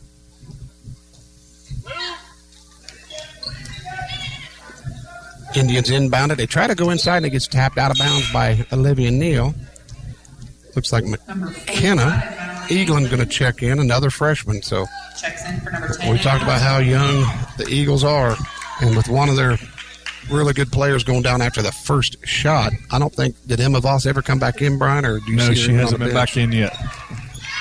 Indians 5.56 5.90
inbounded. 5.90 6.36
They 6.36 6.46
try 6.46 6.66
to 6.66 6.74
go 6.74 6.90
inside 6.90 7.18
and 7.18 7.26
it 7.26 7.30
gets 7.30 7.48
tapped 7.48 7.78
out 7.78 7.90
of 7.90 7.98
bounds 7.98 8.30
by 8.32 8.64
Olivia 8.72 9.10
Neal. 9.10 9.54
Looks 10.76 10.92
like 10.92 11.04
McKenna. 11.04 12.39
Eagle's 12.70 13.08
going 13.08 13.20
to 13.20 13.26
check 13.26 13.62
in, 13.62 13.78
another 13.78 14.10
freshman. 14.10 14.62
So 14.62 14.86
Checks 15.20 15.48
in 15.48 15.60
for 15.60 15.70
number 15.70 15.88
10. 15.94 16.12
we 16.12 16.18
talked 16.18 16.42
about 16.42 16.60
how 16.60 16.78
young 16.78 17.22
the 17.58 17.66
Eagles 17.68 18.04
are. 18.04 18.36
And 18.80 18.96
with 18.96 19.08
one 19.08 19.28
of 19.28 19.36
their 19.36 19.58
really 20.30 20.52
good 20.52 20.70
players 20.72 21.04
going 21.04 21.22
down 21.22 21.42
after 21.42 21.60
the 21.62 21.72
first 21.72 22.16
shot, 22.26 22.72
I 22.90 22.98
don't 22.98 23.14
think, 23.14 23.36
did 23.46 23.60
Emma 23.60 23.80
Voss 23.80 24.06
ever 24.06 24.22
come 24.22 24.38
back 24.38 24.62
in, 24.62 24.78
Brian? 24.78 25.04
Or 25.04 25.20
do 25.20 25.30
you 25.30 25.36
No, 25.36 25.48
see 25.48 25.54
she 25.54 25.66
her 25.72 25.72
on 25.72 25.78
hasn't 25.80 25.98
been 26.00 26.12
bench? 26.14 26.30
back 26.30 26.36
in 26.36 26.52
yet. 26.52 26.76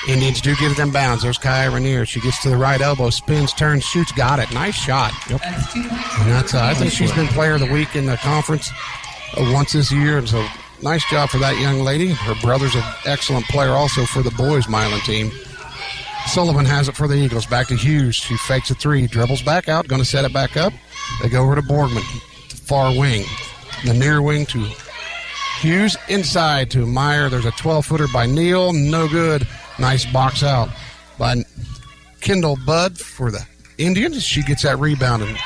Indians 0.08 0.40
do 0.40 0.54
get 0.56 0.72
it 0.72 0.78
in 0.78 0.90
bounds. 0.92 1.22
There's 1.22 1.36
Kaya 1.36 1.70
Rainier. 1.70 2.06
She 2.06 2.20
gets 2.20 2.42
to 2.42 2.48
the 2.48 2.56
right 2.56 2.80
elbow, 2.80 3.10
spins, 3.10 3.52
turns, 3.52 3.84
shoots, 3.84 4.12
got 4.12 4.38
it. 4.38 4.50
Nice 4.54 4.74
shot. 4.74 5.12
Yep. 5.28 5.40
And 5.44 6.30
that's, 6.30 6.54
uh, 6.54 6.62
I 6.64 6.72
think 6.74 6.90
she's 6.90 7.12
been 7.12 7.26
player 7.28 7.54
of 7.54 7.60
the 7.60 7.70
week 7.70 7.94
in 7.94 8.06
the 8.06 8.16
conference 8.16 8.70
uh, 9.36 9.50
once 9.52 9.72
this 9.74 9.92
year. 9.92 10.16
And 10.16 10.26
so 10.28 10.46
nice 10.82 11.04
job 11.10 11.30
for 11.30 11.38
that 11.38 11.58
young 11.58 11.80
lady. 11.80 12.08
Her 12.08 12.34
brother's 12.42 12.74
an 12.74 12.82
excellent 13.06 13.46
player 13.46 13.72
also 13.72 14.04
for 14.04 14.22
the 14.22 14.30
boys 14.32 14.68
Milan 14.68 15.00
team. 15.00 15.30
Sullivan 16.26 16.66
has 16.66 16.88
it 16.88 16.96
for 16.96 17.08
the 17.08 17.16
Eagles. 17.16 17.46
Back 17.46 17.68
to 17.68 17.76
Hughes. 17.76 18.14
She 18.14 18.36
fakes 18.36 18.70
a 18.70 18.74
three, 18.74 19.06
dribbles 19.06 19.42
back 19.42 19.68
out, 19.68 19.88
going 19.88 20.02
to 20.02 20.08
set 20.08 20.24
it 20.24 20.32
back 20.32 20.56
up. 20.56 20.72
They 21.22 21.28
go 21.28 21.42
over 21.42 21.54
to 21.54 21.62
Borgman, 21.62 22.02
far 22.52 22.96
wing. 22.96 23.24
The 23.84 23.94
near 23.94 24.22
wing 24.22 24.46
to 24.46 24.66
Hughes 25.60 25.96
inside 26.08 26.70
to 26.72 26.86
Meyer. 26.86 27.28
There's 27.28 27.46
a 27.46 27.50
12 27.52 27.86
footer 27.86 28.06
by 28.12 28.26
Neal. 28.26 28.72
No 28.72 29.08
good. 29.08 29.46
Nice 29.78 30.10
box 30.10 30.42
out 30.42 30.68
by 31.18 31.42
Kendall 32.20 32.58
Budd 32.64 32.98
for 32.98 33.30
the 33.30 33.46
Indians. 33.78 34.22
She 34.22 34.42
gets 34.42 34.62
that 34.62 34.78
rebound. 34.78 35.22
And 35.22 35.36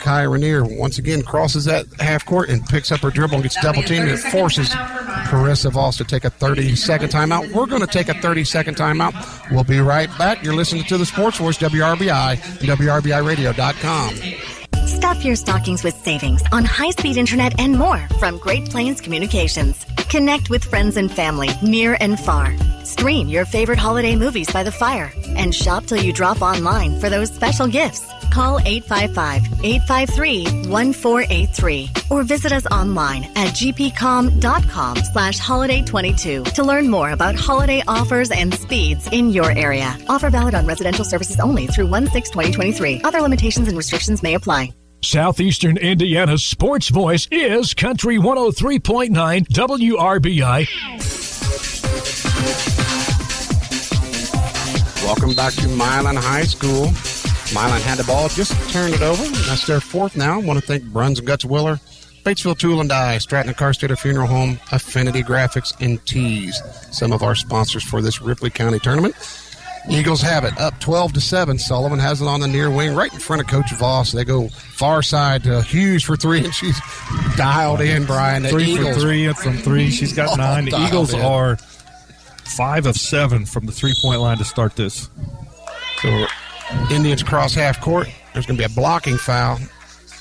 Kai 0.00 0.22
Rainier 0.22 0.64
once 0.64 0.98
again 0.98 1.22
crosses 1.22 1.64
that 1.66 1.86
half 2.00 2.24
court 2.24 2.48
and 2.48 2.64
picks 2.66 2.92
up 2.92 3.00
her 3.00 3.10
dribble 3.10 3.34
and 3.34 3.42
gets 3.42 3.60
double 3.60 3.82
teamed. 3.82 4.08
It 4.08 4.18
forces 4.18 4.68
Carissa 4.70 5.70
Voss 5.72 5.96
to 5.98 6.04
take 6.04 6.24
a 6.24 6.30
30 6.30 6.76
second 6.76 7.10
timeout. 7.10 7.52
We're 7.52 7.66
going 7.66 7.82
to 7.82 7.86
take 7.86 8.08
a 8.08 8.14
30 8.14 8.44
second 8.44 8.76
timeout. 8.76 9.50
We'll 9.50 9.64
be 9.64 9.80
right 9.80 10.08
back. 10.18 10.42
You're 10.42 10.54
listening 10.54 10.84
to 10.84 10.96
the 10.96 11.06
Sports 11.06 11.38
Voice, 11.38 11.58
WRBI, 11.58 12.36
WRBIRadio.com. 12.60 14.58
Stuff 14.86 15.24
your 15.24 15.36
stockings 15.36 15.84
with 15.84 15.94
savings 15.96 16.42
on 16.50 16.64
high 16.64 16.90
speed 16.90 17.16
internet 17.18 17.60
and 17.60 17.76
more 17.76 17.98
from 18.18 18.38
Great 18.38 18.70
Plains 18.70 19.00
Communications. 19.00 19.84
Connect 20.08 20.48
with 20.48 20.64
friends 20.64 20.96
and 20.96 21.12
family 21.12 21.50
near 21.62 21.96
and 22.00 22.18
far. 22.18 22.56
Stream 22.84 23.28
your 23.28 23.44
favorite 23.44 23.78
holiday 23.78 24.16
movies 24.16 24.50
by 24.50 24.62
the 24.62 24.72
fire 24.72 25.12
and 25.36 25.54
shop 25.54 25.84
till 25.84 25.98
you 25.98 26.12
drop 26.12 26.40
online 26.40 26.98
for 27.00 27.10
those 27.10 27.30
special 27.30 27.66
gifts. 27.66 28.06
Call 28.30 28.60
855 28.60 29.64
853 29.64 30.68
1483 30.70 31.90
or 32.10 32.22
visit 32.22 32.52
us 32.52 32.66
online 32.66 33.24
at 33.36 33.54
gpcom.com 33.54 34.96
slash 35.12 35.38
holiday 35.38 35.82
22 35.82 36.44
to 36.44 36.62
learn 36.62 36.88
more 36.88 37.10
about 37.10 37.34
holiday 37.34 37.82
offers 37.88 38.30
and 38.30 38.54
speeds 38.54 39.08
in 39.08 39.30
your 39.30 39.50
area. 39.56 39.96
Offer 40.08 40.30
valid 40.30 40.54
on 40.54 40.66
residential 40.66 41.04
services 41.04 41.40
only 41.40 41.66
through 41.66 41.88
1 41.88 42.06
6 42.08 42.30
2023. 42.30 43.02
Other 43.02 43.20
limitations 43.20 43.68
and 43.68 43.76
restrictions 43.76 44.22
may 44.22 44.34
apply. 44.34 44.72
Southeastern 45.00 45.76
Indiana's 45.76 46.42
sports 46.42 46.88
voice 46.88 47.28
is 47.30 47.72
Country 47.72 48.18
103.9 48.18 49.46
WRBI. 49.46 50.66
Welcome 55.04 55.34
back 55.34 55.54
to 55.54 55.68
Milan 55.68 56.16
High 56.16 56.42
School. 56.42 56.90
Milan 57.54 57.80
had 57.80 57.98
the 57.98 58.04
ball, 58.04 58.28
just 58.28 58.52
turned 58.70 58.94
it 58.94 59.02
over. 59.02 59.22
That's 59.46 59.66
their 59.66 59.80
fourth 59.80 60.16
now. 60.16 60.34
I 60.34 60.42
want 60.42 60.60
to 60.60 60.66
thank 60.66 60.84
Bruns 60.84 61.18
and 61.18 61.26
Gutzwiller, 61.26 61.80
Batesville 62.24 62.58
Tool 62.58 62.80
and 62.80 62.88
Die, 62.88 63.18
Stratton 63.18 63.48
and 63.48 63.56
Carstater 63.56 63.96
Funeral 63.96 64.26
Home, 64.26 64.60
Affinity 64.70 65.22
Graphics, 65.22 65.74
and 65.80 66.04
Tees. 66.04 66.60
Some 66.90 67.12
of 67.12 67.22
our 67.22 67.34
sponsors 67.34 67.82
for 67.82 68.02
this 68.02 68.20
Ripley 68.20 68.50
County 68.50 68.78
tournament. 68.78 69.14
Eagles 69.88 70.20
have 70.20 70.44
it 70.44 70.58
up 70.58 70.78
12 70.80 71.14
to 71.14 71.20
7. 71.20 71.58
Sullivan 71.58 71.98
has 71.98 72.20
it 72.20 72.26
on 72.26 72.40
the 72.40 72.48
near 72.48 72.70
wing 72.70 72.94
right 72.94 73.12
in 73.12 73.18
front 73.18 73.40
of 73.40 73.48
Coach 73.48 73.72
Voss. 73.72 74.12
They 74.12 74.24
go 74.24 74.48
far 74.48 75.02
side 75.02 75.46
uh, 75.46 75.62
to 75.62 75.62
Hughes 75.62 76.04
for 76.04 76.16
three, 76.16 76.44
and 76.44 76.54
she's 76.54 76.78
dialed 77.36 77.80
in, 77.80 78.04
Brian. 78.04 78.42
The 78.42 78.50
three 78.50 78.64
Eagles 78.64 78.96
for 78.96 79.00
three 79.00 79.32
from 79.32 79.56
three. 79.56 79.90
She's 79.90 80.12
got 80.12 80.36
nine. 80.38 80.66
The 80.66 80.84
Eagles 80.86 81.14
in. 81.14 81.20
are 81.20 81.56
five 82.44 82.84
of 82.84 82.96
seven 82.96 83.46
from 83.46 83.64
the 83.64 83.72
three 83.72 83.94
point 84.02 84.20
line 84.20 84.36
to 84.38 84.44
start 84.44 84.76
this. 84.76 85.08
So 86.02 86.26
Indians 86.90 87.22
cross 87.22 87.54
half 87.54 87.80
court. 87.80 88.08
There's 88.32 88.46
going 88.46 88.56
to 88.56 88.66
be 88.66 88.72
a 88.72 88.74
blocking 88.74 89.16
foul. 89.16 89.58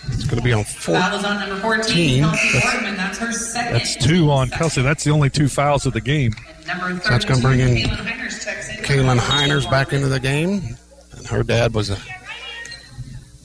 It's 0.10 0.24
going 0.24 0.38
to 0.38 0.44
be 0.44 0.54
on 0.54 0.64
four. 0.64 0.96
Foul 0.96 1.18
is 1.20 1.26
on 1.26 1.40
number 1.40 1.58
14, 1.62 2.24
Kelsey 2.24 2.54
That's- 2.54 2.74
Borgman. 2.74 2.96
That's 2.96 3.18
her 3.18 3.32
second. 3.32 3.74
That's 3.74 3.96
two 3.98 4.32
on 4.32 4.50
Kelsey. 4.50 4.82
That's 4.82 5.04
the 5.04 5.12
only 5.12 5.30
two 5.30 5.50
fouls 5.50 5.86
of 5.86 5.94
the 5.94 6.02
game. 6.02 6.32
So 6.34 7.10
that's 7.10 7.26
going 7.26 7.42
to 7.42 7.48
bring 7.48 7.60
in 7.60 7.88
32, 7.88 7.90
Heiners 7.96 8.78
in. 8.78 8.84
Kaylin 8.86 9.18
Heiners 9.20 9.70
back 9.70 9.94
into 9.94 10.08
the 10.08 10.20
game. 10.20 10.78
And 11.18 11.28
her 11.28 11.44
dad 11.44 11.74
was 11.74 11.90
a 11.90 11.98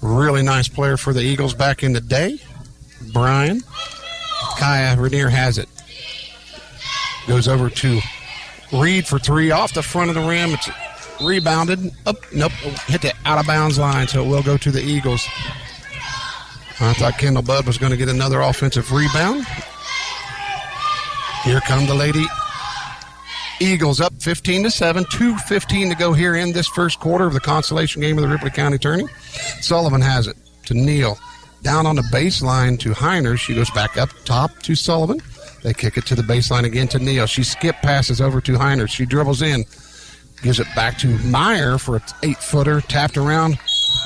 really 0.01 0.43
nice 0.43 0.69
player 0.69 0.97
for 0.97 1.13
the 1.13 1.21
Eagles 1.21 1.55
back 1.55 1.83
in 1.83 1.93
the 1.93 2.01
day. 2.01 2.39
Brian. 3.13 3.63
Kaya 4.59 4.97
Rainier 4.97 5.29
has 5.29 5.59
it. 5.59 5.69
Goes 7.27 7.47
over 7.49 7.71
to 7.71 8.01
Reed 8.73 9.07
for 9.07 9.19
three 9.19 9.51
off 9.51 9.73
the 9.75 9.83
front 9.83 10.11
of 10.11 10.15
the 10.17 10.23
rim. 10.23 10.51
It's 10.51 10.69
rebounded. 11.23 11.93
Up, 12.07 12.17
nope, 12.33 12.53
hit 12.87 13.03
the 13.03 13.13
out 13.25 13.39
of 13.39 13.47
bounds 13.47 13.79
line, 13.79 14.09
so 14.09 14.25
it 14.25 14.29
will 14.29 14.43
go 14.43 14.57
to 14.57 14.71
the 14.71 14.83
Eagles. 14.83 15.27
I 16.81 16.93
thought 16.95 17.19
Kendall 17.19 17.43
Budd 17.43 17.67
was 17.67 17.79
going 17.79 17.93
to 17.93 17.97
get 17.97 18.09
another 18.09 18.41
offensive 18.41 18.91
rebound. 18.93 19.47
Here 21.45 21.61
come 21.61 21.87
the 21.87 21.95
Lady 21.95 22.25
Eagles 23.61 24.01
up 24.01 24.13
15 24.21 24.65
to 24.65 24.71
7, 24.71 25.05
2.15 25.05 25.91
to 25.91 25.97
go 25.97 26.13
here 26.13 26.35
in 26.35 26.53
this 26.53 26.67
first 26.67 26.99
quarter 26.99 27.27
of 27.27 27.33
the 27.33 27.41
consolation 27.41 28.03
game 28.03 28.19
of 28.19 28.23
the 28.23 28.29
Ripley 28.29 28.51
County 28.51 28.79
Tourney. 28.79 29.07
Sullivan 29.61 30.01
has 30.01 30.27
it 30.27 30.37
to 30.67 30.75
Neal. 30.75 31.19
Down 31.63 31.87
on 31.87 31.95
the 31.95 32.03
baseline 32.03 32.79
to 32.81 32.91
Heiner. 32.91 33.39
She 33.39 33.55
goes 33.55 33.71
back 33.71 33.97
up 33.97 34.09
top 34.25 34.51
to 34.63 34.75
Sullivan. 34.75 35.21
They 35.63 35.73
kick 35.73 35.97
it 35.97 36.07
to 36.07 36.17
the 36.17 36.23
baseline 36.23 36.65
again 36.65 36.89
to 36.89 36.99
Neal. 36.99 37.27
She 37.27 37.45
skip 37.45 37.77
passes 37.77 38.21
over 38.21 38.41
to 38.41 38.53
Heiner. 38.55 38.89
She 38.89 39.07
dribbles 39.07 39.43
in, 39.43 39.65
gives 40.43 40.61
it 40.61 40.67
back 40.75 40.99
to 40.99 41.09
Meyer 41.19 41.79
for 41.79 41.97
an 41.97 42.03
eight 42.23 42.39
footer, 42.39 42.81
tapped 42.81 43.17
around. 43.17 43.59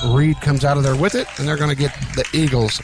Reed 0.09 0.41
comes 0.41 0.65
out 0.65 0.77
of 0.77 0.83
there 0.83 0.97
with 0.97 1.15
it, 1.15 1.27
and 1.39 1.49
they're 1.49 1.57
going 1.57 1.71
to 1.71 1.77
get 1.77 1.93
the 2.15 2.25
Eagles 2.35 2.79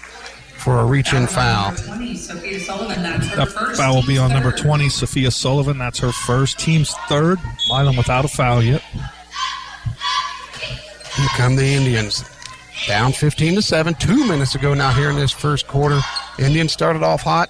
for 0.56 0.78
a 0.80 0.84
reach 0.84 1.12
in 1.12 1.26
foul. 1.26 1.74
20, 1.74 2.16
Sophia 2.16 2.60
Sullivan. 2.60 3.02
That's 3.02 3.34
That 3.36 3.48
first. 3.48 3.80
foul 3.80 3.96
will 3.96 4.06
be 4.06 4.16
on 4.16 4.30
number 4.30 4.52
20, 4.52 4.88
Sophia 4.88 5.30
Sullivan. 5.30 5.76
That's 5.78 5.98
her 5.98 6.12
first. 6.12 6.58
Team's 6.58 6.94
third. 7.08 7.38
Milan 7.68 7.96
without 7.96 8.24
a 8.24 8.28
foul 8.28 8.62
yet. 8.62 8.80
Here 11.16 11.26
come 11.36 11.56
the 11.56 11.66
Indians. 11.66 12.24
Down 12.86 13.12
15 13.12 13.56
to 13.56 13.62
7. 13.62 13.94
Two 13.94 14.26
minutes 14.26 14.54
ago 14.54 14.72
now 14.74 14.92
here 14.92 15.10
in 15.10 15.16
this 15.16 15.30
first 15.32 15.66
quarter. 15.68 16.00
Indians 16.38 16.72
started 16.72 17.02
off 17.02 17.22
hot. 17.22 17.48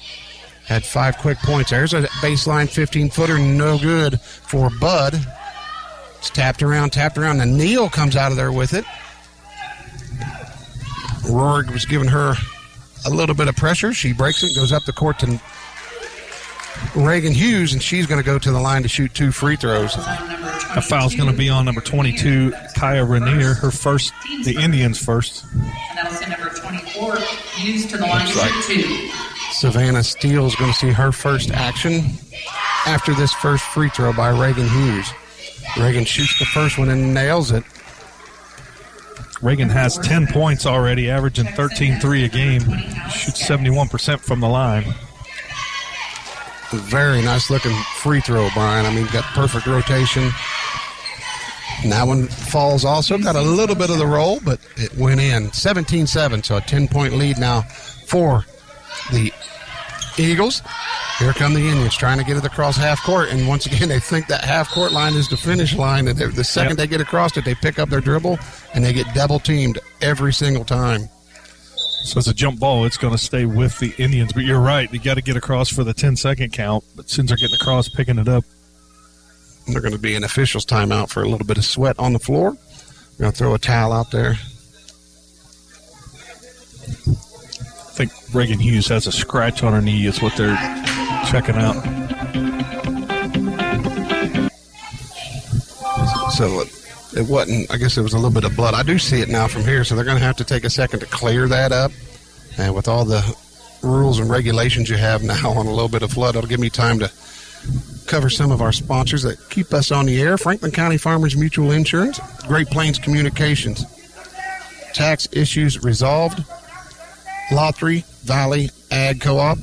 Had 0.67 0.85
five 0.85 1.19
quick 1.19 1.39
points. 1.39 1.71
There's 1.71 1.95
a 1.95 2.03
baseline 2.23 2.69
15 2.69 3.11
footer. 3.11 3.39
No 3.39 3.79
good 3.79 4.21
for 4.21 4.71
Budd. 4.81 5.15
It's 6.23 6.31
tapped 6.31 6.63
around, 6.63 6.91
tapped 6.91 7.19
around. 7.19 7.41
And 7.41 7.59
Neal 7.59 7.89
comes 7.89 8.15
out 8.15 8.31
of 8.31 8.37
there 8.37 8.53
with 8.53 8.75
it. 8.75 8.85
Rorig 11.25 11.69
was 11.73 11.85
giving 11.85 12.07
her 12.07 12.37
a 13.05 13.11
little 13.11 13.35
bit 13.35 13.49
of 13.49 13.57
pressure. 13.57 13.93
She 13.93 14.13
breaks 14.13 14.45
it, 14.45 14.55
goes 14.55 14.71
up 14.73 14.85
the 14.85 14.93
court 14.93 15.19
to 15.19 15.41
Reagan 16.95 17.33
Hughes, 17.33 17.73
and 17.73 17.83
she's 17.83 18.07
going 18.07 18.21
to 18.21 18.25
go 18.25 18.39
to 18.39 18.53
the 18.53 18.61
line 18.61 18.85
to 18.85 18.89
shoot 18.89 19.13
two 19.15 19.33
free 19.33 19.57
throws. 19.57 19.97
On 19.97 20.29
number 20.29 20.47
A 20.77 20.81
foul's 20.81 21.17
going 21.17 21.29
to 21.29 21.37
be 21.37 21.49
on 21.49 21.65
number 21.65 21.81
22, 21.81 22.53
Kaya 22.77 23.05
Rainier, 23.05 23.55
her 23.55 23.73
first, 23.73 24.13
the 24.45 24.57
Indians' 24.63 25.05
first. 25.05 25.45
And 25.53 25.65
that'll 25.97 26.13
send 26.13 26.31
number 26.31 26.51
24 26.55 27.17
Hughes 27.57 27.87
to 27.87 27.97
the 27.97 28.07
line 28.07 28.29
to 28.29 28.39
like- 28.39 28.53
shoot 28.63 28.85
two. 28.85 29.11
Savannah 29.51 30.05
Steele 30.05 30.47
is 30.47 30.55
going 30.55 30.73
to 30.73 30.79
see 30.79 30.91
her 30.93 31.11
first 31.11 31.51
action 31.51 32.05
after 32.87 33.13
this 33.13 33.33
first 33.33 33.65
free 33.65 33.89
throw 33.89 34.13
by 34.13 34.31
Reagan 34.31 34.69
Hughes. 34.69 35.13
Reagan 35.79 36.05
shoots 36.05 36.39
the 36.39 36.45
first 36.45 36.79
one 36.79 36.89
and 36.89 37.15
nails 37.15 37.51
it. 37.51 37.65
Reagan 39.41 39.69
has 39.71 39.99
10 39.99 40.29
points 40.29 40.67
already, 40.67 41.11
averaging 41.11 41.47
13 41.47 41.99
3 41.99 42.25
a 42.25 42.29
game. 42.29 42.61
Shoots 43.11 43.43
71% 43.43 44.21
from 44.21 44.41
the 44.41 44.49
line. 44.49 44.85
Very 46.71 47.21
nice 47.21 47.51
looking 47.51 47.75
free 47.97 48.21
throw, 48.21 48.49
Brian. 48.55 48.87
I 48.87 48.95
mean, 48.95 49.07
got 49.13 49.25
perfect 49.25 49.67
rotation. 49.67 50.31
And 51.83 51.91
that 51.91 52.07
one 52.07 52.29
falls 52.29 52.85
also. 52.85 53.19
Got 53.19 53.35
a 53.35 53.43
little 53.43 53.75
bit 53.75 53.91
of 53.91 53.99
the 53.99 54.07
roll, 54.07 54.41
but 54.45 54.61
it 54.77 54.97
went 54.97 55.21
in. 55.21 55.53
17 55.53 56.07
7, 56.07 56.43
so 56.43 56.57
a 56.57 56.61
10 56.61 56.87
point 56.87 57.15
lead 57.15 57.39
now 57.39 57.63
for 57.63 58.45
the 59.11 59.33
Eagles. 60.19 60.63
Here 61.19 61.33
come 61.33 61.55
the 61.55 61.61
Indians 61.61 61.97
trying 61.97 62.19
to 62.19 62.25
get 62.25 62.37
it 62.37 62.45
across 62.45 62.77
half 62.77 63.03
court. 63.03 63.31
And 63.31 63.47
once 63.49 63.67
again, 63.67 63.89
they 63.89 64.01
think 64.01 64.27
that 64.29 64.45
half 64.45 64.71
court 64.71 64.93
line 64.93 65.15
is 65.15 65.29
the 65.29 65.37
finish 65.37 65.75
line. 65.75 66.09
And 66.09 66.19
the 66.19 66.45
second 66.45 66.71
Yep. 66.73 66.77
they 66.79 66.87
get 66.87 67.01
across 67.01 67.37
it, 67.37 67.45
they 67.45 67.55
pick 67.55 67.79
up 67.79 67.89
their 67.89 68.01
dribble 68.01 68.39
and 68.75 68.85
they 68.85 68.93
get 68.93 69.13
double 69.15 69.39
teamed 69.39 69.79
every 70.01 70.33
single 70.33 70.65
time. 70.65 71.09
So 72.05 72.19
it's 72.19 72.27
a 72.27 72.35
jump 72.35 72.59
ball. 72.59 72.85
It's 72.85 72.97
going 72.97 73.13
to 73.13 73.19
stay 73.19 73.45
with 73.45 73.79
the 73.79 73.95
Indians. 73.99 74.33
But 74.33 74.43
you're 74.45 74.61
right. 74.61 74.93
You 74.93 74.99
got 74.99 75.15
to 75.15 75.23
get 75.23 75.37
across 75.37 75.69
for 75.69 75.85
the 75.85 75.95
10 75.95 76.17
second 76.17 76.53
count. 76.53 76.83
But 76.97 77.09
since 77.09 77.29
they're 77.31 77.37
getting 77.37 77.55
across, 77.61 77.89
picking 77.89 78.19
it 78.19 78.29
up. 78.29 78.45
They're 79.69 79.81
going 79.81 79.93
to 79.93 79.99
be 80.01 80.17
an 80.17 80.25
official's 80.25 80.67
timeout 80.67 81.09
for 81.11 81.23
a 81.23 81.29
little 81.29 81.47
bit 81.47 81.59
of 81.59 81.65
sweat 81.65 81.97
on 82.01 82.13
the 82.13 82.19
floor. 82.19 82.51
We're 82.51 83.19
going 83.27 83.33
to 83.33 83.39
throw 83.39 83.55
a 83.55 83.59
towel 83.59 83.93
out 83.93 84.11
there. 84.11 84.37
Think 87.93 88.13
Reagan 88.35 88.59
Hughes 88.59 88.89
has 88.89 89.07
a 89.07 89.13
scratch 89.13 89.63
on 89.63 89.73
her 89.73 89.83
knee, 89.83 90.07
is 90.07 90.23
what 90.23 90.35
they're 90.37 90.57
checking 91.27 91.57
out. 91.57 91.77
So 96.33 96.61
it, 96.61 96.69
it 97.17 97.29
wasn't, 97.29 97.71
I 97.71 97.77
guess 97.77 97.99
it 97.99 98.03
was 98.03 98.15
a 98.15 98.17
little 98.17 98.33
bit 98.33 98.45
of 98.45 98.57
blood. 98.57 98.73
I 98.73 98.83
do 98.83 98.99
see 98.99 99.21
it 99.21 99.29
now 99.29 99.47
from 99.47 99.63
here, 99.63 99.85
so 99.85 99.95
they're 99.95 100.05
going 100.05 100.17
to 100.17 100.25
have 100.25 100.39
to 100.39 100.45
take 100.45 100.65
a 100.65 100.71
second 100.71 101.01
to 101.01 101.07
clear 101.07 101.47
that 101.49 101.73
up. 101.73 101.93
And 102.57 102.75
with 102.75 102.89
all 102.89 103.05
the 103.05 103.23
rules 103.83 104.19
and 104.19 104.31
regulations 104.31 104.89
you 104.89 104.97
have 104.97 105.23
now 105.23 105.51
on 105.51 105.67
a 105.67 105.71
little 105.71 105.89
bit 105.89 106.03
of 106.03 106.13
flood, 106.13 106.35
it'll 106.35 106.49
give 106.49 106.61
me 106.61 106.71
time 106.71 106.99
to 107.01 107.11
cover 108.07 108.31
some 108.31 108.51
of 108.51 108.63
our 108.63 108.73
sponsors 108.73 109.23
that 109.23 109.39
keep 109.51 109.73
us 109.73 109.93
on 109.93 110.07
the 110.07 110.21
air 110.21 110.39
Franklin 110.39 110.73
County 110.73 110.97
Farmers 110.97 111.37
Mutual 111.37 111.71
Insurance, 111.71 112.19
Great 112.47 112.69
Plains 112.69 112.99
Communications, 112.99 113.85
Tax 114.95 115.29
Issues 115.33 115.83
Resolved, 115.83 116.45
Laughery 117.53 118.05
Valley 118.25 118.71
Ag 118.91 119.21
Co 119.21 119.39
op, 119.39 119.59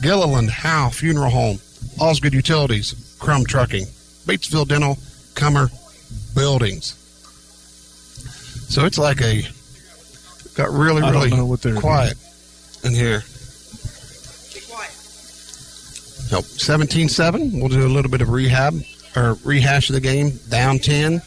Gilliland 0.00 0.50
Howe 0.50 0.90
Funeral 0.90 1.30
Home, 1.30 1.58
Osgood 2.00 2.34
Utilities, 2.34 3.16
Crumb 3.18 3.44
Trucking, 3.44 3.86
Batesville 4.26 4.68
Dental, 4.68 4.98
Comer 5.34 5.68
Buildings. 6.34 6.94
So 8.68 8.84
it's 8.84 8.98
like 8.98 9.20
a 9.22 9.42
got 10.54 10.70
really, 10.70 11.02
really 11.02 11.30
know 11.30 11.46
what 11.46 11.62
they're 11.62 11.80
quiet 11.80 12.16
in 12.84 12.92
here. 12.92 13.22
So 16.28 16.40
17 16.40 17.08
7. 17.08 17.60
We'll 17.60 17.68
do 17.68 17.86
a 17.86 17.88
little 17.88 18.10
bit 18.10 18.20
of 18.20 18.30
rehab 18.30 18.74
or 19.16 19.36
rehash 19.44 19.88
of 19.90 19.94
the 19.94 20.00
game. 20.00 20.30
Down 20.48 20.78
10. 20.78 21.22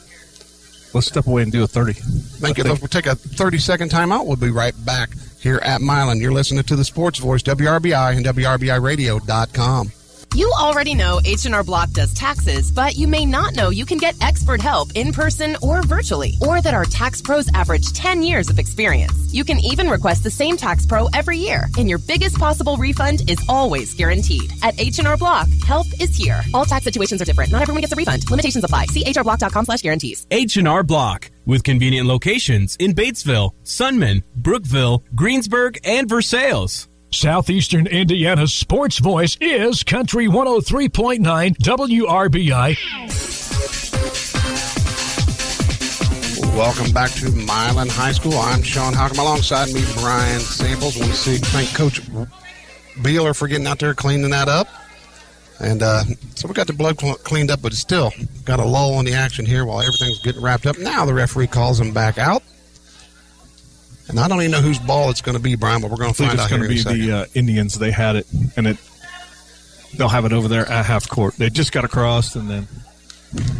Let's 0.98 1.08
step 1.08 1.28
away 1.28 1.44
and 1.44 1.52
do 1.52 1.64
a 1.64 1.68
30. 1.68 1.94
Thank 1.94 2.58
you. 2.58 2.64
Think- 2.64 2.82
We'll 2.82 2.88
take 2.90 3.06
a 3.06 3.14
30 3.16 3.60
second 3.60 3.92
timeout. 3.92 4.26
We'll 4.26 4.36
be 4.36 4.50
right 4.50 4.74
back 4.84 5.12
here 5.40 5.58
at 5.64 5.80
Milan. 5.82 6.20
You're 6.20 6.32
listening 6.32 6.64
to 6.64 6.76
the 6.76 6.84
Sports 6.84 7.20
Voice, 7.20 7.44
WRBI, 7.44 8.16
and 8.18 8.26
WRBIRadio.com. 8.26 9.92
You 10.36 10.52
already 10.60 10.94
know 10.94 11.20
H&R 11.26 11.64
Block 11.64 11.90
does 11.92 12.14
taxes, 12.14 12.72
but 12.72 12.96
you 12.96 13.08
may 13.08 13.26
not 13.26 13.56
know 13.56 13.70
you 13.70 13.86
can 13.86 13.98
get 13.98 14.22
expert 14.22 14.62
help 14.62 14.90
in 14.96 15.12
person 15.12 15.58
or 15.62 15.82
virtually, 15.82 16.34
or 16.42 16.62
that 16.62 16.74
our 16.74 16.86
tax 16.86 17.22
pros 17.22 17.48
average 17.54 17.92
10 17.94 18.22
years 18.22 18.50
of 18.50 18.60
experience. 18.60 19.34
You 19.34 19.44
can 19.44 19.60
even 19.60 19.90
request 19.90 20.24
the 20.24 20.30
same 20.30 20.56
tax 20.58 20.86
pro 20.86 21.08
every 21.14 21.38
year, 21.38 21.68
and 21.78 21.90
your 21.90 21.98
biggest 21.98 22.38
possible 22.38 22.78
refund 22.78 23.30
is 23.30 23.44
always 23.50 23.94
guaranteed. 23.94 24.52
At 24.62 24.80
H&R 24.80 25.18
Block, 25.18 25.48
help 25.66 25.88
is 26.00 26.16
here. 26.16 26.42
All 26.54 26.66
tax 26.66 26.84
situations 26.84 27.22
are 27.22 27.26
different. 27.26 27.52
Not 27.52 27.62
everyone 27.64 27.82
gets 27.82 27.94
a 27.94 27.96
refund. 27.96 28.30
Limitations 28.30 28.64
apply. 28.64 28.88
See 28.88 29.04
hrblock.com 29.04 29.66
slash 29.66 29.82
guarantees. 29.82 30.28
H&R 30.30 30.84
Block 30.84 31.32
with 31.46 31.64
convenient 31.64 32.08
locations 32.08 32.76
in 32.76 32.94
Batesville, 32.94 33.52
Sunman, 33.64 34.24
Brookville, 34.36 35.04
Greensburg, 35.16 35.80
and 35.84 36.08
Versailles. 36.08 36.88
Southeastern 37.12 37.88
Indiana's 37.88 38.54
sports 38.54 39.00
voice 39.00 39.38
is 39.40 39.82
Country 39.84 40.28
103.9 40.28 41.20
WRBI. 41.58 42.78
Welcome 46.56 46.92
back 46.92 47.12
to 47.12 47.30
Milan 47.32 47.88
High 47.88 48.12
School. 48.12 48.34
I'm 48.34 48.62
Sean 48.62 48.94
Hockham. 48.94 49.20
Alongside 49.20 49.72
me, 49.74 49.84
Brian 49.96 50.40
Samples. 50.42 50.98
Want 50.98 51.12
to 51.12 51.18
see 51.18 51.38
thank 51.38 51.74
Coach 51.74 52.02
Beeler 53.02 53.36
for 53.36 53.48
getting 53.48 53.68
out 53.68 53.80
there 53.80 53.94
cleaning 53.94 54.32
that 54.32 54.50
up. 54.50 54.68
And 55.60 55.82
uh, 55.82 56.04
so 56.36 56.48
we 56.48 56.54
got 56.54 56.68
the 56.68 56.74
blood 56.74 57.00
cl- 57.00 57.16
cleaned 57.16 57.50
up, 57.52 57.62
but 57.62 57.72
it's 57.72 57.82
still 57.82 58.12
got 58.44 58.60
a 58.60 58.66
lull 58.66 59.00
in 59.00 59.06
the 59.06 59.14
action 59.14 59.46
here 59.46 59.66
while 59.66 59.80
everything's 59.80 60.22
getting 60.22 60.42
wrapped 60.42 60.68
up. 60.68 60.78
Now 60.78 61.06
the 61.06 61.14
referee 61.14 61.48
calls 61.48 61.78
them 61.80 61.94
back 61.94 62.18
out. 62.18 62.44
And 64.10 64.20
I 64.20 64.28
don't 64.28 64.40
even 64.40 64.52
know 64.52 64.62
whose 64.62 64.80
ball 64.80 65.10
it's 65.10 65.22
going 65.22 65.38
to 65.38 65.44
be, 65.44 65.56
Brian, 65.56 65.82
but 65.82 65.92
we're 65.92 65.98
going 65.98 66.12
to 66.12 66.16
think 66.18 66.30
find 66.30 66.40
it's 66.40 66.46
out 66.46 66.50
going 66.50 66.62
here 66.70 66.84
to 66.84 66.92
in 66.92 66.96
a 66.96 67.00
be 67.00 67.08
the 67.08 67.18
uh, 67.18 67.26
Indians. 67.34 67.78
They 67.78 67.92
had 67.92 68.16
it, 68.16 68.28
and 68.56 68.68
it 68.68 68.78
they'll 69.96 70.08
have 70.10 70.26
it 70.26 70.34
over 70.34 70.48
there 70.48 70.66
at 70.70 70.86
half 70.86 71.10
court. 71.10 71.36
They 71.36 71.50
just 71.50 71.72
got 71.72 71.84
across, 71.84 72.36
and 72.36 72.50
then 72.50 72.68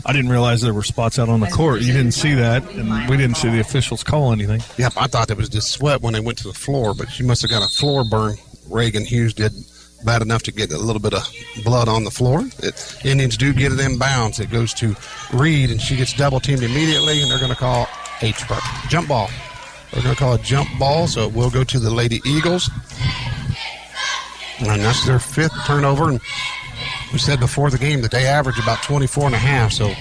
I 0.06 0.14
didn't 0.14 0.32
realize 0.32 0.62
there 0.62 0.74
were 0.74 0.84
spots 0.84 1.20
out 1.20 1.30
on 1.30 1.40
the 1.40 1.48
court. 1.48 1.82
You 1.82 1.94
didn't 1.94 2.14
see 2.14 2.34
that, 2.36 2.64
and 2.72 3.10
we 3.10 3.18
didn't 3.18 3.36
see 3.38 3.50
the 3.50 3.60
officials 3.60 4.04
call 4.04 4.32
anything. 4.32 4.62
Yep, 4.78 4.94
I 4.96 5.08
thought 5.08 5.30
it 5.30 5.38
was 5.38 5.50
just 5.50 5.72
sweat 5.72 6.02
when 6.02 6.14
they 6.14 6.20
went 6.20 6.38
to 6.40 6.48
the 6.48 6.54
floor, 6.54 6.94
but 6.94 7.10
she 7.10 7.24
must 7.24 7.42
have 7.42 7.52
got 7.52 7.64
a 7.66 7.70
floor 7.70 8.04
burn. 8.06 8.36
Reagan 8.70 9.06
Hughes 9.06 9.34
did 9.34 9.52
bad 10.06 10.22
enough 10.22 10.44
to 10.44 10.52
get 10.52 10.72
a 10.72 10.78
little 10.78 11.02
bit 11.02 11.14
of 11.14 11.28
blood 11.64 11.88
on 11.88 12.04
the 12.04 12.12
floor. 12.12 12.44
It, 12.60 12.98
Indians 13.04 13.36
do 13.36 13.54
get 13.54 13.72
it 13.72 13.80
in 13.80 13.98
bounds. 13.98 14.40
It 14.40 14.50
goes 14.50 14.74
to 14.76 14.96
Reed, 15.34 15.72
and 15.72 15.82
she 15.82 15.96
gets 15.96 16.14
double 16.14 16.40
teamed 16.40 16.64
immediately, 16.64 17.22
and 17.22 17.30
they're 17.32 17.40
going 17.40 17.52
to 17.52 17.58
call 17.58 17.88
a 18.22 18.32
tr- 18.32 18.54
jump 18.90 19.08
ball. 19.10 19.30
They're 19.92 20.04
going 20.04 20.16
to 20.16 20.20
call 20.20 20.34
it 20.34 20.42
a 20.42 20.44
jump 20.44 20.70
ball, 20.78 21.08
so 21.08 21.24
it 21.24 21.34
will 21.34 21.50
go 21.50 21.64
to 21.64 21.80
the 21.80 21.90
Lady 21.90 22.22
Eagles. 22.26 22.70
And 24.60 24.82
that's 24.82 25.06
their 25.06 25.20
fifth 25.20 25.54
turnover. 25.66 26.10
And 26.10 26.22
we 27.14 27.20
said 27.20 27.40
before 27.40 27.70
the 27.70 27.78
game 27.78 28.02
that 28.02 28.12
they 28.12 28.26
average 28.26 28.60
about 28.60 28.84
24 28.84 29.28
and 29.28 29.36
a 29.36 29.38
half, 29.38 29.72
so 29.72 29.94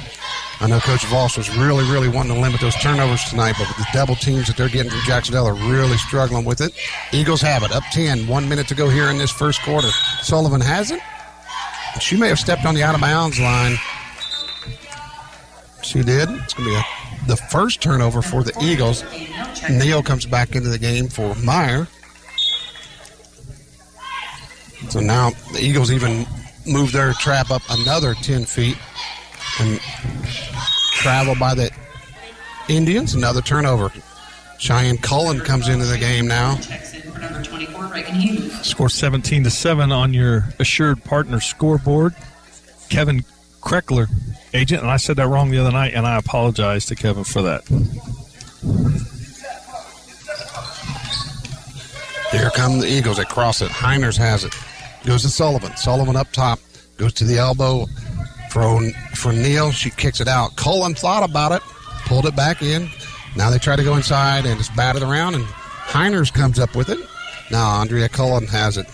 I 0.59 0.67
know 0.69 0.81
Coach 0.81 1.05
Voss 1.07 1.37
was 1.37 1.55
really, 1.57 1.85
really 1.91 2.09
wanting 2.09 2.35
to 2.35 2.41
limit 2.41 2.61
those 2.61 2.75
turnovers 2.77 3.23
tonight, 3.25 3.57
but 3.59 3.69
the 3.77 3.87
double 3.93 4.17
teams 4.17 4.47
that 4.47 4.57
they're 4.57 4.71
getting 4.71 4.91
from 4.91 5.01
Jacksonville 5.05 5.47
are 5.47 5.55
really 5.55 5.99
struggling 5.99 6.47
with 6.47 6.63
it. 6.63 6.73
Eagles 7.13 7.43
have 7.43 7.63
it, 7.63 7.73
up 7.73 7.83
10, 7.93 8.27
one 8.27 8.49
minute 8.49 8.67
to 8.69 8.75
go 8.75 8.89
here 8.89 9.11
in 9.11 9.19
this 9.19 9.31
first 9.31 9.61
quarter. 9.63 9.89
Sullivan 10.23 10.63
has 10.63 10.91
it. 10.91 11.01
She 12.01 12.17
may 12.17 12.29
have 12.29 12.39
stepped 12.39 12.65
on 12.65 12.75
the 12.75 12.83
out 12.83 12.95
of 12.95 13.03
bounds 13.03 13.39
line. 13.39 13.77
She 15.83 16.03
did. 16.03 16.29
It's 16.31 16.55
going 16.55 16.69
to 16.69 16.71
be 16.71 16.75
a, 16.75 16.85
the 17.27 17.37
first 17.37 17.81
turnover 17.81 18.23
for 18.23 18.43
the 18.43 18.53
Eagles. 18.61 19.05
Neal 19.71 20.03
comes 20.03 20.27
back 20.27 20.55
into 20.55 20.69
the 20.69 20.79
game 20.79 21.09
for 21.09 21.35
Meyer. 21.37 21.89
So 24.89 25.01
now 25.01 25.31
the 25.53 25.61
Eagles 25.61 25.91
even 25.91 26.27
move 26.67 26.93
their 26.93 27.13
trap 27.15 27.51
up 27.51 27.63
another 27.71 28.15
10 28.15 28.45
feet 28.45 28.79
and 29.61 29.81
travel 30.93 31.35
by 31.35 31.55
the 31.55 31.71
Indians. 32.69 33.15
Another 33.15 33.41
turnover. 33.41 33.91
Cheyenne 34.59 34.99
Cullen 34.99 35.41
comes 35.41 35.69
into 35.69 35.85
the 35.85 35.99
game 35.99 36.27
now. 36.27 36.57
Checks 36.57 36.95
in 36.95 37.13
for 37.13 37.19
number 37.19 37.43
24, 37.43 37.87
Reagan 37.87 38.15
Hughes. 38.15 38.61
Score 38.63 38.89
17 38.89 39.45
to 39.45 39.51
7 39.51 39.93
on 39.93 40.15
your 40.15 40.49
assured 40.59 41.05
partner 41.05 41.41
scoreboard. 41.41 42.15
Kevin 42.89 43.25
Kreckler, 43.67 44.09
agent, 44.55 44.83
and 44.83 44.91
I 44.91 44.97
said 44.97 45.17
that 45.17 45.27
wrong 45.27 45.51
the 45.51 45.59
other 45.59 45.73
night, 45.73 45.95
and 45.95 46.07
I 46.07 46.17
apologize 46.17 46.87
to 46.87 46.95
Kevin 46.95 47.25
for 47.25 47.43
that. 47.43 47.67
Here 52.31 52.51
come 52.51 52.79
the 52.79 52.87
Eagles. 52.87 53.17
They 53.17 53.25
cross 53.25 53.63
it. 53.63 53.71
Heiners 53.71 54.17
has 54.19 54.45
it. 54.45 54.55
Goes 55.05 55.23
to 55.23 55.29
Sullivan. 55.29 55.77
Sullivan 55.77 56.15
up 56.15 56.31
top. 56.31 56.61
Goes 56.97 57.13
to 57.15 57.25
the 57.25 57.39
elbow 57.39 57.87
for, 58.51 58.81
for 59.15 59.33
Neal. 59.33 59.73
She 59.73 59.91
kicks 59.91 60.21
it 60.21 60.29
out. 60.29 60.55
Cullen 60.57 60.95
thought 60.95 61.29
about 61.29 61.51
it. 61.53 61.63
Pulled 62.07 62.27
it 62.27 62.37
back 62.37 62.63
in. 62.63 62.89
Now 63.37 63.51
they 63.51 63.59
try 63.59 63.75
to 63.75 63.85
go 63.85 63.97
inside 63.97 64.47
and 64.47 64.61
it's 64.61 64.71
batted 64.71 65.03
around 65.03 65.35
and 65.35 65.45
Heiners 65.45 66.33
comes 66.33 66.59
up 66.59 66.77
with 66.77 66.89
it. 66.89 66.99
Now 67.51 67.81
Andrea 67.81 68.09
Cullen 68.09 68.47
has 68.47 68.77
it. 68.77 68.87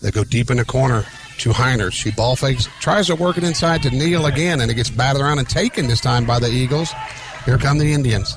They 0.00 0.10
go 0.10 0.24
deep 0.24 0.50
in 0.50 0.56
the 0.56 0.64
corner. 0.64 1.04
To 1.38 1.50
Heiner. 1.50 1.92
She 1.92 2.10
ball 2.10 2.36
fakes, 2.36 2.68
tries 2.80 3.08
to 3.08 3.16
work 3.16 3.38
it 3.38 3.44
inside 3.44 3.82
to 3.82 3.90
Neal 3.90 4.26
again, 4.26 4.60
and 4.60 4.70
it 4.70 4.74
gets 4.74 4.90
batted 4.90 5.20
around 5.20 5.38
and 5.38 5.48
taken 5.48 5.86
this 5.86 6.00
time 6.00 6.26
by 6.26 6.38
the 6.38 6.48
Eagles. 6.48 6.92
Here 7.44 7.58
come 7.58 7.78
the 7.78 7.92
Indians. 7.92 8.36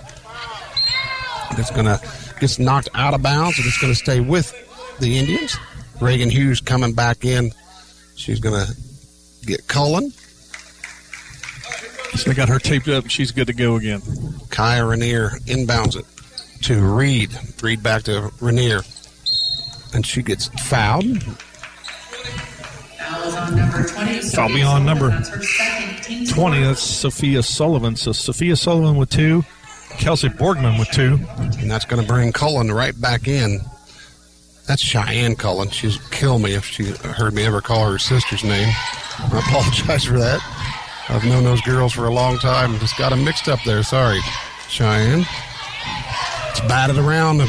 It's 1.51 1.71
going 1.71 1.85
to 1.85 1.99
gets 2.39 2.59
knocked 2.59 2.89
out 2.93 3.13
of 3.13 3.21
bounds, 3.21 3.57
and 3.57 3.67
it's 3.67 3.79
going 3.79 3.91
to 3.91 3.97
stay 3.97 4.19
with 4.19 4.53
the 4.99 5.17
Indians. 5.17 5.57
Reagan 6.01 6.29
Hughes 6.29 6.61
coming 6.61 6.93
back 6.93 7.25
in. 7.25 7.51
She's 8.15 8.39
going 8.39 8.65
to 8.65 8.75
get 9.45 9.67
Cullen. 9.67 10.11
So 12.15 12.29
they 12.29 12.35
got 12.35 12.49
her 12.49 12.59
taped 12.59 12.87
up. 12.87 13.09
She's 13.09 13.31
good 13.31 13.47
to 13.47 13.53
go 13.53 13.75
again. 13.75 14.01
Kaya 14.49 14.85
Rainier 14.85 15.31
inbounds 15.45 15.95
it 15.95 16.05
to 16.63 16.81
Reed. 16.81 17.31
Reed 17.61 17.83
back 17.83 18.03
to 18.03 18.31
Rainier. 18.39 18.81
And 19.93 20.05
she 20.05 20.21
gets 20.21 20.47
fouled. 20.69 21.23
Foul 24.33 24.49
me 24.49 24.61
on 24.61 24.85
number 24.85 25.09
20. 26.29 26.61
That's 26.61 26.81
Sophia 26.81 27.41
Sullivan. 27.41 27.95
So 27.95 28.11
Sophia 28.11 28.55
Sullivan 28.55 28.97
with 28.97 29.09
two. 29.09 29.43
Kelsey 29.97 30.29
Borgman 30.29 30.77
with 30.77 30.89
two. 30.91 31.19
And 31.59 31.69
that's 31.71 31.85
going 31.85 32.01
to 32.01 32.07
bring 32.07 32.31
Cullen 32.31 32.71
right 32.71 32.99
back 32.99 33.27
in. 33.27 33.59
That's 34.67 34.81
Cheyenne 34.81 35.35
Cullen. 35.35 35.69
She'd 35.69 35.99
kill 36.11 36.39
me 36.39 36.53
if 36.53 36.65
she 36.65 36.91
heard 36.91 37.33
me 37.33 37.45
ever 37.45 37.61
call 37.61 37.89
her 37.89 37.97
sister's 37.97 38.43
name. 38.43 38.67
I 39.19 39.39
apologize 39.47 40.03
for 40.03 40.19
that. 40.19 40.41
I've 41.09 41.23
known 41.23 41.45
those 41.45 41.61
girls 41.61 41.93
for 41.93 42.05
a 42.05 42.13
long 42.13 42.37
time 42.37 42.77
just 42.79 42.97
got 42.97 43.09
them 43.09 43.23
mixed 43.23 43.47
up 43.47 43.59
there. 43.65 43.81
Sorry, 43.81 44.19
Cheyenne. 44.67 45.25
It's 46.49 46.59
batted 46.61 46.97
around. 46.97 47.41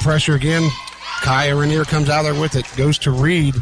Pressure 0.00 0.34
again. 0.34 0.70
Kaya 1.22 1.54
Rainier 1.54 1.84
comes 1.84 2.08
out 2.08 2.22
there 2.22 2.34
with 2.34 2.56
it. 2.56 2.66
Goes 2.76 2.98
to 3.00 3.10
Reed. 3.10 3.54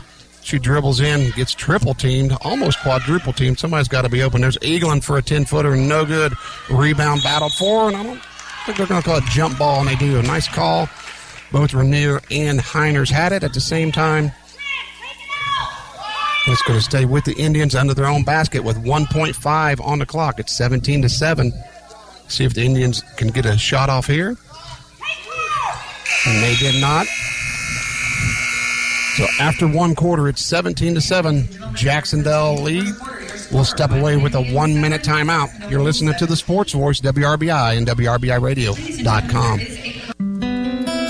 She 0.47 0.61
dribbles 0.61 1.01
in, 1.01 1.33
gets 1.33 1.55
triple 1.55 1.93
teamed, 1.93 2.33
almost 2.43 2.79
quadruple 2.79 3.33
teamed. 3.33 3.59
Somebody's 3.59 3.89
got 3.89 4.03
to 4.03 4.09
be 4.09 4.23
open. 4.23 4.43
There's 4.43 4.57
Eaglin 4.59 5.03
for 5.03 5.19
a 5.19 5.23
10 5.23 5.45
footer, 5.45 5.75
no 5.75 6.05
good. 6.05 6.35
Rebound 6.71 7.25
battle 7.25 7.49
for, 7.49 7.89
and 7.89 7.97
I 7.97 8.03
don't 8.05 8.23
think 8.65 8.79
they're 8.79 8.87
going 8.87 9.03
to 9.03 9.09
call 9.09 9.19
it 9.19 9.25
jump 9.25 9.59
ball, 9.59 9.81
and 9.81 9.89
they 9.89 9.97
do. 9.97 10.21
A 10.21 10.23
nice 10.23 10.47
call. 10.47 10.89
Both 11.51 11.75
Rainier 11.75 12.23
and 12.31 12.61
Heiners 12.61 13.11
had 13.11 13.33
it 13.33 13.43
at 13.43 13.55
the 13.55 13.61
same 13.61 13.91
time. 13.91 14.31
It's 16.47 16.63
going 16.63 16.79
to 16.79 16.85
stay 16.85 17.07
with 17.07 17.25
the 17.25 17.35
Indians 17.35 17.75
under 17.75 17.93
their 17.93 18.07
own 18.07 18.23
basket 18.23 18.63
with 18.63 18.77
1.5 18.77 19.85
on 19.85 19.99
the 19.99 20.07
clock. 20.07 20.39
It's 20.39 20.57
17 20.57 21.03
to 21.03 21.09
7. 21.09 21.53
See 22.29 22.45
if 22.45 22.55
the 22.55 22.65
Indians 22.65 23.03
can 23.17 23.29
get 23.29 23.47
a 23.47 23.59
shot 23.59 23.91
off 23.91 24.07
here. 24.07 24.37
And 26.25 26.45
they 26.45 26.55
did 26.55 26.81
not. 26.81 27.09
So 29.17 29.27
after 29.41 29.67
one 29.67 29.95
quarter, 29.95 30.29
it's 30.29 30.45
17 30.45 30.95
to 30.95 31.01
7. 31.01 31.49
Jacksonville 31.75 32.57
lead. 32.57 32.95
We'll 33.51 33.65
step 33.65 33.91
away 33.91 34.19
with 34.19 34.35
a 34.35 34.43
one 34.53 34.79
minute 34.79 35.03
timeout. 35.03 35.71
You're 35.71 35.83
listening 35.83 36.13
to 36.19 36.27
the 36.27 36.37
Sports 36.37 36.73
Voice, 36.73 37.01
WRBI, 37.01 37.79
and 37.79 37.87
WRBIRadio.com. 37.87 39.61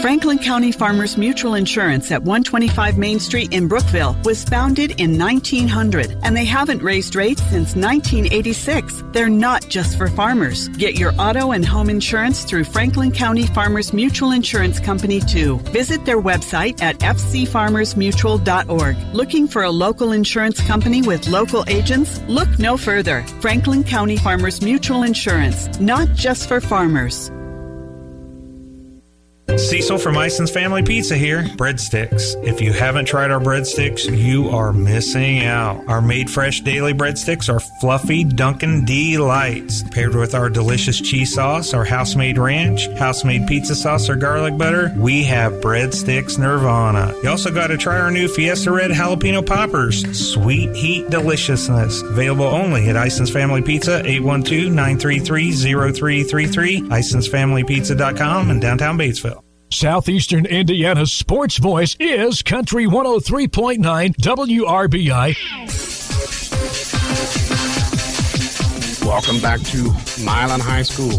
Franklin 0.06 0.38
County 0.38 0.70
Farmers 0.70 1.16
Mutual 1.16 1.54
Insurance 1.54 2.12
at 2.12 2.22
125 2.22 2.96
Main 2.96 3.18
Street 3.18 3.52
in 3.52 3.66
Brookville 3.66 4.16
was 4.24 4.44
founded 4.44 5.00
in 5.00 5.18
1900 5.18 6.16
and 6.22 6.36
they 6.36 6.44
haven't 6.44 6.80
raised 6.80 7.16
rates 7.16 7.42
since 7.42 7.74
1986. 7.74 9.02
They're 9.10 9.28
not 9.28 9.68
just 9.68 9.98
for 9.98 10.06
farmers. 10.06 10.68
Get 10.68 10.94
your 10.94 11.12
auto 11.18 11.50
and 11.50 11.66
home 11.66 11.90
insurance 11.90 12.44
through 12.44 12.62
Franklin 12.62 13.10
County 13.10 13.48
Farmers 13.48 13.92
Mutual 13.92 14.30
Insurance 14.30 14.78
Company 14.78 15.18
too. 15.18 15.58
Visit 15.72 16.04
their 16.04 16.22
website 16.22 16.80
at 16.80 17.00
fcfarmersmutual.org. 17.00 18.96
Looking 19.12 19.48
for 19.48 19.64
a 19.64 19.70
local 19.72 20.12
insurance 20.12 20.60
company 20.60 21.02
with 21.02 21.26
local 21.26 21.64
agents? 21.66 22.20
Look 22.28 22.60
no 22.60 22.76
further. 22.76 23.24
Franklin 23.40 23.82
County 23.82 24.18
Farmers 24.18 24.62
Mutual 24.62 25.02
Insurance, 25.02 25.80
not 25.80 26.08
just 26.12 26.46
for 26.46 26.60
farmers. 26.60 27.32
Cecil 29.56 29.96
from 29.98 30.18
Ison's 30.18 30.50
Family 30.50 30.82
Pizza 30.82 31.16
here. 31.16 31.42
Breadsticks. 31.56 32.36
If 32.44 32.60
you 32.60 32.72
haven't 32.74 33.06
tried 33.06 33.30
our 33.30 33.40
breadsticks, 33.40 34.04
you 34.16 34.50
are 34.50 34.72
missing 34.72 35.44
out. 35.44 35.82
Our 35.88 36.02
made 36.02 36.28
fresh 36.28 36.60
daily 36.60 36.92
breadsticks 36.92 37.52
are 37.52 37.60
fluffy 37.80 38.22
Dunkin' 38.22 38.84
delights. 38.84 39.82
Paired 39.84 40.14
with 40.14 40.34
our 40.34 40.50
delicious 40.50 41.00
cheese 41.00 41.32
sauce, 41.34 41.72
our 41.72 41.84
house 41.86 42.16
made 42.16 42.36
ranch, 42.36 42.86
house 42.98 43.24
made 43.24 43.46
pizza 43.46 43.74
sauce, 43.74 44.10
or 44.10 44.16
garlic 44.16 44.58
butter, 44.58 44.92
we 44.96 45.24
have 45.24 45.54
breadsticks 45.54 46.38
nirvana. 46.38 47.14
You 47.22 47.30
also 47.30 47.50
got 47.50 47.68
to 47.68 47.78
try 47.78 47.98
our 47.98 48.10
new 48.10 48.28
Fiesta 48.28 48.70
Red 48.70 48.90
Jalapeno 48.90 49.44
Poppers. 49.44 50.04
Sweet 50.34 50.76
heat 50.76 51.08
deliciousness. 51.08 52.02
Available 52.02 52.44
only 52.44 52.88
at 52.90 52.96
Ison's 52.96 53.30
Family 53.30 53.62
Pizza, 53.62 54.02
812 54.04 54.72
933 54.72 55.52
0333, 55.52 56.82
IsonsFamilyPizza.com, 56.82 58.50
in 58.50 58.60
downtown 58.60 58.98
Batesville. 58.98 59.35
Southeastern 59.70 60.46
Indiana's 60.46 61.12
sports 61.12 61.58
voice 61.58 61.96
is 61.98 62.40
Country 62.40 62.86
103.9 62.86 64.14
WRBI. 64.16 65.36
Welcome 69.04 69.40
back 69.40 69.60
to 69.62 69.82
Milan 70.24 70.60
High 70.60 70.82
School. 70.82 71.14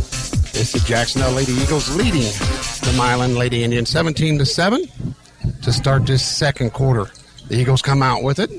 It's 0.59 0.71
the 0.71 0.79
Jacksonville 0.85 1.33
Lady 1.33 1.51
Eagles 1.53 1.93
leading 1.95 2.21
the 2.21 2.93
Milan 2.97 3.35
Lady 3.35 3.63
Indians 3.63 3.89
17 3.89 4.39
to 4.39 4.45
7 4.45 4.85
to 5.61 5.73
start 5.73 6.05
this 6.07 6.25
second 6.25 6.71
quarter. 6.71 7.11
The 7.49 7.57
Eagles 7.57 7.81
come 7.81 8.01
out 8.01 8.23
with 8.23 8.39
it. 8.39 8.49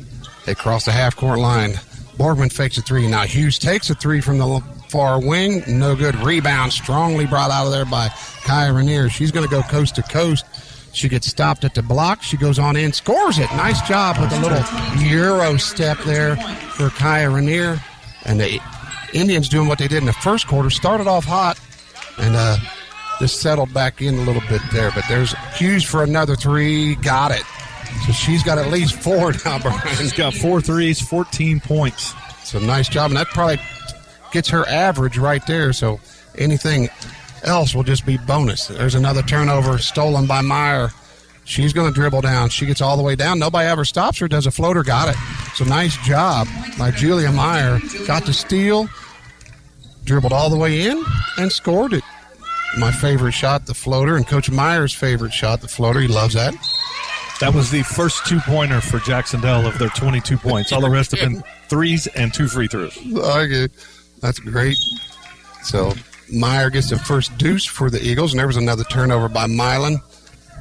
They 0.45 0.55
cross 0.55 0.85
the 0.85 0.93
half 0.93 1.17
court 1.17 1.39
line. 1.39 1.73
Borgman 2.19 2.53
fakes 2.53 2.77
a 2.79 2.83
three. 2.83 3.09
Now 3.09 3.23
Hughes 3.23 3.59
takes 3.59 3.89
a 3.91 3.95
three 3.95 4.21
from 4.21 4.39
the 4.39 4.63
far 4.91 5.21
wing. 5.21 5.63
No 5.67 5.95
good. 5.95 6.15
Rebound 6.17 6.73
strongly 6.73 7.27
brought 7.27 7.51
out 7.51 7.67
of 7.67 7.73
there 7.73 7.85
by 7.85 8.09
Kaya 8.45 8.73
Rainier. 8.73 9.09
She's 9.09 9.31
going 9.31 9.47
to 9.47 9.51
go 9.51 9.63
coast 9.63 9.95
to 9.97 10.03
coast. 10.03 10.45
She 10.93 11.09
gets 11.09 11.27
stopped 11.27 11.65
at 11.65 11.75
the 11.75 11.83
block. 11.83 12.23
She 12.23 12.37
goes 12.37 12.59
on 12.59 12.77
in, 12.77 12.93
scores 12.93 13.39
it. 13.39 13.51
Nice 13.53 13.81
job 13.83 14.19
with 14.19 14.33
a 14.33 14.41
little 14.41 15.09
Euro 15.09 15.57
step 15.59 15.99
there 16.05 16.37
for 16.73 16.91
Kaya 16.91 17.31
Rainier. 17.31 17.81
And 18.25 18.41
the 18.41 18.61
Indians 19.13 19.49
doing 19.49 19.69
what 19.69 19.79
they 19.79 19.89
did 19.89 19.99
in 19.99 20.07
the 20.07 20.13
first 20.13 20.47
quarter. 20.47 20.71
Started 20.71 21.07
off 21.07 21.25
hot 21.25 21.59
and 22.19 22.35
uh, 22.35 22.57
just 23.21 23.41
settled 23.41 23.73
back 23.73 24.03
in 24.03 24.15
a 24.17 24.23
little 24.23 24.43
bit 24.49 24.63
there. 24.73 24.91
But 24.95 25.05
there's 25.09 25.35
Hughes 25.57 25.85
for 25.85 26.03
another 26.03 26.37
three. 26.37 26.97
Got 26.97 27.33
it. 27.33 27.45
So 28.07 28.13
she's 28.13 28.43
got 28.43 28.59
at 28.59 28.71
least 28.71 28.95
four 28.95 29.33
now, 29.45 29.59
Brian. 29.63 29.97
She's 29.97 30.13
got 30.13 30.35
four 30.35 30.61
threes, 30.61 31.01
14 31.01 31.61
points. 31.61 32.15
So 32.45 32.59
nice 32.59 32.89
job. 32.89 33.11
And 33.11 33.19
that 33.19 33.29
probably 33.29 33.61
gets 34.33 34.49
her 34.49 34.69
average 34.69 35.19
right 35.19 35.45
there. 35.47 35.73
So 35.73 36.01
anything 36.37 36.89
else 37.43 37.75
will 37.75 37.83
just 37.83 38.07
be 38.07 38.19
bonus. 38.19 38.67
There's 38.67 38.95
another 38.95 39.23
turnover 39.23 39.79
stolen 39.79 40.27
by 40.27 40.41
Meyer. 40.41 40.91
She's 41.45 41.73
going 41.73 41.89
to 41.89 41.95
dribble 41.95 42.21
down. 42.21 42.51
She 42.51 42.67
gets 42.67 42.83
all 42.83 42.97
the 42.99 43.03
way 43.03 43.17
down. 43.17 43.39
Nobody 43.39 43.67
ever 43.67 43.85
stops 43.85 44.19
her. 44.19 44.29
Does 44.29 44.47
a 44.47 44.51
floater. 44.51 44.83
Got 44.83 45.09
it. 45.09 45.17
So 45.55 45.65
nice 45.65 45.97
job 46.07 46.47
by 46.79 46.91
Julia 46.91 47.33
Meyer. 47.33 47.81
Got 48.07 48.27
the 48.27 48.35
steal, 48.35 48.87
dribbled 50.05 50.33
all 50.33 50.51
the 50.51 50.59
way 50.59 50.87
in, 50.87 51.03
and 51.39 51.51
scored 51.51 51.95
it. 51.95 52.05
My 52.79 52.93
favorite 52.93 53.33
shot, 53.33 53.65
the 53.65 53.73
floater, 53.73 54.17
and 54.17 54.27
Coach 54.27 54.51
Meyer's 54.51 54.93
favorite 54.93 55.33
shot, 55.33 55.63
the 55.63 55.69
floater. 55.69 56.01
He 56.01 56.07
loves 56.07 56.35
that. 56.35 56.53
That 57.41 57.55
was 57.55 57.71
the 57.71 57.83
first 57.83 58.27
two 58.27 58.41
pointer 58.41 58.81
for 58.81 58.99
Jacksonville 58.99 59.67
of 59.67 59.79
their 59.79 59.89
22 59.91 60.37
points. 60.37 60.71
All 60.71 60.81
the 60.81 60.91
rest 60.91 61.13
have 61.13 61.21
been 61.21 61.43
threes 61.69 62.07
and 62.09 62.35
two 62.35 62.49
free 62.49 62.67
throws. 62.67 62.99
Okay. 63.17 63.69
That's 64.21 64.39
great. 64.39 64.77
So 65.63 65.93
Meyer 66.33 66.71
gets 66.71 66.91
the 66.91 66.99
first 66.99 67.37
deuce 67.39 67.65
for 67.65 67.91
the 67.91 68.03
Eagles, 68.03 68.33
and 68.33 68.39
there 68.39 68.47
was 68.47 68.57
another 68.57 68.85
turnover 68.85 69.29
by 69.29 69.47
Milan. 69.47 70.01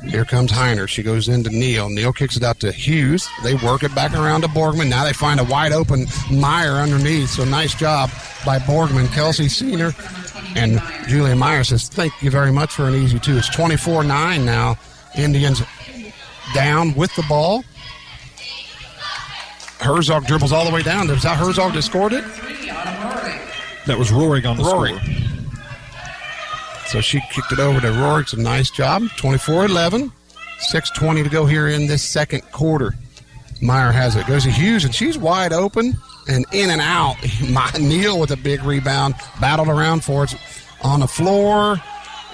Here 0.04 0.26
comes 0.26 0.52
Heiner. 0.52 0.88
She 0.88 1.02
goes 1.02 1.28
into 1.28 1.50
Neal. 1.50 1.90
Neal 1.90 2.14
kicks 2.14 2.38
it 2.38 2.44
out 2.44 2.60
to 2.60 2.72
Hughes. 2.72 3.28
They 3.44 3.56
work 3.56 3.84
it 3.84 3.94
back 3.96 4.14
around 4.14 4.42
to 4.42 4.48
Borgman. 4.48 4.90
Now 4.90 5.04
they 5.04 5.14
find 5.14 5.40
a 5.40 5.44
wide 5.44 5.72
open 5.72 6.06
Meyer 6.32 6.74
underneath. 6.74 7.32
So 7.32 7.44
nice 7.46 7.74
job 7.74 8.12
by 8.46 8.60
Borgman. 8.60 9.12
Kelsey 9.12 9.50
Senior 9.50 9.94
and 10.56 10.82
Julia 11.08 11.36
Meyer 11.36 11.64
says, 11.64 11.90
Thank 11.90 12.22
you 12.22 12.30
very 12.30 12.52
much 12.52 12.74
for 12.74 12.88
an 12.88 12.94
easy 12.94 13.20
two. 13.20 13.38
It's 13.38 13.50
24 13.50 14.04
9 14.04 14.46
now. 14.46 14.78
Indians 15.18 15.64
down 16.54 16.94
with 16.94 17.14
the 17.16 17.24
ball. 17.28 17.64
Herzog 19.80 20.26
dribbles 20.26 20.52
all 20.52 20.66
the 20.66 20.72
way 20.72 20.84
down. 20.84 21.08
Was 21.08 21.24
that 21.24 21.38
Herzog 21.38 21.74
that 21.74 21.82
scored 21.82 22.14
it? 22.14 22.24
That 23.88 23.98
was 23.98 24.10
Rorig 24.10 24.46
on 24.46 24.58
the 24.58 24.64
Rory. 24.64 25.00
score. 25.00 25.28
So 26.88 27.00
she 27.00 27.22
kicked 27.32 27.54
it 27.54 27.60
over 27.60 27.80
to. 27.80 28.18
It's 28.20 28.34
a 28.34 28.42
nice 28.42 28.70
job. 28.70 29.04
24 29.16 29.66
11. 29.66 30.12
6.20 30.60 31.24
to 31.24 31.30
go 31.30 31.46
here 31.46 31.70
in 31.70 31.88
this 31.88 32.04
second 32.04 32.42
quarter. 32.52 32.96
Meyer 33.62 33.92
has 33.92 34.18
it. 34.18 34.28
Goes 34.28 34.44
to 34.44 34.52
Hughes, 34.52 34.84
and 34.84 34.94
she's 34.94 35.18
wide 35.18 35.54
open 35.54 35.94
and 36.28 36.46
in 36.52 36.70
and 36.70 36.82
out. 36.82 37.16
Neal 37.80 38.20
with 38.20 38.32
a 38.32 38.38
big 38.38 38.62
rebound. 38.64 39.16
Battled 39.40 39.70
around 39.70 40.04
for 40.04 40.26
it. 40.26 40.36
On 40.84 41.00
the 41.00 41.08
floor. 41.08 41.78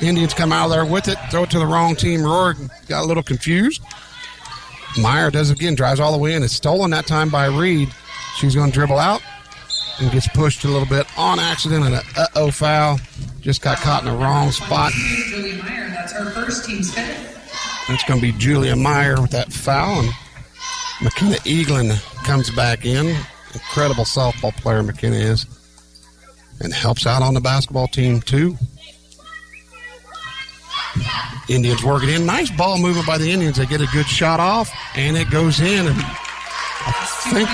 Indians 0.01 0.34
come 0.34 0.51
out 0.51 0.66
of 0.66 0.72
there 0.72 0.86
with 0.86 1.08
it. 1.08 1.20
Throw 1.30 1.43
it 1.43 1.51
to 1.51 1.60
the 1.60 1.68
wrong 1.68 1.95
team. 1.95 2.24
Rory 2.24 2.56
got 2.88 3.04
a 3.04 3.06
little 3.06 3.24
confused. 3.24 3.84
Meyer 4.99 5.30
does 5.30 5.51
it 5.51 5.58
again, 5.58 5.76
drives 5.76 5.99
all 5.99 6.12
the 6.12 6.18
way 6.18 6.34
in. 6.34 6.41
It's 6.41 6.56
stolen 6.56 6.89
that 6.91 7.06
time 7.06 7.30
by 7.30 7.45
Reed. 7.45 7.89
She's 8.38 8.56
going 8.56 8.72
to 8.72 8.74
dribble 8.74 8.97
out 8.97 9.22
and 10.00 10.12
gets 10.12 10.28
pushed 10.30 10.64
a 10.64 10.68
little 10.68 10.88
bit 10.88 11.06
on 11.18 11.39
accident 11.39 11.86
and 11.86 11.96
an 11.96 12.02
uh 12.18 12.28
oh 12.36 12.52
foul. 12.52 13.00
Just 13.41 13.62
got 13.62 13.78
caught 13.78 14.04
in 14.04 14.12
the 14.12 14.18
wrong 14.18 14.52
spot. 14.52 14.91
That's 14.94 16.14
her 16.14 16.30
first 16.32 16.66
team's 16.66 16.94
fifth. 16.94 17.34
It's 17.89 18.04
going 18.06 18.20
to 18.20 18.26
be 18.26 18.32
Julia 18.38 18.76
Meyer 18.76 19.22
with 19.22 19.32
that 19.32 19.52
foul. 19.52 20.00
And 20.00 20.10
McKenna 21.02 21.36
Eaglin 21.38 21.94
comes 22.24 22.50
back 22.52 22.86
in. 22.86 23.08
Incredible 23.54 24.06
softball 24.06 24.56
player 24.56 24.82
McKenna 24.82 25.18
is. 25.18 25.46
And 26.62 26.74
helps 26.74 27.06
out 27.06 27.22
on 27.22 27.34
the 27.34 27.41
basketball 27.41 27.88
team, 27.88 28.22
too. 28.22 28.58
Indians 31.50 31.84
working 31.84 32.10
in. 32.10 32.26
Nice 32.26 32.50
ball 32.52 32.78
movement 32.78 33.06
by 33.06 33.18
the 33.18 33.30
Indians. 33.30 33.58
They 33.58 33.66
get 33.66 33.82
a 33.82 33.88
good 33.88 34.08
shot 34.08 34.39
off, 34.39 34.72
and 34.96 35.18
it 35.18 35.30
goes 35.30 35.60
in. 35.60 35.88
And 35.88 35.98
I 35.98 37.08
think 37.32 37.50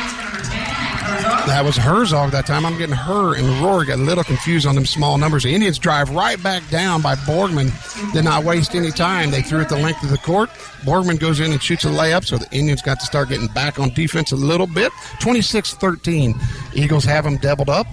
that 1.49 1.65
was 1.65 1.75
Herzog 1.75 2.31
that 2.31 2.45
time. 2.45 2.65
I'm 2.65 2.77
getting 2.77 2.95
her 2.95 3.35
and 3.35 3.47
Rory 3.61 3.87
got 3.87 3.97
a 3.97 4.01
little 4.01 4.23
confused 4.23 4.67
on 4.67 4.75
them 4.75 4.85
small 4.85 5.17
numbers. 5.17 5.43
The 5.43 5.53
Indians 5.53 5.79
drive 5.79 6.09
right 6.11 6.41
back 6.41 6.67
down 6.69 7.01
by 7.01 7.15
Borgman. 7.15 7.71
Did 8.13 8.23
not 8.23 8.43
waste 8.43 8.75
any 8.75 8.91
time. 8.91 9.31
They 9.31 9.41
threw 9.41 9.61
it 9.61 9.69
the 9.69 9.77
length 9.77 10.03
of 10.03 10.11
the 10.11 10.17
court. 10.19 10.49
Borgman 10.81 11.19
goes 11.19 11.39
in 11.39 11.51
and 11.51 11.61
shoots 11.61 11.85
a 11.85 11.87
layup, 11.87 12.25
so 12.25 12.37
the 12.37 12.49
Indians 12.51 12.81
got 12.81 12.99
to 12.99 13.05
start 13.05 13.29
getting 13.29 13.47
back 13.47 13.79
on 13.79 13.89
defense 13.89 14.31
a 14.31 14.35
little 14.35 14.67
bit. 14.67 14.91
26 15.19 15.73
13. 15.73 16.35
Eagles 16.75 17.03
have 17.03 17.23
them 17.23 17.37
doubled 17.37 17.69
up. 17.69 17.87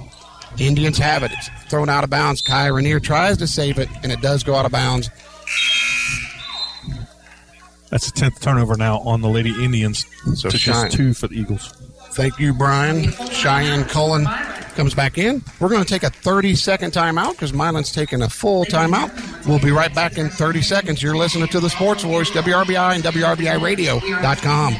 Indians 0.58 0.98
have 0.98 1.22
it. 1.22 1.32
It's 1.32 1.48
thrown 1.70 1.88
out 1.88 2.04
of 2.04 2.10
bounds. 2.10 2.42
Kai 2.42 2.66
Rainier 2.66 3.00
tries 3.00 3.36
to 3.38 3.46
save 3.46 3.78
it, 3.78 3.88
and 4.02 4.12
it 4.12 4.20
does 4.20 4.42
go 4.42 4.54
out 4.54 4.66
of 4.66 4.72
bounds. 4.72 5.10
That's 7.90 8.10
the 8.10 8.20
10th 8.20 8.40
turnover 8.40 8.76
now 8.76 8.98
on 8.98 9.20
the 9.20 9.28
Lady 9.28 9.64
Indians 9.64 10.06
So 10.34 10.50
just 10.50 10.92
two 10.92 11.14
for 11.14 11.28
the 11.28 11.36
Eagles. 11.36 11.72
Thank 12.16 12.38
you, 12.38 12.54
Brian. 12.54 13.12
Cheyenne 13.30 13.84
Cullen 13.84 14.24
comes 14.74 14.94
back 14.94 15.18
in. 15.18 15.42
We're 15.60 15.68
going 15.68 15.84
to 15.84 15.88
take 15.88 16.02
a 16.02 16.08
30 16.08 16.54
second 16.54 16.92
timeout 16.92 17.32
because 17.32 17.52
Milan's 17.52 17.92
taking 17.92 18.22
a 18.22 18.28
full 18.30 18.64
timeout. 18.64 19.46
We'll 19.46 19.58
be 19.58 19.70
right 19.70 19.94
back 19.94 20.16
in 20.16 20.30
30 20.30 20.62
seconds. 20.62 21.02
You're 21.02 21.14
listening 21.14 21.48
to 21.48 21.60
the 21.60 21.68
Sports 21.68 22.04
Voice, 22.04 22.30
WRBI 22.30 22.94
and 22.94 23.04
WRBIRadio.com. 23.04 24.72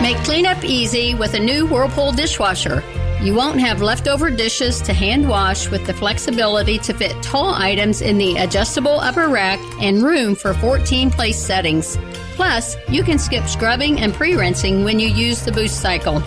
Make 0.00 0.16
cleanup 0.18 0.62
easy 0.64 1.16
with 1.16 1.34
a 1.34 1.40
new 1.40 1.66
Whirlpool 1.66 2.12
dishwasher. 2.12 2.84
You 3.20 3.34
won't 3.34 3.58
have 3.58 3.82
leftover 3.82 4.30
dishes 4.30 4.80
to 4.82 4.92
hand 4.92 5.28
wash 5.28 5.68
with 5.70 5.86
the 5.86 5.94
flexibility 5.94 6.78
to 6.78 6.94
fit 6.94 7.20
tall 7.20 7.54
items 7.54 8.00
in 8.00 8.18
the 8.18 8.36
adjustable 8.36 9.00
upper 9.00 9.26
rack 9.28 9.58
and 9.80 10.04
room 10.04 10.36
for 10.36 10.54
14 10.54 11.10
place 11.10 11.38
settings. 11.38 11.98
Plus, 12.36 12.76
you 12.88 13.02
can 13.04 13.18
skip 13.18 13.46
scrubbing 13.46 14.00
and 14.00 14.12
pre 14.12 14.34
rinsing 14.34 14.84
when 14.84 14.98
you 15.00 15.08
use 15.08 15.42
the 15.42 15.52
boost 15.52 15.80
cycle. 15.80 16.20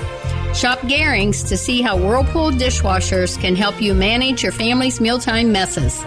Shop 0.54 0.80
Garings 0.80 1.48
to 1.50 1.58
see 1.58 1.82
how 1.82 1.98
Whirlpool 1.98 2.52
dishwashers 2.52 3.40
can 3.40 3.56
help 3.56 3.82
you 3.82 3.94
manage 3.94 4.44
your 4.44 4.52
family's 4.52 5.00
mealtime 5.00 5.52
messes. 5.52 6.02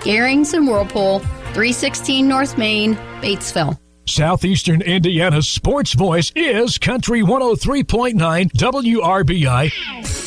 Garings 0.00 0.54
and 0.54 0.68
Whirlpool, 0.68 1.20
316 1.54 2.28
North 2.28 2.56
Main, 2.58 2.94
Batesville. 3.20 3.78
Southeastern 4.06 4.82
Indiana's 4.82 5.48
sports 5.48 5.94
voice 5.94 6.30
is 6.36 6.78
Country 6.78 7.22
103.9 7.22 8.52
WRBI. 8.52 10.25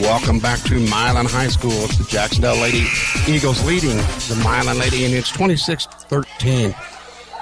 Welcome 0.00 0.38
back 0.38 0.60
to 0.62 0.80
Milan 0.80 1.26
High 1.26 1.48
School. 1.48 1.72
It's 1.72 1.98
the 1.98 2.04
Jacksonville 2.04 2.56
Lady 2.56 2.86
Eagles 3.28 3.62
leading 3.66 3.98
the 3.98 4.40
Milan 4.42 4.78
Lady 4.78 5.04
Indians 5.04 5.28
26 5.28 5.84
13. 5.86 6.74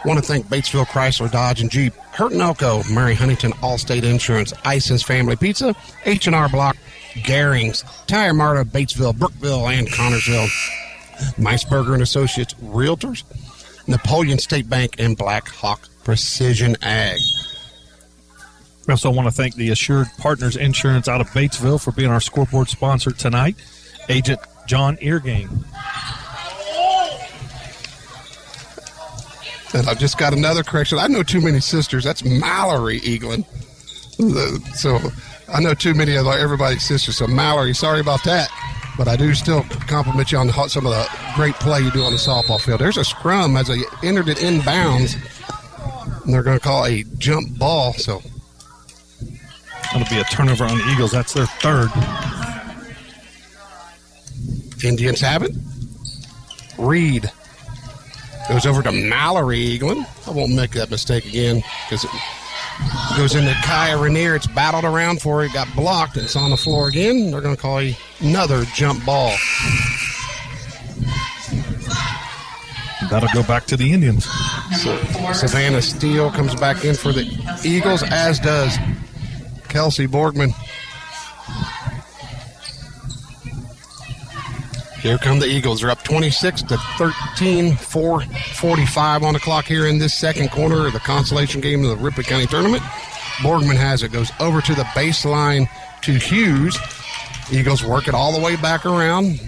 Want 0.04 0.18
to 0.18 0.26
thank 0.26 0.46
Batesville 0.46 0.86
Chrysler 0.86 1.30
Dodge 1.30 1.61
and 1.61 1.70
Jeep, 1.70 1.94
Hurton 2.12 2.40
Elko, 2.40 2.82
Mary 2.92 3.14
Huntington 3.14 3.52
Allstate 3.52 4.02
Insurance, 4.02 4.52
Ison's 4.64 5.04
Family 5.04 5.36
Pizza, 5.36 5.74
H&R 6.04 6.48
Block, 6.48 6.76
Garings, 7.14 7.84
Tire 8.06 8.34
Marta, 8.34 8.64
Batesville, 8.64 9.16
Brookville, 9.16 9.68
and 9.68 9.86
Connersville, 9.88 10.48
Meisberger 11.36 11.94
and 11.94 12.02
Associates 12.02 12.54
Realtors, 12.54 13.22
Napoleon 13.86 14.38
State 14.38 14.68
Bank, 14.68 14.96
and 14.98 15.16
Black 15.16 15.48
Hawk 15.48 15.88
Precision 16.02 16.76
Ag. 16.82 17.20
We 18.89 18.93
also 18.93 19.11
want 19.11 19.28
to 19.28 19.32
thank 19.32 19.55
the 19.55 19.68
Assured 19.68 20.07
Partners 20.16 20.57
Insurance 20.57 21.09
out 21.09 21.20
of 21.20 21.28
Batesville 21.28 21.78
for 21.78 21.93
being 21.93 22.11
our 22.11 22.22
scoreboard 22.22 22.70
sponsor 22.70 23.11
tonight. 23.11 23.55
Agent 24.09 24.41
John 24.66 24.97
Eargame. 24.97 25.51
And 29.74 29.86
I've 29.86 29.99
just 29.99 30.16
got 30.16 30.32
another 30.32 30.62
correction. 30.62 30.99
I 30.99 31.07
know 31.07 31.22
too 31.22 31.43
many 31.43 31.61
sisters. 31.61 32.03
That's 32.03 32.24
Mallory 32.24 33.01
Eaglin. 33.01 33.45
So 34.74 34.99
I 35.53 35.61
know 35.61 35.74
too 35.74 35.93
many 35.93 36.16
of 36.16 36.26
everybody's 36.26 36.82
sisters. 36.82 37.18
So 37.18 37.26
Mallory, 37.26 37.74
sorry 37.74 38.01
about 38.01 38.24
that. 38.24 38.49
But 38.97 39.07
I 39.07 39.16
do 39.16 39.34
still 39.34 39.64
compliment 39.86 40.32
you 40.32 40.39
on 40.39 40.47
the, 40.47 40.68
some 40.68 40.86
of 40.86 40.93
the 40.93 41.07
great 41.34 41.55
play 41.57 41.80
you 41.80 41.91
do 41.91 42.05
on 42.05 42.12
the 42.12 42.18
softball 42.18 42.59
field. 42.59 42.80
There's 42.80 42.97
a 42.97 43.05
scrum 43.05 43.55
as 43.59 43.66
they 43.66 43.82
entered 44.03 44.30
it 44.30 44.43
in 44.43 44.62
bounds. 44.62 45.14
And 46.24 46.32
they're 46.32 46.43
going 46.43 46.59
to 46.59 46.64
call 46.64 46.86
a 46.86 47.05
jump 47.18 47.59
ball. 47.59 47.93
So 47.93 48.22
That'll 49.93 50.09
be 50.09 50.20
a 50.20 50.24
turnover 50.24 50.64
on 50.64 50.78
the 50.78 50.84
Eagles. 50.93 51.12
That's 51.12 51.32
their 51.32 51.47
third. 51.47 51.91
Indians 54.84 55.20
have 55.20 55.43
it. 55.43 55.53
Reed 56.78 57.30
goes 58.49 58.64
over 58.64 58.82
to 58.82 58.93
Mallory 58.93 59.59
Eaglin. 59.59 60.07
I 60.26 60.30
won't 60.30 60.55
make 60.55 60.70
that 60.72 60.91
mistake 60.91 61.26
again 61.26 61.62
because 61.89 62.05
it 62.05 62.11
goes 63.16 63.34
into 63.34 63.53
Kaya 63.64 63.99
Rainier. 63.99 64.36
It's 64.36 64.47
battled 64.47 64.84
around 64.84 65.20
for 65.20 65.45
it. 65.45 65.53
Got 65.53 65.74
blocked. 65.74 66.16
It's 66.16 66.36
on 66.36 66.51
the 66.51 66.57
floor 66.57 66.89
again. 66.89 67.30
They're 67.30 67.41
going 67.41 67.57
to 67.57 67.61
call 67.61 67.82
another 68.20 68.64
jump 68.74 69.05
ball. 69.05 69.34
That'll 73.11 73.30
go 73.32 73.47
back 73.47 73.64
to 73.66 73.76
the 73.76 73.93
Indians. 73.93 74.26
So 74.82 74.97
Savannah 75.32 75.82
Steele 75.82 76.30
comes 76.30 76.55
back 76.55 76.84
in 76.84 76.95
for 76.95 77.12
the 77.12 77.24
Eagles, 77.64 78.03
as 78.03 78.39
does 78.39 78.76
Kelsey 79.69 80.07
Borgman. 80.07 80.55
Here 85.01 85.16
come 85.16 85.39
the 85.39 85.47
Eagles. 85.47 85.81
They're 85.81 85.91
up 85.91 86.03
26 86.03 86.62
to 86.62 86.77
13, 86.77 87.77
445 87.77 89.23
on 89.23 89.35
the 89.35 89.41
clock 89.41 89.64
here 89.64 89.87
in 89.87 89.99
this 89.99 90.12
second 90.12 90.51
quarter 90.51 90.87
of 90.87 90.93
the 90.93 91.01
consolation 91.01 91.61
game 91.61 91.85
of 91.85 91.91
the 91.91 91.97
Ripley 91.97 92.25
County 92.25 92.47
Tournament. 92.47 92.83
Borgman 93.39 93.77
has 93.77 94.03
it, 94.03 94.11
goes 94.11 94.33
over 94.41 94.61
to 94.61 94.75
the 94.75 94.83
baseline 94.95 95.69
to 96.03 96.12
Hughes. 96.12 96.77
Eagles 97.53 97.85
work 97.85 98.09
it 98.09 98.14
all 98.14 98.33
the 98.33 98.45
way 98.45 98.57
back 98.57 98.85
around. 98.85 99.41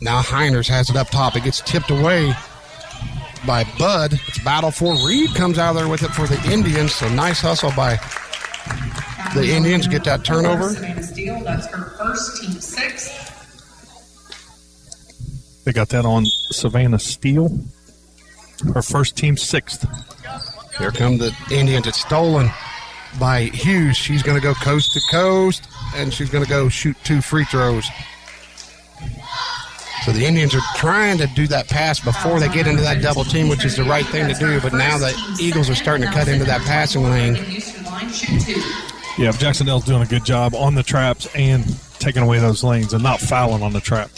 Now 0.00 0.22
Heiners 0.22 0.66
has 0.68 0.88
it 0.88 0.96
up 0.96 1.10
top. 1.10 1.36
It 1.36 1.44
gets 1.44 1.60
tipped 1.60 1.90
away 1.90 2.34
by 3.46 3.64
Budd. 3.78 4.14
It's 4.28 4.38
battle 4.38 4.70
for 4.70 4.94
Reed 5.06 5.34
comes 5.34 5.58
out 5.58 5.70
of 5.70 5.76
there 5.76 5.88
with 5.88 6.02
it 6.02 6.10
for 6.10 6.26
the 6.26 6.40
Indians. 6.50 6.94
So 6.94 7.08
nice 7.10 7.40
hustle 7.40 7.72
by 7.76 7.98
the 9.34 9.50
Indians 9.50 9.86
get 9.88 10.04
that 10.04 10.24
turnover. 10.24 10.70
Savannah 10.70 11.02
Steele, 11.02 11.40
that's 11.40 11.66
her 11.66 11.90
first 11.98 12.42
team 12.42 12.60
sixth. 12.60 13.30
They 15.64 15.72
got 15.72 15.88
that 15.90 16.04
on 16.04 16.24
Savannah 16.26 16.98
Steele. 16.98 17.58
Her 18.72 18.82
first 18.82 19.16
team 19.16 19.36
sixth. 19.36 19.86
Here 20.78 20.90
come 20.90 21.18
the 21.18 21.34
Indians. 21.50 21.86
It's 21.86 22.00
stolen 22.00 22.50
by 23.18 23.44
Hughes. 23.44 23.96
She's 23.96 24.22
going 24.22 24.40
to 24.40 24.42
go 24.42 24.54
coast 24.54 24.92
to 24.94 25.00
coast, 25.10 25.68
and 25.94 26.12
she's 26.12 26.30
going 26.30 26.44
to 26.44 26.50
go 26.50 26.68
shoot 26.68 26.96
two 27.04 27.20
free 27.20 27.44
throws. 27.44 27.86
So 30.04 30.12
the 30.12 30.26
Indians 30.26 30.54
are 30.54 30.60
trying 30.76 31.16
to 31.18 31.26
do 31.28 31.46
that 31.46 31.68
pass 31.68 31.98
before 31.98 32.38
they 32.38 32.48
get 32.48 32.66
into 32.66 32.82
that 32.82 33.00
double 33.00 33.24
team, 33.24 33.48
which 33.48 33.64
is 33.64 33.76
the 33.76 33.84
right 33.84 34.04
thing 34.06 34.28
to 34.28 34.34
do. 34.38 34.60
But 34.60 34.74
now 34.74 34.98
the 34.98 35.14
Eagles 35.40 35.70
are 35.70 35.74
starting 35.74 36.06
to 36.06 36.12
cut 36.12 36.28
into 36.28 36.44
that 36.44 36.60
passing 36.62 37.04
lane. 37.04 37.36
Houston 39.16 39.22
line, 39.22 39.22
shoot 39.22 39.22
two. 39.22 39.22
Yeah, 39.22 39.32
Jacksonville's 39.32 39.84
doing 39.84 40.02
a 40.02 40.06
good 40.06 40.24
job 40.24 40.54
on 40.54 40.74
the 40.74 40.82
traps 40.82 41.28
and 41.34 41.64
taking 41.98 42.22
away 42.22 42.38
those 42.38 42.64
lanes 42.64 42.92
and 42.92 43.02
not 43.02 43.20
fouling 43.20 43.62
on 43.62 43.72
the 43.72 43.80
trap. 43.80 44.10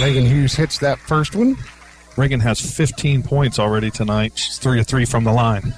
Reagan 0.00 0.26
Hughes 0.26 0.54
hits 0.54 0.78
that 0.78 0.98
first 0.98 1.34
one. 1.34 1.56
Reagan 2.16 2.40
has 2.40 2.60
15 2.60 3.22
points 3.22 3.58
already 3.58 3.90
tonight. 3.90 4.32
She's 4.36 4.58
3 4.58 4.80
of 4.80 4.86
3 4.86 5.04
from 5.04 5.24
the 5.24 5.32
line. 5.32 5.74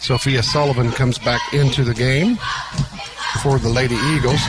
Sophia 0.00 0.42
Sullivan 0.42 0.90
comes 0.90 1.18
back 1.18 1.40
into 1.52 1.84
the 1.84 1.94
game 1.94 2.36
for 3.42 3.58
the 3.58 3.68
Lady 3.68 3.94
Eagles. 3.94 4.40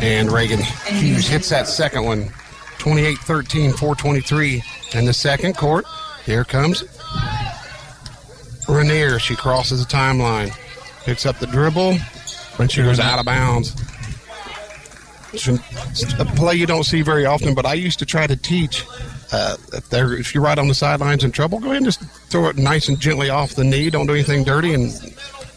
And 0.00 0.32
Reagan 0.32 0.60
Hughes 0.60 1.28
hits 1.28 1.50
that 1.50 1.66
second 1.66 2.04
one. 2.04 2.30
28 2.78 3.18
13, 3.18 3.72
423 3.72 4.62
in 4.94 5.04
the 5.04 5.12
second 5.12 5.56
court. 5.58 5.84
Here 6.24 6.44
comes 6.44 6.82
Rainier. 8.70 9.18
She 9.18 9.36
crosses 9.36 9.84
the 9.84 9.92
timeline, 9.92 10.50
picks 11.04 11.26
up 11.26 11.38
the 11.38 11.46
dribble, 11.46 11.98
and 12.58 12.70
she 12.70 12.82
goes 12.82 13.00
out 13.00 13.18
of 13.18 13.24
bounds. 13.26 13.74
It's 15.32 15.46
a 15.48 16.24
play 16.24 16.56
you 16.56 16.66
don't 16.66 16.84
see 16.84 17.02
very 17.02 17.24
often, 17.24 17.54
but 17.54 17.64
I 17.64 17.74
used 17.74 17.98
to 18.00 18.06
try 18.06 18.26
to 18.26 18.36
teach. 18.36 18.84
Uh, 19.32 19.56
if, 19.72 19.92
if 19.92 20.34
you're 20.34 20.42
right 20.42 20.58
on 20.58 20.66
the 20.66 20.74
sidelines 20.74 21.22
in 21.22 21.30
trouble, 21.30 21.60
go 21.60 21.66
ahead 21.66 21.76
and 21.76 21.84
just 21.86 22.02
throw 22.30 22.48
it 22.48 22.56
nice 22.56 22.88
and 22.88 22.98
gently 22.98 23.30
off 23.30 23.54
the 23.54 23.62
knee. 23.62 23.88
Don't 23.88 24.06
do 24.06 24.14
anything 24.14 24.42
dirty 24.42 24.74
and 24.74 24.90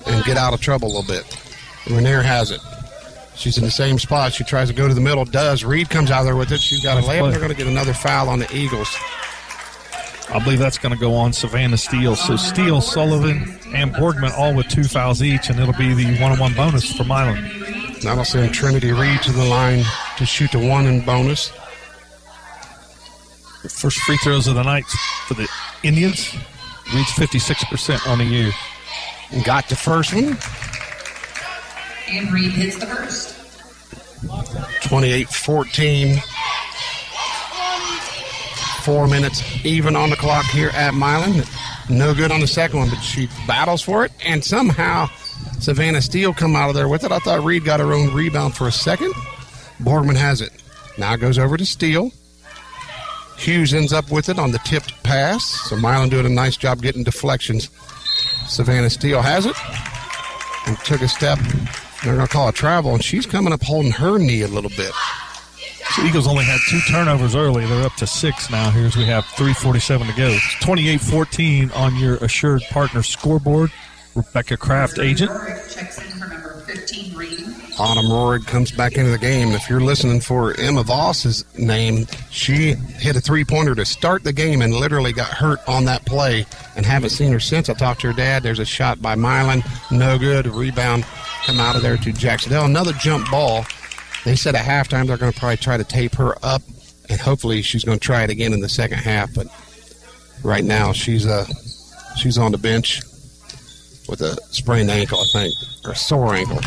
and 0.05 0.23
get 0.25 0.37
out 0.37 0.53
of 0.53 0.61
trouble 0.61 0.87
a 0.89 0.93
little 0.99 1.07
bit. 1.07 1.23
Rainier 1.89 2.21
has 2.21 2.51
it. 2.51 2.61
She's 3.35 3.57
in 3.57 3.63
the 3.63 3.71
same 3.71 3.97
spot. 3.97 4.33
She 4.33 4.43
tries 4.43 4.67
to 4.69 4.75
go 4.75 4.87
to 4.87 4.93
the 4.93 5.01
middle. 5.01 5.25
Does 5.25 5.63
Reed 5.63 5.89
comes 5.89 6.11
out 6.11 6.23
there 6.23 6.35
with 6.35 6.51
it? 6.51 6.59
She's 6.59 6.83
got 6.83 6.97
a 6.97 7.01
layup. 7.01 7.31
They're 7.31 7.39
going 7.39 7.51
to 7.51 7.57
get 7.57 7.67
another 7.67 7.93
foul 7.93 8.29
on 8.29 8.39
the 8.39 8.55
Eagles. 8.55 8.95
I 10.29 10.39
believe 10.43 10.59
that's 10.59 10.77
going 10.77 10.93
to 10.93 10.99
go 10.99 11.13
on 11.15 11.33
Savannah 11.33 11.77
Steele. 11.77 12.15
So 12.15 12.35
Steele, 12.35 12.81
Sullivan, 12.81 13.59
and 13.73 13.93
Borgman 13.93 14.31
all 14.37 14.53
with 14.53 14.67
two 14.67 14.83
fouls 14.83 15.21
each, 15.21 15.49
and 15.49 15.59
it'll 15.59 15.73
be 15.73 15.93
the 15.93 16.19
one-on-one 16.19 16.53
bonus 16.53 16.95
for 16.95 17.03
Milan. 17.03 17.43
That'll 18.01 18.25
send 18.25 18.53
Trinity 18.53 18.91
Reed 18.91 19.21
to 19.23 19.31
the 19.31 19.45
line 19.45 19.83
to 20.17 20.25
shoot 20.25 20.51
the 20.51 20.59
one 20.59 20.85
in 20.85 21.05
bonus. 21.05 21.51
First 23.69 23.99
free 23.99 24.17
throws 24.17 24.47
of 24.47 24.55
the 24.55 24.63
night 24.63 24.85
for 25.27 25.35
the 25.35 25.47
Indians. 25.83 26.33
Reed's 26.93 27.11
56% 27.11 28.07
on 28.07 28.17
the 28.17 28.25
year. 28.25 28.51
Got 29.43 29.69
the 29.69 29.75
first 29.75 30.13
one. 30.13 30.37
And 32.09 32.31
Reed 32.31 32.51
hits 32.51 32.77
the 32.77 32.85
first. 32.85 33.39
28 34.83 35.29
14. 35.29 36.21
Four 38.83 39.07
minutes 39.07 39.41
even 39.65 39.95
on 39.95 40.09
the 40.09 40.17
clock 40.17 40.45
here 40.45 40.69
at 40.73 40.93
Milan. 40.93 41.43
No 41.89 42.13
good 42.13 42.31
on 42.31 42.41
the 42.41 42.47
second 42.47 42.79
one, 42.79 42.89
but 42.89 42.99
she 42.99 43.29
battles 43.47 43.81
for 43.81 44.03
it, 44.03 44.11
and 44.25 44.43
somehow 44.43 45.07
Savannah 45.59 46.01
Steele 46.01 46.33
come 46.33 46.55
out 46.55 46.67
of 46.69 46.75
there 46.75 46.89
with 46.89 47.05
it. 47.05 47.11
I 47.11 47.19
thought 47.19 47.43
Reed 47.45 47.63
got 47.63 47.79
her 47.79 47.93
own 47.93 48.13
rebound 48.13 48.55
for 48.57 48.67
a 48.67 48.71
second. 48.71 49.13
Borgman 49.81 50.17
has 50.17 50.41
it. 50.41 50.51
Now 50.97 51.15
goes 51.15 51.39
over 51.39 51.55
to 51.55 51.65
Steele. 51.65 52.11
Hughes 53.37 53.73
ends 53.73 53.93
up 53.93 54.11
with 54.11 54.27
it 54.27 54.37
on 54.37 54.51
the 54.51 54.59
tipped 54.59 55.01
pass. 55.03 55.45
So 55.69 55.75
Milan 55.77 56.09
doing 56.09 56.25
a 56.25 56.29
nice 56.29 56.57
job 56.57 56.81
getting 56.81 57.03
deflections. 57.03 57.69
Savannah 58.47 58.89
Steele 58.89 59.21
has 59.21 59.45
it 59.45 59.55
and 60.67 60.77
took 60.79 61.01
a 61.01 61.07
step. 61.07 61.39
They're 62.03 62.15
going 62.15 62.27
to 62.27 62.33
call 62.33 62.49
a 62.49 62.53
travel, 62.53 62.93
and 62.93 63.03
she's 63.03 63.25
coming 63.25 63.53
up 63.53 63.63
holding 63.63 63.93
her 63.93 64.17
knee 64.17 64.41
a 64.41 64.47
little 64.47 64.71
bit. 64.71 64.91
So 65.95 66.01
Eagles 66.03 66.27
only 66.27 66.43
had 66.43 66.59
two 66.67 66.79
turnovers 66.81 67.35
early. 67.35 67.67
They're 67.67 67.85
up 67.85 67.93
to 67.97 68.07
six 68.07 68.49
now. 68.49 68.71
Here's 68.71 68.95
we 68.95 69.05
have 69.05 69.25
3:47 69.25 70.07
to 70.07 70.13
go. 70.13 70.29
It's 70.29 70.55
28-14 70.55 71.71
on 71.75 71.95
your 71.97 72.15
assured 72.15 72.63
partner 72.71 73.03
scoreboard. 73.03 73.71
Rebecca 74.15 74.57
Kraft, 74.57 74.97
agent. 74.97 75.29
Checks 75.71 75.99
in 75.99 76.19
for 76.19 76.27
number 76.27 76.63
15, 76.65 77.15
Reed. 77.15 77.45
Autumn 77.77 78.05
Rorig 78.07 78.45
comes 78.47 78.71
back 78.71 78.93
into 78.97 79.11
the 79.11 79.19
game. 79.19 79.49
If 79.49 79.69
you're 79.69 79.81
listening 79.81 80.19
for 80.19 80.59
Emma 80.59 80.83
Voss's 80.83 81.45
name, 81.57 82.07
she 82.31 82.73
hit 82.73 83.15
a 83.15 83.21
three 83.21 83.45
pointer 83.45 83.75
to 83.75 83.85
start 83.85 84.23
the 84.23 84.33
game 84.33 84.63
and 84.63 84.73
literally 84.73 85.13
got 85.13 85.27
hurt 85.27 85.59
on 85.67 85.85
that 85.85 86.05
play 86.05 86.47
and 86.75 86.87
haven't 86.87 87.11
seen 87.11 87.31
her 87.31 87.39
since. 87.39 87.69
I 87.69 87.73
talked 87.73 88.01
to 88.01 88.07
her 88.07 88.13
dad. 88.13 88.41
There's 88.41 88.59
a 88.59 88.65
shot 88.65 88.99
by 88.99 89.13
Milan. 89.13 89.63
No 89.91 90.17
good. 90.17 90.47
Rebound 90.47 91.05
come 91.45 91.59
out 91.59 91.75
of 91.75 91.83
there 91.83 91.97
to 91.97 92.11
Jacksonville. 92.11 92.65
Another 92.65 92.93
jump 92.93 93.29
ball. 93.29 93.65
They 94.25 94.35
said 94.35 94.55
at 94.55 94.65
halftime 94.65 95.07
they're 95.07 95.17
going 95.17 95.33
to 95.33 95.39
probably 95.39 95.57
try 95.57 95.77
to 95.77 95.83
tape 95.83 96.15
her 96.15 96.35
up 96.43 96.61
and 97.09 97.19
hopefully 97.19 97.61
she's 97.61 97.83
going 97.83 97.99
to 97.99 98.05
try 98.05 98.23
it 98.23 98.29
again 98.29 98.53
in 98.53 98.61
the 98.61 98.69
second 98.69 98.99
half. 98.99 99.33
But 99.33 99.47
right 100.43 100.63
now 100.63 100.93
she's 100.93 101.25
uh, 101.25 101.45
she's 102.17 102.37
on 102.37 102.51
the 102.51 102.57
bench 102.57 103.01
with 104.07 104.21
a 104.21 104.35
sprained 104.51 104.89
ankle, 104.89 105.19
I 105.19 105.25
think, 105.31 105.53
or 105.85 105.95
sore 105.95 106.35
ankle. 106.35 106.59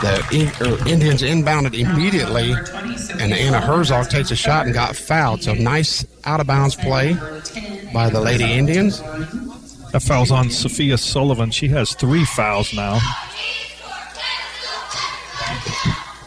The 0.00 0.52
or 0.60 0.88
Indians 0.88 1.22
inbounded 1.22 1.78
immediately, 1.78 2.52
and 3.20 3.32
Anna 3.32 3.60
Herzog 3.60 4.10
takes 4.10 4.32
a 4.32 4.36
shot 4.36 4.66
and 4.66 4.74
got 4.74 4.96
fouled. 4.96 5.44
So 5.44 5.54
nice 5.54 6.04
out 6.24 6.40
of 6.40 6.46
bounds 6.46 6.74
play 6.74 7.14
by 7.92 8.10
the 8.10 8.20
Lady 8.20 8.52
Indians. 8.52 9.00
That 9.92 10.02
foul's 10.02 10.32
on 10.32 10.50
Sophia 10.50 10.98
Sullivan. 10.98 11.50
She 11.50 11.68
has 11.68 11.94
three 11.94 12.24
fouls 12.24 12.74
now. 12.74 12.98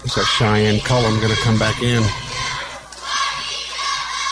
So 0.07 0.21
Cheyenne 0.23 0.79
Cullen 0.81 1.19
going 1.19 1.33
to 1.33 1.41
come 1.41 1.57
back 1.57 1.81
in. 1.81 2.03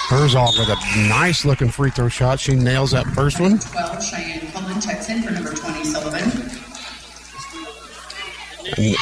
Herzog 0.09 0.53
with 0.59 0.69
a 0.69 1.07
nice 1.09 1.45
looking 1.45 1.69
free 1.69 1.89
throw 1.89 2.09
shot. 2.09 2.39
She 2.39 2.55
nails 2.55 2.91
that 2.91 3.07
first 3.07 3.39
one. 3.39 3.57
12, 3.59 4.03
Cheyenne 4.03 4.51
Cullen 4.51 4.79
checks 4.79 5.09
in 5.09 5.23
for 5.23 5.31
number 5.31 5.53
20, 5.53 5.83
Sullivan. 5.85 6.29
And 8.77 8.95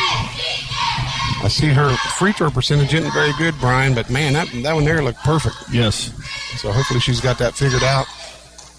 I 1.43 1.47
see 1.49 1.67
her 1.67 1.95
free 2.17 2.31
throw 2.33 2.49
percentage 2.49 2.93
isn't 2.93 3.11
very 3.13 3.31
good, 3.37 3.55
Brian, 3.59 3.93
but 3.93 4.09
man, 4.09 4.33
that, 4.33 4.47
that 4.63 4.73
one 4.73 4.85
there 4.85 5.03
looked 5.03 5.19
perfect. 5.19 5.55
Yes. 5.71 6.11
So 6.57 6.71
hopefully 6.71 6.99
she's 6.99 7.19
got 7.19 7.37
that 7.39 7.55
figured 7.55 7.83
out. 7.83 8.05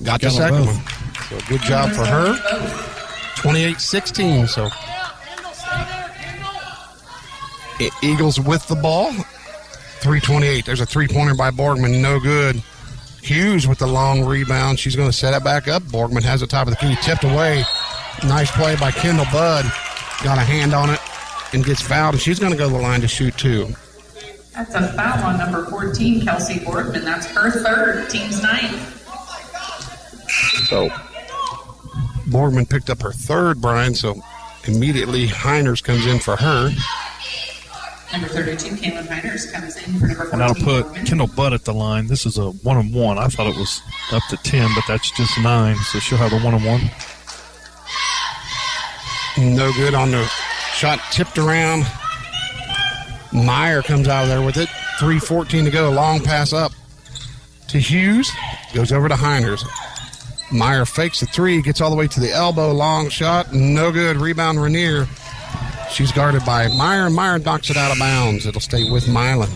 Got 0.03 0.21
the 0.21 0.29
Got 0.29 0.33
them 0.53 0.65
second 0.65 0.65
both. 0.65 1.31
one. 1.31 1.41
So 1.41 1.49
good 1.49 1.61
job 1.63 1.91
for 1.93 2.05
her. 2.07 2.37
28 3.37 3.81
16. 3.81 4.47
So 4.47 4.69
Eagles 8.03 8.39
with 8.39 8.67
the 8.69 8.77
ball. 8.77 9.13
328. 9.13 10.67
There's 10.67 10.81
a 10.81 10.87
three 10.87 11.09
pointer 11.09 11.35
by 11.35 11.51
Borgman. 11.51 12.01
No 12.01 12.19
good. 12.19 12.63
Hughes 13.23 13.69
with 13.69 13.79
the 13.79 13.87
long 13.87 14.25
rebound. 14.25 14.79
She's 14.79 14.97
going 14.97 15.09
to 15.09 15.17
set 15.17 15.33
it 15.33 15.45
back 15.45 15.69
up. 15.69 15.83
Borgman 15.85 16.23
has 16.23 16.41
the 16.41 16.47
top 16.47 16.67
of 16.67 16.73
the 16.73 16.77
key. 16.77 16.97
Tipped 17.03 17.25
away. 17.25 17.65
Nice 18.25 18.51
play 18.51 18.75
by 18.77 18.91
Kendall 18.91 19.27
Budd. 19.31 19.65
Got 20.25 20.39
a 20.39 20.43
hand 20.43 20.75
on 20.75 20.91
it 20.91 21.01
and 21.53 21.65
gets 21.65 21.81
fouled. 21.81 22.15
And 22.15 22.23
she's 22.23 22.39
going 22.39 22.53
to 22.53 22.59
go 22.59 22.69
to 22.69 22.75
the 22.75 22.81
line 22.83 23.01
to 23.01 23.09
shoot 23.09 23.37
two. 23.37 23.69
That's 24.53 24.75
a 24.75 24.93
foul 24.93 25.25
on 25.25 25.39
number 25.39 25.65
14, 25.67 26.25
Kelsey 26.25 26.55
Borgman. 26.57 27.05
That's 27.05 27.27
her 27.27 27.51
third, 27.51 28.11
team's 28.11 28.43
ninth. 28.43 28.99
So 30.67 30.89
Borgman 32.29 32.69
picked 32.69 32.91
up 32.91 33.03
her 33.03 33.13
third, 33.13 33.61
Brian. 33.61 33.95
So 33.95 34.21
immediately 34.65 35.27
Heiners 35.27 35.83
comes 35.83 36.07
in 36.07 36.19
for 36.19 36.37
her. 36.37 36.71
Number 38.13 38.29
32, 38.29 38.77
Caitlin 38.77 39.07
Heiners, 39.07 39.51
comes 39.51 39.77
in 39.77 39.99
for 39.99 40.07
number 40.07 40.25
14, 40.27 40.33
And 40.35 40.43
I'll 40.43 40.55
put 40.55 40.85
Borgman. 40.87 41.07
Kendall 41.07 41.27
Budd 41.29 41.53
at 41.55 41.65
the 41.65 41.73
line. 41.73 42.09
This 42.09 42.27
is 42.27 42.37
a 42.37 42.51
one 42.51 42.77
on 42.77 42.93
one. 42.93 43.19
I 43.19 43.29
thought 43.29 43.47
it 43.47 43.57
was 43.57 43.81
up 44.13 44.23
to 44.29 44.37
10, 44.37 44.71
but 44.75 44.85
that's 44.87 45.11
just 45.13 45.39
nine. 45.41 45.77
So 45.77 45.99
she'll 45.99 46.19
have 46.19 46.33
a 46.33 46.41
one 46.41 46.55
on 46.55 46.63
one. 46.63 46.91
No 49.39 49.73
good 49.73 49.95
on 49.95 50.11
the 50.11 50.25
shot 50.75 51.01
tipped 51.11 51.39
around. 51.39 51.87
Meyer 53.33 53.81
comes 53.81 54.09
out 54.09 54.25
of 54.25 54.29
there 54.29 54.43
with 54.43 54.59
it. 54.59 54.69
3.14 54.99 55.65
to 55.65 55.71
go. 55.71 55.91
Long 55.91 56.21
pass 56.21 56.53
up 56.53 56.73
to 57.69 57.79
Hughes. 57.79 58.31
Goes 58.75 58.93
over 58.93 59.09
to 59.09 59.15
Heiners. 59.15 59.65
Meyer 60.53 60.85
fakes 60.85 61.21
the 61.21 61.27
three, 61.27 61.63
gets 61.63 61.81
all 61.81 61.89
the 61.89 61.97
way 61.97 62.07
to 62.07 62.21
the 62.21 62.31
elbow. 62.31 62.73
Long 62.73 63.09
shot. 63.09 63.55
No 63.55 63.91
good. 63.91 64.19
Rebound 64.19 64.63
Rainier. 64.63 65.09
She's 65.93 66.11
guarded 66.11 66.43
by 66.47 66.69
Meyer, 66.69 67.11
Meyer 67.11 67.39
knocks 67.39 67.69
it 67.69 67.77
out 67.77 67.93
of 67.93 67.99
bounds. 67.99 68.47
It'll 68.47 68.63
stay 68.63 68.91
with 68.91 69.07
Milan. 69.09 69.51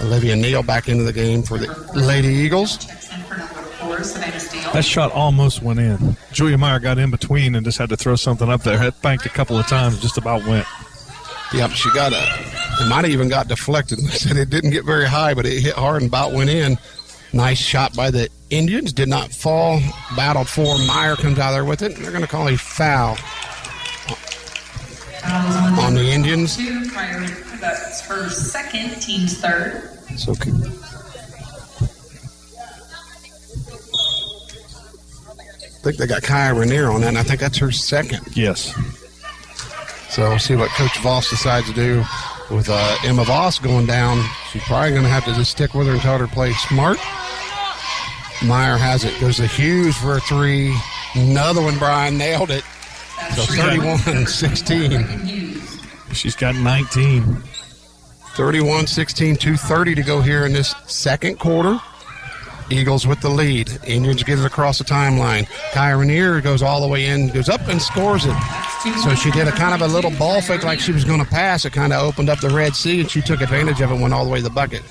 Olivia 0.00 0.34
Neal 0.34 0.64
back 0.64 0.88
into 0.88 1.04
the 1.04 1.12
game 1.12 1.44
for 1.44 1.56
the 1.56 1.68
Lady 1.94 2.26
Eagles. 2.26 2.78
Checks 2.78 3.12
in 3.14 3.22
for 3.22 3.36
number 3.36 3.54
4, 3.54 4.02
Savannah 4.02 4.40
Steele. 4.40 4.72
That 4.72 4.84
shot 4.84 5.12
almost 5.12 5.62
went 5.62 5.78
in. 5.78 6.16
Julia 6.32 6.58
Meyer 6.58 6.80
got 6.80 6.98
in 6.98 7.12
between 7.12 7.54
and 7.54 7.64
just 7.64 7.78
had 7.78 7.90
to 7.90 7.96
throw 7.96 8.16
something 8.16 8.48
up 8.48 8.64
there. 8.64 8.82
It 8.82 9.00
banked 9.02 9.24
a 9.24 9.28
couple 9.28 9.56
of 9.56 9.68
times, 9.68 10.00
just 10.00 10.18
about 10.18 10.44
went. 10.46 10.66
Yep, 11.54 11.70
she 11.70 11.92
got 11.92 12.12
a. 12.12 12.82
It 12.82 12.88
might 12.88 13.04
have 13.04 13.12
even 13.12 13.28
got 13.28 13.46
deflected. 13.46 13.98
They 14.02 14.10
said 14.10 14.36
it 14.36 14.50
didn't 14.50 14.70
get 14.70 14.84
very 14.84 15.06
high, 15.06 15.32
but 15.32 15.46
it 15.46 15.60
hit 15.60 15.74
hard 15.74 16.02
and 16.02 16.10
about 16.10 16.32
went 16.32 16.50
in. 16.50 16.76
Nice 17.32 17.58
shot 17.58 17.94
by 17.94 18.10
the 18.10 18.28
Indians. 18.50 18.92
Did 18.92 19.08
not 19.08 19.30
fall. 19.30 19.80
Battled 20.16 20.48
for. 20.48 20.76
Meyer 20.88 21.14
comes 21.14 21.38
out 21.38 21.52
there 21.52 21.64
with 21.64 21.82
it. 21.82 21.94
They're 21.96 22.10
going 22.10 22.22
to 22.22 22.28
call 22.28 22.48
a 22.48 22.56
foul 22.56 23.16
on 25.24 25.78
on 25.78 25.94
the 25.94 26.04
Indians. 26.10 26.56
two. 26.56 26.84
That's 27.60 28.00
her 28.06 28.28
second, 28.28 29.00
team's 29.00 29.38
third. 29.40 29.88
It's 30.08 30.28
okay. 30.28 30.50
I 35.64 35.84
think 35.84 35.96
they 35.96 36.06
got 36.06 36.22
Kaya 36.22 36.54
Rainier 36.54 36.90
on 36.90 37.00
that, 37.00 37.08
and 37.08 37.18
I 37.18 37.22
think 37.24 37.40
that's 37.40 37.58
her 37.58 37.72
second. 37.72 38.36
Yes. 38.36 38.72
So 40.10 40.28
we'll 40.28 40.38
see 40.38 40.54
what 40.56 40.70
Coach 40.70 40.96
Voss 40.98 41.28
decides 41.30 41.66
to 41.68 41.72
do 41.72 42.04
with 42.54 42.68
uh, 42.68 42.96
Emma 43.04 43.24
Voss 43.24 43.58
going 43.58 43.86
down. 43.86 44.22
She's 44.50 44.62
probably 44.64 44.90
going 44.90 45.02
to 45.04 45.08
have 45.08 45.24
to 45.24 45.34
just 45.34 45.50
stick 45.50 45.74
with 45.74 45.86
her 45.86 45.94
and 45.94 46.02
tell 46.02 46.18
her 46.18 46.26
to 46.26 46.32
play 46.32 46.52
smart. 46.52 46.98
Meyer 48.44 48.76
has 48.76 49.04
it. 49.04 49.18
Goes 49.20 49.36
to 49.36 49.46
Hughes 49.46 49.96
for 49.96 50.16
a 50.18 50.20
three. 50.20 50.76
Another 51.14 51.62
one, 51.62 51.78
Brian 51.78 52.18
nailed 52.18 52.50
it. 52.50 52.64
So 53.34 53.42
31 53.42 54.26
16. 54.26 55.60
She's 56.12 56.36
got 56.36 56.54
19. 56.54 57.42
31 58.34 58.86
16, 58.86 59.36
230 59.36 59.94
to 59.94 60.02
go 60.02 60.20
here 60.22 60.46
in 60.46 60.52
this 60.52 60.74
second 60.86 61.38
quarter. 61.38 61.78
Eagles 62.70 63.06
with 63.06 63.20
the 63.20 63.28
lead. 63.28 63.78
Indians 63.86 64.22
get 64.22 64.38
it 64.38 64.44
across 64.44 64.78
the 64.78 64.84
timeline. 64.84 65.46
Rainier 65.74 66.40
goes 66.40 66.62
all 66.62 66.80
the 66.80 66.88
way 66.88 67.06
in, 67.06 67.28
goes 67.28 67.48
up 67.48 67.60
and 67.68 67.80
scores 67.80 68.24
it. 68.24 68.36
So 69.02 69.14
she 69.14 69.30
did 69.30 69.48
a 69.48 69.52
kind 69.52 69.74
of 69.74 69.82
a 69.82 69.92
little 69.92 70.10
ball 70.12 70.40
fake 70.40 70.64
like 70.64 70.80
she 70.80 70.92
was 70.92 71.04
going 71.04 71.20
to 71.20 71.26
pass. 71.26 71.64
It 71.64 71.72
kind 71.72 71.92
of 71.92 72.02
opened 72.02 72.30
up 72.30 72.40
the 72.40 72.48
Red 72.50 72.74
Sea, 72.74 73.00
and 73.00 73.10
she 73.10 73.20
took 73.20 73.40
advantage 73.42 73.80
of 73.80 73.90
it 73.90 73.94
and 73.94 74.02
went 74.02 74.14
all 74.14 74.24
the 74.24 74.30
way 74.30 74.38
to 74.38 74.44
the 74.44 74.50
bucket. 74.50 74.82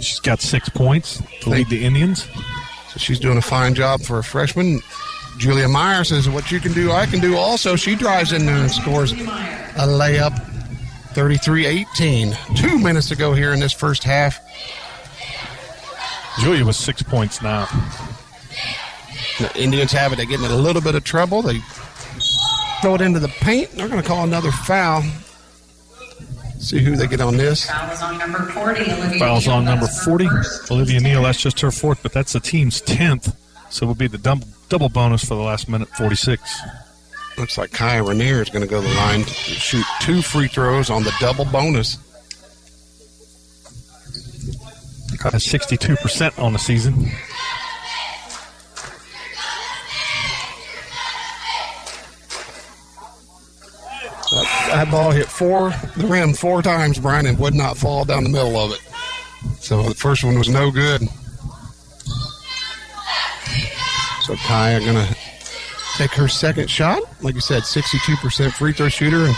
She's 0.00 0.20
got 0.20 0.40
six 0.40 0.68
points 0.68 1.22
to 1.42 1.50
lead 1.50 1.68
the 1.68 1.84
Indians. 1.84 2.24
So 2.88 2.98
she's 2.98 3.20
doing 3.20 3.38
a 3.38 3.42
fine 3.42 3.74
job 3.74 4.00
for 4.02 4.18
a 4.18 4.24
freshman. 4.24 4.80
Julia 5.38 5.68
Meyer 5.68 6.04
says, 6.04 6.28
What 6.28 6.50
you 6.50 6.60
can 6.60 6.72
do, 6.72 6.92
I 6.92 7.06
can 7.06 7.20
do 7.20 7.36
also. 7.36 7.76
She 7.76 7.94
drives 7.94 8.32
in 8.32 8.46
there 8.46 8.56
and 8.56 8.70
scores 8.70 9.12
a 9.12 9.86
layup 9.86 10.38
33 11.14 11.66
18. 11.66 12.36
Two 12.56 12.78
minutes 12.78 13.08
to 13.08 13.16
go 13.16 13.34
here 13.34 13.52
in 13.52 13.60
this 13.60 13.72
first 13.72 14.04
half. 14.04 14.40
Julia 16.40 16.64
with 16.64 16.76
six 16.76 17.02
points 17.02 17.42
now. 17.42 17.66
The 19.38 19.50
Indians 19.56 19.92
have 19.92 20.12
it. 20.12 20.16
They 20.16 20.26
get 20.26 20.40
in 20.40 20.50
a 20.50 20.56
little 20.56 20.82
bit 20.82 20.94
of 20.94 21.04
trouble. 21.04 21.42
They 21.42 21.58
throw 22.80 22.94
it 22.94 23.00
into 23.00 23.20
the 23.20 23.28
paint. 23.28 23.70
They're 23.72 23.88
going 23.88 24.02
to 24.02 24.06
call 24.06 24.24
another 24.24 24.50
foul. 24.50 25.02
See 26.58 26.82
who 26.82 26.96
they 26.96 27.06
get 27.06 27.20
on 27.20 27.36
this. 27.36 27.66
Fouls 27.66 28.02
on 28.02 28.18
number 28.18 28.38
40, 28.38 28.80
Olivia 28.80 29.18
Fouls 29.18 29.46
Neal, 29.46 29.56
on 29.56 29.64
number 29.64 29.86
40. 29.86 30.28
Olivia 30.70 31.00
Neal, 31.00 31.22
that's 31.22 31.38
just 31.38 31.60
her 31.60 31.70
fourth, 31.70 32.02
but 32.02 32.12
that's 32.12 32.32
the 32.32 32.40
team's 32.40 32.80
10th. 32.80 33.36
So 33.68 33.84
it 33.84 33.86
will 33.86 33.94
be 33.94 34.06
the 34.06 34.18
double, 34.18 34.46
double 34.68 34.88
bonus 34.88 35.24
for 35.24 35.34
the 35.34 35.42
last 35.42 35.68
minute 35.68 35.88
46. 35.96 36.42
Looks 37.36 37.58
like 37.58 37.72
Kaya 37.72 38.02
Rainier 38.02 38.42
is 38.42 38.50
going 38.50 38.62
to 38.62 38.68
go 38.68 38.80
to 38.80 38.86
the 38.86 38.94
line 38.94 39.22
to 39.24 39.30
shoot 39.32 39.84
two 40.00 40.22
free 40.22 40.46
throws 40.46 40.90
on 40.90 41.02
the 41.02 41.12
double 41.20 41.44
bonus. 41.44 41.98
A 45.24 45.38
62% 45.38 46.38
on 46.38 46.52
the 46.52 46.58
season. 46.58 47.10
That, 54.30 54.70
that 54.74 54.90
ball 54.90 55.12
hit 55.12 55.26
four 55.26 55.70
the 55.96 56.06
rim 56.06 56.34
four 56.34 56.60
times, 56.60 56.98
Brian, 56.98 57.26
and 57.26 57.38
would 57.38 57.54
not 57.54 57.78
fall 57.78 58.04
down 58.04 58.24
the 58.24 58.30
middle 58.30 58.56
of 58.56 58.72
it. 58.72 58.80
So 59.60 59.82
the 59.82 59.94
first 59.94 60.24
one 60.24 60.38
was 60.38 60.48
no 60.48 60.70
good. 60.70 61.02
So 64.24 64.34
Kaya 64.36 64.80
going 64.80 64.94
to 64.94 65.16
take 65.96 66.12
her 66.12 66.28
second 66.28 66.70
shot. 66.70 67.02
Like 67.22 67.34
you 67.34 67.42
said, 67.42 67.62
62% 67.62 68.52
free 68.52 68.72
throw 68.72 68.88
shooter, 68.88 69.30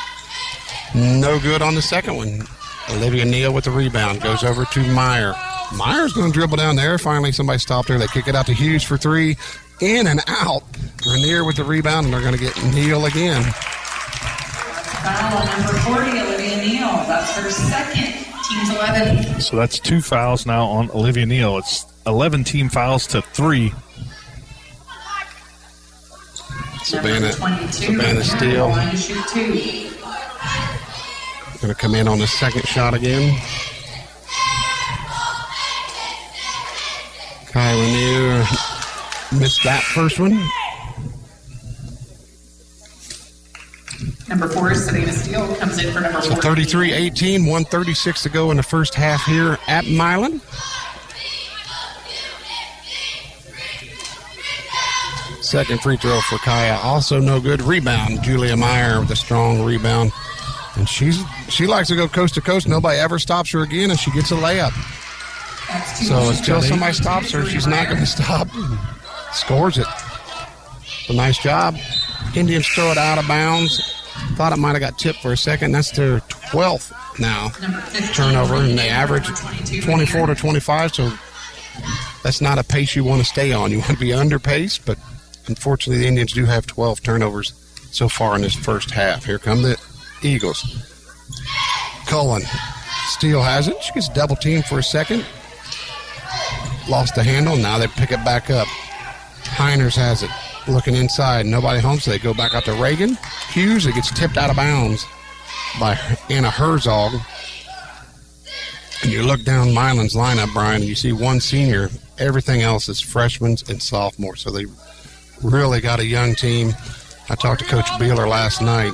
and 0.94 1.20
no 1.20 1.40
good 1.40 1.60
on 1.60 1.74
the 1.74 1.82
second 1.82 2.16
one. 2.16 2.42
Olivia 2.90 3.24
Neal 3.24 3.52
with 3.52 3.64
the 3.64 3.72
rebound 3.72 4.20
goes 4.20 4.44
over 4.44 4.64
to 4.64 4.92
Meyer. 4.92 5.34
Meyer's 5.76 6.12
going 6.12 6.30
to 6.30 6.32
dribble 6.32 6.58
down 6.58 6.76
there. 6.76 6.98
Finally, 6.98 7.32
somebody 7.32 7.58
stopped 7.58 7.88
her. 7.88 7.98
They 7.98 8.06
kick 8.06 8.28
it 8.28 8.36
out 8.36 8.46
to 8.46 8.52
Hughes 8.54 8.84
for 8.84 8.96
three. 8.96 9.36
In 9.80 10.06
and 10.06 10.20
out. 10.28 10.62
Rainier 11.04 11.44
with 11.44 11.56
the 11.56 11.64
rebound, 11.64 12.06
and 12.06 12.14
they're 12.14 12.20
going 12.20 12.34
to 12.34 12.40
get 12.40 12.56
Neal 12.72 13.06
again. 13.06 13.42
Foul 15.02 15.38
on 15.38 15.46
number 15.46 15.72
40, 15.80 16.10
Olivia 16.20 16.56
Neal. 16.58 16.86
That's 17.08 17.32
her 17.32 17.50
second. 17.50 18.24
Team's 18.48 18.70
11. 18.70 19.40
So 19.40 19.56
that's 19.56 19.80
two 19.80 20.00
fouls 20.00 20.46
now 20.46 20.64
on 20.66 20.90
Olivia 20.92 21.26
Neal. 21.26 21.58
It's 21.58 21.86
11 22.06 22.44
team 22.44 22.68
fouls 22.68 23.08
to 23.08 23.20
three. 23.20 23.72
Savannah, 26.86 27.18
Number 27.18 27.36
22, 27.36 27.72
Savannah 27.72 28.22
Steele 28.22 28.68
line 28.68 28.90
to 28.92 28.96
shoot 28.96 29.26
two. 29.26 29.90
going 31.60 31.68
to 31.68 31.74
come 31.74 31.96
in 31.96 32.06
on 32.06 32.20
the 32.20 32.28
second 32.28 32.64
shot 32.64 32.94
again. 32.94 33.36
Kai 37.48 37.72
Rainier 37.72 38.38
missed 39.40 39.64
that 39.64 39.82
first 39.82 40.20
one. 40.20 40.38
Number 44.28 44.46
four, 44.46 44.72
Savannah 44.76 45.12
Steele, 45.12 45.56
comes 45.56 45.82
in 45.82 45.92
for 45.92 46.00
number 46.00 46.22
So 46.22 46.36
33 46.36 46.92
18, 46.92 47.46
136 47.46 48.22
to 48.22 48.28
go 48.28 48.52
in 48.52 48.58
the 48.58 48.62
first 48.62 48.94
half 48.94 49.24
here 49.24 49.58
at 49.66 49.86
Milan. 49.86 50.40
Second 55.46 55.80
free 55.80 55.96
throw 55.96 56.20
for 56.22 56.38
Kaya, 56.38 56.76
also 56.82 57.20
no 57.20 57.40
good. 57.40 57.62
Rebound, 57.62 58.20
Julia 58.24 58.56
Meyer 58.56 58.98
with 58.98 59.12
a 59.12 59.16
strong 59.16 59.62
rebound, 59.62 60.10
and 60.74 60.88
she's 60.88 61.22
she 61.48 61.68
likes 61.68 61.86
to 61.86 61.94
go 61.94 62.08
coast 62.08 62.34
to 62.34 62.40
coast. 62.40 62.66
Nobody 62.66 62.98
ever 62.98 63.20
stops 63.20 63.52
her 63.52 63.62
again, 63.62 63.90
and 63.90 63.98
she 63.98 64.10
gets 64.10 64.32
a 64.32 64.34
layup. 64.34 64.72
So 66.04 66.30
until 66.30 66.60
somebody 66.62 66.94
stops 66.94 67.30
her, 67.30 67.46
she's 67.46 67.68
not 67.68 67.86
going 67.86 68.00
to 68.00 68.06
stop. 68.06 68.48
Scores 69.32 69.78
it. 69.78 69.86
So 71.04 71.14
nice 71.14 71.38
job. 71.38 71.76
Indians 72.34 72.66
throw 72.66 72.90
it 72.90 72.98
out 72.98 73.18
of 73.18 73.28
bounds. 73.28 73.80
Thought 74.34 74.52
it 74.52 74.58
might 74.58 74.72
have 74.72 74.80
got 74.80 74.98
tipped 74.98 75.20
for 75.20 75.32
a 75.32 75.36
second. 75.36 75.70
That's 75.70 75.92
their 75.92 76.18
12th 76.50 76.92
now 77.20 77.50
turnover, 78.14 78.56
and 78.56 78.76
they 78.76 78.88
average 78.88 79.28
24 79.84 80.26
to 80.26 80.34
25. 80.34 80.92
So 80.92 81.12
that's 82.24 82.40
not 82.40 82.58
a 82.58 82.64
pace 82.64 82.96
you 82.96 83.04
want 83.04 83.20
to 83.20 83.24
stay 83.24 83.52
on. 83.52 83.70
You 83.70 83.78
want 83.78 83.92
to 83.92 83.98
be 83.98 84.12
under 84.12 84.40
pace, 84.40 84.76
but 84.76 84.98
unfortunately, 85.48 86.02
the 86.02 86.08
Indians 86.08 86.32
do 86.32 86.44
have 86.44 86.66
12 86.66 87.02
turnovers 87.02 87.52
so 87.90 88.08
far 88.08 88.36
in 88.36 88.42
this 88.42 88.54
first 88.54 88.90
half. 88.90 89.24
Here 89.24 89.38
come 89.38 89.62
the 89.62 89.80
Eagles. 90.22 90.62
Cullen. 92.06 92.42
Steele 93.08 93.42
has 93.42 93.68
it. 93.68 93.82
She 93.82 93.92
gets 93.92 94.08
double 94.08 94.36
teamed 94.36 94.66
for 94.66 94.78
a 94.78 94.82
second. 94.82 95.24
Lost 96.88 97.14
the 97.14 97.22
handle. 97.22 97.56
Now 97.56 97.78
they 97.78 97.86
pick 97.88 98.12
it 98.12 98.24
back 98.24 98.50
up. 98.50 98.68
Heiners 99.44 99.96
has 99.96 100.22
it. 100.22 100.30
Looking 100.68 100.96
inside. 100.96 101.46
Nobody 101.46 101.80
home, 101.80 101.98
so 101.98 102.10
they 102.10 102.18
go 102.18 102.34
back 102.34 102.54
out 102.54 102.64
to 102.64 102.74
Reagan. 102.74 103.16
Hughes, 103.50 103.86
it 103.86 103.94
gets 103.94 104.10
tipped 104.10 104.36
out 104.36 104.50
of 104.50 104.56
bounds 104.56 105.06
by 105.80 105.98
Anna 106.28 106.50
Herzog. 106.50 107.14
And 109.02 109.12
you 109.12 109.22
look 109.22 109.44
down 109.44 109.72
Milan's 109.72 110.14
lineup, 110.14 110.52
Brian, 110.52 110.76
and 110.76 110.84
you 110.84 110.94
see 110.94 111.12
one 111.12 111.40
senior. 111.40 111.90
Everything 112.18 112.62
else 112.62 112.88
is 112.88 113.00
freshmen 113.00 113.56
and 113.68 113.80
sophomores. 113.80 114.40
So 114.40 114.50
they 114.50 114.66
really 115.42 115.80
got 115.80 116.00
a 116.00 116.04
young 116.04 116.34
team. 116.34 116.72
I 117.28 117.34
talked 117.34 117.60
to 117.60 117.66
Coach 117.66 117.86
Beeler 117.98 118.28
last 118.28 118.62
night. 118.62 118.92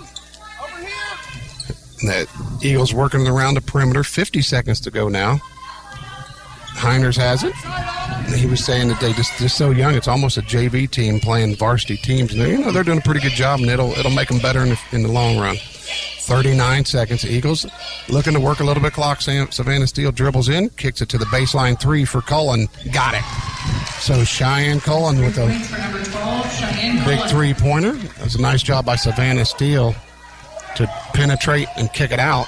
That 2.04 2.26
Eagles 2.62 2.92
working 2.92 3.28
around 3.28 3.54
the 3.54 3.60
perimeter. 3.60 4.02
50 4.02 4.42
seconds 4.42 4.80
to 4.80 4.90
go 4.90 5.08
now. 5.08 5.40
Heiners 6.74 7.16
has 7.16 7.44
it. 7.44 7.54
He 8.36 8.46
was 8.46 8.64
saying 8.64 8.88
that 8.88 8.98
they 9.00 9.12
just 9.12 9.38
so 9.56 9.70
young. 9.70 9.94
It's 9.94 10.08
almost 10.08 10.36
a 10.36 10.42
JV 10.42 10.90
team 10.90 11.20
playing 11.20 11.54
varsity 11.56 11.96
teams, 11.96 12.34
and 12.34 12.42
you 12.42 12.58
know 12.58 12.72
they're 12.72 12.82
doing 12.82 12.98
a 12.98 13.02
pretty 13.02 13.20
good 13.20 13.32
job, 13.32 13.60
and 13.60 13.68
it'll 13.70 13.92
it'll 13.92 14.10
make 14.10 14.28
them 14.28 14.38
better 14.38 14.62
in 14.62 14.70
the, 14.70 14.80
in 14.90 15.02
the 15.02 15.12
long 15.12 15.38
run. 15.38 15.56
39 16.20 16.84
seconds. 16.84 17.24
Eagles 17.24 17.66
looking 18.08 18.32
to 18.34 18.40
work 18.40 18.60
a 18.60 18.64
little 18.64 18.82
bit 18.82 18.92
clock. 18.92 19.20
Sam, 19.20 19.50
Savannah 19.50 19.86
Steele 19.86 20.12
dribbles 20.12 20.48
in, 20.48 20.68
kicks 20.70 21.00
it 21.00 21.08
to 21.10 21.18
the 21.18 21.24
baseline 21.26 21.80
three 21.80 22.04
for 22.04 22.20
Cullen. 22.20 22.68
Got 22.92 23.14
it. 23.14 23.24
So 24.00 24.24
Cheyenne 24.24 24.80
Cullen 24.80 25.20
with 25.20 25.38
a 25.38 25.48
For 25.50 25.78
number 25.78 26.04
12, 26.04 26.52
Cheyenne 26.52 27.04
big 27.04 27.20
three 27.28 27.54
pointer. 27.54 27.92
That's 27.92 28.36
a 28.36 28.40
nice 28.40 28.62
job 28.62 28.84
by 28.84 28.96
Savannah 28.96 29.44
Steele 29.44 29.94
to 30.76 30.86
penetrate 31.14 31.68
and 31.76 31.92
kick 31.92 32.12
it 32.12 32.18
out. 32.18 32.46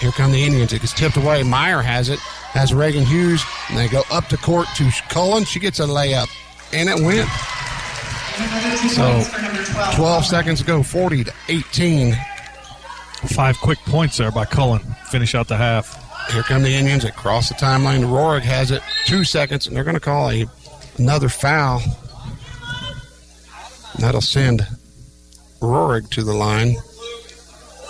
Here 0.00 0.10
come 0.10 0.32
the 0.32 0.44
Indians. 0.44 0.72
It 0.72 0.80
gets 0.80 0.92
tipped 0.92 1.16
away. 1.16 1.42
Meyer 1.42 1.80
has 1.80 2.08
it. 2.08 2.18
Has 2.18 2.74
Reagan 2.74 3.04
Hughes. 3.04 3.42
And 3.68 3.78
they 3.78 3.88
go 3.88 4.02
up 4.10 4.26
to 4.26 4.36
court 4.36 4.68
to 4.76 4.90
Cullen. 5.08 5.44
She 5.44 5.58
gets 5.58 5.80
a 5.80 5.84
layup. 5.84 6.28
And 6.72 6.88
it 6.88 7.02
went. 7.02 7.28
So 8.90 9.12
points 9.12 9.28
for 9.28 9.42
number 9.42 9.64
12. 9.64 9.94
12 9.94 10.26
seconds 10.26 10.60
to 10.60 10.66
go. 10.66 10.82
40 10.82 11.24
to 11.24 11.32
18. 11.48 12.14
Five 13.24 13.58
quick 13.58 13.78
points 13.80 14.18
there 14.18 14.30
by 14.30 14.44
Cullen. 14.44 14.82
Finish 15.10 15.34
out 15.34 15.48
the 15.48 15.56
half. 15.56 16.02
Here 16.32 16.42
come 16.42 16.62
the 16.62 16.74
Indians. 16.74 17.02
They 17.04 17.10
cross 17.10 17.48
the 17.48 17.54
timeline. 17.54 18.00
Rorig 18.02 18.42
has 18.42 18.70
it. 18.70 18.82
Two 19.06 19.24
seconds. 19.24 19.66
And 19.66 19.76
they're 19.76 19.84
going 19.84 19.94
to 19.94 20.00
call 20.00 20.30
a, 20.30 20.46
another 20.98 21.28
foul. 21.28 21.80
That'll 23.98 24.20
send 24.20 24.66
Rorig 25.60 26.10
to 26.10 26.22
the 26.22 26.34
line. 26.34 26.76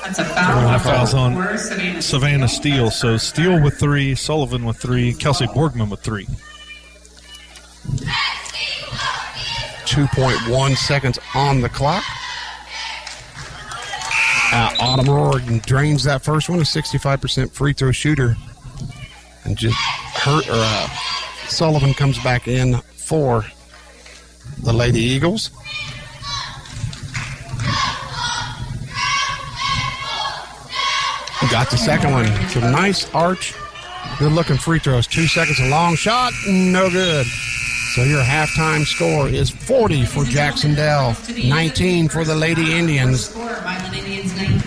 That's 0.05 0.19
a 0.21 0.25
foul 0.25 0.61
That 0.63 0.81
fouls 0.83 1.15
on 1.15 1.59
Savannah 1.59 2.03
Savannah 2.03 2.49
Steele. 2.49 2.91
So 2.91 3.17
Steele 3.17 3.61
with 3.61 3.79
three, 3.79 4.15
Sullivan 4.15 4.65
with 4.65 4.77
three, 4.77 5.13
Kelsey 5.15 5.47
Borgman 5.47 5.91
with 5.91 6.01
three. 6.01 6.27
2.1 9.87 10.77
seconds 10.77 11.19
on 11.35 11.61
the 11.61 11.69
clock. 11.69 12.05
Uh, 14.59 14.75
Autumn 14.81 15.05
Rorig 15.05 15.67
drains 15.67 16.05
that 16.05 16.23
first 16.23 16.49
one, 16.49 16.59
a 16.61 16.63
65% 16.63 17.51
free 17.51 17.75
throw 17.75 17.93
shooter. 17.93 18.35
And 19.45 19.55
just 19.55 19.77
hurt, 19.77 20.49
or 20.49 20.55
uh, 20.55 20.89
Sullivan 21.47 21.93
comes 21.93 22.19
back 22.21 22.49
in 22.49 22.79
for 22.97 23.45
the 24.63 24.73
Lady 24.73 25.01
Eagles. 25.01 25.51
Got 31.51 31.71
the 31.71 31.77
second 31.77 32.13
one. 32.13 32.25
A 32.25 32.73
nice 32.73 33.13
arch. 33.13 33.55
Good 34.19 34.33
looking 34.33 34.57
free 34.57 34.79
throws. 34.79 35.07
Two 35.07 35.27
seconds, 35.27 35.61
a 35.61 35.69
long 35.69 35.97
shot. 35.97 36.33
No 36.49 36.89
good. 36.89 37.27
So 37.97 38.03
your 38.03 38.23
halftime 38.23 38.85
score 38.85 39.27
is 39.27 39.49
40 39.49 40.05
for 40.05 40.25
Jacksonville, 40.25 41.17
19 41.35 42.11
for 42.11 42.25
the 42.25 42.35
Lady 42.35 42.75
Indians. 42.75 43.35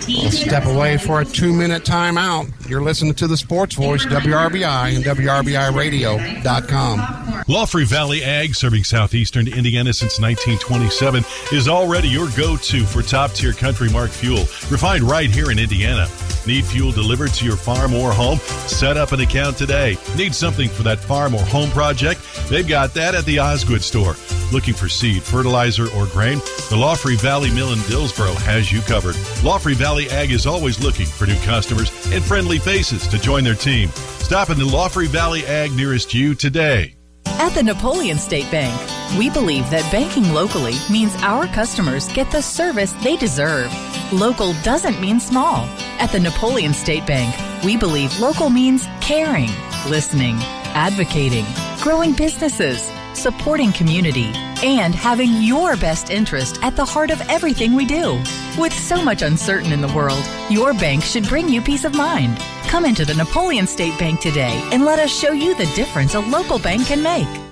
Step 0.00 0.64
away 0.64 0.96
for 0.96 1.20
a 1.20 1.24
two-minute 1.24 1.84
timeout. 1.84 2.48
You're 2.68 2.82
listening 2.82 3.14
to 3.14 3.26
the 3.26 3.36
Sports 3.36 3.74
Voice, 3.74 4.04
WRBI, 4.06 4.96
and 4.96 5.04
WRBIRadio.com. 5.04 6.98
Laughery 7.46 7.84
Valley 7.84 8.22
Ag, 8.22 8.54
serving 8.54 8.84
southeastern 8.84 9.48
Indiana 9.48 9.92
since 9.92 10.20
1927, 10.20 11.24
is 11.52 11.68
already 11.68 12.08
your 12.08 12.28
go-to 12.36 12.84
for 12.84 13.02
top-tier 13.02 13.52
CountryMark 13.52 14.10
fuel, 14.10 14.46
refined 14.70 15.02
right 15.04 15.30
here 15.30 15.50
in 15.50 15.58
Indiana. 15.58 16.08
Need 16.46 16.64
fuel 16.64 16.92
delivered 16.92 17.32
to 17.34 17.44
your 17.44 17.56
farm 17.56 17.92
or 17.94 18.12
home? 18.12 18.38
Set 18.66 18.96
up 18.96 19.12
an 19.12 19.20
account 19.20 19.58
today. 19.58 19.96
Need 20.16 20.34
something 20.34 20.68
for 20.68 20.82
that 20.84 20.98
farm 20.98 21.34
or 21.34 21.42
home 21.42 21.70
project? 21.70 22.20
They've 22.48 22.66
got 22.66 22.94
that 22.94 23.14
at 23.14 23.24
the 23.26 23.38
Osgood 23.40 23.82
store. 23.82 24.14
Looking 24.52 24.74
for 24.74 24.88
seed, 24.88 25.22
fertilizer, 25.22 25.84
or 25.92 26.06
grain? 26.06 26.38
The 26.38 26.76
Laughery 26.76 27.16
Valley 27.20 27.50
Mill 27.50 27.72
in 27.72 27.78
Dillsboro 27.82 28.32
has 28.34 28.72
you 28.72 28.80
covered. 28.80 29.14
Laughery 29.44 29.74
Valley 29.74 30.10
Ag 30.10 30.32
is 30.32 30.46
always 30.46 30.82
looking 30.82 31.06
for 31.06 31.26
new 31.26 31.38
customers 31.40 31.90
and 32.12 32.24
friendly 32.24 32.58
faces 32.58 33.06
to 33.08 33.18
join 33.18 33.44
their 33.44 33.54
team. 33.54 33.88
Stop 34.18 34.50
in 34.50 34.58
the 34.58 34.64
Laughery 34.64 35.06
Valley 35.06 35.46
Ag 35.46 35.72
nearest 35.72 36.12
you 36.14 36.34
today. 36.34 36.96
At 37.26 37.54
the 37.54 37.62
Napoleon 37.62 38.18
State 38.18 38.50
Bank, 38.50 38.78
we 39.18 39.30
believe 39.30 39.70
that 39.70 39.90
banking 39.90 40.34
locally 40.34 40.74
means 40.90 41.14
our 41.22 41.46
customers 41.46 42.12
get 42.12 42.30
the 42.30 42.42
service 42.42 42.92
they 43.04 43.16
deserve. 43.16 43.72
Local 44.12 44.52
doesn't 44.62 45.00
mean 45.00 45.20
small. 45.20 45.64
At 45.98 46.10
the 46.10 46.20
Napoleon 46.20 46.74
State 46.74 47.06
Bank, 47.06 47.34
we 47.64 47.76
believe 47.76 48.18
local 48.18 48.50
means 48.50 48.86
caring, 49.00 49.50
listening, 49.88 50.36
advocating, 50.74 51.46
growing 51.80 52.12
businesses, 52.12 52.90
supporting 53.20 53.72
community, 53.72 54.32
and 54.62 54.94
having 54.94 55.42
your 55.42 55.76
best 55.76 56.10
interest 56.10 56.58
at 56.62 56.76
the 56.76 56.84
heart 56.84 57.10
of 57.10 57.20
everything 57.28 57.74
we 57.74 57.84
do. 57.84 58.14
With 58.58 58.72
so 58.72 59.04
much 59.04 59.22
uncertain 59.22 59.72
in 59.72 59.80
the 59.80 59.92
world, 59.94 60.24
your 60.48 60.72
bank 60.74 61.04
should 61.04 61.28
bring 61.28 61.48
you 61.48 61.60
peace 61.60 61.84
of 61.84 61.94
mind. 61.94 62.38
Come 62.68 62.84
into 62.84 63.04
the 63.04 63.14
Napoleon 63.14 63.66
State 63.66 63.98
Bank 63.98 64.20
today 64.20 64.60
and 64.72 64.84
let 64.84 64.98
us 64.98 65.10
show 65.10 65.32
you 65.32 65.54
the 65.54 65.66
difference 65.74 66.14
a 66.14 66.20
local 66.20 66.58
bank 66.58 66.86
can 66.86 67.02
make. 67.02 67.49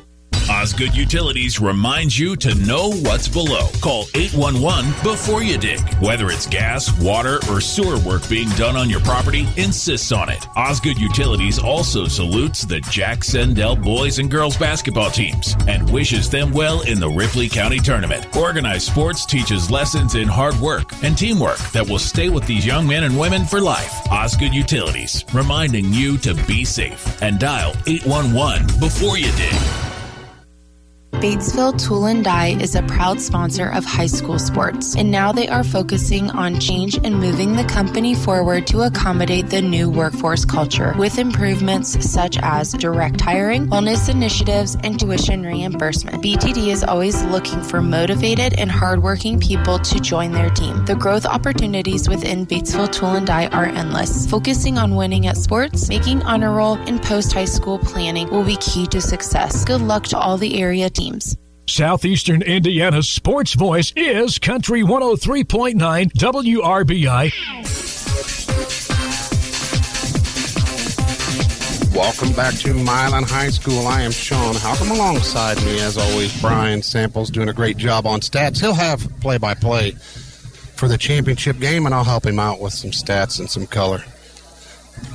Osgood 0.51 0.97
Utilities 0.97 1.61
reminds 1.61 2.19
you 2.19 2.35
to 2.37 2.55
know 2.55 2.91
what's 3.03 3.29
below. 3.29 3.69
Call 3.83 4.07
811 4.15 4.91
before 5.03 5.43
you 5.43 5.59
dig. 5.59 5.81
Whether 5.97 6.29
it's 6.29 6.47
gas, 6.47 6.91
water, 7.01 7.39
or 7.51 7.61
sewer 7.61 7.99
work 7.99 8.27
being 8.31 8.49
done 8.51 8.75
on 8.75 8.89
your 8.89 9.01
property, 9.01 9.47
insists 9.59 10.11
on 10.11 10.31
it. 10.31 10.47
Osgood 10.57 10.99
Utilities 10.99 11.59
also 11.59 12.07
salutes 12.07 12.63
the 12.63 12.81
Jac-Cen-Del 12.81 13.77
boys 13.77 14.19
and 14.21 14.31
girls 14.31 14.57
basketball 14.57 15.11
teams 15.11 15.55
and 15.67 15.89
wishes 15.91 16.31
them 16.31 16.51
well 16.53 16.81
in 16.83 16.99
the 16.99 17.11
Ripley 17.11 17.49
County 17.49 17.79
Tournament. 17.79 18.35
Organized 18.35 18.91
Sports 18.91 19.27
teaches 19.27 19.71
lessons 19.71 20.15
in 20.15 20.29
hard 20.29 20.59
work 20.61 20.91
and 21.03 21.17
teamwork 21.17 21.59
that 21.73 21.87
will 21.87 21.99
stay 21.99 22.31
with 22.31 22.47
these 22.47 22.65
young 22.65 22.87
men 22.87 23.05
and 23.05 23.19
women 23.19 23.45
for 23.45 23.61
life. 23.61 23.95
Osgood 24.11 24.55
Utilities, 24.55 25.27
reminding 25.35 25.93
you 25.93 26.17
to 26.19 26.35
be 26.47 26.65
safe 26.65 27.21
and 27.23 27.39
dial 27.39 27.75
811 27.87 28.81
before 28.81 29.19
you 29.19 29.31
dig. 29.33 29.88
Batesville 31.19 31.77
Tool 31.85 32.07
and 32.07 32.23
Die 32.23 32.57
is 32.61 32.77
a 32.77 32.83
proud 32.85 33.21
sponsor 33.21 33.69
of 33.71 33.85
high 33.85 34.07
school 34.07 34.39
sports, 34.39 34.95
and 34.95 35.11
now 35.11 35.33
they 35.33 35.49
are 35.49 35.65
focusing 35.65 36.31
on 36.31 36.61
change 36.61 36.97
and 37.03 37.19
moving 37.19 37.57
the 37.57 37.65
company 37.65 38.15
forward 38.15 38.69
to 38.69 38.83
accommodate 38.83 39.51
the 39.51 39.61
new 39.61 39.91
workforce 39.91 40.45
culture 40.45 40.95
with 40.97 41.19
improvements 41.19 42.09
such 42.09 42.39
as 42.41 42.73
direct 42.73 43.21
hiring, 43.21 43.67
wellness 43.67 44.09
initiatives, 44.09 44.77
and 44.85 45.01
tuition 45.01 45.43
reimbursement. 45.43 46.23
BTD 46.23 46.69
is 46.69 46.85
always 46.85 47.21
looking 47.25 47.65
for 47.65 47.83
motivated 47.83 48.55
and 48.57 48.71
hardworking 48.71 49.41
people 49.41 49.81
to 49.81 49.99
join 49.99 50.31
their 50.31 50.51
team. 50.51 50.85
The 50.85 50.95
growth 50.95 51.27
opportunities 51.27 52.09
within 52.09 52.47
Batesville 52.47 52.93
Tool 52.93 53.17
and 53.17 53.27
Die 53.27 53.49
are 53.49 53.67
endless. 53.67 54.25
Focusing 54.31 54.79
on 54.79 54.95
winning 54.95 55.27
at 55.27 55.37
sports, 55.37 55.89
making 55.89 56.23
honor 56.23 56.53
roll, 56.53 56.77
and 56.87 57.03
post 57.03 57.33
high 57.33 57.45
school 57.45 57.81
planning 57.81 58.31
will 58.31 58.45
be 58.45 58.57
key 58.59 58.87
to 58.87 59.01
success. 59.01 59.65
Good 59.65 59.81
luck 59.81 60.05
to 60.05 60.17
all 60.17 60.39
the 60.39 60.63
area 60.63 60.89
teams. 60.89 61.08
Southeastern 61.67 62.43
Indiana's 62.43 63.09
sports 63.09 63.55
voice 63.55 63.93
is 63.95 64.39
Country 64.39 64.83
103.9 64.83 65.75
WRBI. 66.13 67.33
Welcome 71.95 72.33
back 72.33 72.55
to 72.55 72.73
Milan 72.73 73.23
High 73.23 73.51
School. 73.51 73.87
I 73.87 74.03
am 74.03 74.11
Sean 74.13 74.55
Halcomb. 74.55 74.91
Alongside 74.91 75.57
me, 75.65 75.81
as 75.81 75.99
always, 75.99 76.41
Brian 76.41 76.83
Samples 76.83 77.31
doing 77.31 77.49
a 77.49 77.53
great 77.53 77.77
job 77.77 78.07
on 78.07 78.21
stats. 78.21 78.61
He'll 78.61 78.75
have 78.75 79.09
play 79.21 79.39
by 79.39 79.55
play 79.55 79.91
for 79.91 80.89
the 80.89 80.97
championship 80.97 81.59
game, 81.59 81.87
and 81.87 81.95
I'll 81.95 82.05
help 82.05 82.25
him 82.25 82.39
out 82.39 82.61
with 82.61 82.73
some 82.73 82.93
stats 82.93 83.41
and 83.41 83.51
some 83.51 83.67
color. 83.67 84.05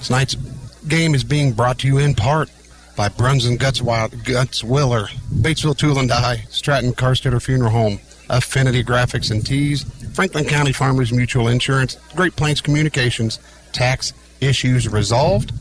Tonight's 0.04 0.36
game 0.88 1.16
is 1.16 1.24
being 1.24 1.54
brought 1.54 1.80
to 1.80 1.88
you 1.88 1.98
in 2.00 2.16
part 2.16 2.50
by 2.96 3.10
Brunson 3.10 3.58
Guts, 3.58 3.82
Wild, 3.82 4.12
Gutzwiller, 4.12 5.08
Batesville 5.34 5.78
Tool 5.78 6.00
and 6.00 6.10
Die, 6.10 6.46
Stratton 6.50 6.94
Carstetter 6.94 7.42
Funeral 7.42 7.72
Home, 7.72 8.00
Affinity 8.30 8.84
Graphics 8.84 9.32
and 9.32 9.46
Tees, 9.46 9.84
Franklin 10.14 10.46
County 10.46 10.72
Farmers 10.72 11.12
Mutual 11.12 11.48
Insurance, 11.48 11.98
Great 12.16 12.36
Plains 12.36 12.62
Communications, 12.62 13.40
Tax 13.72 14.14
Issues 14.42 14.88
Resolved, 14.88 15.52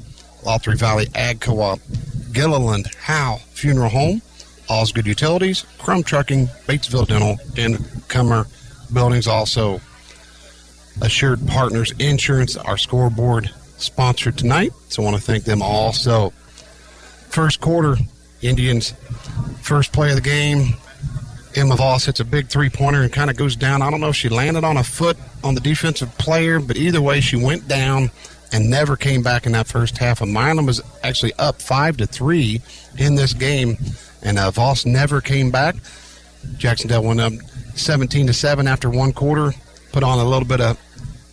Laughery 0.44 0.76
Valley 0.76 1.08
Ag 1.14 1.40
Co-op, 1.40 1.80
Gilliland 2.32 2.88
Howe 3.00 3.38
Funeral 3.52 3.90
Home, 3.90 4.22
Osgood 4.68 5.06
Utilities, 5.06 5.64
Crum 5.78 6.02
Trucking, 6.02 6.46
Batesville 6.66 7.06
Dental, 7.06 7.38
and 7.56 7.78
Cummer 8.08 8.46
Buildings. 8.92 9.26
Also, 9.26 9.80
Assured 11.00 11.46
Partners 11.46 11.92
Insurance, 11.98 12.56
our 12.56 12.76
scoreboard 12.76 13.50
sponsor 13.76 14.30
tonight. 14.30 14.72
So 14.88 15.02
I 15.02 15.04
want 15.06 15.16
to 15.16 15.22
thank 15.22 15.44
them 15.44 15.62
also. 15.62 16.32
First 17.32 17.62
quarter, 17.62 17.96
Indians 18.42 18.92
first 19.62 19.90
play 19.94 20.10
of 20.10 20.16
the 20.16 20.20
game. 20.20 20.74
Emma 21.54 21.76
Voss 21.76 22.04
hits 22.04 22.20
a 22.20 22.26
big 22.26 22.48
three 22.48 22.68
pointer 22.68 23.00
and 23.00 23.10
kind 23.10 23.30
of 23.30 23.36
goes 23.36 23.56
down. 23.56 23.80
I 23.80 23.90
don't 23.90 24.00
know 24.00 24.10
if 24.10 24.16
she 24.16 24.28
landed 24.28 24.64
on 24.64 24.76
a 24.76 24.84
foot 24.84 25.16
on 25.42 25.54
the 25.54 25.60
defensive 25.60 26.16
player, 26.18 26.60
but 26.60 26.76
either 26.76 27.00
way, 27.00 27.22
she 27.22 27.36
went 27.36 27.66
down 27.68 28.10
and 28.52 28.68
never 28.68 28.96
came 28.96 29.22
back 29.22 29.46
in 29.46 29.52
that 29.52 29.66
first 29.66 29.96
half. 29.96 30.20
And 30.20 30.30
Milan 30.30 30.66
was 30.66 30.82
actually 31.02 31.32
up 31.38 31.62
five 31.62 31.96
to 31.96 32.06
three 32.06 32.60
in 32.98 33.14
this 33.14 33.32
game, 33.32 33.78
and 34.22 34.38
uh, 34.38 34.50
Voss 34.50 34.84
never 34.84 35.22
came 35.22 35.50
back. 35.50 35.76
Jacksonville 36.58 37.04
went 37.04 37.20
up 37.20 37.32
17 37.76 38.26
to 38.26 38.34
seven 38.34 38.66
after 38.66 38.90
one 38.90 39.14
quarter, 39.14 39.52
put 39.92 40.02
on 40.02 40.18
a 40.18 40.24
little 40.28 40.46
bit 40.46 40.60
of 40.60 40.78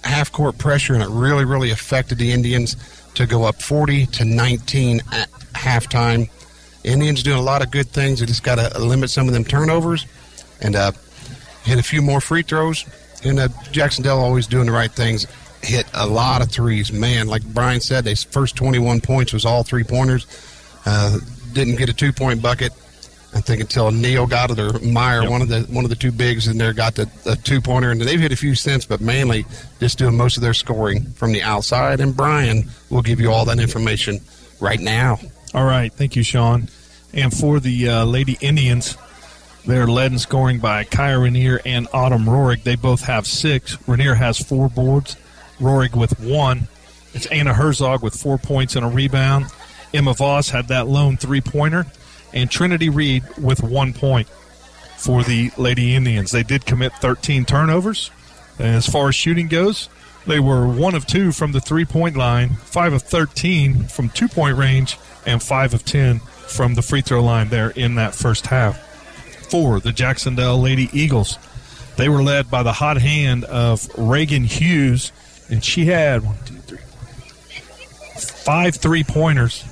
half 0.05 0.31
court 0.31 0.57
pressure, 0.57 0.93
and 0.93 1.03
it 1.03 1.09
really, 1.09 1.43
really 1.43 1.71
affected 1.71 2.17
the 2.17 2.31
Indians 2.31 2.77
to 3.15 3.25
go 3.25 3.43
up 3.43 3.61
40 3.61 4.05
to 4.05 4.23
19 4.23 5.01
at 5.11 5.28
halftime. 5.59 6.29
Indians 6.83 7.23
doing 7.23 7.37
a 7.37 7.41
lot 7.41 7.61
of 7.61 7.71
good 7.71 7.87
things. 7.87 8.19
They 8.19 8.25
just 8.25 8.43
got 8.43 8.55
to 8.55 8.79
limit 8.79 9.09
some 9.09 9.27
of 9.27 9.33
them 9.33 9.43
turnovers 9.43 10.05
and 10.61 10.75
uh, 10.75 10.91
hit 11.63 11.77
a 11.77 11.83
few 11.83 12.01
more 12.01 12.21
free 12.21 12.41
throws. 12.41 12.85
And 13.23 13.39
uh, 13.39 13.49
Jacksonville 13.71 14.19
always 14.19 14.47
doing 14.47 14.65
the 14.65 14.71
right 14.71 14.91
things. 14.91 15.27
Hit 15.61 15.85
a 15.93 16.07
lot 16.07 16.41
of 16.41 16.49
threes. 16.49 16.91
Man, 16.93 17.27
like 17.27 17.43
Brian 17.43 17.81
said, 17.81 18.05
they 18.05 18.15
first 18.15 18.55
21 18.55 19.01
points 19.01 19.33
was 19.33 19.45
all 19.45 19.63
three 19.63 19.83
pointers. 19.83 20.25
Uh, 20.85 21.19
didn't 21.51 21.75
get 21.75 21.89
a 21.89 21.93
two 21.93 22.13
point 22.13 22.41
bucket. 22.41 22.71
I 23.33 23.41
think 23.41 23.61
until 23.61 23.91
Neal 23.91 24.25
got 24.25 24.49
it 24.49 24.59
or 24.59 24.79
Meyer, 24.79 25.21
yep. 25.21 25.29
one 25.29 25.41
of 25.41 25.49
the 25.49 25.61
one 25.69 25.83
of 25.83 25.89
the 25.89 25.95
two 25.95 26.11
bigs 26.11 26.47
in 26.47 26.57
there, 26.57 26.73
got 26.73 26.95
the, 26.95 27.05
the 27.25 27.35
two 27.35 27.61
pointer, 27.61 27.91
and 27.91 28.01
they've 28.01 28.19
hit 28.19 28.31
a 28.31 28.35
few 28.35 28.55
since, 28.55 28.85
but 28.85 29.01
mainly 29.01 29.45
just 29.79 29.99
doing 29.99 30.17
most 30.17 30.35
of 30.35 30.41
their 30.41 30.55
scoring 30.55 31.03
from 31.11 31.31
the 31.31 31.43
outside. 31.43 31.99
And 31.99 32.15
Brian 32.15 32.69
will 32.89 33.03
give 33.03 33.19
you 33.19 33.31
all 33.31 33.45
that 33.45 33.59
information 33.59 34.19
right 34.59 34.79
now. 34.79 35.19
All 35.53 35.65
right, 35.65 35.91
thank 35.91 36.15
you, 36.15 36.23
Sean. 36.23 36.69
And 37.13 37.33
for 37.33 37.59
the 37.59 37.89
uh, 37.89 38.05
Lady 38.05 38.37
Indians, 38.39 38.97
they're 39.65 39.87
led 39.87 40.11
in 40.11 40.19
scoring 40.19 40.59
by 40.59 40.83
Kaya 40.83 41.17
Rainier 41.17 41.59
and 41.65 41.87
Autumn 41.91 42.25
Rorig. 42.25 42.63
They 42.63 42.75
both 42.75 43.01
have 43.01 43.25
six. 43.25 43.77
Rainier 43.87 44.13
has 44.15 44.39
four 44.39 44.69
boards, 44.69 45.15
Rorig 45.59 45.95
with 45.95 46.19
one. 46.19 46.67
It's 47.13 47.25
Anna 47.27 47.53
Herzog 47.53 48.03
with 48.03 48.13
four 48.15 48.37
points 48.37 48.75
and 48.75 48.85
a 48.85 48.89
rebound. 48.89 49.47
Emma 49.93 50.13
Voss 50.13 50.49
had 50.49 50.67
that 50.67 50.87
lone 50.87 51.17
three 51.17 51.41
pointer, 51.41 51.87
and 52.31 52.49
Trinity 52.51 52.89
Reed 52.89 53.23
with 53.37 53.63
one 53.63 53.93
point 53.93 54.27
for 54.97 55.23
the 55.23 55.51
Lady 55.57 55.95
Indians. 55.95 56.31
They 56.31 56.43
did 56.43 56.65
commit 56.65 56.93
13 56.93 57.45
turnovers. 57.45 58.11
And 58.59 58.75
as 58.75 58.85
far 58.85 59.07
as 59.09 59.15
shooting 59.15 59.47
goes, 59.47 59.89
they 60.29 60.39
were 60.39 60.67
one 60.67 60.95
of 60.95 61.05
two 61.05 61.31
from 61.31 61.51
the 61.51 61.59
three 61.59 61.85
point 61.85 62.15
line, 62.15 62.49
five 62.55 62.93
of 62.93 63.01
13 63.01 63.85
from 63.85 64.09
two 64.09 64.27
point 64.27 64.57
range, 64.57 64.97
and 65.25 65.41
5 65.41 65.73
of 65.73 65.85
10 65.85 66.19
from 66.19 66.75
the 66.75 66.81
free 66.81 67.01
throw 67.01 67.21
line 67.21 67.49
there 67.49 67.71
in 67.71 67.95
that 67.95 68.15
first 68.15 68.47
half. 68.47 68.77
For 69.49 69.79
the 69.79 69.91
Jacksonville 69.91 70.59
Lady 70.59 70.89
Eagles, 70.93 71.37
they 71.97 72.09
were 72.09 72.23
led 72.23 72.49
by 72.49 72.63
the 72.63 72.73
hot 72.73 72.97
hand 72.97 73.43
of 73.45 73.87
Reagan 73.97 74.43
Hughes, 74.43 75.11
and 75.49 75.63
she 75.63 75.85
had 75.85 76.23
one, 76.23 76.37
two, 76.45 76.55
three, 76.55 76.77
five 78.19 78.75
three 78.75 79.03
pointers 79.03 79.65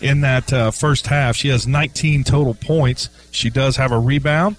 in 0.00 0.20
that 0.20 0.52
uh, 0.52 0.70
first 0.70 1.06
half. 1.06 1.36
She 1.36 1.48
has 1.48 1.66
19 1.66 2.24
total 2.24 2.54
points. 2.54 3.08
She 3.30 3.48
does 3.48 3.76
have 3.76 3.92
a 3.92 3.98
rebound. 3.98 4.56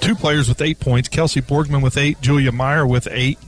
Two 0.00 0.14
players 0.14 0.48
with 0.48 0.60
eight 0.62 0.80
points 0.80 1.08
Kelsey 1.08 1.40
Borgman 1.42 1.82
with 1.82 1.96
eight, 1.96 2.20
Julia 2.20 2.52
Meyer 2.52 2.86
with 2.86 3.08
eight, 3.10 3.38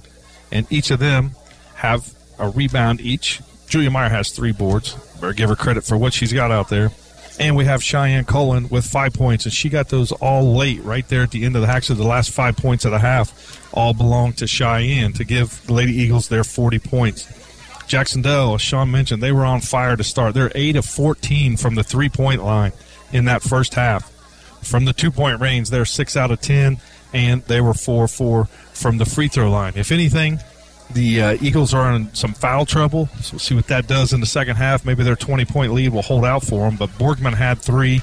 and 0.51 0.67
each 0.71 0.91
of 0.91 0.99
them 0.99 1.33
have 1.77 2.13
a 2.39 2.49
rebound 2.49 3.01
each. 3.01 3.41
Julia 3.69 3.91
Meyer 3.91 4.09
has 4.09 4.31
three 4.31 4.53
boards. 4.53 4.95
Better 5.21 5.33
give 5.33 5.49
her 5.49 5.57
credit 5.57 5.85
for 5.85 5.97
what 5.97 6.13
she's 6.13 6.33
got 6.33 6.51
out 6.51 6.69
there. 6.69 6.91
And 7.39 7.57
we 7.57 7.65
have 7.65 7.83
Cheyenne 7.83 8.25
Cullen 8.25 8.69
with 8.69 8.85
five 8.85 9.15
points, 9.15 9.47
and 9.47 9.55
she 9.55 9.71
got 9.71 9.89
those 9.89 10.13
all 10.13 10.55
late 10.55 10.83
right 10.83 11.09
there 11.09 11.23
at 11.23 11.31
the 11.31 11.45
end 11.45 11.57
of 11.57 11.63
the 11.63 11.69
half. 11.69 11.85
So 11.85 11.95
the 11.95 12.05
last 12.05 12.31
five 12.31 12.57
points 12.57 12.85
of 12.85 12.91
the 12.91 12.99
half 12.99 13.73
all 13.73 13.95
belong 13.95 14.35
to 14.35 14.47
Cheyenne 14.47 15.15
to 15.15 15.25
give 15.25 15.65
the 15.67 15.73
Lady 15.73 15.95
Eagles 15.95 16.29
their 16.29 16.45
40 16.45 16.79
points. 16.81 17.27
Jacksonville, 17.87 18.55
as 18.55 18.61
Sean 18.61 18.91
mentioned, 18.91 19.23
they 19.23 19.33
were 19.33 19.45
on 19.45 19.61
fire 19.61 19.97
to 19.97 20.05
start. 20.05 20.35
They're 20.35 20.53
8 20.55 20.77
of 20.77 20.85
14 20.85 21.57
from 21.57 21.75
the 21.77 21.83
three 21.83 22.09
point 22.09 22.45
line 22.45 22.73
in 23.13 23.25
that 23.25 23.43
first 23.43 23.75
half. 23.75 24.13
From 24.63 24.85
the 24.85 24.93
two 24.93 25.11
point 25.11 25.41
range, 25.41 25.71
they're 25.71 25.85
6 25.85 26.17
out 26.17 26.31
of 26.31 26.41
10, 26.41 26.79
and 27.13 27.43
they 27.45 27.61
were 27.61 27.75
4 27.75 28.09
4 28.09 28.45
from 28.73 28.99
the 28.99 29.05
free 29.05 29.29
throw 29.29 29.51
line. 29.51 29.73
If 29.77 29.93
anything, 29.93 30.39
the 30.93 31.23
uh, 31.23 31.39
Eagles 31.41 31.73
are 31.75 31.93
in 31.93 32.13
some 32.15 32.33
foul 32.33 32.67
trouble. 32.67 33.07
So 33.21 33.35
we'll 33.35 33.39
see 33.41 33.55
what 33.55 33.69
that 33.69 33.87
does 33.87 34.13
in 34.13 34.21
the 34.21 34.27
second 34.27 34.57
half. 34.57 34.85
Maybe 34.85 35.03
their 35.03 35.17
20 35.17 35.45
point 35.45 35.73
lead 35.73 35.93
will 35.93 36.03
hold 36.03 36.25
out 36.25 36.45
for 36.45 36.69
them. 36.69 36.77
But 36.77 36.91
Borgman 36.91 37.35
had 37.35 37.59
three, 37.59 38.03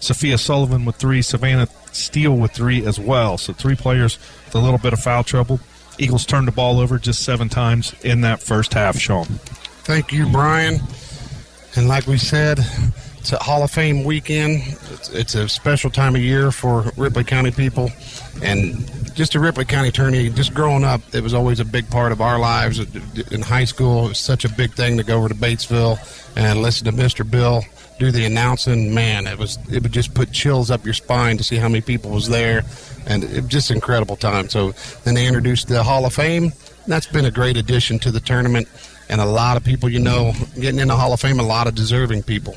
Sophia 0.00 0.38
Sullivan 0.38 0.84
with 0.84 0.96
three, 0.96 1.22
Savannah 1.22 1.68
Steele 1.92 2.36
with 2.36 2.52
three 2.52 2.84
as 2.86 2.98
well. 2.98 3.38
So 3.38 3.52
three 3.52 3.74
players 3.74 4.18
with 4.44 4.54
a 4.54 4.58
little 4.58 4.78
bit 4.78 4.92
of 4.92 5.00
foul 5.00 5.24
trouble. 5.24 5.60
Eagles 5.98 6.24
turned 6.24 6.46
the 6.46 6.52
ball 6.52 6.78
over 6.78 6.98
just 6.98 7.24
seven 7.24 7.48
times 7.48 7.94
in 8.02 8.20
that 8.20 8.40
first 8.40 8.74
half, 8.74 8.96
Sean. 8.98 9.24
Thank 9.84 10.12
you, 10.12 10.30
Brian. 10.30 10.80
And 11.74 11.88
like 11.88 12.06
we 12.06 12.18
said, 12.18 12.60
it's 13.28 13.34
a 13.34 13.44
Hall 13.44 13.62
of 13.62 13.70
Fame 13.70 14.04
weekend. 14.04 14.62
It's, 14.90 15.10
it's 15.10 15.34
a 15.34 15.50
special 15.50 15.90
time 15.90 16.16
of 16.16 16.22
year 16.22 16.50
for 16.50 16.90
Ripley 16.96 17.24
County 17.24 17.50
people. 17.50 17.90
And 18.42 18.90
just 19.14 19.34
a 19.34 19.40
Ripley 19.40 19.66
County 19.66 19.88
attorney, 19.88 20.30
just 20.30 20.54
growing 20.54 20.82
up, 20.82 21.02
it 21.12 21.22
was 21.22 21.34
always 21.34 21.60
a 21.60 21.64
big 21.66 21.90
part 21.90 22.10
of 22.10 22.22
our 22.22 22.38
lives. 22.38 22.78
In 23.30 23.42
high 23.42 23.66
school, 23.66 24.06
it 24.06 24.08
was 24.08 24.18
such 24.18 24.46
a 24.46 24.48
big 24.48 24.72
thing 24.72 24.96
to 24.96 25.04
go 25.04 25.18
over 25.18 25.28
to 25.28 25.34
Batesville 25.34 25.98
and 26.38 26.62
listen 26.62 26.86
to 26.86 26.92
Mr. 26.92 27.30
Bill 27.30 27.62
do 27.98 28.10
the 28.10 28.24
announcing. 28.24 28.94
Man, 28.94 29.26
it 29.26 29.36
was 29.36 29.58
it 29.70 29.82
would 29.82 29.92
just 29.92 30.14
put 30.14 30.32
chills 30.32 30.70
up 30.70 30.84
your 30.84 30.94
spine 30.94 31.36
to 31.36 31.44
see 31.44 31.56
how 31.56 31.68
many 31.68 31.80
people 31.80 32.12
was 32.12 32.28
there, 32.28 32.62
and 33.08 33.24
it 33.24 33.42
was 33.42 33.50
just 33.50 33.72
incredible 33.72 34.14
time. 34.14 34.48
So 34.48 34.70
then 35.02 35.14
they 35.14 35.26
introduced 35.26 35.66
the 35.66 35.82
Hall 35.82 36.06
of 36.06 36.14
Fame. 36.14 36.52
That's 36.86 37.08
been 37.08 37.24
a 37.24 37.30
great 37.32 37.56
addition 37.56 37.98
to 37.98 38.12
the 38.12 38.20
tournament, 38.20 38.68
and 39.08 39.20
a 39.20 39.26
lot 39.26 39.56
of 39.56 39.64
people 39.64 39.88
you 39.88 39.98
know 39.98 40.32
getting 40.54 40.78
in 40.78 40.86
the 40.86 40.96
Hall 40.96 41.12
of 41.12 41.20
Fame. 41.20 41.40
A 41.40 41.42
lot 41.42 41.66
of 41.66 41.74
deserving 41.74 42.22
people. 42.22 42.54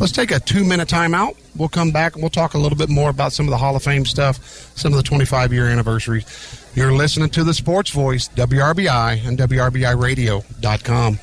Let's 0.00 0.12
take 0.12 0.30
a 0.30 0.38
two 0.38 0.64
minute 0.64 0.88
timeout. 0.88 1.36
We'll 1.56 1.68
come 1.68 1.90
back 1.90 2.14
and 2.14 2.22
we'll 2.22 2.30
talk 2.30 2.54
a 2.54 2.58
little 2.58 2.78
bit 2.78 2.88
more 2.88 3.10
about 3.10 3.32
some 3.32 3.46
of 3.46 3.50
the 3.50 3.56
Hall 3.58 3.74
of 3.74 3.82
Fame 3.82 4.04
stuff, 4.04 4.38
some 4.76 4.92
of 4.92 4.96
the 4.96 5.02
25 5.02 5.52
year 5.52 5.66
anniversaries. 5.66 6.70
You're 6.74 6.92
listening 6.92 7.30
to 7.30 7.44
the 7.44 7.54
Sports 7.54 7.90
Voice, 7.90 8.28
WRBI, 8.28 9.26
and 9.26 9.38
WRBIRadio.com. 9.38 11.18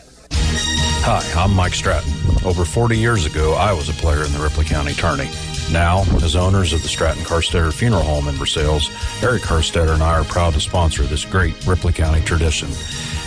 Hi, 1.08 1.42
I'm 1.42 1.54
Mike 1.54 1.74
Stratton. 1.74 2.12
Over 2.46 2.66
40 2.66 2.98
years 2.98 3.26
ago, 3.26 3.54
I 3.54 3.72
was 3.74 3.90
a 3.90 3.94
player 3.94 4.24
in 4.24 4.34
the 4.34 4.40
Ripley 4.40 4.66
County 4.66 4.94
Tourney. 4.94 5.30
Now, 5.72 6.02
as 6.24 6.36
owners 6.36 6.74
of 6.74 6.82
the 6.82 6.88
Stratton 6.88 7.24
Carstetter 7.24 7.72
Funeral 7.72 8.04
Home 8.04 8.28
in 8.28 8.36
Versailles, 8.36 8.90
Eric 9.22 9.44
Carstetter 9.44 9.94
and 9.94 10.04
I 10.04 10.20
are 10.20 10.24
proud 10.24 10.54
to 10.54 10.60
sponsor 10.60 11.04
this 11.04 11.24
great 11.26 11.66
Ripley 11.66 11.94
County 11.94 12.22
tradition. 12.22 12.70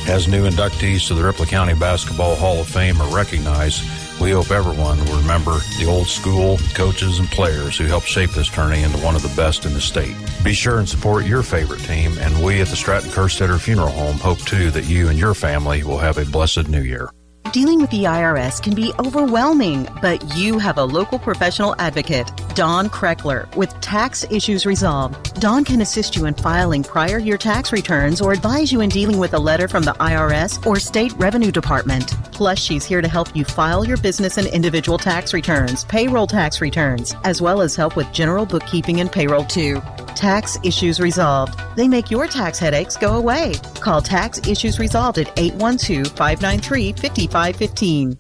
As 0.09 0.29
new 0.29 0.49
inductees 0.49 1.07
to 1.09 1.15
the 1.15 1.25
Ripley 1.25 1.47
County 1.47 1.75
Basketball 1.75 2.37
Hall 2.37 2.61
of 2.61 2.69
Fame 2.69 3.01
are 3.01 3.15
recognized, 3.15 3.83
we 4.21 4.31
hope 4.31 4.51
everyone 4.51 4.99
will 5.05 5.21
remember 5.21 5.59
the 5.79 5.87
old 5.87 6.07
school 6.07 6.59
coaches 6.75 7.19
and 7.19 7.29
players 7.31 7.77
who 7.77 7.85
helped 7.85 8.07
shape 8.07 8.31
this 8.31 8.49
tourney 8.49 8.83
into 8.83 8.99
one 8.99 9.15
of 9.15 9.23
the 9.23 9.35
best 9.37 9.65
in 9.65 9.75
the 9.75 9.81
state. 9.81 10.17
Be 10.43 10.53
sure 10.53 10.79
and 10.79 10.89
support 10.89 11.27
your 11.27 11.43
favorite 11.43 11.81
team, 11.81 12.17
and 12.19 12.45
we 12.45 12.61
at 12.61 12.69
the 12.69 12.77
Stratton 12.77 13.11
Kerstetter 13.11 13.61
Funeral 13.61 13.91
Home 13.91 14.17
hope 14.17 14.39
too 14.41 14.71
that 14.71 14.85
you 14.87 15.09
and 15.09 15.19
your 15.19 15.35
family 15.35 15.83
will 15.83 15.99
have 15.99 16.19
a 16.19 16.25
blessed 16.25 16.69
new 16.69 16.83
year. 16.83 17.11
Dealing 17.53 17.81
with 17.81 17.89
the 17.89 18.05
IRS 18.05 18.63
can 18.63 18.75
be 18.75 18.93
overwhelming, 18.99 19.89
but 20.03 20.37
you 20.37 20.59
have 20.59 20.77
a 20.77 20.85
local 20.85 21.19
professional 21.19 21.75
advocate, 21.79 22.31
Don 22.55 22.91
Kreckler, 22.91 23.55
with 23.57 23.73
Tax 23.81 24.27
Issues 24.31 24.67
Resolved. 24.67 25.41
Don 25.41 25.65
can 25.65 25.81
assist 25.81 26.15
you 26.15 26.27
in 26.27 26.35
filing 26.35 26.83
prior 26.83 27.19
year 27.19 27.39
tax 27.39 27.73
returns 27.73 28.21
or 28.21 28.33
advise 28.33 28.71
you 28.71 28.83
in 28.83 28.91
dealing 28.91 29.17
with 29.17 29.33
a 29.33 29.39
letter 29.39 29.67
from 29.67 29.83
the 29.83 29.93
IRS 29.95 30.65
or 30.67 30.79
State 30.79 31.15
Revenue 31.15 31.51
Department. 31.51 32.09
Plus, 32.33 32.59
she's 32.59 32.85
here 32.85 33.01
to 33.01 33.09
help 33.09 33.35
you 33.35 33.47
file 33.47 33.83
your 33.83 33.97
business 33.97 34.37
and 34.37 34.47
individual 34.49 34.99
tax 34.99 35.33
returns, 35.33 35.85
payroll 35.87 36.27
tax 36.27 36.61
returns, 36.61 37.15
as 37.25 37.41
well 37.41 37.63
as 37.63 37.75
help 37.75 37.97
with 37.97 38.13
general 38.13 38.45
bookkeeping 38.45 39.01
and 39.01 39.11
payroll 39.11 39.45
too. 39.45 39.81
Tax 40.19 40.59
Issues 40.65 40.99
Resolved. 40.99 41.61
They 41.77 41.87
make 41.87 42.11
your 42.11 42.27
tax 42.27 42.59
headaches 42.59 42.97
go 42.97 43.15
away. 43.15 43.55
Call 43.81 44.03
Tax 44.03 44.49
Issues 44.49 44.81
Resolved 44.81 45.19
at 45.19 45.39
812 45.39 46.09
593 46.09 46.93
5515. 47.39 48.19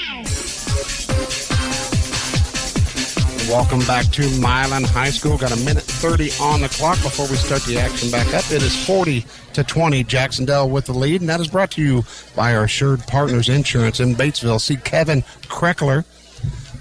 Welcome 3.48 3.80
back 3.80 4.04
to 4.12 4.28
Milan 4.38 4.84
High 4.84 5.08
School. 5.08 5.38
Got 5.38 5.52
a 5.52 5.64
minute 5.64 5.82
30 5.82 6.30
on 6.40 6.60
the 6.60 6.68
clock 6.68 7.02
before 7.02 7.26
we 7.28 7.36
start 7.36 7.62
the 7.62 7.78
action 7.78 8.10
back 8.10 8.26
up. 8.34 8.44
It 8.52 8.62
is 8.62 8.76
40 8.84 9.24
to 9.54 9.64
20. 9.64 10.04
Jacksonville 10.04 10.68
with 10.68 10.84
the 10.84 10.92
lead, 10.92 11.22
and 11.22 11.30
that 11.30 11.40
is 11.40 11.48
brought 11.48 11.70
to 11.72 11.82
you 11.82 12.04
by 12.36 12.54
our 12.54 12.64
Assured 12.64 13.00
Partners 13.06 13.48
Insurance 13.48 13.98
in 13.98 14.14
Batesville. 14.14 14.60
See 14.60 14.76
Kevin 14.76 15.22
Kreckler. 15.48 16.04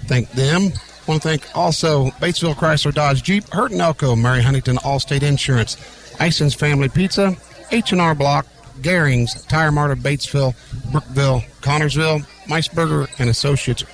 Thank 0.06 0.30
them. 0.32 0.72
Want 1.06 1.22
to 1.22 1.28
thank 1.28 1.56
also 1.56 2.10
Batesville 2.20 2.54
Chrysler 2.54 2.92
Dodge 2.92 3.22
Jeep, 3.22 3.48
Hurt 3.48 3.72
and 3.72 3.80
Elko, 3.80 4.14
Mary 4.14 4.42
Huntington 4.42 4.76
Allstate 4.76 5.22
Insurance, 5.22 5.78
Ison's 6.20 6.54
Family 6.54 6.88
Pizza, 6.88 7.36
H&R 7.70 8.14
Block, 8.14 8.46
Garings, 8.80 9.46
Tire 9.48 9.72
Mart 9.72 9.90
of 9.90 9.98
Batesville, 9.98 10.54
Brookville, 10.90 11.42
Connersville, 11.60 12.26
Meisberger 12.46 13.08
and 13.18 13.28
Associates, 13.30 13.84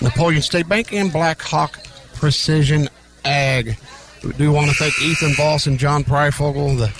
Napoleon 0.00 0.42
State 0.42 0.68
Bank, 0.68 0.92
and 0.92 1.12
Black 1.12 1.40
Hawk 1.42 1.78
Precision 2.14 2.88
Ag. 3.24 3.76
We 4.24 4.32
do 4.32 4.52
want 4.52 4.70
to 4.70 4.76
thank 4.76 5.00
Ethan 5.00 5.34
Voss 5.34 5.66
and 5.66 5.78
John 5.78 6.04
Pryfogel, 6.04 6.78
the 6.78 6.92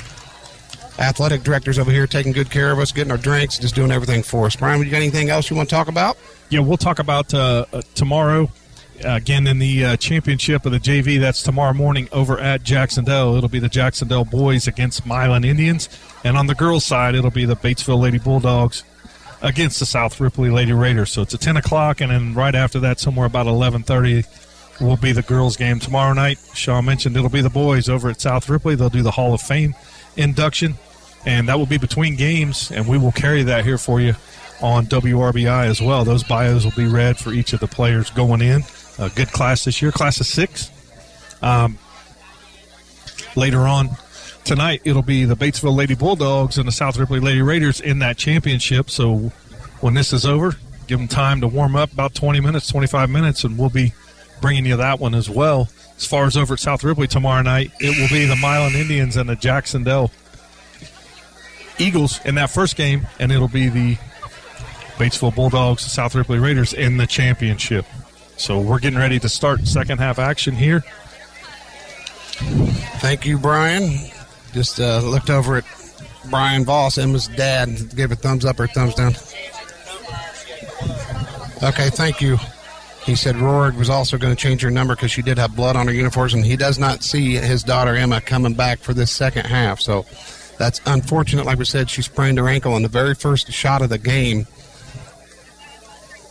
athletic 1.02 1.42
directors 1.42 1.78
over 1.78 1.90
here, 1.90 2.06
taking 2.06 2.32
good 2.32 2.50
care 2.50 2.72
of 2.72 2.78
us, 2.78 2.92
getting 2.92 3.10
our 3.10 3.18
drinks, 3.18 3.58
just 3.58 3.74
doing 3.74 3.90
everything 3.90 4.22
for 4.22 4.46
us. 4.46 4.56
Brian, 4.56 4.80
you 4.80 4.90
got 4.90 4.98
anything 4.98 5.30
else 5.30 5.50
you 5.50 5.56
want 5.56 5.68
to 5.68 5.74
talk 5.74 5.88
about? 5.88 6.16
Yeah, 6.50 6.60
we'll 6.60 6.76
talk 6.76 6.98
about 6.98 7.32
uh, 7.34 7.66
uh, 7.72 7.82
tomorrow. 7.94 8.50
Uh, 9.04 9.14
again, 9.14 9.46
in 9.46 9.58
the 9.60 9.84
uh, 9.84 9.96
championship 9.96 10.66
of 10.66 10.72
the 10.72 10.78
JV, 10.78 11.20
that's 11.20 11.42
tomorrow 11.42 11.72
morning 11.72 12.08
over 12.10 12.38
at 12.38 12.64
Jacksonville. 12.64 13.36
It'll 13.36 13.48
be 13.48 13.60
the 13.60 13.68
Jacksonville 13.68 14.24
boys 14.24 14.66
against 14.66 15.06
Milan 15.06 15.44
Indians, 15.44 15.88
and 16.24 16.36
on 16.36 16.48
the 16.48 16.54
girls' 16.54 16.84
side, 16.84 17.14
it'll 17.14 17.30
be 17.30 17.44
the 17.44 17.54
Batesville 17.54 18.00
Lady 18.00 18.18
Bulldogs 18.18 18.82
against 19.40 19.78
the 19.78 19.86
South 19.86 20.20
Ripley 20.20 20.50
Lady 20.50 20.72
Raiders. 20.72 21.12
So 21.12 21.22
it's 21.22 21.32
at 21.34 21.40
ten 21.40 21.56
o'clock, 21.56 22.00
and 22.00 22.10
then 22.10 22.34
right 22.34 22.54
after 22.54 22.80
that, 22.80 22.98
somewhere 22.98 23.26
about 23.26 23.46
eleven 23.46 23.84
thirty, 23.84 24.24
will 24.80 24.96
be 24.96 25.12
the 25.12 25.22
girls' 25.22 25.56
game 25.56 25.78
tomorrow 25.78 26.12
night. 26.12 26.38
Shaw 26.54 26.82
mentioned 26.82 27.16
it'll 27.16 27.28
be 27.28 27.40
the 27.40 27.50
boys 27.50 27.88
over 27.88 28.10
at 28.10 28.20
South 28.20 28.48
Ripley. 28.48 28.74
They'll 28.74 28.88
do 28.88 29.02
the 29.02 29.12
Hall 29.12 29.32
of 29.32 29.40
Fame 29.40 29.74
induction, 30.16 30.74
and 31.24 31.48
that 31.48 31.58
will 31.58 31.66
be 31.66 31.78
between 31.78 32.16
games, 32.16 32.72
and 32.72 32.88
we 32.88 32.98
will 32.98 33.12
carry 33.12 33.44
that 33.44 33.64
here 33.64 33.78
for 33.78 34.00
you 34.00 34.14
on 34.60 34.86
WRBI 34.86 35.66
as 35.66 35.80
well. 35.80 36.04
Those 36.04 36.24
bios 36.24 36.64
will 36.64 36.72
be 36.72 36.88
read 36.88 37.16
for 37.16 37.32
each 37.32 37.52
of 37.52 37.60
the 37.60 37.68
players 37.68 38.10
going 38.10 38.40
in. 38.40 38.64
A 38.98 39.08
good 39.10 39.30
class 39.30 39.64
this 39.64 39.80
year, 39.80 39.92
class 39.92 40.20
of 40.20 40.26
six. 40.26 40.70
Um, 41.42 41.78
later 43.36 43.60
on 43.60 43.90
tonight, 44.44 44.80
it'll 44.84 45.02
be 45.02 45.24
the 45.24 45.36
Batesville 45.36 45.76
Lady 45.76 45.94
Bulldogs 45.94 46.58
and 46.58 46.66
the 46.66 46.72
South 46.72 46.96
Ripley 46.98 47.20
Lady 47.20 47.42
Raiders 47.42 47.80
in 47.80 48.00
that 48.00 48.16
championship. 48.16 48.90
So 48.90 49.30
when 49.80 49.94
this 49.94 50.12
is 50.12 50.26
over, 50.26 50.56
give 50.88 50.98
them 50.98 51.08
time 51.08 51.40
to 51.42 51.48
warm 51.48 51.76
up 51.76 51.92
about 51.92 52.14
20 52.14 52.40
minutes, 52.40 52.66
25 52.68 53.08
minutes, 53.08 53.44
and 53.44 53.56
we'll 53.56 53.70
be 53.70 53.92
bringing 54.40 54.66
you 54.66 54.76
that 54.76 54.98
one 54.98 55.14
as 55.14 55.30
well. 55.30 55.68
As 55.96 56.06
far 56.06 56.26
as 56.26 56.36
over 56.36 56.54
at 56.54 56.60
South 56.60 56.82
Ripley 56.84 57.06
tomorrow 57.06 57.42
night, 57.42 57.70
it 57.80 57.98
will 57.98 58.08
be 58.08 58.24
the 58.24 58.36
Milan 58.36 58.72
Indians 58.74 59.16
and 59.16 59.28
the 59.28 59.36
Jacksonville 59.36 60.10
Eagles 61.78 62.20
in 62.24 62.34
that 62.36 62.50
first 62.50 62.76
game, 62.76 63.06
and 63.18 63.30
it'll 63.30 63.48
be 63.48 63.68
the 63.68 63.96
Batesville 64.96 65.34
Bulldogs, 65.34 65.82
South 65.82 66.14
Ripley 66.14 66.38
Raiders 66.38 66.72
in 66.72 66.96
the 66.96 67.06
championship. 67.06 67.84
So 68.38 68.60
we're 68.60 68.78
getting 68.78 68.98
ready 68.98 69.18
to 69.18 69.28
start 69.28 69.66
second 69.66 69.98
half 69.98 70.18
action 70.18 70.54
here. 70.54 70.80
Thank 73.00 73.26
you, 73.26 73.36
Brian. 73.36 74.10
Just 74.52 74.80
uh, 74.80 75.00
looked 75.00 75.28
over 75.28 75.56
at 75.56 75.64
Brian 76.30 76.64
Voss, 76.64 76.98
Emma's 76.98 77.28
dad, 77.28 77.68
and 77.68 77.96
gave 77.96 78.12
a 78.12 78.16
thumbs 78.16 78.44
up 78.44 78.60
or 78.60 78.68
thumbs 78.68 78.94
down. 78.94 79.14
Okay, 81.62 81.90
thank 81.90 82.20
you. 82.20 82.38
He 83.04 83.16
said 83.16 83.34
Rorig 83.36 83.76
was 83.76 83.90
also 83.90 84.18
going 84.18 84.34
to 84.34 84.40
change 84.40 84.62
her 84.62 84.70
number 84.70 84.94
because 84.94 85.10
she 85.10 85.22
did 85.22 85.38
have 85.38 85.56
blood 85.56 85.74
on 85.74 85.86
her 85.86 85.92
uniforms, 85.92 86.34
and 86.34 86.44
he 86.44 86.56
does 86.56 86.78
not 86.78 87.02
see 87.02 87.34
his 87.34 87.64
daughter 87.64 87.96
Emma 87.96 88.20
coming 88.20 88.54
back 88.54 88.78
for 88.78 88.94
this 88.94 89.10
second 89.10 89.46
half. 89.46 89.80
So 89.80 90.06
that's 90.58 90.80
unfortunate. 90.86 91.44
Like 91.44 91.58
we 91.58 91.64
said, 91.64 91.90
she 91.90 92.02
sprained 92.02 92.38
her 92.38 92.48
ankle 92.48 92.74
on 92.74 92.82
the 92.82 92.88
very 92.88 93.14
first 93.14 93.50
shot 93.50 93.82
of 93.82 93.88
the 93.88 93.98
game. 93.98 94.46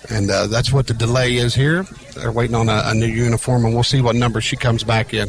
And 0.09 0.31
uh, 0.31 0.47
that's 0.47 0.71
what 0.71 0.88
the 0.88 0.93
delay 0.93 1.35
is 1.35 1.53
here. 1.53 1.84
They're 2.15 2.31
waiting 2.31 2.55
on 2.55 2.69
a, 2.69 2.81
a 2.85 2.93
new 2.93 3.07
uniform, 3.07 3.65
and 3.65 3.73
we'll 3.73 3.84
see 3.84 4.01
what 4.01 4.15
number 4.15 4.39
she 4.39 4.55
comes 4.55 4.84
back 4.84 5.13
in. 5.13 5.27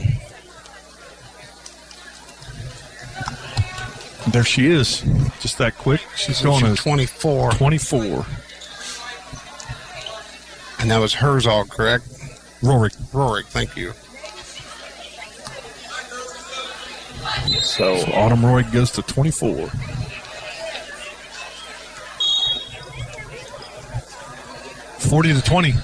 There 4.29 4.45
she 4.45 4.67
is. 4.67 5.01
Just 5.41 5.59
that 5.59 5.77
quick. 5.79 6.01
She's 6.17 6.41
going 6.43 6.65
to 6.65 6.75
24. 6.75 7.53
24. 7.53 8.27
And 10.81 10.91
that 10.91 10.99
was 11.01 11.15
Herzog, 11.15 11.71
correct? 11.71 12.05
Rorig. 12.61 12.97
Rorig, 13.13 13.47
thank 13.47 13.77
you. 13.77 13.93
So, 17.63 17.97
Autumn 18.13 18.45
Roy 18.45 18.63
goes 18.65 18.91
to 18.93 19.03
24. 19.03 19.71
Forty 25.09 25.33
to 25.33 25.43
twenty. 25.43 25.75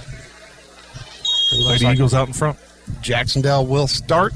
Lady 1.53 1.85
like- 1.85 1.95
Eagles 1.97 2.15
out 2.15 2.29
in 2.29 2.35
front. 2.35 2.59
Jacksonville 3.01 3.67
will 3.67 3.87
start 3.87 4.35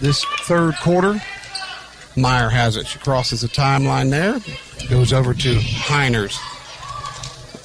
this 0.00 0.24
third 0.42 0.74
quarter. 0.76 1.20
Meyer 2.16 2.48
has 2.48 2.76
it. 2.76 2.86
She 2.86 2.98
crosses 2.98 3.40
the 3.42 3.48
timeline 3.48 4.10
there, 4.10 4.38
goes 4.88 5.12
over 5.12 5.32
to 5.34 5.54
Heiners. 5.56 6.38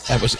That 0.07 0.21
was 0.21 0.37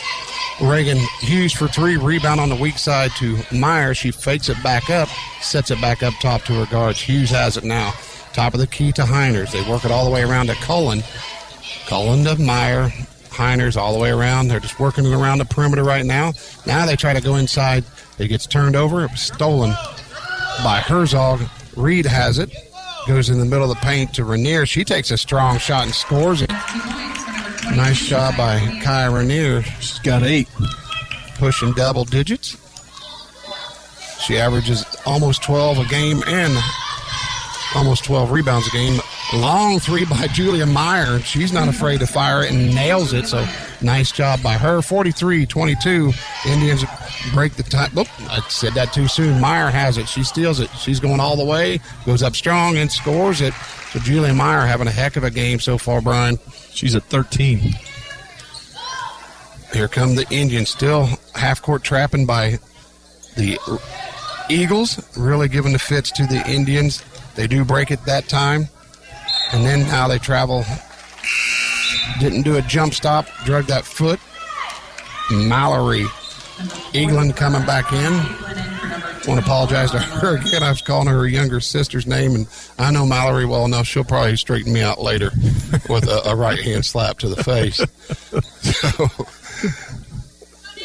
Reagan 0.61 0.97
Hughes 1.19 1.53
for 1.53 1.67
three. 1.67 1.97
Rebound 1.97 2.39
on 2.39 2.49
the 2.49 2.55
weak 2.55 2.77
side 2.77 3.11
to 3.17 3.37
Meyer. 3.51 3.93
She 3.93 4.11
fakes 4.11 4.49
it 4.49 4.61
back 4.63 4.89
up, 4.89 5.09
sets 5.41 5.71
it 5.71 5.79
back 5.81 6.03
up 6.03 6.13
top 6.21 6.43
to 6.43 6.53
her 6.53 6.65
guards. 6.71 6.99
Hughes 7.01 7.29
has 7.31 7.57
it 7.57 7.63
now. 7.63 7.93
Top 8.33 8.53
of 8.53 8.59
the 8.59 8.67
key 8.67 8.91
to 8.93 9.03
Heiners. 9.03 9.51
They 9.51 9.69
work 9.69 9.83
it 9.85 9.91
all 9.91 10.05
the 10.05 10.11
way 10.11 10.23
around 10.23 10.47
to 10.47 10.55
Cullen. 10.55 11.03
Cullen 11.87 12.23
to 12.25 12.35
Meyer. 12.41 12.91
Heiners 13.37 13.77
all 13.77 13.93
the 13.93 13.99
way 13.99 14.09
around. 14.09 14.47
They're 14.47 14.59
just 14.59 14.79
working 14.79 15.05
it 15.05 15.13
around 15.13 15.37
the 15.37 15.45
perimeter 15.45 15.83
right 15.83 16.03
now. 16.03 16.33
Now 16.65 16.87
they 16.87 16.95
try 16.95 17.13
to 17.13 17.21
go 17.21 17.35
inside. 17.35 17.85
It 18.17 18.29
gets 18.29 18.47
turned 18.47 18.75
over. 18.75 19.03
It 19.03 19.11
was 19.11 19.21
stolen 19.21 19.71
by 20.63 20.79
Herzog. 20.79 21.41
Reed 21.75 22.07
has 22.07 22.39
it. 22.39 22.51
Goes 23.07 23.29
in 23.29 23.37
the 23.37 23.45
middle 23.45 23.71
of 23.71 23.77
the 23.77 23.85
paint 23.85 24.13
to 24.15 24.25
Rainier. 24.25 24.65
She 24.65 24.83
takes 24.83 25.11
a 25.11 25.17
strong 25.17 25.59
shot 25.59 25.85
and 25.85 25.93
scores 25.93 26.41
it. 26.41 26.49
Nice 27.75 28.07
job 28.07 28.35
by 28.35 28.59
Kaya 28.83 29.11
Rainier. 29.11 29.61
She's 29.61 29.99
got 29.99 30.23
eight. 30.23 30.49
Pushing 31.35 31.73
double 31.73 32.05
digits. 32.05 32.57
She 34.25 34.37
averages 34.39 34.83
almost 35.05 35.43
12 35.43 35.77
a 35.77 35.85
game 35.85 36.23
and 36.25 36.57
almost 37.75 38.03
12 38.03 38.31
rebounds 38.31 38.67
a 38.67 38.71
game. 38.71 38.99
Long 39.33 39.79
three 39.79 40.05
by 40.05 40.27
Julia 40.27 40.65
Meyer. 40.65 41.19
She's 41.19 41.51
not 41.51 41.67
afraid 41.67 41.99
to 41.99 42.07
fire 42.07 42.43
it 42.43 42.51
and 42.51 42.73
nails 42.73 43.11
it. 43.11 43.27
So 43.27 43.45
nice 43.81 44.09
job 44.09 44.41
by 44.41 44.53
her. 44.53 44.81
43 44.81 45.45
22. 45.45 46.13
Indians 46.47 46.85
break 47.33 47.53
the 47.55 47.63
time. 47.63 47.91
Oop, 47.97 48.07
I 48.31 48.39
said 48.47 48.73
that 48.75 48.93
too 48.93 49.09
soon. 49.09 49.41
Meyer 49.41 49.69
has 49.69 49.97
it. 49.97 50.07
She 50.07 50.23
steals 50.23 50.61
it. 50.61 50.69
She's 50.77 51.01
going 51.01 51.19
all 51.19 51.35
the 51.35 51.43
way, 51.43 51.81
goes 52.05 52.23
up 52.23 52.37
strong 52.37 52.77
and 52.77 52.89
scores 52.89 53.41
it. 53.41 53.53
So 53.91 53.99
Julia 53.99 54.33
Meyer 54.33 54.65
having 54.65 54.87
a 54.87 54.91
heck 54.91 55.17
of 55.17 55.25
a 55.25 55.31
game 55.31 55.59
so 55.59 55.77
far, 55.77 56.01
Brian. 56.01 56.39
She's 56.71 56.95
at 56.95 57.03
13. 57.03 57.73
Here 59.73 59.89
come 59.89 60.15
the 60.15 60.25
Indians, 60.31 60.69
still 60.69 61.09
half 61.35 61.61
court 61.61 61.83
trapping 61.83 62.25
by 62.25 62.59
the 63.35 63.59
Eagles, 64.49 65.17
really 65.17 65.49
giving 65.49 65.73
the 65.73 65.79
fits 65.79 66.11
to 66.11 66.25
the 66.25 66.49
Indians. 66.49 67.03
They 67.35 67.47
do 67.47 67.65
break 67.65 67.91
it 67.91 68.03
that 68.05 68.29
time. 68.29 68.69
And 69.53 69.65
then 69.65 69.81
now 69.87 70.07
they 70.07 70.17
travel. 70.17 70.65
Didn't 72.19 72.43
do 72.43 72.57
a 72.57 72.61
jump 72.61 72.93
stop, 72.93 73.27
drug 73.45 73.65
that 73.65 73.85
foot. 73.85 74.19
Mallory. 75.31 76.05
Eaglin 76.93 77.35
coming 77.35 77.65
back 77.65 77.91
in. 77.93 78.13
Want 79.27 79.39
to 79.41 79.45
apologize 79.45 79.91
to 79.91 79.99
her 79.99 80.37
again. 80.41 80.63
I 80.63 80.69
was 80.69 80.81
calling 80.81 81.07
her 81.07 81.19
her 81.19 81.27
younger 81.27 81.59
sister's 81.59 82.07
name, 82.07 82.33
and 82.33 82.47
I 82.79 82.91
know 82.91 83.05
Mallory 83.05 83.45
well 83.45 83.65
enough. 83.65 83.85
She'll 83.85 84.05
probably 84.05 84.37
straighten 84.37 84.71
me 84.71 84.81
out 84.81 85.01
later 85.01 85.31
with 85.89 86.07
a, 86.07 86.21
a 86.29 86.35
right 86.35 86.59
hand 86.59 86.85
slap 86.85 87.19
to 87.19 87.29
the 87.29 87.43
face. 87.43 87.81
So, 88.67 89.07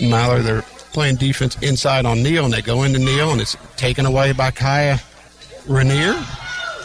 Mallory, 0.07 0.43
they're 0.43 0.63
playing 0.93 1.17
defense 1.17 1.57
inside 1.63 2.07
on 2.07 2.23
Neal, 2.23 2.45
and 2.45 2.55
they 2.55 2.63
go 2.63 2.85
into 2.85 2.99
Neal, 3.01 3.33
and 3.33 3.41
it's 3.41 3.57
taken 3.77 4.07
away 4.07 4.33
by 4.33 4.51
Kaya 4.53 5.01
Rainier. 5.67 6.15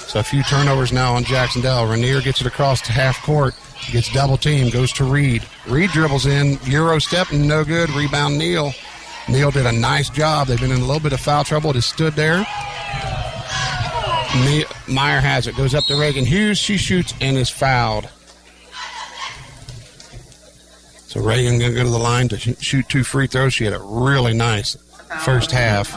So 0.07 0.19
a 0.19 0.23
few 0.23 0.41
turnovers 0.43 0.93
now 0.93 1.15
on 1.15 1.25
Jacksonville. 1.25 1.85
Rainier 1.85 2.21
gets 2.21 2.39
it 2.39 2.47
across 2.47 2.79
to 2.83 2.93
half 2.93 3.21
court, 3.23 3.53
gets 3.91 4.11
double 4.13 4.37
team, 4.37 4.69
goes 4.69 4.93
to 4.93 5.03
Reed. 5.03 5.45
Reed 5.67 5.89
dribbles 5.91 6.25
in, 6.25 6.57
Euro 6.63 6.97
step, 6.99 7.31
no 7.33 7.65
good. 7.65 7.89
Rebound 7.89 8.37
Neal. 8.37 8.71
Neal 9.27 9.51
did 9.51 9.65
a 9.65 9.71
nice 9.71 10.09
job. 10.09 10.47
They've 10.47 10.59
been 10.59 10.71
in 10.71 10.77
a 10.79 10.85
little 10.85 11.01
bit 11.01 11.11
of 11.11 11.19
foul 11.19 11.43
trouble. 11.43 11.73
Just 11.73 11.89
stood 11.89 12.13
there. 12.13 12.45
Ne- 14.45 14.65
Meyer 14.87 15.19
has 15.19 15.47
it. 15.47 15.57
Goes 15.57 15.75
up 15.75 15.83
to 15.85 15.99
Reagan 15.99 16.25
Hughes. 16.25 16.57
She 16.57 16.77
shoots 16.77 17.13
and 17.19 17.35
is 17.35 17.49
fouled. 17.49 18.07
So 21.07 21.19
Reagan 21.21 21.59
gonna 21.59 21.73
go 21.73 21.83
to 21.83 21.89
the 21.89 21.97
line 21.97 22.29
to 22.29 22.37
sh- 22.39 22.55
shoot 22.61 22.87
two 22.87 23.03
free 23.03 23.27
throws. 23.27 23.53
She 23.53 23.65
had 23.65 23.73
a 23.73 23.79
really 23.81 24.33
nice 24.33 24.77
first 25.21 25.51
half. 25.51 25.87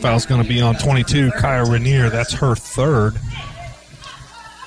Foul's 0.00 0.26
going 0.26 0.42
to 0.42 0.48
be 0.48 0.60
on 0.60 0.76
22, 0.76 1.30
Kaya 1.32 1.64
Rainier. 1.64 2.10
That's 2.10 2.32
her 2.32 2.54
third. 2.54 3.14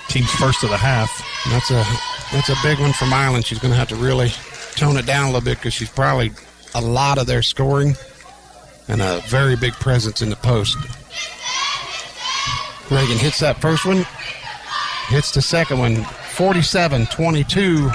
Team's 0.10 0.32
first 0.32 0.64
of 0.64 0.70
the 0.70 0.78
half. 0.78 1.10
That's 1.50 1.72
a 1.72 1.84
that's 2.32 2.50
a 2.50 2.56
big 2.64 2.80
one 2.80 2.94
from 2.94 3.14
Ireland. 3.14 3.46
She's 3.46 3.60
going 3.60 3.72
to 3.72 3.78
have 3.78 3.90
to 3.90 3.96
really 3.96 4.30
tone 4.76 4.98
it 4.98 5.06
down 5.06 5.24
a 5.24 5.28
little 5.28 5.42
bit 5.42 5.58
because 5.58 5.74
she's 5.74 5.90
probably 5.90 6.32
a 6.76 6.82
lot 6.82 7.18
of 7.18 7.28
their 7.28 7.42
scoring 7.42 7.96
and 8.88 9.02
a 9.02 9.22
very 9.28 9.56
big 9.56 9.74
presence 9.74 10.22
in 10.22 10.30
the 10.30 10.36
post. 10.38 10.78
Reagan 12.90 13.18
hits 13.18 13.40
that 13.40 13.60
first 13.60 13.86
one, 13.86 14.06
hits 15.08 15.32
the 15.32 15.42
second 15.42 15.80
one. 15.80 16.06
47 16.38 17.08
22. 17.08 17.90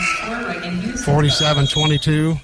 47 1.04 1.66
22. 1.68 2.36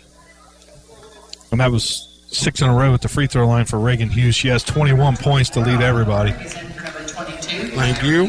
And 1.50 1.60
that 1.60 1.72
was 1.72 2.07
six 2.28 2.60
in 2.60 2.68
a 2.68 2.74
row 2.74 2.94
at 2.94 3.02
the 3.02 3.08
free 3.08 3.26
throw 3.26 3.46
line 3.46 3.64
for 3.64 3.78
Reagan 3.78 4.08
Hughes. 4.08 4.34
She 4.34 4.48
has 4.48 4.62
21 4.62 5.16
points 5.16 5.50
to 5.50 5.60
lead 5.60 5.80
everybody. 5.80 6.32
Thank 6.32 8.02
you. 8.02 8.26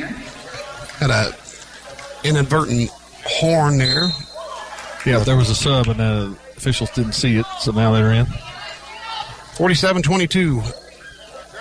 Had 0.97 1.09
a 1.09 1.33
inadvertent 2.23 2.89
horn 3.25 3.77
there. 3.77 4.09
Yeah, 5.05 5.19
there 5.19 5.37
was 5.37 5.49
a 5.49 5.55
sub, 5.55 5.87
and 5.87 5.99
the 5.99 6.37
officials 6.57 6.89
didn't 6.91 7.13
see 7.13 7.37
it, 7.37 7.45
so 7.59 7.71
now 7.71 7.91
they're 7.91 8.11
in. 8.11 8.25
47 9.55 10.01
22. 10.01 10.61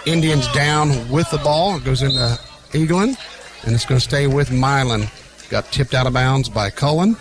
Indians 0.06 0.50
down 0.52 1.08
with 1.10 1.30
the 1.30 1.38
ball. 1.38 1.76
It 1.76 1.84
goes 1.84 2.02
into 2.02 2.38
Eaglin, 2.72 3.16
and 3.64 3.74
it's 3.74 3.84
going 3.84 4.00
to 4.00 4.04
stay 4.04 4.26
with 4.26 4.50
Milan. 4.50 5.08
Got 5.50 5.66
tipped 5.66 5.94
out 5.94 6.06
of 6.06 6.12
bounds 6.12 6.48
by 6.48 6.70
Cullen. 6.70 7.16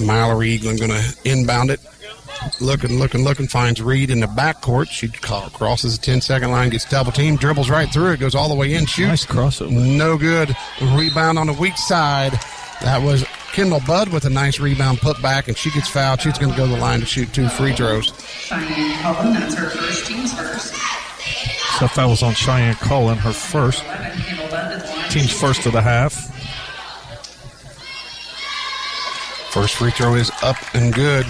Mallory 0.00 0.58
Eaglin 0.58 0.78
going 0.78 0.90
to 0.90 1.16
inbound 1.24 1.70
it. 1.70 1.80
looking, 2.60 2.98
looking, 2.98 3.22
looking, 3.22 3.46
finds 3.46 3.82
Reed 3.82 4.10
in 4.10 4.20
the 4.20 4.26
backcourt. 4.26 4.88
She 4.88 5.08
crosses 5.08 5.98
the 5.98 6.04
10 6.04 6.20
second 6.20 6.50
line, 6.50 6.70
gets 6.70 6.88
double 6.88 7.12
team, 7.12 7.36
dribbles 7.36 7.70
right 7.70 7.92
through 7.92 8.12
it, 8.12 8.20
goes 8.20 8.34
all 8.34 8.48
the 8.48 8.54
way 8.54 8.74
in, 8.74 8.86
shoots. 8.86 9.08
Nice 9.08 9.26
crossover. 9.26 9.70
No 9.70 10.16
good. 10.16 10.56
Rebound 10.80 11.38
on 11.38 11.46
the 11.46 11.52
weak 11.52 11.76
side. 11.76 12.32
That 12.80 13.02
was 13.02 13.24
Kendall 13.52 13.80
Budd 13.86 14.08
with 14.08 14.24
a 14.24 14.30
nice 14.30 14.58
rebound 14.58 15.00
put 15.00 15.20
back, 15.20 15.48
and 15.48 15.56
she 15.56 15.70
gets 15.70 15.88
fouled. 15.88 16.20
She's 16.20 16.38
going 16.38 16.52
to 16.52 16.56
go 16.56 16.66
to 16.66 16.72
the 16.72 16.78
line 16.78 17.00
to 17.00 17.06
shoot 17.06 17.32
two 17.34 17.48
free 17.48 17.74
throws. 17.74 18.12
Cheyenne 18.18 19.02
Cullen, 19.02 19.34
that's 19.34 19.54
her 19.54 19.70
first, 19.70 20.06
team's 20.06 20.32
first. 20.32 20.74
So 21.78 21.86
that 21.86 22.06
was 22.06 22.22
on 22.22 22.34
Cheyenne 22.34 22.74
Cullen, 22.76 23.18
her 23.18 23.32
first. 23.32 23.84
Team's 25.10 25.32
first 25.32 25.66
of 25.66 25.72
the 25.72 25.82
half. 25.82 26.39
First 29.50 29.74
free 29.74 29.90
throw 29.90 30.14
is 30.14 30.30
up 30.42 30.56
and 30.74 30.94
good. 30.94 31.26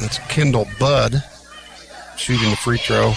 That's 0.00 0.18
Kendall 0.28 0.66
Budd 0.80 1.22
shooting 2.16 2.50
the 2.50 2.56
free 2.56 2.78
throw. 2.78 3.10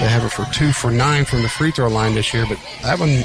They 0.00 0.08
have 0.08 0.24
it 0.24 0.30
for 0.30 0.46
two 0.52 0.72
for 0.72 0.90
nine 0.90 1.26
from 1.26 1.42
the 1.42 1.50
free 1.50 1.70
throw 1.70 1.88
line 1.88 2.14
this 2.14 2.32
year, 2.32 2.46
but 2.48 2.58
that 2.82 2.98
one 2.98 3.24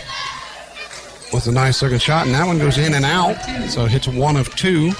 was 1.31 1.47
a 1.47 1.53
nice 1.53 1.81
looking 1.81 1.99
shot, 1.99 2.25
and 2.25 2.35
that 2.35 2.45
one 2.45 2.57
goes 2.57 2.77
in 2.77 2.93
and 2.93 3.05
out. 3.05 3.37
So 3.69 3.85
it 3.85 3.91
hits 3.91 4.09
one 4.09 4.35
of 4.35 4.53
two. 4.55 4.91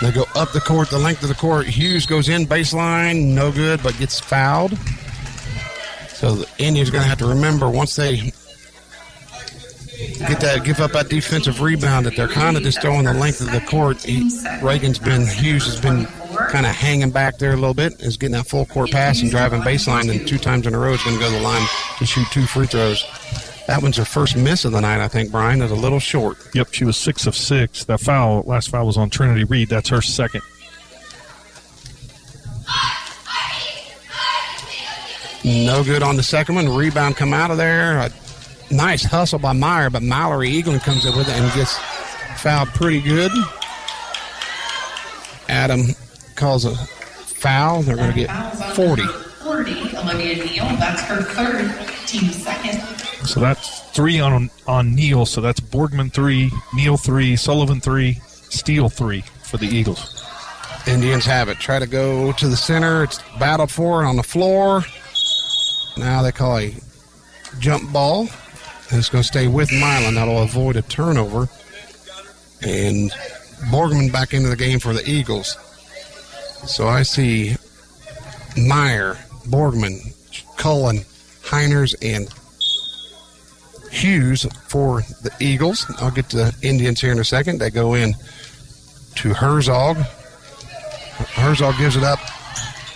They 0.00 0.10
go 0.10 0.24
up 0.34 0.52
the 0.52 0.60
court, 0.60 0.88
the 0.88 0.98
length 0.98 1.22
of 1.22 1.28
the 1.28 1.34
court. 1.34 1.66
Hughes 1.66 2.06
goes 2.06 2.30
in 2.30 2.46
baseline, 2.46 3.34
no 3.34 3.52
good, 3.52 3.82
but 3.82 3.98
gets 3.98 4.18
fouled. 4.18 4.78
So 6.08 6.36
the 6.36 6.48
Indians 6.56 6.88
are 6.88 6.92
going 6.92 7.02
to 7.02 7.08
have 7.08 7.18
to 7.18 7.26
remember 7.26 7.68
once 7.68 7.96
they 7.96 8.32
get 9.96 10.40
that, 10.40 10.62
give 10.64 10.80
up 10.80 10.92
that 10.92 11.08
defensive 11.08 11.60
rebound, 11.60 12.06
that 12.06 12.16
they're 12.16 12.28
kind 12.28 12.56
of 12.56 12.62
just 12.62 12.80
throwing 12.80 13.04
the 13.04 13.14
length 13.14 13.40
of 13.40 13.50
the 13.50 13.60
court. 13.60 14.02
He, 14.02 14.30
Reagan's 14.62 14.98
been 14.98 15.26
Hughes 15.26 15.66
has 15.66 15.80
been 15.80 16.06
kind 16.48 16.66
of 16.66 16.72
hanging 16.72 17.10
back 17.10 17.38
there 17.38 17.52
a 17.52 17.56
little 17.56 17.74
bit, 17.74 18.00
is 18.00 18.16
getting 18.16 18.34
that 18.34 18.46
full 18.46 18.66
court 18.66 18.90
pass 18.90 19.20
and 19.20 19.30
driving 19.30 19.62
baseline, 19.62 20.10
and 20.10 20.26
two 20.26 20.38
times 20.38 20.66
in 20.66 20.74
a 20.74 20.78
row 20.78 20.92
is 20.92 21.02
going 21.02 21.16
to 21.16 21.22
go 21.22 21.30
to 21.30 21.36
the 21.36 21.42
line 21.42 21.66
to 21.98 22.06
shoot 22.06 22.26
two 22.30 22.46
free 22.46 22.66
throws. 22.66 23.04
That 23.66 23.82
one's 23.82 23.96
her 23.96 24.04
first 24.04 24.36
miss 24.36 24.64
of 24.64 24.72
the 24.72 24.80
night, 24.80 25.00
I 25.00 25.08
think, 25.08 25.30
Brian. 25.30 25.62
Is 25.62 25.70
a 25.70 25.74
little 25.74 26.00
short. 26.00 26.36
Yep, 26.54 26.68
she 26.72 26.84
was 26.84 26.96
six 26.96 27.26
of 27.26 27.34
six. 27.34 27.84
That 27.84 28.00
foul, 28.00 28.42
last 28.42 28.68
foul 28.68 28.86
was 28.86 28.98
on 28.98 29.08
Trinity 29.08 29.44
Reed. 29.44 29.70
That's 29.70 29.88
her 29.88 30.02
second. 30.02 30.42
No 35.44 35.84
good 35.84 36.02
on 36.02 36.16
the 36.16 36.22
second 36.22 36.54
one. 36.54 36.74
Rebound 36.74 37.16
come 37.16 37.34
out 37.34 37.50
of 37.50 37.58
there. 37.58 38.10
A 38.70 38.74
nice 38.74 39.04
hustle 39.04 39.38
by 39.38 39.52
Meyer, 39.52 39.90
but 39.90 40.02
Mallory 40.02 40.50
Eaglin 40.50 40.80
comes 40.82 41.06
up 41.06 41.16
with 41.16 41.28
it 41.28 41.34
and 41.34 41.52
gets 41.54 41.78
fouled 42.40 42.68
pretty 42.70 43.00
good. 43.00 43.30
Adam 45.48 45.82
calls 46.34 46.64
a 46.64 46.74
foul. 46.74 47.82
They're 47.82 47.96
going 47.96 48.12
to 48.12 48.16
get 48.16 48.30
40. 48.74 49.02
40, 49.02 49.72
Olivia 49.98 50.44
Neal, 50.44 50.64
that's 50.78 51.02
her 51.02 51.22
third, 51.22 52.06
team 52.06 52.30
second. 52.30 52.80
So 53.26 53.40
that's 53.40 53.80
three 53.92 54.20
on 54.20 54.50
on 54.66 54.94
Neal. 54.94 55.26
So 55.26 55.40
that's 55.40 55.60
Borgman 55.60 56.12
three, 56.12 56.50
Neal 56.74 56.96
three, 56.96 57.36
Sullivan 57.36 57.80
three, 57.80 58.20
Steele 58.24 58.88
three 58.88 59.22
for 59.42 59.56
the 59.58 59.66
Eagles. 59.66 60.22
Indians 60.86 61.24
have 61.24 61.48
it. 61.48 61.58
Try 61.58 61.78
to 61.78 61.86
go 61.86 62.32
to 62.32 62.48
the 62.48 62.56
center. 62.56 63.04
It's 63.04 63.20
battle 63.38 63.66
for 63.66 64.02
it 64.02 64.06
on 64.06 64.16
the 64.16 64.22
floor. 64.22 64.82
Now 65.96 66.22
they 66.22 66.32
call 66.32 66.58
a 66.58 66.74
jump 67.58 67.92
ball. 67.92 68.28
And 68.94 69.00
it's 69.00 69.08
going 69.08 69.22
to 69.22 69.26
stay 69.26 69.48
with 69.48 69.72
Milan. 69.72 70.14
That'll 70.14 70.44
avoid 70.44 70.76
a 70.76 70.82
turnover. 70.82 71.48
And 72.62 73.10
Borgman 73.68 74.12
back 74.12 74.32
into 74.32 74.48
the 74.48 74.54
game 74.54 74.78
for 74.78 74.92
the 74.92 75.02
Eagles. 75.04 75.58
So 76.68 76.86
I 76.86 77.02
see 77.02 77.56
Meyer, 78.56 79.14
Borgman, 79.48 80.14
Cullen, 80.56 80.98
Heiners, 81.42 81.96
and 82.02 82.32
Hughes 83.90 84.44
for 84.68 85.00
the 85.22 85.34
Eagles. 85.40 85.92
I'll 85.98 86.12
get 86.12 86.28
to 86.28 86.36
the 86.36 86.56
Indians 86.62 87.00
here 87.00 87.10
in 87.10 87.18
a 87.18 87.24
second. 87.24 87.58
They 87.58 87.70
go 87.70 87.94
in 87.94 88.14
to 89.16 89.34
Herzog. 89.34 89.96
Herzog 89.96 91.76
gives 91.78 91.96
it 91.96 92.04
up. 92.04 92.20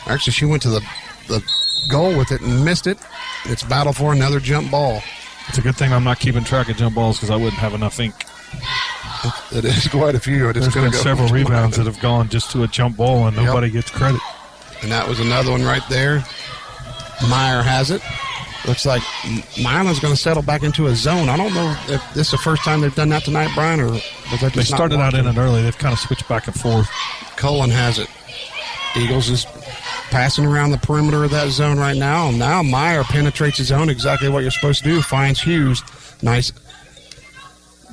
Actually, 0.07 0.35
she 0.35 0.45
went 0.45 0.63
to 0.63 0.71
the, 0.71 0.81
the 1.27 1.43
goal 1.91 2.17
with 2.17 2.31
it 2.31 2.41
and 2.41 2.65
missed 2.65 2.87
it. 2.87 2.99
It's 3.47 3.65
battle 3.65 3.93
for 3.93 4.13
another 4.13 4.39
jump 4.39 4.71
ball. 4.71 5.03
It's 5.49 5.59
a 5.59 5.63
good 5.63 5.77
thing 5.77 5.93
I'm 5.93 6.05
not 6.05 6.19
keeping 6.21 6.45
track 6.45 6.69
of 6.69 6.77
jump 6.77 6.95
balls 6.95 7.17
because 7.17 7.31
I 7.31 7.37
wouldn't 7.37 7.55
have 7.61 7.75
enough 7.75 7.99
ink. 8.01 8.15
It 9.53 9.65
is 9.65 9.89
quite 9.89 10.15
a 10.15 10.21
few. 10.21 10.53
There's 10.53 10.73
been 10.73 10.93
several 10.93 11.29
rebounds 11.29 11.77
that 11.77 11.87
have 11.87 12.01
gone 12.01 12.29
just 12.29 12.51
to 12.53 12.63
a 12.63 12.69
jump 12.69 12.97
ball 12.97 13.27
and 13.27 13.37
nobody 13.37 13.67
Yep. 13.69 13.73
gets 13.75 13.91
credit. 13.91 14.21
And 14.83 14.93
that 14.93 15.09
was 15.09 15.19
another 15.21 15.51
one 15.51 15.65
right 15.65 15.83
there. 15.89 16.25
Meyer 17.29 17.63
has 17.63 17.91
it. 17.91 18.01
Looks 18.67 18.85
like 18.87 19.03
Milan's 19.61 19.99
going 19.99 20.15
to 20.15 20.21
settle 20.21 20.43
back 20.43 20.63
into 20.63 20.87
a 20.87 20.95
zone. 20.95 21.29
I 21.29 21.37
don't 21.37 21.55
know 21.55 21.75
if 21.89 22.03
this 22.15 22.27
is 22.29 22.31
the 22.33 22.39
first 22.39 22.63
time 22.63 22.81
they've 22.81 22.95
done 22.95 23.09
that 23.09 23.25
tonight, 23.25 23.51
Brian, 23.55 23.81
or 23.81 23.91
was 23.91 24.41
that 24.41 24.53
They 24.53 24.63
started 24.63 25.01
out 25.01 25.15
in 25.15 25.27
it 25.27 25.37
early. 25.37 25.63
They've 25.63 25.77
kind 25.79 25.93
of 25.93 25.99
switched 25.99 26.29
back 26.29 26.47
and 26.47 26.55
forth. 26.59 26.89
Cullen 27.37 27.71
has 27.71 27.99
it. 27.99 28.09
Eagles 28.97 29.31
is 29.31 29.47
passing 30.11 30.45
around 30.47 30.71
the 30.71 30.79
perimeter 30.79 31.25
of 31.25 31.31
that 31.31 31.49
zone 31.49 31.79
right 31.79 31.97
now. 31.97 32.31
Now 32.31 32.63
Meyer 32.63 33.05
penetrates 33.05 33.59
his 33.59 33.69
zone, 33.69 33.89
exactly 33.89 34.29
what 34.29 34.41
you're 34.41 34.51
supposed 34.51 34.83
to 34.83 34.89
do. 34.89 35.03
Finds 35.03 35.41
Hughes. 35.41 35.83
Nice 36.23 36.53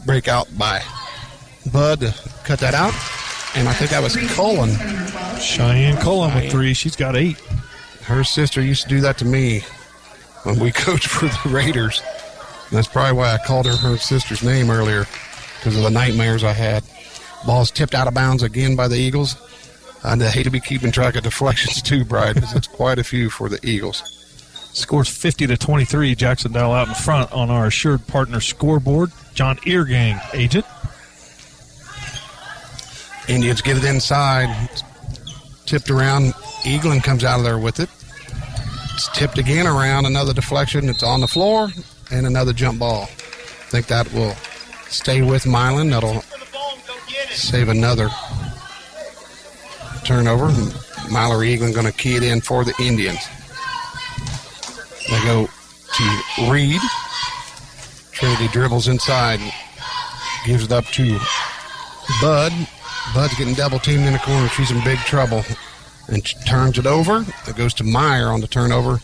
breakout 0.05 0.47
by 0.57 0.81
Bud 1.71 2.13
cut 2.43 2.59
that 2.59 2.73
out. 2.73 2.93
And 3.55 3.67
I 3.67 3.73
think 3.73 3.91
that 3.91 4.03
was 4.03 4.15
Cullen. 4.35 4.69
Cheyenne 5.39 5.97
Cullen 5.97 6.33
with 6.35 6.51
three. 6.51 6.73
She's 6.73 6.95
got 6.95 7.15
eight. 7.15 7.39
Her 8.03 8.23
sister 8.23 8.61
used 8.61 8.83
to 8.83 8.89
do 8.89 9.01
that 9.01 9.17
to 9.19 9.25
me 9.25 9.61
when 10.43 10.59
we 10.59 10.71
coached 10.73 11.07
for 11.07 11.25
the 11.25 11.55
Raiders. 11.55 12.01
And 12.69 12.77
that's 12.77 12.87
probably 12.87 13.17
why 13.17 13.33
I 13.33 13.37
called 13.45 13.65
her 13.65 13.75
her 13.75 13.97
sister's 13.97 14.43
name 14.43 14.69
earlier 14.69 15.05
because 15.57 15.77
of 15.77 15.83
the 15.83 15.89
nightmares 15.89 16.43
I 16.43 16.53
had. 16.53 16.83
Ball's 17.45 17.71
tipped 17.71 17.95
out 17.95 18.07
of 18.07 18.13
bounds 18.13 18.43
again 18.43 18.75
by 18.75 18.87
the 18.87 18.97
Eagles. 18.97 19.35
I'd 20.05 20.21
hate 20.21 20.43
to 20.43 20.51
be 20.51 20.59
keeping 20.59 20.91
track 20.91 21.15
of 21.15 21.23
deflections 21.23 21.81
too, 21.81 22.05
Brian, 22.05 22.35
because 22.35 22.55
it's 22.55 22.67
quite 22.67 22.99
a 22.99 23.03
few 23.03 23.29
for 23.29 23.49
the 23.49 23.59
Eagles. 23.67 24.03
Scores 24.73 25.07
50 25.09 25.47
to 25.47 25.57
23. 25.57 26.15
Jacksonville 26.15 26.73
out 26.73 26.87
in 26.89 26.93
front 26.93 27.31
on 27.31 27.49
our 27.49 27.67
assured 27.67 28.05
partner 28.07 28.39
scoreboard. 28.39 29.11
John 29.33 29.57
Eargang, 29.59 30.19
agent. 30.33 30.65
Indians 33.27 33.61
get 33.61 33.77
it 33.77 33.83
inside. 33.83 34.69
Tipped 35.65 35.89
around. 35.89 36.33
Eaglin 36.63 37.03
comes 37.03 37.23
out 37.23 37.39
of 37.39 37.45
there 37.45 37.57
with 37.57 37.79
it. 37.79 37.89
It's 38.93 39.07
tipped 39.17 39.37
again 39.37 39.65
around. 39.65 40.05
Another 40.05 40.33
deflection. 40.33 40.87
It's 40.89 41.03
on 41.03 41.21
the 41.21 41.27
floor. 41.27 41.69
And 42.11 42.27
another 42.27 42.53
jump 42.53 42.79
ball. 42.79 43.03
I 43.03 43.67
think 43.69 43.87
that 43.87 44.11
will 44.13 44.35
stay 44.87 45.21
with 45.21 45.47
Milan. 45.47 45.89
That'll 45.89 46.21
save 47.31 47.69
another 47.69 48.09
turnover. 50.05 50.47
Mallory 51.11 51.55
Eaglin 51.55 51.73
going 51.73 51.85
to 51.85 51.91
key 51.91 52.15
it 52.15 52.23
in 52.23 52.41
for 52.41 52.63
the 52.63 52.73
Indians. 52.79 53.19
They 55.09 55.23
go 55.23 55.47
to 55.47 56.49
Reed. 56.49 56.81
Trinity 58.11 58.47
dribbles 58.47 58.87
inside. 58.87 59.39
Gives 60.45 60.63
it 60.63 60.71
up 60.71 60.85
to 60.85 61.19
Budd. 62.21 62.53
Budd's 63.13 63.35
getting 63.35 63.53
double 63.53 63.79
teamed 63.79 64.05
in 64.05 64.13
the 64.13 64.19
corner. 64.19 64.47
She's 64.49 64.71
in 64.71 64.83
big 64.83 64.99
trouble. 64.99 65.43
And 66.07 66.23
turns 66.47 66.77
it 66.77 66.85
over. 66.85 67.25
It 67.47 67.55
goes 67.55 67.73
to 67.75 67.83
Meyer 67.83 68.27
on 68.27 68.41
the 68.41 68.47
turnover. 68.47 68.99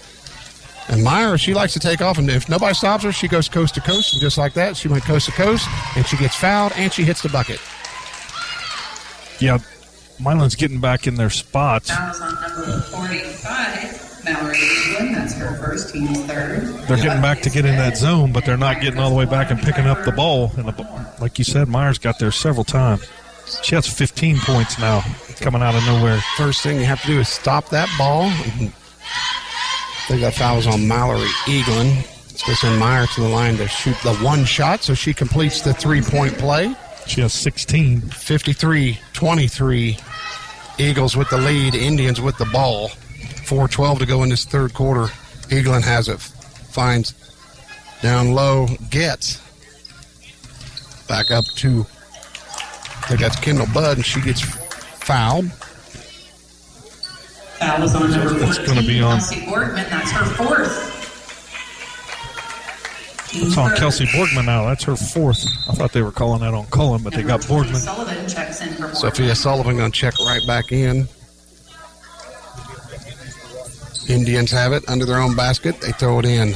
And 0.88 1.04
Meyer, 1.04 1.38
she 1.38 1.54
likes 1.54 1.74
to 1.74 1.80
take 1.80 2.02
off, 2.02 2.18
and 2.18 2.30
if 2.30 2.50
nobody 2.50 2.74
stops 2.74 3.04
her, 3.04 3.12
she 3.12 3.28
goes 3.28 3.48
coast 3.48 3.76
to 3.76 3.82
coast. 3.82 4.14
And 4.14 4.22
just 4.22 4.38
like 4.38 4.54
that, 4.54 4.76
she 4.76 4.88
went 4.88 5.04
coast 5.06 5.28
to 5.28 5.32
coast, 5.32 5.68
and 5.96 6.06
she 6.06 6.18
gets 6.18 6.36
fouled, 6.36 6.74
and 6.76 6.92
she 6.92 7.04
hits 7.04 7.22
the 7.22 7.30
bucket. 7.30 7.60
Yeah, 9.40 9.60
Milan's 10.22 10.56
getting 10.56 10.80
back 10.80 11.08
in 11.08 11.16
their 11.16 11.30
spots. 11.30 11.90
Fouls 11.90 12.22
on 12.22 12.36
number 12.36 12.82
45, 12.82 14.24
Mallory 14.26 14.56
Eaglin, 14.56 15.14
that's 15.16 15.34
her 15.36 15.56
first, 15.58 15.94
team's 15.94 16.20
third. 16.26 16.64
They're 16.88 16.98
getting 16.98 17.22
back 17.22 17.42
to 17.42 17.50
get 17.50 17.66
in 17.66 17.76
that 17.78 17.98
zone, 17.98 18.32
but 18.32 18.46
they're 18.46 18.58
not 18.58 18.82
getting 18.82 19.00
all 19.00 19.10
the 19.10 19.16
way 19.16 19.26
back 19.26 19.50
and 19.50 19.60
picking 19.60 19.88
up 19.88 20.04
the 20.04 20.12
ball. 20.12 20.52
And 20.58 20.68
the, 20.68 21.14
like 21.20 21.40
you 21.40 21.44
said, 21.44 21.68
Meyer's 21.68 21.98
got 21.98 22.20
there 22.20 22.32
several 22.32 22.64
times. 22.64 23.08
She 23.64 23.76
has 23.76 23.88
15 23.88 24.38
points 24.40 24.80
now, 24.80 25.04
coming 25.40 25.62
out 25.62 25.76
of 25.76 25.86
nowhere. 25.86 26.22
First 26.38 26.62
thing 26.62 26.78
you 26.78 26.86
have 26.86 27.02
to 27.02 27.08
do 27.08 27.20
is 27.20 27.28
stop 27.28 27.70
that 27.70 27.90
ball. 27.98 28.24
I 28.26 28.72
think 30.08 30.22
that 30.22 30.34
foul 30.36 30.58
was 30.58 30.68
on 30.68 30.88
Mallory 30.88 31.28
Eaglin. 31.46 32.00
It's 32.30 32.44
going 32.44 32.56
to 32.56 32.56
send 32.56 32.80
Meyer 32.80 33.08
to 33.08 33.22
the 33.22 33.28
line 33.28 33.58
to 33.58 33.68
shoot 33.68 33.96
the 34.04 34.16
one 34.16 34.46
shot, 34.46 34.84
so 34.84 34.94
she 34.94 35.14
completes 35.14 35.62
the 35.62 35.74
three 35.74 36.02
point 36.02 36.38
play. 36.38 36.74
She 37.08 37.22
has 37.22 37.34
16. 37.34 38.02
53 38.02 39.00
23. 39.14 39.98
Eagles 40.82 41.16
with 41.16 41.30
the 41.30 41.38
lead, 41.38 41.76
Indians 41.76 42.20
with 42.20 42.38
the 42.38 42.46
ball. 42.46 42.90
4.12 42.90 44.00
to 44.00 44.06
go 44.06 44.24
in 44.24 44.30
this 44.30 44.46
third 44.46 44.74
quarter. 44.74 45.14
Eaglin 45.50 45.84
has 45.84 46.10
it. 46.10 46.20
Finds 46.20 47.14
down 48.02 48.34
low, 48.34 48.68
gets. 48.90 49.40
Back 51.08 51.30
up 51.30 51.46
to, 51.58 51.82
I 51.82 53.08
think 53.08 53.20
that's 53.20 53.40
Kendall 53.40 53.68
Budd, 53.74 53.98
and 53.98 54.06
she 54.06 54.22
gets 54.22 54.42
fouled. 54.42 55.52
Foul 57.62 57.84
is 57.84 57.94
on 57.94 58.10
number 58.10 58.44
It's 58.44 58.58
14, 58.58 58.66
going 58.66 58.80
to 58.80 58.88
be 58.88 59.02
on. 59.02 59.20
Borgman. 59.20 59.90
That's 59.90 60.12
her 60.12 60.26
fourth. 60.26 61.01
It's 63.34 63.58
on 63.58 63.76
Kelsey 63.78 64.06
Borgman 64.08 64.46
now. 64.46 64.66
That's 64.66 64.84
her 64.84 64.96
fourth. 64.96 65.46
I 65.70 65.74
thought 65.74 65.94
they 65.94 66.02
were 66.02 66.12
calling 66.12 66.42
that 66.42 66.54
on 66.54 66.66
Cullen, 66.68 67.02
but 67.02 67.14
they 67.14 67.24
got 67.24 67.42
Borgman. 67.42 67.78
Sullivan 67.78 68.28
checks 68.28 68.62
in 68.62 68.74
for 68.74 68.88
Borgman. 68.88 68.96
Sophia 68.96 69.36
Sullivan 69.36 69.78
going 69.78 69.92
to 69.92 69.98
check 69.98 70.20
right 70.20 70.46
back 70.46 70.72
in. 70.72 71.08
Indians 74.10 74.52
have 74.52 74.74
it 74.74 74.88
under 74.90 75.06
their 75.06 75.20
own 75.20 75.36
basket. 75.36 75.80
They 75.80 75.94
throw 75.94 76.20
it 76.20 76.26
in. 76.26 76.56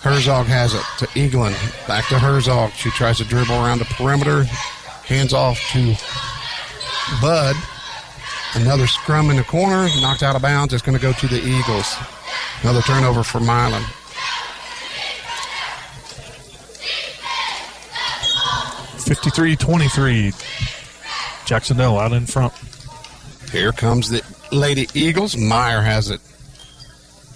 Herzog 0.00 0.46
has 0.46 0.74
it 0.74 0.82
to 0.98 1.06
Eaglin. 1.08 1.54
Back 1.86 2.08
to 2.08 2.18
Herzog. 2.18 2.72
She 2.72 2.90
tries 2.90 3.18
to 3.18 3.24
dribble 3.24 3.54
around 3.54 3.78
the 3.78 3.84
perimeter. 3.84 4.44
Hands 4.44 5.32
off 5.32 5.60
to 5.72 5.94
Budd. 7.20 7.54
Another 8.54 8.88
scrum 8.88 9.30
in 9.30 9.36
the 9.36 9.44
corner. 9.44 9.88
Knocked 10.00 10.24
out 10.24 10.34
of 10.34 10.42
bounds. 10.42 10.74
It's 10.74 10.82
going 10.82 10.98
to 10.98 11.02
go 11.02 11.12
to 11.12 11.28
the 11.28 11.40
Eagles. 11.40 11.94
Another 12.62 12.80
turnover 12.82 13.22
for 13.22 13.38
Milan. 13.38 13.84
53-23. 19.10 21.44
Jacksonville 21.44 21.98
out 21.98 22.12
in 22.12 22.26
front. 22.26 22.52
Here 23.50 23.72
comes 23.72 24.08
the 24.08 24.22
Lady 24.52 24.86
Eagles. 24.94 25.36
Meyer 25.36 25.82
has 25.82 26.10
it. 26.10 26.20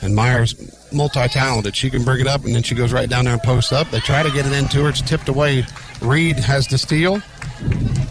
And 0.00 0.14
Meyer's 0.14 0.54
multi 0.92 1.26
talented. 1.26 1.74
She 1.74 1.90
can 1.90 2.04
bring 2.04 2.20
it 2.20 2.28
up 2.28 2.44
and 2.44 2.54
then 2.54 2.62
she 2.62 2.76
goes 2.76 2.92
right 2.92 3.08
down 3.08 3.24
there 3.24 3.34
and 3.34 3.42
posts 3.42 3.72
up. 3.72 3.90
They 3.90 3.98
try 3.98 4.22
to 4.22 4.30
get 4.30 4.46
it 4.46 4.52
into 4.52 4.84
her. 4.84 4.90
It's 4.90 5.00
tipped 5.00 5.28
away. 5.28 5.64
Reed 6.00 6.36
has 6.36 6.68
the 6.68 6.78
steal. 6.78 7.20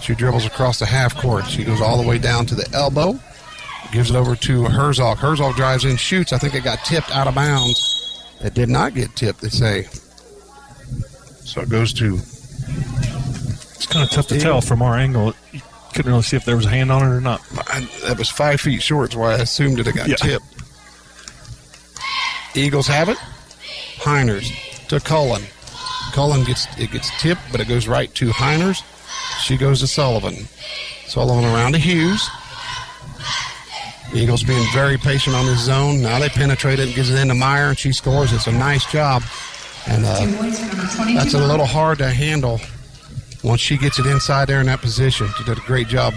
She 0.01 0.13
dribbles 0.13 0.45
across 0.45 0.79
the 0.79 0.85
half 0.85 1.15
court. 1.15 1.47
She 1.47 1.63
goes 1.63 1.79
all 1.79 2.01
the 2.01 2.07
way 2.07 2.17
down 2.17 2.45
to 2.47 2.55
the 2.55 2.69
elbow. 2.73 3.17
Gives 3.93 4.09
it 4.09 4.17
over 4.17 4.35
to 4.35 4.65
Herzog. 4.65 5.19
Herzog 5.19 5.55
drives 5.55 5.85
in, 5.85 5.95
shoots. 5.95 6.33
I 6.33 6.37
think 6.37 6.53
it 6.53 6.65
got 6.65 6.79
tipped 6.79 7.11
out 7.11 7.27
of 7.27 7.35
bounds. 7.35 7.79
It 8.41 8.55
did 8.55 8.67
not 8.67 8.93
get 8.93 9.15
tipped, 9.15 9.39
they 9.39 9.47
say. 9.47 9.83
So 11.45 11.61
it 11.61 11.69
goes 11.69 11.93
to. 11.93 12.19
It's 13.83 13.91
kind 13.91 14.05
of 14.05 14.11
tough 14.11 14.27
to 14.27 14.39
tell 14.39 14.61
from 14.61 14.81
our 14.81 14.95
angle. 14.95 15.33
You 15.51 15.59
couldn't 15.93 16.09
really 16.11 16.23
see 16.23 16.37
if 16.37 16.45
there 16.45 16.55
was 16.55 16.65
a 16.65 16.69
hand 16.69 16.89
on 16.91 17.01
it 17.03 17.13
or 17.15 17.19
not. 17.21 17.41
I, 17.67 17.81
that 18.07 18.17
was 18.17 18.29
five 18.29 18.61
feet 18.61 18.81
short, 18.81 19.11
so 19.11 19.21
I 19.23 19.33
assumed 19.33 19.77
that 19.77 19.87
it 19.87 19.95
got 19.95 20.07
Yeah. 20.07 20.15
tipped. 20.15 20.45
Eagles 22.55 22.87
have 22.87 23.09
it. 23.09 23.17
Heiners 23.97 24.49
to 24.87 24.99
Cullen. 24.99 25.41
Cullen 26.13 26.43
gets 26.45 26.65
it 26.79 26.91
gets 26.91 27.09
tipped, 27.21 27.41
but 27.51 27.59
it 27.59 27.67
goes 27.67 27.87
right 27.87 28.13
to 28.15 28.29
Heiners. 28.29 28.83
She 29.41 29.57
goes 29.57 29.79
to 29.81 29.87
Sullivan. 29.87 30.47
Sullivan 31.07 31.43
around 31.45 31.73
to 31.73 31.77
Hughes. 31.79 32.29
Eagles 34.13 34.43
being 34.43 34.65
very 34.73 34.97
patient 34.97 35.35
on 35.35 35.45
this 35.45 35.59
zone. 35.59 36.01
Now 36.01 36.19
they 36.19 36.29
penetrate 36.29 36.79
it 36.79 36.87
and 36.87 36.95
gives 36.95 37.09
it 37.09 37.19
into 37.19 37.33
Meyer, 37.33 37.69
and 37.69 37.77
she 37.77 37.91
scores. 37.91 38.31
It's 38.31 38.47
a 38.47 38.51
nice 38.51 38.85
job. 38.91 39.23
And 39.87 40.05
uh, 40.05 40.25
Two 40.25 40.35
points 40.37 40.59
for 40.59 40.75
number 40.77 40.93
22. 40.95 41.17
that's 41.17 41.33
a 41.33 41.39
little 41.45 41.65
hard 41.65 41.97
to 41.97 42.09
handle 42.09 42.61
once 43.43 43.61
she 43.61 43.77
gets 43.77 43.99
it 43.99 44.05
inside 44.05 44.45
there 44.47 44.59
in 44.59 44.65
that 44.67 44.81
position. 44.81 45.27
She 45.37 45.43
did 45.43 45.57
a 45.57 45.61
great 45.61 45.87
job. 45.87 46.13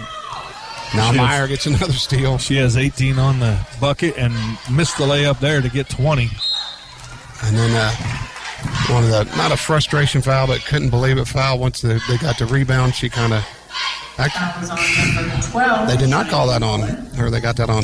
Now 0.95 1.11
She 1.11 1.17
has- 1.17 1.27
Meyer 1.27 1.47
gets 1.47 1.65
another 1.65 1.93
steal. 1.93 2.37
She 2.37 2.55
has 2.57 2.77
18 2.77 3.19
on 3.19 3.39
the 3.39 3.57
bucket 3.79 4.17
and 4.17 4.33
missed 4.71 4.97
the 4.97 5.03
layup 5.05 5.39
there 5.39 5.61
to 5.61 5.69
get 5.69 5.89
20. 5.89 6.29
And 7.43 7.55
then 7.55 7.71
uh, 7.75 7.91
one 8.93 9.03
of 9.03 9.09
the 9.09 9.25
not 9.37 9.51
a 9.51 9.57
frustration 9.57 10.21
foul, 10.21 10.47
but 10.47 10.61
couldn't 10.65 10.89
believe 10.89 11.17
it 11.17 11.25
foul. 11.27 11.59
Once 11.59 11.81
the, 11.81 12.01
they 12.07 12.17
got 12.17 12.37
the 12.39 12.45
rebound, 12.45 12.95
she 12.95 13.09
kind 13.09 13.33
of. 13.33 13.43
Foul 14.15 14.63
is 14.63 14.69
on 14.71 15.15
number 15.29 15.47
12. 15.47 15.87
They 15.89 15.97
did 15.97 16.09
not 16.09 16.27
call 16.29 16.47
that 16.47 16.63
on 16.63 16.81
her. 17.15 17.29
They 17.29 17.39
got 17.39 17.55
that 17.57 17.69
on 17.69 17.83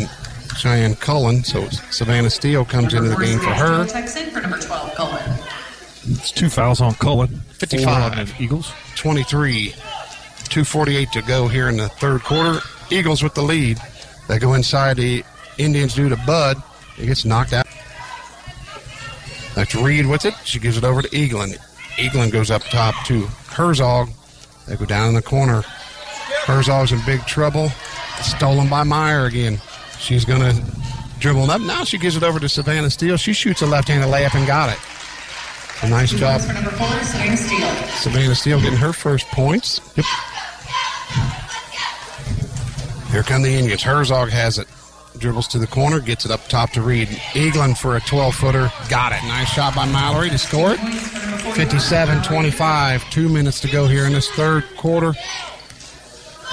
Cheyenne 0.57 0.95
Cullen. 0.95 1.43
So 1.43 1.67
Savannah 1.91 2.29
Steele 2.31 2.65
comes 2.65 2.93
into 2.95 3.09
the 3.09 3.17
game 3.17 3.37
for 3.37 3.51
her. 3.53 3.85
Checks 3.85 4.15
in 4.15 4.31
for 4.31 4.41
number 4.41 4.57
12, 4.59 4.95
Cullen. 4.95 5.21
It's 6.05 6.31
two 6.31 6.49
fouls 6.49 6.81
on 6.81 6.93
Cullen. 6.95 7.27
55. 7.29 8.19
On 8.19 8.41
Eagles. 8.41 8.71
23. 8.95 9.69
248 9.69 11.11
to 11.13 11.21
go 11.23 11.47
here 11.47 11.69
in 11.69 11.77
the 11.77 11.89
third 11.89 12.23
quarter. 12.23 12.59
Eagles 12.91 13.23
with 13.23 13.33
the 13.33 13.41
lead. 13.41 13.79
They 14.27 14.39
go 14.39 14.53
inside. 14.53 14.97
The 14.97 15.23
Indians 15.57 15.95
due 15.95 16.09
to 16.09 16.17
Budd. 16.25 16.57
He 16.95 17.05
gets 17.05 17.25
knocked 17.25 17.53
out. 17.53 17.65
That's 19.55 19.75
Reed 19.75 20.07
with 20.07 20.25
it. 20.25 20.33
She 20.43 20.59
gives 20.59 20.77
it 20.77 20.83
over 20.83 21.01
to 21.01 21.09
Eaglin. 21.09 21.57
Eaglin 21.95 22.31
goes 22.31 22.51
up 22.51 22.63
top 22.63 22.95
to 23.05 23.21
Herzog. 23.49 24.09
They 24.67 24.75
go 24.75 24.85
down 24.85 25.09
in 25.09 25.15
the 25.15 25.21
corner. 25.21 25.61
Herzog's 26.45 26.91
in 26.91 26.99
big 27.05 27.25
trouble. 27.25 27.69
Stolen 28.21 28.69
by 28.69 28.83
Meyer 28.83 29.25
again. 29.25 29.61
She's 29.99 30.25
going 30.25 30.41
to 30.41 30.63
dribble 31.19 31.49
up. 31.49 31.61
Now 31.61 31.83
she 31.83 31.97
gives 31.97 32.17
it 32.17 32.23
over 32.23 32.39
to 32.39 32.49
Savannah 32.49 32.89
Steele. 32.89 33.17
She 33.17 33.33
shoots 33.33 33.61
a 33.61 33.65
left-handed 33.65 34.07
layup 34.07 34.35
and 34.35 34.45
got 34.45 34.69
it. 34.69 34.79
A 35.83 35.89
nice 35.89 36.11
job. 36.11 36.41
number 36.47 36.69
4, 36.69 36.87
Savannah 37.03 37.37
Steele. 37.37 37.73
Savannah 37.97 38.35
Steele 38.35 38.61
getting 38.61 38.79
her 38.79 38.93
first 38.93 39.27
points. 39.27 39.81
Yep. 39.97 40.05
Here 43.11 43.21
come 43.23 43.41
the 43.41 43.53
Indians. 43.53 43.83
Herzog 43.83 44.29
has 44.29 44.57
it. 44.57 44.67
Dribbles 45.17 45.47
to 45.49 45.59
the 45.59 45.67
corner, 45.67 45.99
gets 45.99 46.25
it 46.25 46.31
up 46.31 46.47
top 46.47 46.71
to 46.71 46.81
Reed. 46.81 47.09
Eaglin 47.33 47.77
for 47.77 47.97
a 47.97 47.99
12 47.99 48.33
footer. 48.33 48.71
Got 48.89 49.11
it. 49.11 49.21
Nice 49.27 49.49
shot 49.49 49.75
by 49.75 49.85
Mallory 49.85 50.29
to 50.29 50.37
score 50.37 50.71
it. 50.71 50.79
57 51.53 52.23
25. 52.23 53.09
Two 53.11 53.29
minutes 53.29 53.59
to 53.59 53.67
go 53.69 53.85
here 53.85 54.05
in 54.05 54.13
this 54.13 54.29
third 54.31 54.63
quarter. 54.77 55.13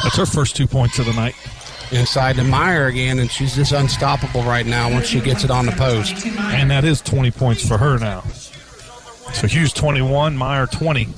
That's 0.02 0.16
her 0.16 0.26
first 0.26 0.56
two 0.56 0.66
points 0.66 0.98
of 0.98 1.06
the 1.06 1.12
night. 1.12 1.34
Inside 1.92 2.36
to 2.36 2.44
Meyer 2.44 2.86
again, 2.86 3.20
and 3.20 3.30
she's 3.30 3.54
just 3.54 3.72
unstoppable 3.72 4.42
right 4.42 4.66
now 4.66 4.92
once 4.92 5.06
she 5.06 5.20
gets 5.20 5.44
it 5.44 5.50
on 5.50 5.66
the 5.66 5.72
post. 5.72 6.26
And 6.26 6.70
that 6.70 6.84
is 6.84 7.00
20 7.00 7.30
points 7.30 7.66
for 7.66 7.78
her 7.78 7.98
now. 7.98 8.22
So 9.32 9.46
Hughes 9.46 9.72
21, 9.72 10.36
Meyer 10.36 10.66
20. 10.66 11.08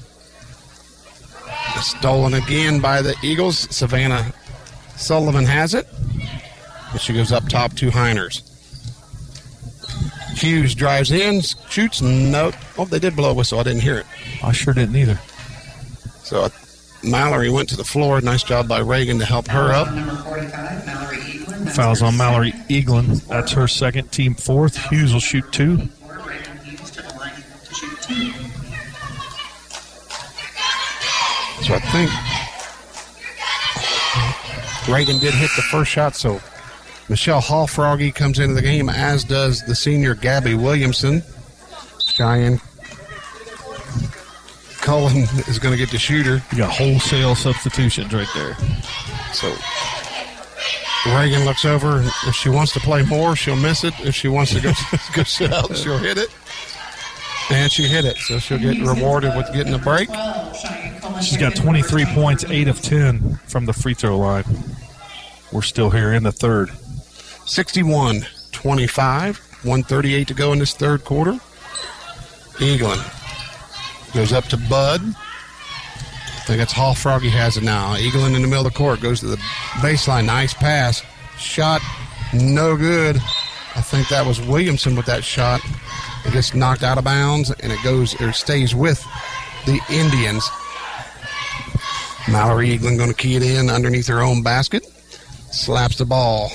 Stolen 1.80 2.34
again 2.34 2.80
by 2.80 3.02
the 3.02 3.16
Eagles. 3.22 3.58
Savannah 3.74 4.32
Sullivan 4.96 5.44
has 5.44 5.74
it. 5.74 5.86
And 6.92 7.00
she 7.00 7.12
goes 7.12 7.32
up 7.32 7.48
top 7.48 7.72
to 7.74 7.90
Heiners. 7.90 8.48
Hughes 10.38 10.74
drives 10.74 11.10
in, 11.10 11.40
shoots. 11.68 12.00
No. 12.00 12.52
Oh, 12.78 12.84
they 12.84 12.98
did 12.98 13.16
blow 13.16 13.30
a 13.30 13.34
whistle. 13.34 13.58
I 13.60 13.64
didn't 13.64 13.82
hear 13.82 13.98
it. 13.98 14.06
I 14.42 14.52
sure 14.52 14.74
didn't 14.74 14.96
either. 14.96 15.18
So 16.22 16.42
uh, 16.42 16.48
Mallory 17.02 17.50
went 17.50 17.68
to 17.70 17.76
the 17.76 17.84
floor. 17.84 18.20
Nice 18.20 18.42
job 18.42 18.68
by 18.68 18.80
Reagan 18.80 19.18
to 19.18 19.24
help 19.24 19.48
her 19.48 19.72
up. 19.72 19.92
Number 19.92 20.14
45, 20.16 20.86
Mallory 20.86 21.16
Eaglin. 21.16 21.64
That's 21.64 21.76
Fouls 21.76 22.02
on 22.02 22.16
Mallory 22.16 22.52
Eaglin. 22.68 23.26
That's 23.26 23.52
her 23.52 23.68
second, 23.68 24.10
team 24.12 24.34
fourth. 24.34 24.76
Hughes 24.90 25.12
will 25.12 25.20
shoot 25.20 25.44
two. 25.52 25.76
second. 25.78 25.92
Reagan 26.26 26.58
Hughes 26.64 26.90
to 26.92 27.02
the 27.02 27.14
line 27.14 27.34
to 27.34 27.74
shoot 27.74 27.90
two. 27.90 27.91
So 31.62 31.74
I 31.74 31.80
think 31.92 32.10
Reagan 34.88 35.18
did 35.18 35.32
hit 35.34 35.50
the 35.54 35.62
first 35.62 35.90
shot. 35.90 36.16
So 36.16 36.40
Michelle 37.08 37.40
Hall 37.40 37.66
Froggy 37.66 38.10
comes 38.10 38.38
into 38.38 38.54
the 38.54 38.62
game, 38.62 38.88
as 38.88 39.24
does 39.24 39.64
the 39.66 39.74
senior 39.74 40.14
Gabby 40.14 40.54
Williamson. 40.54 41.22
Cheyenne 42.00 42.60
Cullen 44.80 45.22
is 45.46 45.58
going 45.58 45.72
to 45.72 45.78
get 45.78 45.90
the 45.90 45.98
shooter. 45.98 46.42
You 46.50 46.58
got 46.58 46.72
wholesale 46.72 47.34
substitutions 47.36 48.12
right 48.12 48.28
there. 48.34 48.56
So 49.32 49.54
Reagan 51.06 51.44
looks 51.44 51.64
over. 51.64 52.02
If 52.26 52.34
she 52.34 52.48
wants 52.48 52.72
to 52.72 52.80
play 52.80 53.04
more, 53.04 53.36
she'll 53.36 53.56
miss 53.56 53.84
it. 53.84 53.94
If 54.00 54.14
she 54.14 54.28
wants 54.28 54.52
to 54.54 54.60
go, 54.60 54.72
go 55.14 55.22
sit 55.22 55.52
out, 55.52 55.76
she'll 55.76 55.98
hit 55.98 56.18
it. 56.18 56.30
And 57.50 57.70
she 57.70 57.84
hit 57.84 58.04
it. 58.04 58.16
So 58.18 58.38
she'll 58.38 58.58
get 58.58 58.78
rewarded 58.78 59.36
with 59.36 59.52
getting 59.52 59.74
a 59.74 59.78
break. 59.78 60.08
12, 60.08 60.56
Cheyenne 60.56 61.00
Cullen. 61.00 61.22
She's 61.22 61.36
got 61.36 61.54
23 61.56 62.04
points, 62.06 62.44
8 62.44 62.68
of 62.68 62.80
10 62.80 63.36
from 63.46 63.66
the 63.66 63.72
free 63.72 63.94
throw 63.94 64.18
line. 64.18 64.44
We're 65.52 65.62
still 65.62 65.90
here 65.90 66.12
in 66.12 66.22
the 66.22 66.32
third. 66.32 66.70
61 67.46 68.26
25. 68.52 69.38
138 69.64 70.28
to 70.28 70.34
go 70.34 70.52
in 70.52 70.58
this 70.58 70.74
third 70.74 71.04
quarter. 71.04 71.32
Eaglin 72.58 73.00
goes 74.14 74.32
up 74.32 74.44
to 74.44 74.56
Budd. 74.56 75.00
I 75.02 76.44
think 76.44 76.58
that's 76.58 76.72
Hall 76.72 76.94
Froggy 76.94 77.28
has 77.28 77.56
it 77.56 77.62
now. 77.62 77.94
Eaglin 77.94 78.34
in 78.34 78.42
the 78.42 78.48
middle 78.48 78.66
of 78.66 78.72
the 78.72 78.76
court 78.76 79.00
goes 79.00 79.20
to 79.20 79.26
the 79.26 79.36
baseline. 79.76 80.26
Nice 80.26 80.54
pass. 80.54 81.02
Shot 81.38 81.80
no 82.32 82.76
good. 82.76 83.16
I 83.74 83.80
think 83.80 84.08
that 84.08 84.26
was 84.26 84.40
Williamson 84.40 84.96
with 84.96 85.06
that 85.06 85.24
shot. 85.24 85.60
It 86.24 86.32
gets 86.32 86.54
knocked 86.54 86.82
out 86.82 86.98
of 86.98 87.04
bounds 87.04 87.50
and 87.50 87.72
it 87.72 87.82
goes 87.82 88.20
or 88.20 88.32
stays 88.32 88.74
with 88.74 89.04
the 89.66 89.80
Indians. 89.90 90.48
Mallory 92.30 92.68
Eaglin 92.68 92.96
going 92.96 93.10
to 93.10 93.16
key 93.16 93.36
it 93.36 93.42
in 93.42 93.68
underneath 93.68 94.06
her 94.06 94.20
own 94.20 94.42
basket. 94.42 94.84
Slaps 95.50 95.98
the 95.98 96.04
ball. 96.04 96.50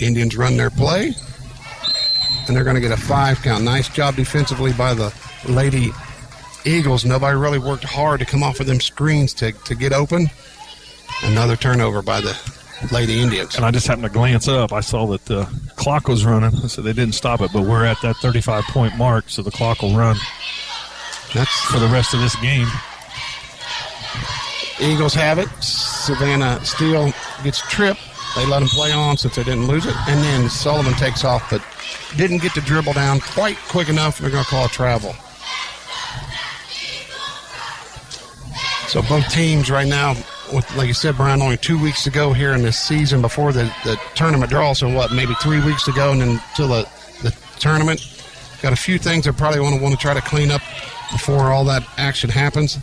Indians 0.00 0.36
run 0.36 0.56
their 0.56 0.70
play, 0.70 1.14
and 2.46 2.56
they're 2.56 2.64
going 2.64 2.74
to 2.74 2.80
get 2.80 2.90
a 2.90 2.96
five 2.96 3.40
count. 3.42 3.62
Nice 3.62 3.88
job 3.88 4.16
defensively 4.16 4.72
by 4.72 4.94
the 4.94 5.14
Lady 5.48 5.90
Eagles. 6.64 7.04
Nobody 7.04 7.36
really 7.36 7.58
worked 7.58 7.84
hard 7.84 8.20
to 8.20 8.26
come 8.26 8.42
off 8.42 8.60
of 8.60 8.66
them 8.66 8.80
screens 8.80 9.32
to, 9.34 9.52
to 9.52 9.74
get 9.74 9.92
open. 9.92 10.28
Another 11.22 11.56
turnover 11.56 12.02
by 12.02 12.20
the 12.20 12.32
Lady 12.90 13.20
Indians. 13.20 13.56
And 13.56 13.64
I 13.64 13.70
just 13.70 13.86
happened 13.86 14.04
to 14.04 14.12
glance 14.12 14.48
up. 14.48 14.72
I 14.72 14.80
saw 14.80 15.06
that 15.06 15.24
the 15.26 15.44
clock 15.76 16.08
was 16.08 16.24
running, 16.24 16.52
so 16.68 16.82
they 16.82 16.92
didn't 16.92 17.14
stop 17.14 17.40
it. 17.40 17.50
But 17.52 17.62
we're 17.62 17.84
at 17.84 18.00
that 18.02 18.16
35 18.16 18.64
point 18.64 18.96
mark, 18.96 19.28
so 19.28 19.42
the 19.42 19.50
clock 19.50 19.82
will 19.82 19.96
run. 19.96 20.16
That's 21.34 21.60
for 21.64 21.78
the 21.78 21.88
rest 21.88 22.14
of 22.14 22.20
this 22.20 22.36
game. 22.36 22.68
Eagles 24.80 25.14
have 25.14 25.38
it. 25.38 25.48
Savannah 25.62 26.64
Steele 26.64 27.12
gets 27.42 27.60
tripped. 27.70 28.00
They 28.36 28.44
let 28.46 28.62
him 28.62 28.68
play 28.68 28.90
on 28.92 29.16
since 29.16 29.36
they 29.36 29.44
didn't 29.44 29.66
lose 29.66 29.86
it. 29.86 29.94
And 30.08 30.22
then 30.22 30.50
Sullivan 30.50 30.94
takes 30.94 31.24
off, 31.24 31.48
but 31.50 31.64
didn't 32.16 32.42
get 32.42 32.52
to 32.54 32.60
dribble 32.60 32.92
down 32.94 33.20
quite 33.20 33.56
quick 33.68 33.88
enough. 33.88 34.18
They're 34.18 34.30
going 34.30 34.44
to 34.44 34.50
call 34.50 34.66
a 34.66 34.68
travel. 34.68 35.14
So 38.88 39.02
both 39.02 39.28
teams 39.28 39.70
right 39.70 39.88
now, 39.88 40.14
with 40.54 40.76
like 40.76 40.86
you 40.86 40.94
said, 40.94 41.16
Brian, 41.16 41.42
only 41.42 41.56
two 41.56 41.80
weeks 41.80 42.04
to 42.04 42.10
go 42.10 42.32
here 42.32 42.52
in 42.52 42.62
this 42.62 42.78
season 42.78 43.20
before 43.20 43.52
the, 43.52 43.64
the 43.84 44.00
tournament 44.14 44.50
draw. 44.50 44.72
So 44.72 44.88
what, 44.88 45.12
maybe 45.12 45.34
three 45.34 45.64
weeks 45.64 45.84
to 45.84 45.92
go, 45.92 46.12
and 46.12 46.20
then 46.20 46.28
until 46.30 46.68
the, 46.68 46.88
the 47.22 47.30
tournament. 47.58 48.10
Got 48.62 48.72
a 48.72 48.76
few 48.76 48.98
things 48.98 49.28
I 49.28 49.32
probably 49.32 49.60
want 49.60 49.76
to 49.76 49.82
want 49.82 49.94
to 49.94 50.00
try 50.00 50.14
to 50.14 50.22
clean 50.22 50.50
up 50.50 50.62
before 51.12 51.52
all 51.52 51.64
that 51.66 51.86
action 51.98 52.30
happens. 52.30 52.78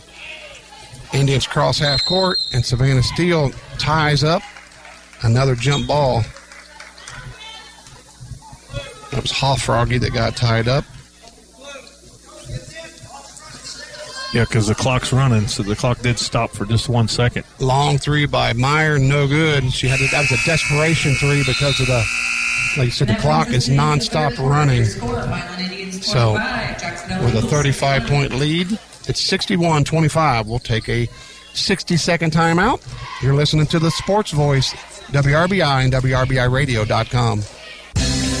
Indians 1.12 1.46
cross 1.46 1.78
half 1.78 2.04
court, 2.04 2.38
and 2.52 2.64
Savannah 2.64 3.02
Steele 3.02 3.50
ties 3.78 4.22
up. 4.22 4.42
Another 5.22 5.54
jump 5.54 5.86
ball. 5.86 6.22
That 9.10 9.22
was 9.22 9.32
Hoffroggy 9.32 10.00
that 10.00 10.12
got 10.12 10.36
tied 10.36 10.68
up. 10.68 10.84
Yeah, 14.32 14.44
because 14.44 14.66
the 14.66 14.74
clock's 14.74 15.12
running, 15.12 15.46
so 15.46 15.62
the 15.62 15.76
clock 15.76 16.00
did 16.00 16.18
stop 16.18 16.50
for 16.50 16.64
just 16.64 16.88
one 16.88 17.06
second. 17.06 17.44
Long 17.58 17.98
three 17.98 18.24
by 18.24 18.54
Meyer, 18.54 18.98
no 18.98 19.28
good. 19.28 19.70
She 19.70 19.88
had 19.88 19.98
to, 19.98 20.06
that 20.06 20.30
was 20.30 20.40
a 20.40 20.44
desperation 20.46 21.14
three 21.16 21.44
because 21.44 21.78
of 21.80 21.86
the, 21.86 22.02
like 22.78 22.86
you 22.86 22.90
said, 22.92 23.08
the 23.08 23.16
clock 23.16 23.48
is 23.50 23.68
nonstop 23.68 24.38
running. 24.38 24.84
So, 26.00 26.32
with 27.24 27.34
a 27.34 27.46
35 27.46 28.06
point 28.06 28.32
lead, 28.34 28.78
it's 29.06 29.20
61 29.20 29.84
25. 29.84 30.46
We'll 30.46 30.58
take 30.58 30.88
a 30.88 31.06
60 31.52 31.98
second 31.98 32.32
timeout. 32.32 32.80
You're 33.22 33.34
listening 33.34 33.66
to 33.66 33.78
the 33.78 33.90
Sports 33.90 34.30
Voice, 34.30 34.72
WRBI 35.12 35.84
and 35.84 35.92
WRBIRadio.com. 35.92 37.42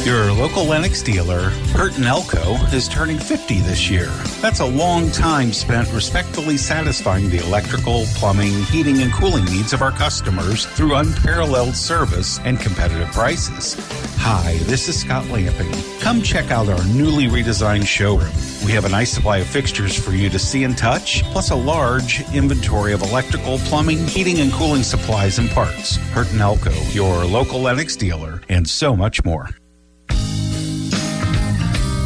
Your 0.04 0.32
local 0.32 0.64
Lennox 0.64 1.00
dealer, 1.00 1.50
Hurton 1.76 2.04
Elko, 2.04 2.54
is 2.74 2.88
turning 2.88 3.20
50 3.20 3.60
this 3.60 3.88
year. 3.88 4.08
That's 4.40 4.58
a 4.58 4.66
long 4.66 5.12
time 5.12 5.52
spent 5.52 5.92
respectfully 5.92 6.56
satisfying 6.56 7.30
the 7.30 7.38
electrical, 7.38 8.06
plumbing, 8.16 8.64
heating, 8.64 9.00
and 9.00 9.12
cooling 9.12 9.44
needs 9.44 9.72
of 9.72 9.80
our 9.80 9.92
customers 9.92 10.66
through 10.66 10.96
unparalleled 10.96 11.76
service 11.76 12.40
and 12.40 12.58
competitive 12.58 13.12
prices. 13.12 13.76
Hi, 14.18 14.56
this 14.64 14.88
is 14.88 14.98
Scott 14.98 15.28
Lamping. 15.28 15.70
Come 16.00 16.20
check 16.20 16.50
out 16.50 16.68
our 16.68 16.84
newly 16.86 17.28
redesigned 17.28 17.86
showroom. 17.86 18.32
We 18.66 18.72
have 18.72 18.84
a 18.84 18.88
nice 18.88 19.12
supply 19.12 19.38
of 19.38 19.46
fixtures 19.46 19.96
for 19.96 20.10
you 20.10 20.28
to 20.30 20.38
see 20.38 20.64
and 20.64 20.76
touch, 20.76 21.22
plus 21.26 21.52
a 21.52 21.56
large 21.56 22.28
inventory 22.34 22.92
of 22.92 23.02
electrical, 23.02 23.58
plumbing, 23.58 24.04
heating, 24.08 24.40
and 24.40 24.52
cooling 24.52 24.82
supplies 24.82 25.38
and 25.38 25.48
parts. 25.50 25.98
Hurton 26.12 26.40
Elko, 26.40 26.72
your 26.90 27.24
local 27.24 27.60
Lennox 27.60 27.94
dealer, 27.94 28.42
and 28.48 28.68
so 28.68 28.96
much 28.96 29.24
more. 29.24 29.48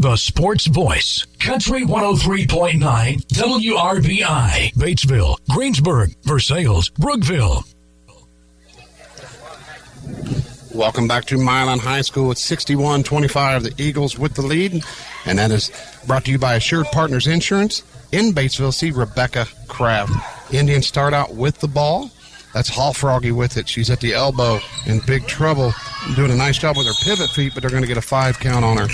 The 0.00 0.14
Sports 0.14 0.66
Voice, 0.66 1.26
Country 1.40 1.82
103.9, 1.82 2.78
WRBI, 2.78 4.72
Batesville, 4.74 5.36
Greensburg, 5.50 6.14
Versailles, 6.22 6.88
Brookville. 7.00 7.64
Welcome 10.72 11.08
back 11.08 11.24
to 11.24 11.36
Milan 11.36 11.80
High 11.80 12.02
School. 12.02 12.30
It's 12.30 12.40
61 12.42 13.02
25. 13.02 13.64
The 13.64 13.74
Eagles 13.76 14.16
with 14.16 14.34
the 14.34 14.42
lead. 14.42 14.84
And 15.26 15.36
that 15.36 15.50
is 15.50 15.72
brought 16.06 16.24
to 16.26 16.30
you 16.30 16.38
by 16.38 16.54
Assured 16.54 16.86
Partners 16.92 17.26
Insurance 17.26 17.82
in 18.12 18.32
Batesville. 18.32 18.72
See 18.72 18.92
Rebecca 18.92 19.46
Kraft. 19.66 20.12
Indians 20.54 20.86
start 20.86 21.12
out 21.12 21.34
with 21.34 21.58
the 21.58 21.66
ball. 21.66 22.12
That's 22.58 22.70
Hall 22.70 22.92
Froggy 22.92 23.30
with 23.30 23.56
it. 23.56 23.68
She's 23.68 23.88
at 23.88 24.00
the 24.00 24.14
elbow 24.14 24.58
in 24.84 24.98
big 25.06 25.28
trouble. 25.28 25.72
Doing 26.16 26.32
a 26.32 26.34
nice 26.34 26.58
job 26.58 26.76
with 26.76 26.88
her 26.88 26.92
pivot 27.04 27.30
feet, 27.30 27.54
but 27.54 27.60
they're 27.60 27.70
going 27.70 27.84
to 27.84 27.86
get 27.86 27.96
a 27.96 28.02
five 28.02 28.40
count 28.40 28.64
on 28.64 28.78
her. 28.78 28.88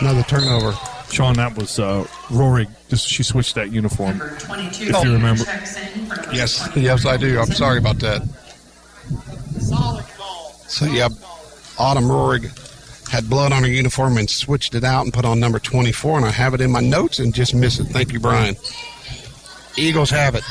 Another 0.00 0.22
turnover. 0.22 0.72
Sean, 1.10 1.34
that 1.34 1.54
was 1.54 1.78
uh, 1.78 2.04
Rorig. 2.28 2.70
Just 2.88 3.06
she 3.06 3.22
switched 3.22 3.54
that 3.56 3.70
uniform. 3.70 4.18
If 4.22 5.04
you 5.04 5.12
remember. 5.12 5.44
Yes, 6.32 6.70
yes, 6.74 7.04
I 7.04 7.18
do. 7.18 7.38
I'm 7.38 7.52
sorry 7.52 7.76
about 7.76 7.98
that. 7.98 8.22
So 10.68 10.86
yeah, 10.86 11.10
Autumn 11.78 12.04
Rorig 12.04 13.10
had 13.10 13.28
blood 13.28 13.52
on 13.52 13.62
her 13.64 13.68
uniform 13.68 14.16
and 14.16 14.30
switched 14.30 14.74
it 14.74 14.84
out 14.84 15.04
and 15.04 15.12
put 15.12 15.26
on 15.26 15.38
number 15.38 15.58
24, 15.58 16.16
and 16.16 16.24
I 16.24 16.30
have 16.30 16.54
it 16.54 16.62
in 16.62 16.70
my 16.70 16.80
notes 16.80 17.18
and 17.18 17.34
just 17.34 17.54
miss 17.54 17.78
it. 17.78 17.88
Thank 17.88 18.14
you, 18.14 18.20
Brian. 18.20 18.56
Eagles 19.76 20.08
have 20.08 20.34
it. 20.34 20.44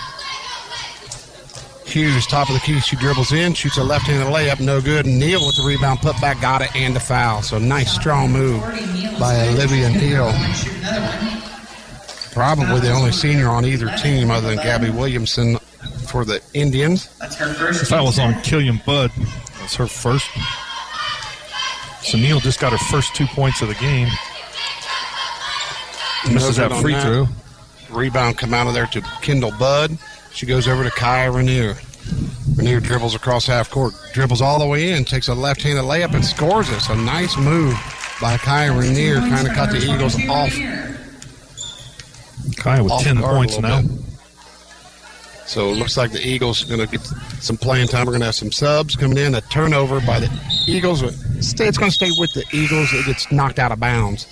Hughes, 1.91 2.25
top 2.25 2.47
of 2.49 2.55
the 2.55 2.61
key, 2.61 2.79
she 2.79 2.95
dribbles 2.95 3.33
in, 3.33 3.53
shoots 3.53 3.77
a 3.77 3.83
left-handed 3.83 4.27
layup, 4.33 4.59
no 4.59 4.79
good. 4.81 5.05
Neal 5.05 5.45
with 5.45 5.57
the 5.57 5.63
rebound, 5.63 5.99
put 5.99 6.19
back, 6.21 6.39
got 6.41 6.61
it, 6.61 6.73
and 6.75 6.95
the 6.95 6.99
foul. 6.99 7.41
So 7.41 7.59
nice, 7.59 7.93
strong 7.93 8.31
move 8.31 8.61
by 9.19 9.47
Olivia 9.49 9.89
Neal. 9.89 10.31
Probably 12.33 12.79
the 12.79 12.91
only 12.91 13.11
senior 13.11 13.49
on 13.49 13.65
either 13.65 13.89
team 13.97 14.31
other 14.31 14.55
than 14.55 14.57
Gabby 14.57 14.89
Williamson 14.89 15.57
for 16.07 16.23
the 16.23 16.41
Indians. 16.53 17.13
That's 17.17 17.35
her 17.35 17.53
first. 17.53 17.81
The 17.81 17.85
foul 17.87 18.05
was 18.05 18.19
on 18.19 18.41
Killian 18.41 18.81
Budd. 18.85 19.11
That's 19.59 19.75
her 19.75 19.87
first. 19.87 20.29
So 22.03 22.17
Neal 22.17 22.39
just 22.39 22.59
got 22.59 22.71
her 22.71 22.77
first 22.77 23.13
two 23.15 23.27
points 23.27 23.61
of 23.61 23.67
the 23.67 23.75
game. 23.75 24.07
Misses 26.31 26.57
No 26.57 26.69
that 26.69 26.81
free 26.81 26.99
throw. 26.99 27.27
Rebound 27.89 28.37
come 28.37 28.53
out 28.53 28.67
of 28.67 28.73
there 28.73 28.87
to 28.87 29.01
Kendall 29.21 29.51
Budd. 29.59 29.97
She 30.33 30.45
goes 30.45 30.67
over 30.67 30.83
to 30.83 30.91
Kaya 30.91 31.31
Rainier. 31.31 31.75
Rainier 32.55 32.79
dribbles 32.79 33.15
across 33.15 33.45
half 33.45 33.69
court, 33.69 33.93
dribbles 34.13 34.41
all 34.41 34.59
the 34.59 34.65
way 34.65 34.91
in, 34.91 35.05
takes 35.05 35.27
a 35.27 35.33
left-handed 35.33 35.83
layup 35.83 36.13
and 36.13 36.25
scores 36.25 36.69
it. 36.69 36.79
So 36.81 36.95
nice 36.95 37.37
move 37.37 37.73
by 38.19 38.37
Kaya 38.37 38.71
Rainier, 38.77 39.19
kind 39.19 39.47
of 39.47 39.53
cut 39.53 39.71
the 39.71 39.77
Eagles 39.77 40.15
off. 40.27 40.53
Kaya 42.57 42.83
with 42.83 42.91
off 42.91 43.03
10 43.03 43.17
points 43.21 43.59
now. 43.59 43.81
bit. 43.81 43.91
So 45.45 45.69
it 45.69 45.77
looks 45.77 45.97
like 45.97 46.11
the 46.11 46.25
Eagles 46.25 46.63
are 46.63 46.67
going 46.75 46.87
to 46.87 46.97
get 46.97 47.05
some 47.41 47.57
playing 47.57 47.89
time. 47.89 48.05
We're 48.05 48.13
going 48.13 48.21
to 48.21 48.27
have 48.27 48.35
some 48.35 48.53
subs 48.53 48.95
coming 48.95 49.17
in. 49.17 49.35
A 49.35 49.41
turnover 49.41 49.99
by 49.99 50.21
the 50.21 50.29
Eagles. 50.65 51.01
It's 51.01 51.77
going 51.77 51.91
to 51.91 51.95
stay 51.95 52.09
with 52.17 52.31
the 52.33 52.45
Eagles. 52.53 52.93
It 52.93 53.05
gets 53.05 53.29
knocked 53.33 53.59
out 53.59 53.73
of 53.73 53.79
bounds. 53.79 54.27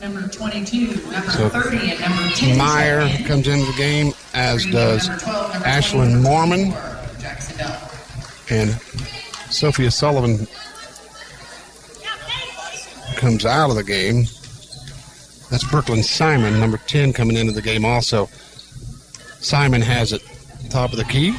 Number 0.00 0.28
22, 0.28 1.10
number 1.10 1.30
So 1.30 1.48
30, 1.48 1.90
and 1.90 2.00
number 2.00 2.28
10. 2.34 2.58
Meyer 2.58 3.08
comes 3.24 3.48
into 3.48 3.64
the 3.64 3.76
game, 3.78 4.12
as 4.34 4.64
does 4.66 5.08
Ashlyn 5.08 6.20
Mormon. 6.22 6.74
And 8.50 8.70
Sophia 9.50 9.90
Sullivan 9.90 10.46
comes 13.16 13.46
out 13.46 13.70
of 13.70 13.76
the 13.76 13.84
game. 13.84 14.24
That's 15.50 15.64
Brooklyn 15.70 16.02
Simon, 16.02 16.60
number 16.60 16.76
10, 16.76 17.14
coming 17.14 17.36
into 17.36 17.52
the 17.52 17.62
game 17.62 17.84
also. 17.84 18.28
Simon 19.40 19.80
has 19.80 20.12
it 20.12 20.22
top 20.68 20.92
of 20.92 20.98
the 20.98 21.04
key. 21.04 21.34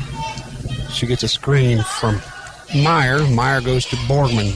She 0.91 1.05
gets 1.05 1.21
a 1.21 1.27
screen 1.27 1.83
from 1.83 2.19
Meyer. 2.75 3.19
Meyer 3.27 3.61
goes 3.61 3.85
to 3.85 3.95
Borgman. 4.07 4.53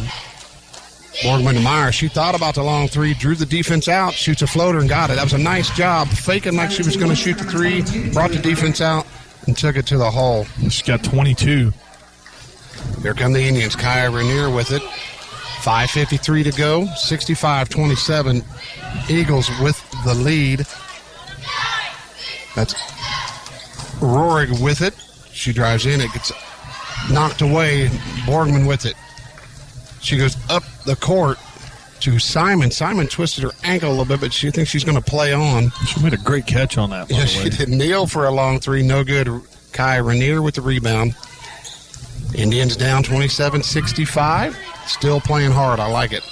Borgman 1.20 1.54
to 1.54 1.60
Meyer. 1.60 1.92
She 1.92 2.08
thought 2.08 2.36
about 2.36 2.56
the 2.56 2.64
long 2.64 2.88
three, 2.88 3.14
drew 3.14 3.36
the 3.36 3.46
defense 3.46 3.88
out, 3.88 4.14
shoots 4.14 4.42
a 4.42 4.48
floater 4.48 4.80
and 4.80 4.90
got 4.90 5.10
it. 5.10 5.18
That 5.18 5.24
was 5.24 5.34
a 5.34 5.38
nice 5.38 5.70
job, 5.76 6.08
faking 6.08 6.56
like 6.56 6.72
she 6.72 6.84
was 6.84 6.96
going 6.96 7.10
to 7.10 7.16
shoot 7.16 7.38
the 7.38 7.44
three, 7.44 7.82
brought 8.12 8.32
the 8.32 8.40
defense 8.40 8.82
out, 8.82 9.06
and 9.46 9.58
took 9.58 9.76
it 9.76 9.86
to 9.88 9.98
the 9.98 10.10
hole. 10.10 10.46
She's 10.62 10.82
got 10.82 11.04
22. 11.04 11.74
Here 13.02 13.14
come 13.14 13.34
the 13.34 13.42
Indians. 13.42 13.76
Kaya 13.76 14.10
Rainier 14.10 14.50
with 14.50 14.72
it. 14.72 14.82
5.53 14.82 16.46
to 16.46 16.52
go. 16.58 16.86
65 16.96 17.70
27. 17.70 18.44
Eagles 19.10 19.50
with 19.60 19.80
the 20.06 20.14
lead. 20.14 20.66
That's 22.56 22.74
Rorig 24.00 24.62
with 24.62 24.82
it. 24.82 24.96
She 25.32 25.54
drives 25.54 25.86
in. 25.86 26.02
It 26.02 26.12
gets 26.14 26.32
knocked 27.12 27.42
away. 27.42 27.88
Borgman 28.26 28.68
with 28.68 28.86
it. 28.86 28.96
She 30.02 30.18
goes 30.18 30.36
up 30.50 30.64
the 30.86 30.96
court 30.96 31.38
to 32.02 32.20
Simon. 32.20 32.72
Simon 32.72 33.08
twisted 33.08 33.44
her 33.44 33.52
ankle 33.64 33.90
a 33.90 33.92
little 33.92 34.06
bit, 34.06 34.20
but 34.20 34.34
she 34.34 34.50
thinks 34.52 34.70
she's 34.72 34.84
going 34.84 34.98
to 34.98 35.04
play 35.04 35.34
on. 35.34 35.72
She 35.86 36.02
made 36.02 36.14
a 36.14 36.18
great 36.18 36.48
catch 36.48 36.78
on 36.78 36.90
that. 36.90 37.10
Yeah, 37.10 37.26
she 37.26 37.50
did. 37.50 37.70
Neal 37.70 38.08
for 38.08 38.26
a 38.26 38.32
long 38.32 38.60
three, 38.60 38.82
no 38.82 39.04
good. 39.04 39.30
Kai 39.72 39.98
Rainier 39.98 40.42
with 40.42 40.56
the 40.56 40.62
rebound. 40.62 41.16
Indians 42.36 42.76
down 42.76 43.04
27 43.04 43.64
65. 43.64 44.58
Still 44.88 45.22
playing 45.22 45.52
hard. 45.52 45.80
I 45.80 45.88
like 45.88 46.12
it. 46.12 46.24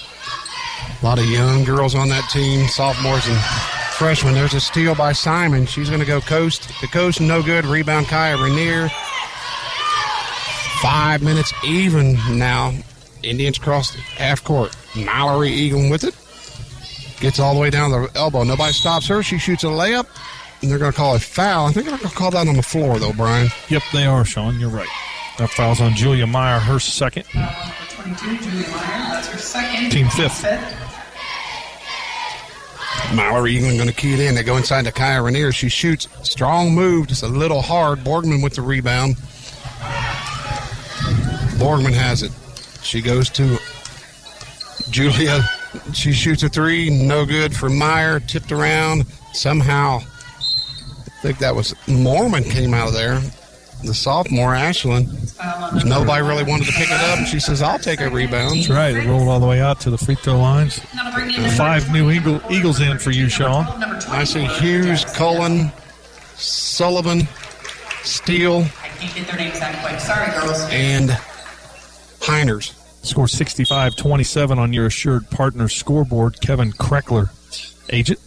A 1.01 1.05
lot 1.05 1.19
of 1.19 1.25
young 1.25 1.63
girls 1.63 1.95
on 1.95 2.09
that 2.09 2.29
team, 2.29 2.67
sophomores 2.67 3.27
and 3.27 3.37
freshmen. 3.93 4.33
There's 4.33 4.53
a 4.53 4.59
steal 4.59 4.95
by 4.95 5.13
Simon. 5.13 5.65
She's 5.65 5.89
going 5.89 5.99
to 6.01 6.05
go 6.05 6.19
coast 6.19 6.69
to 6.79 6.87
coast, 6.87 7.21
no 7.21 7.43
good. 7.43 7.65
Rebound 7.65 8.07
Kaya 8.07 8.41
Rainier. 8.41 8.89
Five 10.81 11.21
minutes 11.21 11.53
even 11.63 12.17
now. 12.37 12.73
Indians 13.23 13.57
cross 13.57 13.93
half 13.95 14.43
court. 14.43 14.75
Mallory 14.95 15.51
Eaglin 15.51 15.89
with 15.91 16.03
it. 16.03 16.15
Gets 17.21 17.39
all 17.39 17.53
the 17.53 17.59
way 17.59 17.69
down 17.69 17.91
the 17.91 18.09
elbow. 18.15 18.43
Nobody 18.43 18.73
stops 18.73 19.07
her. 19.07 19.21
She 19.21 19.37
shoots 19.37 19.63
a 19.63 19.67
layup, 19.67 20.07
and 20.61 20.71
they're 20.71 20.79
going 20.79 20.91
to 20.91 20.97
call 20.97 21.15
a 21.15 21.19
foul. 21.19 21.65
I 21.67 21.71
think 21.71 21.87
they're 21.87 21.97
going 21.97 22.09
to 22.09 22.15
call 22.15 22.31
that 22.31 22.47
on 22.47 22.55
the 22.55 22.63
floor, 22.63 22.97
though, 22.97 23.13
Brian. 23.13 23.49
Yep, 23.67 23.83
they 23.91 24.05
are, 24.05 24.23
Sean. 24.23 24.59
You're 24.59 24.69
right. 24.69 24.87
That 25.37 25.49
foul's 25.49 25.81
on 25.81 25.95
Julia 25.95 26.27
Meyer, 26.27 26.59
her 26.59 26.79
second. 26.79 27.25
Uh, 27.35 27.71
22, 27.89 28.37
Julia 28.37 28.69
Meyer. 28.69 28.79
That's 29.11 29.27
her 29.27 29.37
second. 29.37 29.89
Team 29.91 30.07
fifth. 30.09 30.43
Mallory 33.15 33.55
Eaglin 33.55 33.75
going 33.75 33.89
to 33.89 33.93
key 33.93 34.13
it 34.13 34.19
in. 34.19 34.35
They 34.35 34.43
go 34.43 34.57
inside 34.57 34.85
to 34.85 34.91
Kaya 34.91 35.21
Rainier. 35.21 35.51
She 35.51 35.67
shoots. 35.69 36.07
Strong 36.23 36.75
move, 36.75 37.07
just 37.07 37.23
a 37.23 37.27
little 37.27 37.61
hard. 37.61 37.99
Borgman 37.99 38.43
with 38.43 38.55
the 38.55 38.61
rebound. 38.61 39.15
Borgman 41.57 41.93
has 41.93 42.23
it. 42.23 42.31
She 42.81 43.01
goes 43.01 43.29
to 43.31 43.57
Julia. 44.89 45.41
She 45.93 46.11
shoots 46.13 46.43
a 46.43 46.49
three. 46.49 46.89
No 46.89 47.25
good 47.25 47.55
for 47.55 47.69
Meyer. 47.69 48.19
Tipped 48.19 48.51
around. 48.51 49.05
Somehow, 49.33 49.99
I 49.99 51.21
think 51.21 51.37
that 51.39 51.53
was 51.53 51.75
Mormon 51.87 52.43
came 52.43 52.73
out 52.73 52.87
of 52.87 52.93
there. 52.93 53.21
The 53.83 53.93
sophomore, 53.93 54.53
Ashlyn. 54.53 55.05
Nobody 55.85 56.21
really 56.21 56.43
wanted 56.43 56.65
to 56.65 56.73
pick 56.73 56.87
it 56.89 56.99
up. 56.99 57.19
And 57.19 57.27
she 57.27 57.39
says, 57.39 57.61
I'll 57.61 57.79
take 57.79 58.01
a 58.01 58.09
rebound. 58.09 58.57
That's 58.57 58.69
right. 58.69 58.95
It 58.95 59.07
rolled 59.07 59.29
all 59.29 59.39
the 59.39 59.47
way 59.47 59.61
out 59.61 59.79
to 59.81 59.89
the 59.89 59.97
free 59.97 60.15
throw 60.15 60.37
lines. 60.37 60.79
Five 61.55 61.89
new 61.93 62.11
Eagle, 62.11 62.41
Eagles 62.49 62.81
in 62.81 62.97
for 62.99 63.11
you, 63.11 63.29
Sean. 63.29 63.65
I 64.09 64.25
see 64.25 64.43
Hughes, 64.43 65.05
Cullen, 65.05 65.71
Sullivan, 66.35 67.27
Steele, 68.03 68.65
I 68.81 68.87
can't 68.87 69.15
get 69.15 69.27
their 69.27 69.37
names 69.37 69.59
that 69.59 69.81
quick. 69.85 69.99
Sorry, 69.99 70.31
girls. 70.31 70.65
and 70.71 71.17
Heiners. 72.19 72.73
Score 73.05 73.27
65 73.27 73.95
27 73.95 74.59
on 74.59 74.73
your 74.73 74.87
assured 74.87 75.29
partner 75.29 75.69
scoreboard. 75.69 76.41
Kevin 76.41 76.71
Kreckler, 76.73 77.29
agent. 77.91 78.19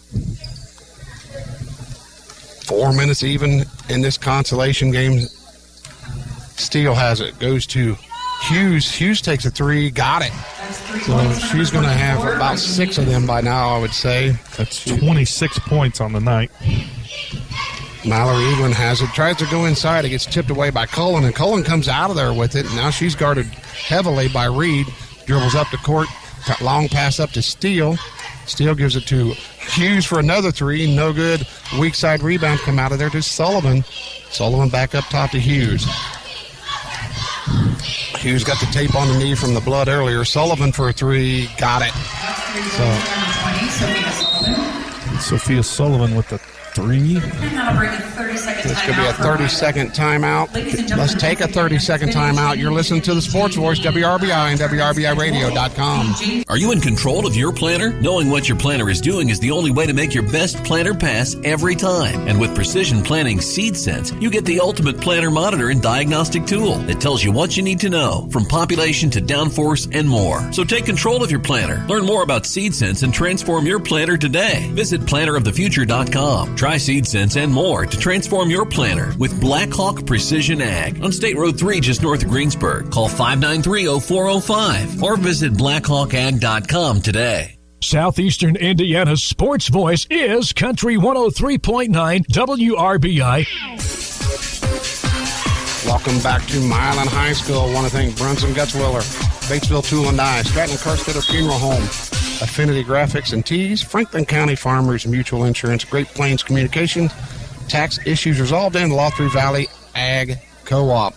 Four 2.65 2.93
minutes 2.93 3.23
even 3.23 3.65
in 3.89 4.01
this 4.01 4.17
consolation 4.17 4.91
game. 4.91 5.19
Steele 6.55 6.95
has 6.95 7.21
it. 7.21 7.37
Goes 7.39 7.67
to 7.67 7.95
Hughes. 8.43 8.89
Hughes 8.91 9.21
takes 9.21 9.45
a 9.45 9.51
three. 9.51 9.89
Got 9.89 10.23
it. 10.23 10.33
So 11.03 11.33
she's 11.33 11.71
going 11.71 11.85
to 11.85 11.91
have 11.91 12.19
about 12.35 12.59
six 12.59 12.97
of 12.97 13.05
them 13.05 13.25
by 13.25 13.41
now, 13.41 13.75
I 13.75 13.79
would 13.79 13.93
say. 13.93 14.35
That's 14.57 14.83
26 14.83 15.59
points 15.59 16.01
on 16.01 16.13
the 16.13 16.19
night. 16.19 16.51
Mallory 18.05 18.43
Eaglin 18.45 18.73
has 18.73 19.01
it. 19.01 19.09
Tries 19.11 19.37
to 19.37 19.45
go 19.45 19.65
inside. 19.65 20.05
It 20.05 20.09
gets 20.09 20.25
tipped 20.25 20.49
away 20.49 20.69
by 20.69 20.85
Cullen, 20.85 21.23
and 21.23 21.33
Cullen 21.33 21.63
comes 21.63 21.87
out 21.87 22.09
of 22.09 22.15
there 22.15 22.33
with 22.33 22.55
it. 22.55 22.65
Now 22.75 22.89
she's 22.89 23.15
guarded 23.15 23.45
heavily 23.45 24.27
by 24.27 24.45
Reed. 24.45 24.87
Dribbles 25.25 25.55
up 25.55 25.69
the 25.71 25.77
court. 25.77 26.07
Long 26.61 26.89
pass 26.89 27.19
up 27.19 27.31
to 27.31 27.41
Steele. 27.41 27.97
Steele 28.45 28.75
gives 28.75 28.97
it 28.97 29.07
to 29.07 29.31
Hughes 29.31 30.05
for 30.05 30.19
another 30.19 30.51
three. 30.51 30.93
No 30.93 31.13
good. 31.13 31.47
Weak 31.79 31.95
side 31.95 32.21
rebound 32.21 32.59
come 32.59 32.77
out 32.77 32.91
of 32.91 32.99
there 32.99 33.09
to 33.09 33.21
Sullivan. 33.21 33.83
Sullivan 34.29 34.69
back 34.69 34.93
up 34.95 35.05
top 35.05 35.31
to 35.31 35.39
Hughes. 35.39 35.85
Hughes 38.19 38.43
got 38.43 38.59
the 38.59 38.65
tape 38.67 38.95
on 38.95 39.07
the 39.07 39.17
knee 39.17 39.35
from 39.35 39.53
the 39.53 39.61
blood 39.61 39.87
earlier. 39.87 40.25
Sullivan 40.25 40.71
for 40.71 40.89
a 40.89 40.93
three. 40.93 41.49
Got 41.57 41.83
it. 41.83 41.93
So 42.71 42.83
Number 42.83 43.31
20, 43.39 43.69
Sophia 43.69 44.11
Sullivan. 44.11 45.19
Sophia 45.19 45.63
Sullivan 45.63 46.15
with 46.15 46.29
the 46.29 46.41
three. 46.75 47.15
And 47.17 47.57
that'll 47.57 47.77
bring 47.77 47.89
a 47.91 47.97
30 48.01 48.37
second 48.37 48.69
This 48.69 48.81
could 48.85 48.95
be 48.95 49.01
a 49.01 49.05
timeout 49.11 49.15
for 49.15 49.23
30 49.23 49.39
Meyer. 49.39 49.49
second 49.49 49.89
timeout. 49.91 50.97
Let's 50.97 51.13
take 51.15 51.39
a 51.41 51.47
30 51.47 51.79
second 51.79 52.09
timeout. 52.09 52.57
You're 52.57 52.71
listening 52.71 53.01
to 53.03 53.13
the 53.13 53.21
Sports 53.21 53.55
Voice, 53.55 53.79
WRBI, 53.79 54.51
and 54.51 54.59
WRBIRadio.com. 54.59 56.43
Are 56.49 56.57
you 56.57 56.71
in 56.71 56.79
control 56.81 57.25
of 57.27 57.35
your 57.35 57.51
planter? 57.53 57.93
Knowing 58.01 58.29
what 58.29 58.47
your 58.47 58.57
planter 58.57 58.89
is 58.89 59.01
doing 59.01 59.29
is 59.29 59.39
the 59.39 59.51
only 59.51 59.71
way 59.71 59.85
to 59.85 59.93
make 59.93 60.13
your 60.13 60.23
best 60.31 60.63
planter 60.63 60.93
pass 60.93 61.35
every 61.43 61.75
time. 61.75 62.27
And 62.27 62.39
with 62.39 62.55
Precision 62.55 63.03
Planting 63.03 63.41
Seed 63.41 63.75
Sense, 63.77 64.11
you 64.13 64.29
get 64.29 64.45
the 64.45 64.59
ultimate 64.59 64.99
planter 64.99 65.31
monitor 65.31 65.69
and 65.69 65.81
diagnostic 65.81 66.45
tool 66.45 66.75
that 66.79 66.99
tells 67.01 67.23
you 67.23 67.31
what 67.31 67.55
you 67.57 67.63
need 67.63 67.79
to 67.81 67.89
know, 67.89 68.27
from 68.31 68.45
population 68.45 69.09
to 69.11 69.21
downforce 69.21 69.87
and 69.93 70.07
more. 70.07 70.51
So 70.53 70.63
take 70.63 70.85
control 70.85 71.23
of 71.23 71.31
your 71.31 71.39
planter. 71.39 71.85
Learn 71.87 72.05
more 72.05 72.23
about 72.23 72.45
Seed 72.45 72.73
Sense 72.73 73.03
and 73.03 73.13
transform 73.13 73.65
your 73.65 73.79
planter 73.79 74.17
today. 74.17 74.69
Visit 74.73 75.01
planterofthefuture.com. 75.01 76.55
Try 76.63 76.77
Seed 76.77 77.05
Sense 77.05 77.35
and 77.35 77.51
more 77.53 77.85
to 77.85 77.97
transform 77.97 78.49
your 78.49 78.65
planter 78.65 79.13
with 79.19 79.37
Blackhawk 79.41 80.05
Precision 80.05 80.61
Ag 80.61 81.03
on 81.03 81.11
State 81.11 81.35
Road 81.35 81.59
3 81.59 81.81
just 81.81 82.01
north 82.01 82.23
of 82.23 82.29
Greensburg. 82.29 82.89
Call 82.89 83.09
593-0405 83.09 85.03
or 85.03 85.17
visit 85.17 85.51
blackhawkag.com 85.51 87.01
today. 87.01 87.59
Southeastern 87.81 88.55
Indiana's 88.55 89.21
sports 89.21 89.67
voice 89.67 90.07
is 90.09 90.53
Country 90.53 90.95
103.9 90.95 91.89
WRBI. 92.27 93.45
Welcome 95.85 96.19
back 96.21 96.47
to 96.47 96.61
Milan 96.61 97.07
High 97.07 97.33
School. 97.33 97.59
I 97.59 97.73
want 97.73 97.87
to 97.87 97.91
thank 97.91 98.17
Brunson 98.17 98.51
Gutzwiller, 98.51 99.01
Batesville 99.49 99.85
Tool 99.85 100.07
and 100.07 100.15
Die, 100.15 100.43
Stratton 100.43 100.77
Carstetter 100.77 101.29
Funeral 101.29 101.57
Home, 101.57 101.83
Affinity 102.41 102.83
Graphics 102.83 103.33
and 103.33 103.45
Tees, 103.45 103.81
Franklin 103.81 104.25
County 104.25 104.55
Farmers 104.55 105.05
Mutual 105.05 105.45
Insurance, 105.45 105.85
Great 105.85 106.07
Plains 106.07 106.43
Communication, 106.43 107.09
tax 107.67 107.99
issues 108.05 108.39
resolved 108.39 108.75
in 108.75 108.89
Laughery 108.89 109.31
Valley 109.31 109.67
Ag 109.95 110.39
Co-op. 110.65 111.13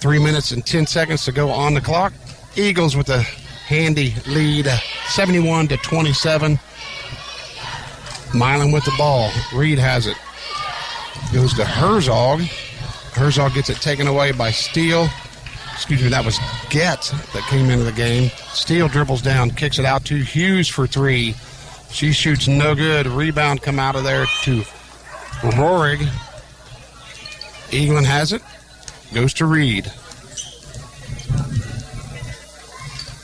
Three 0.00 0.18
minutes 0.18 0.52
and 0.52 0.64
10 0.64 0.86
seconds 0.86 1.24
to 1.26 1.32
go 1.32 1.50
on 1.50 1.74
the 1.74 1.80
clock. 1.80 2.12
Eagles 2.56 2.96
with 2.96 3.08
a 3.10 3.20
handy 3.20 4.14
lead, 4.26 4.66
uh, 4.66 4.76
71 5.08 5.68
to 5.68 5.76
27. 5.76 6.58
Milan 8.34 8.72
with 8.72 8.84
the 8.84 8.94
ball. 8.96 9.30
Reed 9.54 9.78
has 9.78 10.06
it. 10.06 10.16
Goes 11.32 11.54
to 11.54 11.64
Herzog. 11.64 12.40
Herzog 13.14 13.54
gets 13.54 13.70
it 13.70 13.76
taken 13.76 14.06
away 14.06 14.32
by 14.32 14.50
Steele. 14.50 15.08
Excuse 15.80 16.02
me, 16.02 16.10
that 16.10 16.26
was 16.26 16.38
Getz 16.68 17.10
that 17.32 17.42
came 17.48 17.70
into 17.70 17.84
the 17.84 17.92
game. 17.92 18.30
Steele 18.52 18.86
dribbles 18.86 19.22
down, 19.22 19.50
kicks 19.50 19.78
it 19.78 19.86
out 19.86 20.04
to 20.04 20.16
Hughes 20.16 20.68
for 20.68 20.86
three. 20.86 21.34
She 21.90 22.12
shoots 22.12 22.46
no 22.46 22.74
good. 22.74 23.06
Rebound 23.06 23.62
come 23.62 23.78
out 23.78 23.96
of 23.96 24.04
there 24.04 24.26
to 24.42 24.60
Rorig. 25.40 26.00
Eaglin 27.70 28.04
has 28.04 28.34
it. 28.34 28.42
Goes 29.14 29.32
to 29.34 29.46
Reed. 29.46 29.90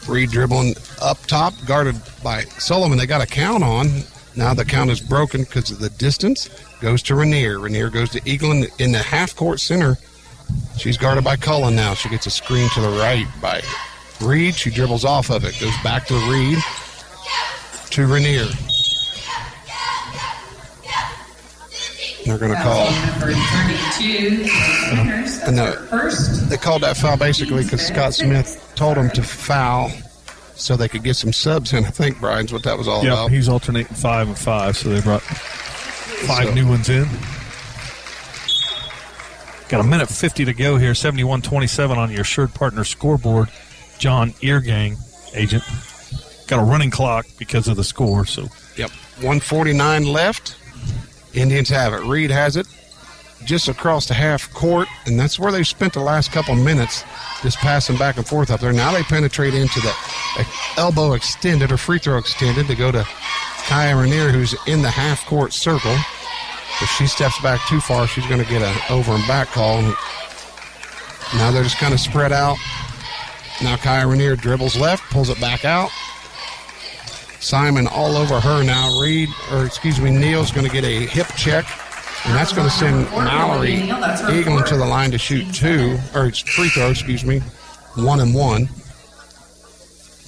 Reed 0.09 0.31
dribbling 0.31 0.77
up 1.03 1.19
top, 1.27 1.53
guarded 1.67 2.01
by 2.25 2.45
Sullivan. 2.59 2.97
They 2.97 3.07
got 3.07 3.21
a 3.21 3.27
count 3.27 3.65
on. 3.65 3.89
Now 4.35 4.55
the 4.55 4.65
count 4.65 4.91
is 4.91 5.01
broken 5.01 5.43
because 5.43 5.71
of 5.71 5.79
the 5.79 5.91
distance. 5.91 6.49
Goes 6.81 7.03
to 7.03 7.17
Rainier. 7.17 7.59
Rainier 7.59 7.91
goes 7.91 8.09
to 8.11 8.21
Eaglin 8.23 8.71
in 8.81 8.93
the 8.93 9.03
half 9.03 9.37
court 9.37 9.61
center. 9.61 9.99
She's 10.79 10.97
guarded 10.97 11.25
by 11.25 11.37
Cullen 11.37 11.75
now. 11.75 11.95
She 11.95 12.09
gets 12.09 12.27
a 12.27 12.31
screen 12.31 12.69
to 12.71 12.81
the 12.81 12.91
right 12.91 13.27
by 13.41 13.63
Reed. 14.21 14.55
She 14.55 14.71
dribbles 14.71 15.05
off 15.05 15.31
of 15.31 15.45
it. 15.45 15.59
Goes 15.61 15.75
back 15.83 16.07
to 16.07 16.15
Reed. 16.31 16.59
To 17.91 18.07
Rainier. 18.07 18.47
They're 22.25 22.39
going 22.39 22.53
to 22.53 22.61
call. 22.61 22.91
Number 22.91 23.33
32, 23.33 24.45
Heiners. 24.45 25.39
That's 25.39 25.43
And 25.49 25.59
her 25.59 25.71
the, 25.81 25.87
first. 25.87 26.51
they 26.51 26.57
called 26.57 26.83
that 26.83 26.97
foul 26.97 27.17
basically 27.17 27.63
because 27.63 27.87
Scott 27.87 28.15
Smith 28.15 28.73
told 28.75 28.97
them 28.97 29.11
to 29.11 29.23
foul 29.23 29.91
so 30.57 30.77
they 30.77 30.89
could 30.89 31.05
get 31.05 31.15
some 31.15 31.33
subs 31.33 31.73
in. 31.73 31.85
I 31.85 31.91
think 31.91 32.19
Brian's 32.19 32.53
what 32.53 32.65
that 32.65 32.77
was 32.77 32.89
all 32.89 33.05
Yep, 33.05 33.13
about. 33.13 33.31
he's 33.31 33.49
alternating 33.49 33.95
five 33.95 34.27
and 34.27 34.37
five, 34.39 34.77
so 34.77 34.89
they 34.89 35.01
brought 35.01 35.23
five 35.23 36.49
So- 36.49 36.55
new 36.55 36.67
ones 36.67 36.89
in. 36.89 37.07
Got 39.69 39.81
a 39.81 39.89
minute 39.89 40.09
50 40.09 40.45
to 40.45 40.55
go 40.55 40.77
here, 40.77 40.95
71 40.95 41.43
27 41.43 41.99
on 41.99 42.11
your 42.11 42.21
assured 42.21 42.55
partner 42.55 42.85
scoreboard. 42.85 43.49
John 43.99 44.31
Eargang, 44.43 44.97
agent. 45.35 45.65
Got 46.47 46.61
a 46.61 46.65
running 46.65 46.91
clock 46.91 47.27
because 47.39 47.67
of 47.67 47.77
the 47.77 47.85
score, 47.85 48.25
so 48.27 48.49
Yep. 48.77 48.91
149 49.17 50.05
left. 50.05 50.57
Indians 51.35 51.69
have 51.71 51.93
it. 51.93 52.03
Reed 52.03 52.31
has 52.31 52.57
it 52.57 52.67
just 53.45 53.69
across 53.69 54.07
the 54.07 54.15
half 54.15 54.53
court, 54.53 54.89
and 55.07 55.19
that's 55.19 55.39
where 55.39 55.53
they've 55.53 55.67
spent 55.67 55.93
the 55.93 56.01
last 56.01 56.33
couple 56.33 56.55
minutes. 56.55 57.05
just 57.43 57.59
passing 57.59 57.97
back 57.97 58.17
and 58.17 58.27
forth 58.27 58.51
up 58.51 58.61
there. 58.61 58.73
Now 58.73 58.93
they 58.93 59.03
penetrate 59.03 59.53
into 59.55 59.79
the 59.81 59.95
elbow 60.79 61.13
extended 61.13 61.71
or 61.71 61.77
free 61.77 61.99
throw 61.99 62.17
extended 62.19 62.67
to 62.67 62.75
go 62.75 62.91
to 62.91 63.07
Kaya 63.67 63.95
Rainier, 63.95 64.31
who's 64.31 64.55
in 64.67 64.81
the 64.83 64.91
half 64.91 65.25
court 65.27 65.53
circle. 65.53 65.95
If 66.83 66.91
she 66.91 67.07
steps 67.07 67.41
back 67.41 67.61
too 67.69 67.81
far, 67.81 68.07
she's 68.07 68.27
going 68.27 68.43
to 68.43 68.49
get 68.49 68.63
an 68.63 68.77
over 68.91 69.13
and 69.13 69.27
back 69.27 69.49
call. 69.49 69.81
Now 71.35 71.51
they're 71.51 71.65
just 71.65 71.79
kind 71.79 71.95
of 71.95 72.01
spread 72.01 72.33
out. 72.33 72.57
Now 73.63 73.77
Kaya 73.77 74.07
Rainier 74.07 74.37
dribbles 74.37 74.77
left, 74.77 75.03
pulls 75.11 75.31
it 75.31 75.41
back 75.41 75.65
out. 75.65 75.91
Simon 77.41 77.87
all 77.87 78.17
over 78.17 78.41
her 78.41 78.63
now. 78.63 79.01
Reed, 79.01 79.29
or 79.53 79.65
excuse 79.65 80.01
me, 80.01 80.11
Neal's 80.11 80.51
going 80.51 80.67
to 80.67 80.73
get 80.73 80.85
a 80.85 81.07
hip 81.07 81.29
check. 81.37 81.65
And 82.27 82.35
that's 82.35 82.53
going 82.53 82.69
to 82.69 82.75
send 82.75 83.09
Mallory 83.13 83.77
Eaglin 83.77 84.67
to 84.67 84.77
the 84.77 84.85
line 84.85 85.13
to 85.13 85.19
shoot 85.19 85.55
two, 85.55 85.97
or 86.15 86.27
it's 86.27 86.41
free 86.41 86.69
throw, 86.69 86.91
excuse 86.91 87.25
me, 87.25 87.39
one 87.95 88.21
and 88.21 88.35
one. 88.35 88.69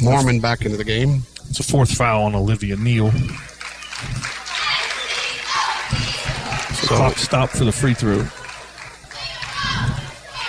Mormon 0.00 0.38
back 0.40 0.64
into 0.64 0.76
the 0.76 0.84
game. 0.84 1.22
It's 1.50 1.58
a 1.58 1.64
fourth 1.64 1.90
foul 1.90 2.22
on 2.22 2.34
Olivia 2.36 2.76
Neal. 2.76 3.10
So 6.80 6.96
clock 6.96 7.18
stop 7.18 7.50
for 7.50 7.64
the 7.64 7.72
free 7.72 7.94
throw. 7.94 8.24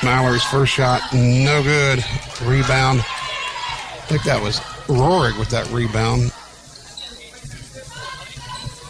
Mallory's 0.03 0.43
first 0.43 0.71
shot, 0.71 1.01
no 1.13 1.61
good. 1.63 2.03
Rebound. 2.43 2.99
I 2.99 4.05
think 4.07 4.23
that 4.23 4.41
was 4.41 4.59
Rorig 4.87 5.37
with 5.37 5.49
that 5.49 5.69
rebound. 5.71 6.31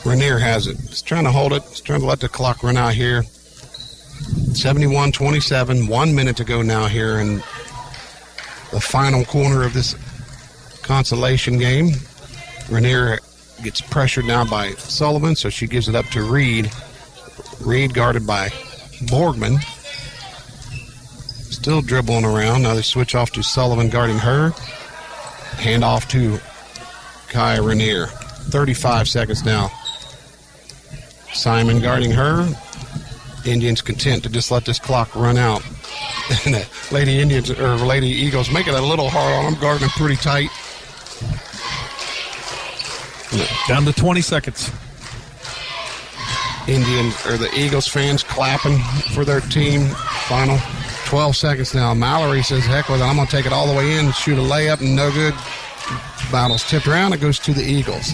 Rainier 0.05 0.37
has 0.37 0.67
it. 0.67 0.77
He's 0.77 1.01
trying 1.01 1.23
to 1.23 1.31
hold 1.31 1.53
it. 1.53 1.63
He's 1.63 1.81
trying 1.81 2.01
to 2.01 2.05
let 2.05 2.19
the 2.19 2.29
clock 2.29 2.63
run 2.63 2.77
out 2.77 2.93
here. 2.93 3.23
71 4.53 5.11
27, 5.11 5.87
one 5.87 6.13
minute 6.13 6.37
to 6.37 6.43
go 6.43 6.61
now 6.61 6.87
here 6.87 7.19
in 7.19 7.37
the 8.71 8.81
final 8.81 9.25
corner 9.25 9.63
of 9.63 9.73
this 9.73 9.95
consolation 10.83 11.57
game. 11.57 11.91
Rainier 12.69 13.19
gets 13.63 13.81
pressured 13.81 14.25
now 14.25 14.45
by 14.45 14.71
Sullivan, 14.71 15.35
so 15.35 15.49
she 15.49 15.67
gives 15.67 15.87
it 15.87 15.95
up 15.95 16.05
to 16.07 16.21
Reed. 16.23 16.71
Reed 17.61 17.93
guarded 17.93 18.25
by 18.25 18.49
Borgman. 19.07 19.61
Still 21.51 21.81
dribbling 21.81 22.25
around. 22.25 22.63
Now 22.63 22.73
they 22.73 22.81
switch 22.81 23.15
off 23.15 23.31
to 23.31 23.43
Sullivan 23.43 23.89
guarding 23.89 24.17
her. 24.17 24.51
Hand 25.57 25.83
off 25.83 26.07
to 26.09 26.39
Kaya 27.27 27.61
Rainier. 27.61 28.07
35 28.07 29.07
seconds 29.07 29.43
now. 29.43 29.71
Simon 31.33 31.81
guarding 31.81 32.11
her. 32.11 32.47
Indians 33.45 33.81
content 33.81 34.23
to 34.23 34.29
just 34.29 34.51
let 34.51 34.65
this 34.65 34.79
clock 34.79 35.15
run 35.15 35.37
out. 35.37 35.63
And 36.45 36.53
the 36.53 36.69
Lady 36.91 37.19
Indians 37.19 37.49
or 37.49 37.75
Lady 37.77 38.07
Eagles 38.07 38.51
make 38.51 38.67
it 38.67 38.75
a 38.75 38.81
little 38.81 39.09
hard 39.09 39.33
on 39.33 39.51
them, 39.51 39.59
guarding 39.59 39.87
them 39.87 39.89
pretty 39.89 40.15
tight. 40.15 40.51
Down 43.67 43.83
to 43.85 43.93
20 43.93 44.21
seconds. 44.21 44.71
Indians 46.69 47.25
or 47.25 47.37
the 47.37 47.49
Eagles 47.57 47.87
fans 47.87 48.23
clapping 48.23 48.79
for 49.13 49.25
their 49.25 49.41
team. 49.41 49.87
Final 50.27 50.57
12 51.05 51.35
seconds 51.35 51.73
now. 51.73 51.93
Mallory 51.93 52.43
says, 52.43 52.65
heck 52.65 52.87
with 52.89 53.01
it. 53.01 53.03
I'm 53.03 53.15
going 53.15 53.27
to 53.27 53.35
take 53.35 53.45
it 53.45 53.51
all 53.51 53.67
the 53.67 53.75
way 53.75 53.97
in, 53.97 54.11
shoot 54.11 54.37
a 54.37 54.41
layup, 54.41 54.81
and 54.81 54.95
no 54.95 55.11
good. 55.11 55.33
Battle's 56.31 56.63
tipped 56.63 56.87
around. 56.87 57.13
It 57.13 57.21
goes 57.21 57.39
to 57.39 57.53
the 57.53 57.63
Eagles. 57.63 58.13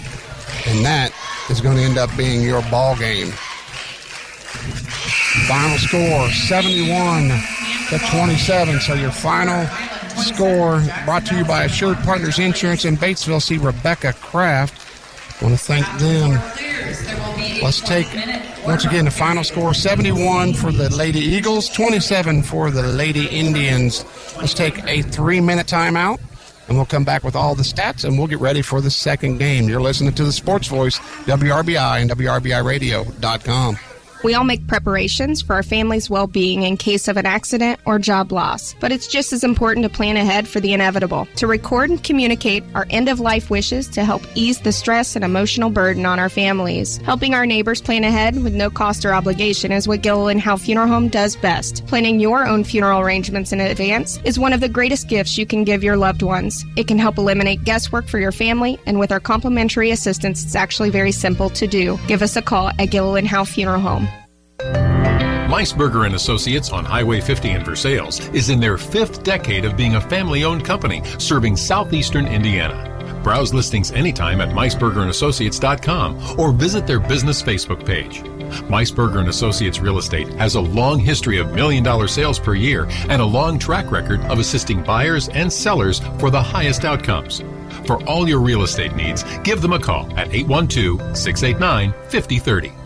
And 0.66 0.84
that 0.84 1.12
is 1.50 1.60
going 1.60 1.76
to 1.76 1.82
end 1.82 1.98
up 1.98 2.10
being 2.16 2.42
your 2.42 2.62
ball 2.70 2.96
game. 2.96 3.32
Final 5.46 5.78
score 5.78 6.30
71 6.30 7.28
to 7.90 7.98
27. 8.10 8.80
So 8.80 8.94
your 8.94 9.12
final 9.12 9.66
score 10.16 10.82
brought 11.04 11.26
to 11.26 11.36
you 11.36 11.44
by 11.44 11.64
Assured 11.64 11.98
Partners 11.98 12.38
Insurance 12.38 12.84
in 12.84 12.96
Batesville. 12.96 13.42
See 13.42 13.58
Rebecca 13.58 14.14
Kraft. 14.14 14.82
Want 15.42 15.52
to 15.52 15.62
thank 15.62 15.86
them. 15.98 16.40
Let's 17.66 17.80
take 17.80 18.06
once 18.64 18.84
again 18.84 19.06
the 19.06 19.10
final 19.10 19.42
score 19.42 19.74
71 19.74 20.54
for 20.54 20.70
the 20.70 20.88
Lady 20.94 21.18
Eagles, 21.18 21.68
27 21.68 22.44
for 22.44 22.70
the 22.70 22.80
Lady 22.80 23.26
Indians. 23.26 24.04
Let's 24.36 24.54
take 24.54 24.84
a 24.84 25.02
three 25.02 25.40
minute 25.40 25.66
timeout 25.66 26.20
and 26.68 26.76
we'll 26.76 26.86
come 26.86 27.02
back 27.02 27.24
with 27.24 27.34
all 27.34 27.56
the 27.56 27.64
stats 27.64 28.04
and 28.04 28.16
we'll 28.16 28.28
get 28.28 28.38
ready 28.38 28.62
for 28.62 28.80
the 28.80 28.88
second 28.88 29.38
game. 29.38 29.68
You're 29.68 29.80
listening 29.80 30.14
to 30.14 30.22
the 30.22 30.30
Sports 30.30 30.68
Voice, 30.68 31.00
WRBI 31.26 32.02
and 32.02 32.08
WRBIRadio.com. 32.08 33.78
We 34.22 34.34
all 34.34 34.44
make 34.44 34.66
preparations 34.66 35.42
for 35.42 35.54
our 35.54 35.62
family's 35.62 36.10
well 36.10 36.26
being 36.26 36.62
in 36.62 36.76
case 36.76 37.06
of 37.06 37.16
an 37.16 37.26
accident 37.26 37.78
or 37.84 37.98
job 37.98 38.32
loss, 38.32 38.74
but 38.80 38.90
it's 38.90 39.06
just 39.06 39.32
as 39.32 39.44
important 39.44 39.84
to 39.84 39.90
plan 39.90 40.16
ahead 40.16 40.48
for 40.48 40.58
the 40.58 40.72
inevitable, 40.72 41.28
to 41.36 41.46
record 41.46 41.90
and 41.90 42.02
communicate 42.02 42.64
our 42.74 42.86
end 42.90 43.08
of 43.08 43.20
life 43.20 43.50
wishes 43.50 43.86
to 43.88 44.04
help 44.04 44.22
ease 44.34 44.60
the 44.60 44.72
stress 44.72 45.16
and 45.16 45.24
emotional 45.24 45.70
burden 45.70 46.06
on 46.06 46.18
our 46.18 46.28
families. 46.28 46.96
Helping 46.98 47.34
our 47.34 47.46
neighbors 47.46 47.80
plan 47.80 48.04
ahead 48.04 48.42
with 48.42 48.54
no 48.54 48.70
cost 48.70 49.04
or 49.04 49.12
obligation 49.12 49.70
is 49.70 49.86
what 49.86 50.02
Gilliland 50.02 50.40
Howe 50.40 50.56
Funeral 50.56 50.88
Home 50.88 51.08
does 51.08 51.36
best. 51.36 51.86
Planning 51.86 52.18
your 52.18 52.46
own 52.46 52.64
funeral 52.64 53.00
arrangements 53.00 53.52
in 53.52 53.60
advance 53.60 54.18
is 54.24 54.38
one 54.38 54.52
of 54.52 54.60
the 54.60 54.68
greatest 54.68 55.08
gifts 55.08 55.38
you 55.38 55.46
can 55.46 55.64
give 55.64 55.84
your 55.84 55.96
loved 55.96 56.22
ones. 56.22 56.64
It 56.76 56.88
can 56.88 56.98
help 56.98 57.18
eliminate 57.18 57.64
guesswork 57.64 58.08
for 58.08 58.18
your 58.18 58.32
family, 58.32 58.78
and 58.86 58.98
with 58.98 59.12
our 59.12 59.20
complimentary 59.20 59.90
assistance, 59.90 60.44
it's 60.44 60.56
actually 60.56 60.90
very 60.90 61.12
simple 61.12 61.50
to 61.50 61.66
do. 61.66 61.98
Give 62.08 62.22
us 62.22 62.36
a 62.36 62.42
call 62.42 62.70
at 62.78 62.86
Gilliland 62.86 63.28
Howe 63.28 63.44
Funeral 63.44 63.80
Home. 63.80 64.08
Meisberger 64.58 66.06
and 66.06 66.14
Associates 66.14 66.70
on 66.70 66.84
Highway 66.84 67.20
50 67.20 67.50
in 67.50 67.64
Versailles 67.64 68.20
is 68.34 68.50
in 68.50 68.60
their 68.60 68.76
fifth 68.76 69.22
decade 69.22 69.64
of 69.64 69.76
being 69.76 69.96
a 69.96 70.00
family-owned 70.00 70.64
company 70.64 71.02
serving 71.18 71.56
southeastern 71.56 72.26
Indiana. 72.26 72.92
Browse 73.22 73.52
listings 73.52 73.90
anytime 73.92 74.40
at 74.40 74.50
meisbergerandassociates.com 74.50 76.38
or 76.38 76.52
visit 76.52 76.86
their 76.86 77.00
business 77.00 77.42
Facebook 77.42 77.84
page. 77.84 78.22
Meisberger 78.68 79.18
and 79.18 79.28
Associates 79.28 79.80
Real 79.80 79.98
Estate 79.98 80.28
has 80.34 80.54
a 80.54 80.60
long 80.60 81.00
history 81.00 81.38
of 81.38 81.52
million 81.52 81.82
dollar 81.82 82.06
sales 82.06 82.38
per 82.38 82.54
year 82.54 82.86
and 83.08 83.20
a 83.20 83.24
long 83.24 83.58
track 83.58 83.90
record 83.90 84.20
of 84.22 84.38
assisting 84.38 84.82
buyers 84.82 85.28
and 85.30 85.52
sellers 85.52 86.00
for 86.20 86.30
the 86.30 86.42
highest 86.42 86.84
outcomes. 86.84 87.42
For 87.86 88.02
all 88.04 88.28
your 88.28 88.40
real 88.40 88.62
estate 88.62 88.94
needs, 88.94 89.24
give 89.42 89.60
them 89.62 89.72
a 89.72 89.80
call 89.80 90.06
at 90.16 90.32
812 90.32 91.16
689 91.16 91.92
5030. 92.10 92.85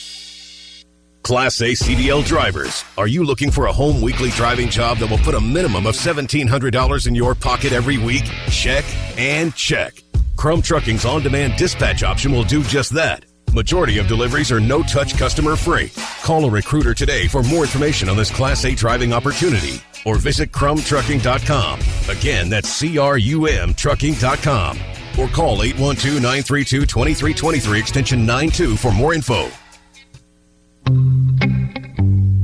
Class 1.23 1.61
A 1.61 1.71
CDL 1.73 2.25
drivers, 2.25 2.83
are 2.97 3.07
you 3.07 3.23
looking 3.23 3.51
for 3.51 3.67
a 3.67 3.73
home 3.73 4.01
weekly 4.01 4.31
driving 4.31 4.69
job 4.69 4.97
that 4.97 5.09
will 5.09 5.19
put 5.19 5.35
a 5.35 5.39
minimum 5.39 5.85
of 5.85 5.95
$1,700 5.95 7.07
in 7.07 7.13
your 7.13 7.35
pocket 7.35 7.73
every 7.73 7.97
week? 7.99 8.23
Check 8.49 8.83
and 9.17 9.55
check. 9.55 9.93
Crum 10.35 10.61
Trucking's 10.63 11.05
on 11.05 11.21
demand 11.21 11.57
dispatch 11.57 12.01
option 12.01 12.31
will 12.31 12.43
do 12.43 12.63
just 12.63 12.91
that. 12.95 13.25
Majority 13.53 13.99
of 13.99 14.07
deliveries 14.07 14.51
are 14.51 14.59
no 14.59 14.81
touch 14.81 15.15
customer 15.17 15.55
free. 15.55 15.91
Call 16.23 16.45
a 16.45 16.49
recruiter 16.49 16.95
today 16.95 17.27
for 17.27 17.43
more 17.43 17.63
information 17.63 18.09
on 18.09 18.17
this 18.17 18.31
Class 18.31 18.65
A 18.65 18.73
driving 18.73 19.13
opportunity 19.13 19.79
or 20.05 20.15
visit 20.15 20.51
crumtrucking.com. 20.51 21.79
Again, 22.09 22.49
that's 22.49 22.69
C 22.69 22.97
R 22.97 23.17
U 23.19 23.45
M 23.45 23.73
trucking.com 23.75 24.79
or 25.19 25.27
call 25.27 25.61
812 25.61 26.15
932 26.15 26.85
2323 26.85 27.79
extension 27.79 28.25
92 28.25 28.75
for 28.77 28.91
more 28.91 29.13
info. 29.13 29.51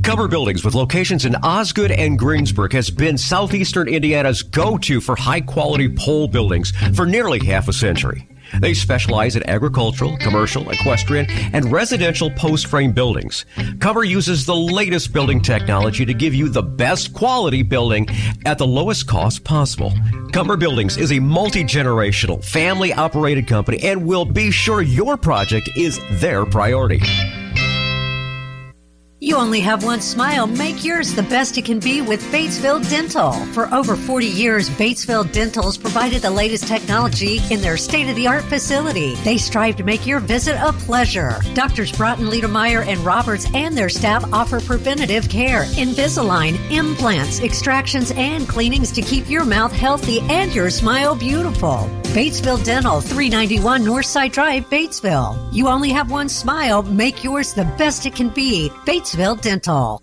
Cover 0.02 0.26
Buildings 0.26 0.64
with 0.64 0.74
locations 0.74 1.24
in 1.26 1.34
Osgood 1.36 1.90
and 1.90 2.18
Greensburg 2.18 2.72
has 2.72 2.90
been 2.90 3.18
southeastern 3.18 3.88
Indiana's 3.88 4.42
go-to 4.42 5.00
for 5.00 5.14
high-quality 5.14 5.90
pole 5.90 6.28
buildings 6.28 6.72
for 6.94 7.04
nearly 7.04 7.44
half 7.44 7.68
a 7.68 7.72
century. 7.72 8.26
They 8.60 8.72
specialize 8.72 9.36
in 9.36 9.48
agricultural, 9.48 10.16
commercial, 10.16 10.70
equestrian, 10.70 11.26
and 11.52 11.70
residential 11.70 12.30
post-frame 12.30 12.92
buildings. 12.92 13.44
Cover 13.80 14.02
uses 14.02 14.46
the 14.46 14.56
latest 14.56 15.12
building 15.12 15.42
technology 15.42 16.06
to 16.06 16.14
give 16.14 16.34
you 16.34 16.48
the 16.48 16.62
best 16.62 17.12
quality 17.12 17.62
building 17.62 18.08
at 18.46 18.56
the 18.56 18.66
lowest 18.66 19.06
cost 19.06 19.44
possible. 19.44 19.92
Cover 20.32 20.56
Buildings 20.56 20.96
is 20.96 21.12
a 21.12 21.20
multi-generational, 21.20 22.42
family-operated 22.42 23.46
company 23.46 23.80
and 23.82 24.06
will 24.06 24.24
be 24.24 24.50
sure 24.50 24.80
your 24.80 25.18
project 25.18 25.68
is 25.76 26.00
their 26.12 26.46
priority. 26.46 27.02
You 29.20 29.34
only 29.34 29.58
have 29.62 29.82
one 29.82 30.00
smile. 30.00 30.46
Make 30.46 30.84
yours 30.84 31.12
the 31.12 31.24
best 31.24 31.58
it 31.58 31.64
can 31.64 31.80
be 31.80 32.00
with 32.00 32.22
Batesville 32.30 32.88
Dental. 32.88 33.32
For 33.46 33.66
over 33.74 33.96
40 33.96 34.26
years, 34.26 34.70
Batesville 34.70 35.32
Dental's 35.32 35.76
provided 35.76 36.22
the 36.22 36.30
latest 36.30 36.68
technology 36.68 37.40
in 37.50 37.60
their 37.60 37.76
state 37.76 38.08
of 38.08 38.14
the 38.14 38.28
art 38.28 38.44
facility. 38.44 39.16
They 39.24 39.36
strive 39.36 39.74
to 39.78 39.82
make 39.82 40.06
your 40.06 40.20
visit 40.20 40.54
a 40.60 40.72
pleasure. 40.72 41.40
Doctors 41.54 41.90
Broughton, 41.90 42.26
Liedermeyer, 42.26 42.86
and 42.86 43.00
Roberts 43.00 43.52
and 43.54 43.76
their 43.76 43.88
staff 43.88 44.24
offer 44.32 44.60
preventative 44.60 45.28
care, 45.28 45.64
Invisalign, 45.64 46.56
implants, 46.70 47.40
extractions, 47.40 48.12
and 48.12 48.48
cleanings 48.48 48.92
to 48.92 49.02
keep 49.02 49.28
your 49.28 49.44
mouth 49.44 49.72
healthy 49.72 50.20
and 50.30 50.54
your 50.54 50.70
smile 50.70 51.16
beautiful. 51.16 51.90
Batesville 52.14 52.64
Dental, 52.64 53.00
391 53.02 53.82
Northside 53.84 54.32
Drive, 54.32 54.68
Batesville. 54.70 55.36
You 55.52 55.68
only 55.68 55.90
have 55.90 56.10
one 56.10 56.28
smile. 56.28 56.82
Make 56.82 57.22
yours 57.22 57.52
the 57.52 57.66
best 57.76 58.06
it 58.06 58.14
can 58.14 58.30
be. 58.30 58.70
Batesville 59.08 59.40
Dental. 59.40 60.02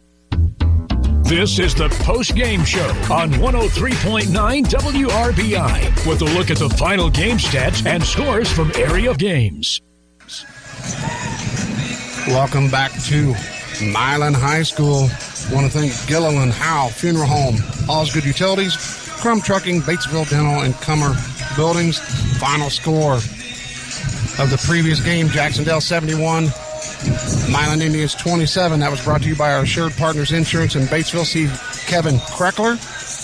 This 1.26 1.60
is 1.60 1.76
the 1.76 1.90
post 2.04 2.36
game 2.36 2.64
show 2.64 2.88
on 3.12 3.32
103.9 3.34 4.26
WRBI 4.66 6.08
with 6.08 6.22
a 6.22 6.26
look 6.26 6.50
at 6.50 6.58
the 6.58 6.70
final 6.70 7.12
game 7.12 7.38
stats 7.38 7.86
and 7.86 8.04
scores 8.04 8.52
from 8.52 8.72
area 8.76 9.14
games. 9.14 9.82
Welcome 12.28 12.72
back 12.72 12.92
to 13.04 13.36
Milan 13.82 14.34
High 14.34 14.64
School. 14.64 15.10
Want 15.52 15.72
to 15.72 15.78
thank 15.78 15.94
Gilliland 16.08 16.54
Howe 16.54 16.88
Funeral 16.88 17.28
Home, 17.28 17.58
Osgood 17.88 18.26
Utilities, 18.26 18.76
Crum 19.22 19.40
Trucking, 19.40 19.82
Batesville 19.82 20.28
Dental, 20.28 20.62
and 20.62 20.74
Cummer 20.76 21.14
Buildings. 21.56 22.00
Final 22.40 22.72
score 22.72 23.16
of 24.44 24.50
the 24.50 24.62
previous 24.66 25.00
game 25.00 25.28
Jac-Cen-Del 25.30 25.80
71, 25.80 26.50
Milan 27.52 27.82
Indians 27.82 28.16
27. 28.16 28.80
That 28.80 28.92
was 28.92 29.04
brought 29.04 29.22
to 29.24 29.28
you 29.30 29.36
by 29.36 29.54
our 29.54 29.62
Assured 29.62 29.94
Partners 29.94 30.32
Insurance 30.32 30.76
in 30.76 30.84
Batesville. 30.84 31.26
See 31.26 31.48
Kevin 31.88 32.16
Kreckler. 32.16 32.80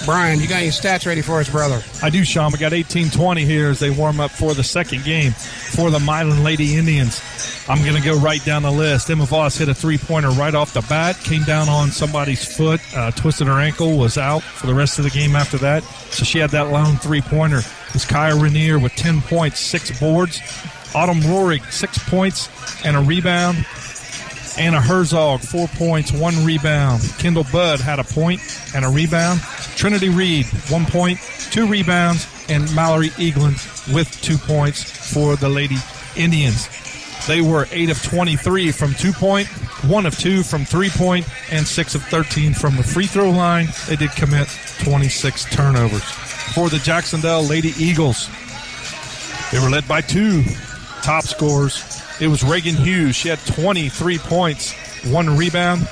Brian, 0.06 0.40
you 0.40 0.48
got 0.48 0.58
any 0.58 0.70
stats 0.70 1.06
ready 1.06 1.22
for 1.22 1.40
us, 1.40 1.50
brother? 1.50 1.82
I 2.02 2.10
do, 2.10 2.24
Sean. 2.24 2.52
We 2.52 2.58
got 2.58 2.72
18-20 2.72 3.46
here 3.46 3.70
as 3.70 3.80
they 3.80 3.90
warm 3.90 4.20
up 4.20 4.32
for 4.32 4.54
the 4.54 4.64
second 4.64 5.04
game 5.04 5.32
for 5.32 5.92
the 5.92 6.00
Milan 6.00 6.44
Lady 6.44 6.76
Indians. 6.76 7.22
I'm 7.70 7.84
going 7.84 7.96
to 7.96 8.02
go 8.02 8.18
right 8.18 8.44
down 8.44 8.64
the 8.64 8.72
list. 8.72 9.10
Emma 9.10 9.26
Voss 9.26 9.58
hit 9.58 9.70
a 9.70 9.74
three-pointer 9.74 10.30
right 10.32 10.56
off 10.56 10.74
the 10.74 10.82
bat, 10.82 11.18
came 11.20 11.44
down 11.44 11.70
on 11.70 11.92
somebody's 11.92 12.44
foot, 12.44 12.82
uh, 12.96 13.12
twisted 13.12 13.48
her 13.48 13.60
ankle, 13.60 13.98
was 13.98 14.18
out 14.18 14.42
for 14.42 14.68
the 14.68 14.74
rest 14.74 14.98
of 14.98 15.04
the 15.04 15.12
game 15.12 15.36
after 15.36 15.58
that. 15.60 15.84
So 16.10 16.24
she 16.24 16.40
had 16.40 16.50
that 16.52 16.72
lone 16.72 16.98
three-pointer. 16.98 17.60
It 17.60 17.94
was 17.94 18.06
Kaya 18.06 18.36
Rainier 18.36 18.80
with 18.80 18.94
10 18.94 19.22
points, 19.22 19.60
six 19.60 19.98
boards. 20.00 20.42
Autumn 20.94 21.22
Rorig, 21.22 21.64
six 21.72 21.98
points 22.10 22.50
and 22.86 22.98
a 22.98 23.00
rebound. 23.00 23.66
Anna 24.58 24.82
Herzog, 24.82 25.40
four 25.40 25.68
points, 25.70 26.12
one 26.12 26.46
rebound. 26.46 27.02
Kendall 27.18 27.46
Budd 27.52 27.80
had 27.80 28.00
a 28.00 28.04
point 28.04 28.42
and 28.76 28.84
a 28.84 28.90
rebound. 28.90 29.40
Trinity 29.76 30.10
Reed, 30.10 30.46
one 30.70 30.86
point, 30.86 31.20
two 31.52 31.66
rebounds, 31.68 32.28
and 32.50 32.74
Mallory 32.76 33.10
Eaglin 33.12 33.56
with 33.94 34.10
two 34.22 34.38
points 34.38 34.84
for 35.14 35.36
the 35.38 35.48
Lady 35.48 35.78
Indians. 36.18 36.68
They 37.28 37.42
were 37.42 37.68
8 37.72 37.92
of 37.92 38.04
23 38.04 38.72
from 38.72 38.94
two 38.96 39.14
point, 39.14 39.48
1 39.48 40.06
of 40.06 40.18
2 40.18 40.44
from 40.44 40.66
three 40.66 40.90
point, 40.90 41.28
and 41.52 41.66
6 41.66 41.96
of 41.96 42.04
13 42.06 42.54
from 42.54 42.76
the 42.76 42.84
free 42.84 43.06
throw 43.06 43.30
line. 43.30 43.68
They 43.88 43.96
did 43.96 44.12
commit 44.12 44.48
26 44.84 45.46
turnovers. 45.46 46.04
For 46.54 46.70
the 46.70 46.80
Jac-Cen-Del 46.80 47.44
Lady 47.44 47.74
Eagles, 47.78 48.28
they 49.52 49.60
were 49.60 49.70
led 49.70 49.88
by 49.88 50.02
two 50.02 50.44
top 51.04 51.24
scorers. 51.24 52.02
It 52.20 52.28
was 52.28 52.44
Reagan 52.44 52.76
Hughes. 52.76 53.16
She 53.16 53.30
had 53.30 53.40
23 53.46 54.18
points, 54.20 54.74
one 55.06 55.36
rebound. 55.36 55.88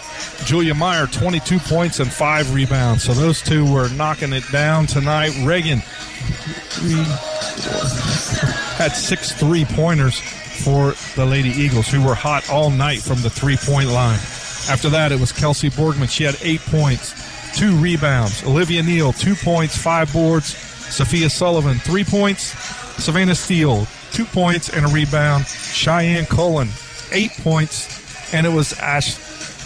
Julia 0.46 0.74
Meyer, 0.74 1.08
22 1.08 1.60
points 1.60 2.00
and 2.00 2.12
five 2.12 2.54
rebounds. 2.54 3.04
So 3.04 3.14
those 3.14 3.42
two 3.42 3.72
were 3.72 3.90
knocking 3.90 4.34
it 4.34 4.44
down 4.52 4.88
tonight. 4.88 5.34
Reagan 5.44 5.80
had 8.78 8.90
six 8.90 9.32
three 9.32 9.66
pointers 9.66 10.20
for 10.20 10.94
the 11.16 11.26
Lady 11.26 11.50
Eagles, 11.50 11.88
who 11.88 12.04
were 12.04 12.16
hot 12.16 12.50
all 12.50 12.70
night 12.70 13.02
from 13.02 13.22
the 13.22 13.30
three 13.30 13.58
point 13.58 13.90
line. 13.90 14.20
After 14.70 14.90
that, 14.90 15.12
it 15.12 15.20
was 15.20 15.32
Kelsey 15.32 15.70
Borgman. 15.70 16.10
She 16.10 16.24
had 16.24 16.38
eight 16.42 16.62
points, 16.62 17.14
two 17.58 17.76
rebounds. 17.78 18.44
Olivia 18.44 18.84
Neal, 18.84 19.14
two 19.14 19.36
points, 19.36 19.78
five 19.78 20.12
boards. 20.14 20.56
Sophia 20.56 21.30
Sullivan, 21.30 21.80
three 21.80 22.04
points. 22.04 22.54
Savannah 23.02 23.36
Steele, 23.36 23.88
two 24.12 24.26
points 24.26 24.70
and 24.70 24.86
a 24.86 24.90
rebound. 24.90 25.46
Cheyenne 25.48 26.26
Cullen, 26.26 26.70
eight 27.12 27.32
points. 27.40 27.98
And 28.34 28.46
it 28.46 28.50
was 28.50 28.78
Ash, 28.80 29.16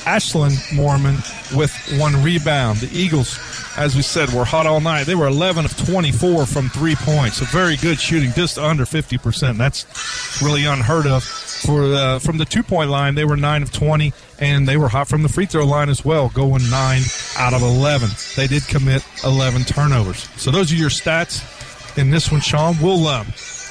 Ashlyn 0.05 0.53
Mormon 0.75 1.15
with 1.55 1.73
one 1.99 2.21
rebound. 2.23 2.79
The 2.79 2.97
Eagles, 2.97 3.39
as 3.77 3.95
we 3.95 4.01
said, 4.01 4.29
were 4.31 4.45
hot 4.45 4.65
all 4.65 4.79
night. 4.81 5.05
They 5.05 5.15
were 5.15 5.27
11 5.27 5.65
of 5.65 5.77
24 5.85 6.45
from 6.45 6.69
three 6.69 6.95
points. 6.95 7.41
A 7.41 7.45
very 7.45 7.75
good 7.77 7.99
shooting, 7.99 8.31
just 8.31 8.57
under 8.57 8.85
50%. 8.85 9.57
That's 9.57 10.41
really 10.41 10.65
unheard 10.65 11.07
of. 11.07 11.23
For 11.23 11.93
uh, 11.93 12.19
from 12.19 12.37
the 12.37 12.45
two 12.45 12.63
point 12.63 12.89
line, 12.89 13.15
they 13.15 13.23
were 13.23 13.37
nine 13.37 13.63
of 13.63 13.71
20, 13.71 14.11
and 14.39 14.67
they 14.67 14.75
were 14.75 14.89
hot 14.89 15.07
from 15.07 15.23
the 15.23 15.29
free 15.29 15.45
throw 15.45 15.65
line 15.65 15.89
as 15.89 16.03
well, 16.03 16.29
going 16.29 16.69
nine 16.69 17.01
out 17.37 17.53
of 17.53 17.61
11. 17.61 18.09
They 18.35 18.47
did 18.47 18.67
commit 18.67 19.05
11 19.23 19.63
turnovers. 19.63 20.27
So 20.35 20.51
those 20.51 20.71
are 20.73 20.75
your 20.75 20.89
stats 20.89 21.97
in 21.97 22.09
this 22.09 22.31
one, 22.31 22.41
Sean. 22.41 22.75
We'll 22.81 23.07
uh, 23.07 23.23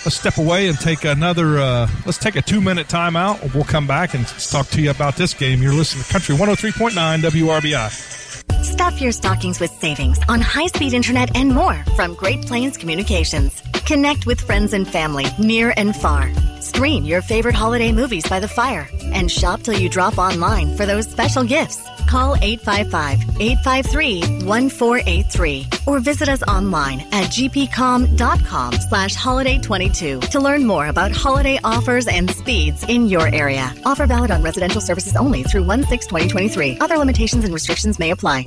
let's 0.05 0.17
step 0.17 0.39
away 0.39 0.69
and 0.69 0.79
take 0.79 1.05
another. 1.05 1.59
Uh, 1.59 1.89
let's 2.07 2.19
take 2.19 2.37
a 2.37 2.43
two 2.43 2.61
minute 2.61 2.89
timeout. 2.89 3.55
We'll 3.55 3.65
come 3.65 3.87
back 3.87 4.15
and 4.15 4.27
talk 4.27 4.67
to 4.69 4.83
you 4.83 4.91
about 4.91 5.17
this 5.17 5.35
game. 5.35 5.63
You're 5.63 5.75
listening 5.75 6.05
to 6.05 6.13
Country 6.13 6.37
103.9 6.37 7.21
WRBI. 7.21 8.63
Stuff 8.65 9.01
your 9.01 9.13
stockings 9.13 9.61
with 9.61 9.71
savings 9.73 10.19
on 10.29 10.41
high 10.41 10.67
speed 10.67 10.93
internet 10.93 11.37
and 11.37 11.55
more 11.55 11.83
from 11.97 12.15
Great 12.15 12.43
Plains 12.43 12.77
Communications. 12.77 13.61
Connect 13.87 14.27
with 14.27 14.41
friends 14.41 14.73
and 14.73 14.87
family 14.87 15.27
near 15.39 15.75
and 15.77 15.95
far. 15.95 16.31
Stream 16.63 17.05
your 17.05 17.23
favorite 17.23 17.57
holiday 17.57 17.91
movies 17.91 18.25
by 18.29 18.39
the 18.39 18.47
fire 18.47 18.89
and 19.13 19.29
shop 19.29 19.63
till 19.63 19.75
you 19.75 19.89
drop 19.89 20.17
online 20.17 20.77
for 20.77 20.87
those 20.87 21.09
special 21.09 21.43
gifts. 21.43 21.83
Call 22.07 22.37
855 22.37 23.41
853 23.41 24.47
1483 24.47 25.67
or 25.87 25.99
visit 25.99 26.29
us 26.29 26.43
online 26.45 27.01
at 27.13 27.27
gpcom.com 27.33 28.73
slash 28.75 29.15
holiday 29.17 29.59
22 29.59 30.21
to 30.21 30.41
learn 30.41 30.65
more 30.65 30.87
about 30.87 31.11
holiday 31.11 31.59
offers 31.65 32.07
and 32.07 32.31
speeds 32.31 32.85
in 32.85 33.09
your 33.09 33.27
area. 33.35 33.75
Offer 33.85 34.07
valid 34.07 34.31
on 34.31 34.43
residential 34.43 34.81
services 34.81 35.17
only 35.17 35.43
through 35.43 35.65
1 35.65 35.83
6 35.83 36.07
2023. 36.07 36.79
Other 36.79 36.97
limitations 36.97 37.45
and 37.45 37.53
restrictions 37.53 37.99
may 37.99 38.13
apply. 38.13 38.47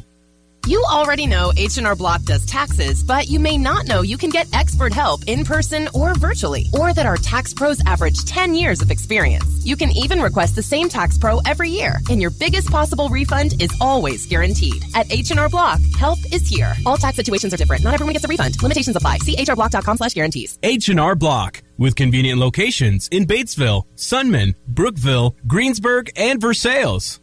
You 0.68 0.84
already 0.90 1.28
know 1.28 1.54
H&R 1.56 1.96
Block 1.96 2.24
does 2.24 2.44
taxes, 2.44 3.04
but 3.04 3.28
you 3.28 3.40
may 3.40 3.56
not 3.56 3.86
know 3.86 4.02
you 4.02 4.18
can 4.18 4.32
get 4.32 4.48
expert 4.52 4.96
help 4.96 5.22
in 5.28 5.46
person 5.46 5.88
or 5.94 6.16
virtually, 6.16 6.72
or 6.74 6.92
that 6.92 7.06
our 7.06 7.18
tax 7.18 7.54
pros 7.54 7.80
average 7.86 8.26
10 8.26 8.56
years 8.56 8.82
of 8.82 8.90
experience. 8.90 9.64
You 9.64 9.76
can 9.76 9.92
even 9.92 10.20
request 10.20 10.56
the 10.56 10.64
same 10.64 10.90
tax 10.90 11.20
pro 11.20 11.38
every 11.46 11.70
year, 11.70 12.00
and 12.10 12.20
your 12.20 12.32
biggest 12.32 12.72
possible 12.72 13.10
refund 13.10 13.62
is 13.62 13.70
always 13.80 14.26
guaranteed. 14.26 14.84
At 14.96 15.12
H&R 15.12 15.50
Block, 15.50 15.82
help 16.00 16.18
is 16.32 16.48
here. 16.48 16.74
All 16.88 16.98
tax 16.98 17.16
situations 17.16 17.54
are 17.54 17.58
different. 17.58 17.84
Not 17.84 17.94
everyone 17.94 18.14
gets 18.14 18.26
a 18.26 18.28
refund. 18.28 18.60
Limitations 18.64 18.96
apply. 18.96 19.20
See 19.20 19.36
hrblock.com 19.36 19.98
slash 19.98 20.16
guarantees. 20.16 20.58
H&R 20.64 21.14
Block, 21.14 21.62
with 21.78 21.96
convenient 21.96 22.40
locations 22.40 23.08
in 23.10 23.28
Batesville, 23.28 23.84
Sunman, 23.96 24.56
Brookville, 24.68 25.36
Greensburg, 25.46 26.10
and 26.16 26.42
Versailles. 26.42 27.20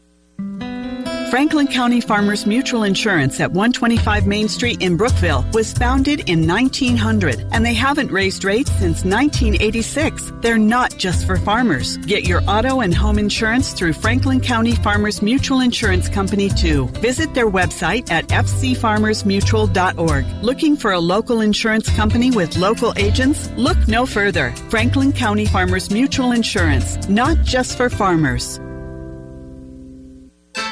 Franklin 1.33 1.67
County 1.67 2.03
Farmers 2.03 2.45
Mutual 2.45 2.83
Insurance 2.83 3.41
at 3.41 3.51
125 3.53 4.27
Main 4.27 4.49
Street 4.51 4.83
in 4.83 4.99
Brookville 4.99 5.47
was 5.55 5.73
founded 5.73 6.29
in 6.29 6.47
1900 6.47 7.47
and 7.53 7.65
they 7.65 7.73
haven't 7.73 8.13
raised 8.13 8.45
rates 8.45 8.71
since 8.73 9.03
1986. 9.03 10.31
They're 10.43 10.59
not 10.59 10.95
just 10.99 11.27
for 11.27 11.39
farmers. 11.39 11.97
Get 11.97 12.25
your 12.25 12.43
auto 12.47 12.81
and 12.81 12.95
home 12.95 13.19
insurance 13.19 13.73
through 13.73 13.95
Franklin 13.95 14.43
County 14.43 14.75
Farmers 14.75 15.23
Mutual 15.23 15.61
Insurance 15.61 16.07
Company 16.07 16.51
too. 16.51 16.89
Visit 17.01 17.33
their 17.33 17.49
website 17.49 18.11
at 18.11 18.29
fcfarmersmutual.org. 18.29 20.27
Looking 20.45 20.77
for 20.77 20.93
a 20.93 21.01
local 21.01 21.41
insurance 21.41 21.89
company 21.97 22.31
with 22.31 22.59
local 22.59 22.93
agents? 22.99 23.49
Look 23.57 23.79
no 23.89 24.05
further. 24.05 24.51
Franklin 24.69 25.15
County 25.15 25.47
Farmers 25.47 25.91
Mutual 25.91 26.33
Insurance, 26.33 27.09
not 27.09 27.39
just 27.39 27.79
for 27.79 27.89
farmers. 27.89 28.61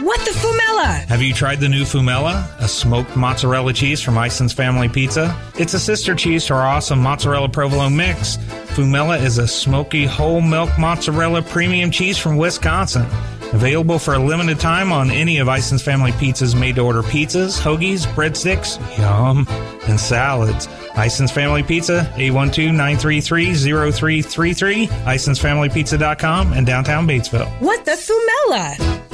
What 0.01 0.21
the 0.21 0.31
Fumella? 0.33 1.07
Have 1.07 1.23
you 1.23 1.33
tried 1.33 1.61
the 1.61 1.69
new 1.69 1.85
Fumella, 1.85 2.45
a 2.61 2.69
smoked 2.69 3.17
mozzarella 3.17 3.73
cheese 3.73 4.03
from 4.03 4.19
Ison's 4.19 4.53
Family 4.53 4.89
Pizza? 4.89 5.35
It's 5.59 5.73
a 5.75 5.81
sister 5.81 6.15
cheese 6.15 6.45
to 6.47 6.55
our 6.55 6.67
awesome 6.67 7.01
mozzarella 7.01 7.49
provolone 7.49 7.97
mix. 7.97 8.37
Fumella 8.75 9.21
is 9.23 9.39
a 9.39 9.49
smoky 9.49 10.05
whole 10.05 10.41
milk 10.43 10.71
mozzarella 10.79 11.43
premium 11.43 11.91
cheese 11.91 12.19
from 12.19 12.37
Wisconsin. 12.37 13.07
Available 13.53 13.99
for 13.99 14.15
a 14.15 14.19
limited 14.19 14.61
time 14.61 14.93
on 14.93 15.11
any 15.11 15.39
of 15.39 15.49
Ison's 15.49 15.83
Family 15.83 16.13
Pizza's 16.13 16.55
made 16.55 16.77
to 16.77 16.83
order 16.83 17.03
pizzas, 17.03 17.61
hoagies, 17.61 18.07
breadsticks, 18.15 18.79
yum, 18.99 19.45
and 19.89 19.99
salads. 19.99 20.69
Ison's 20.97 21.33
Family 21.33 21.63
Pizza, 21.63 22.13
812-933-0333, 22.17 24.87
Ison'sFamilyPizza.com, 24.87 26.53
and 26.53 26.67
downtown 26.67 27.07
Batesville. 27.09 27.49
What 27.61 27.85
the 27.85 27.93
Fumella? 27.93 29.10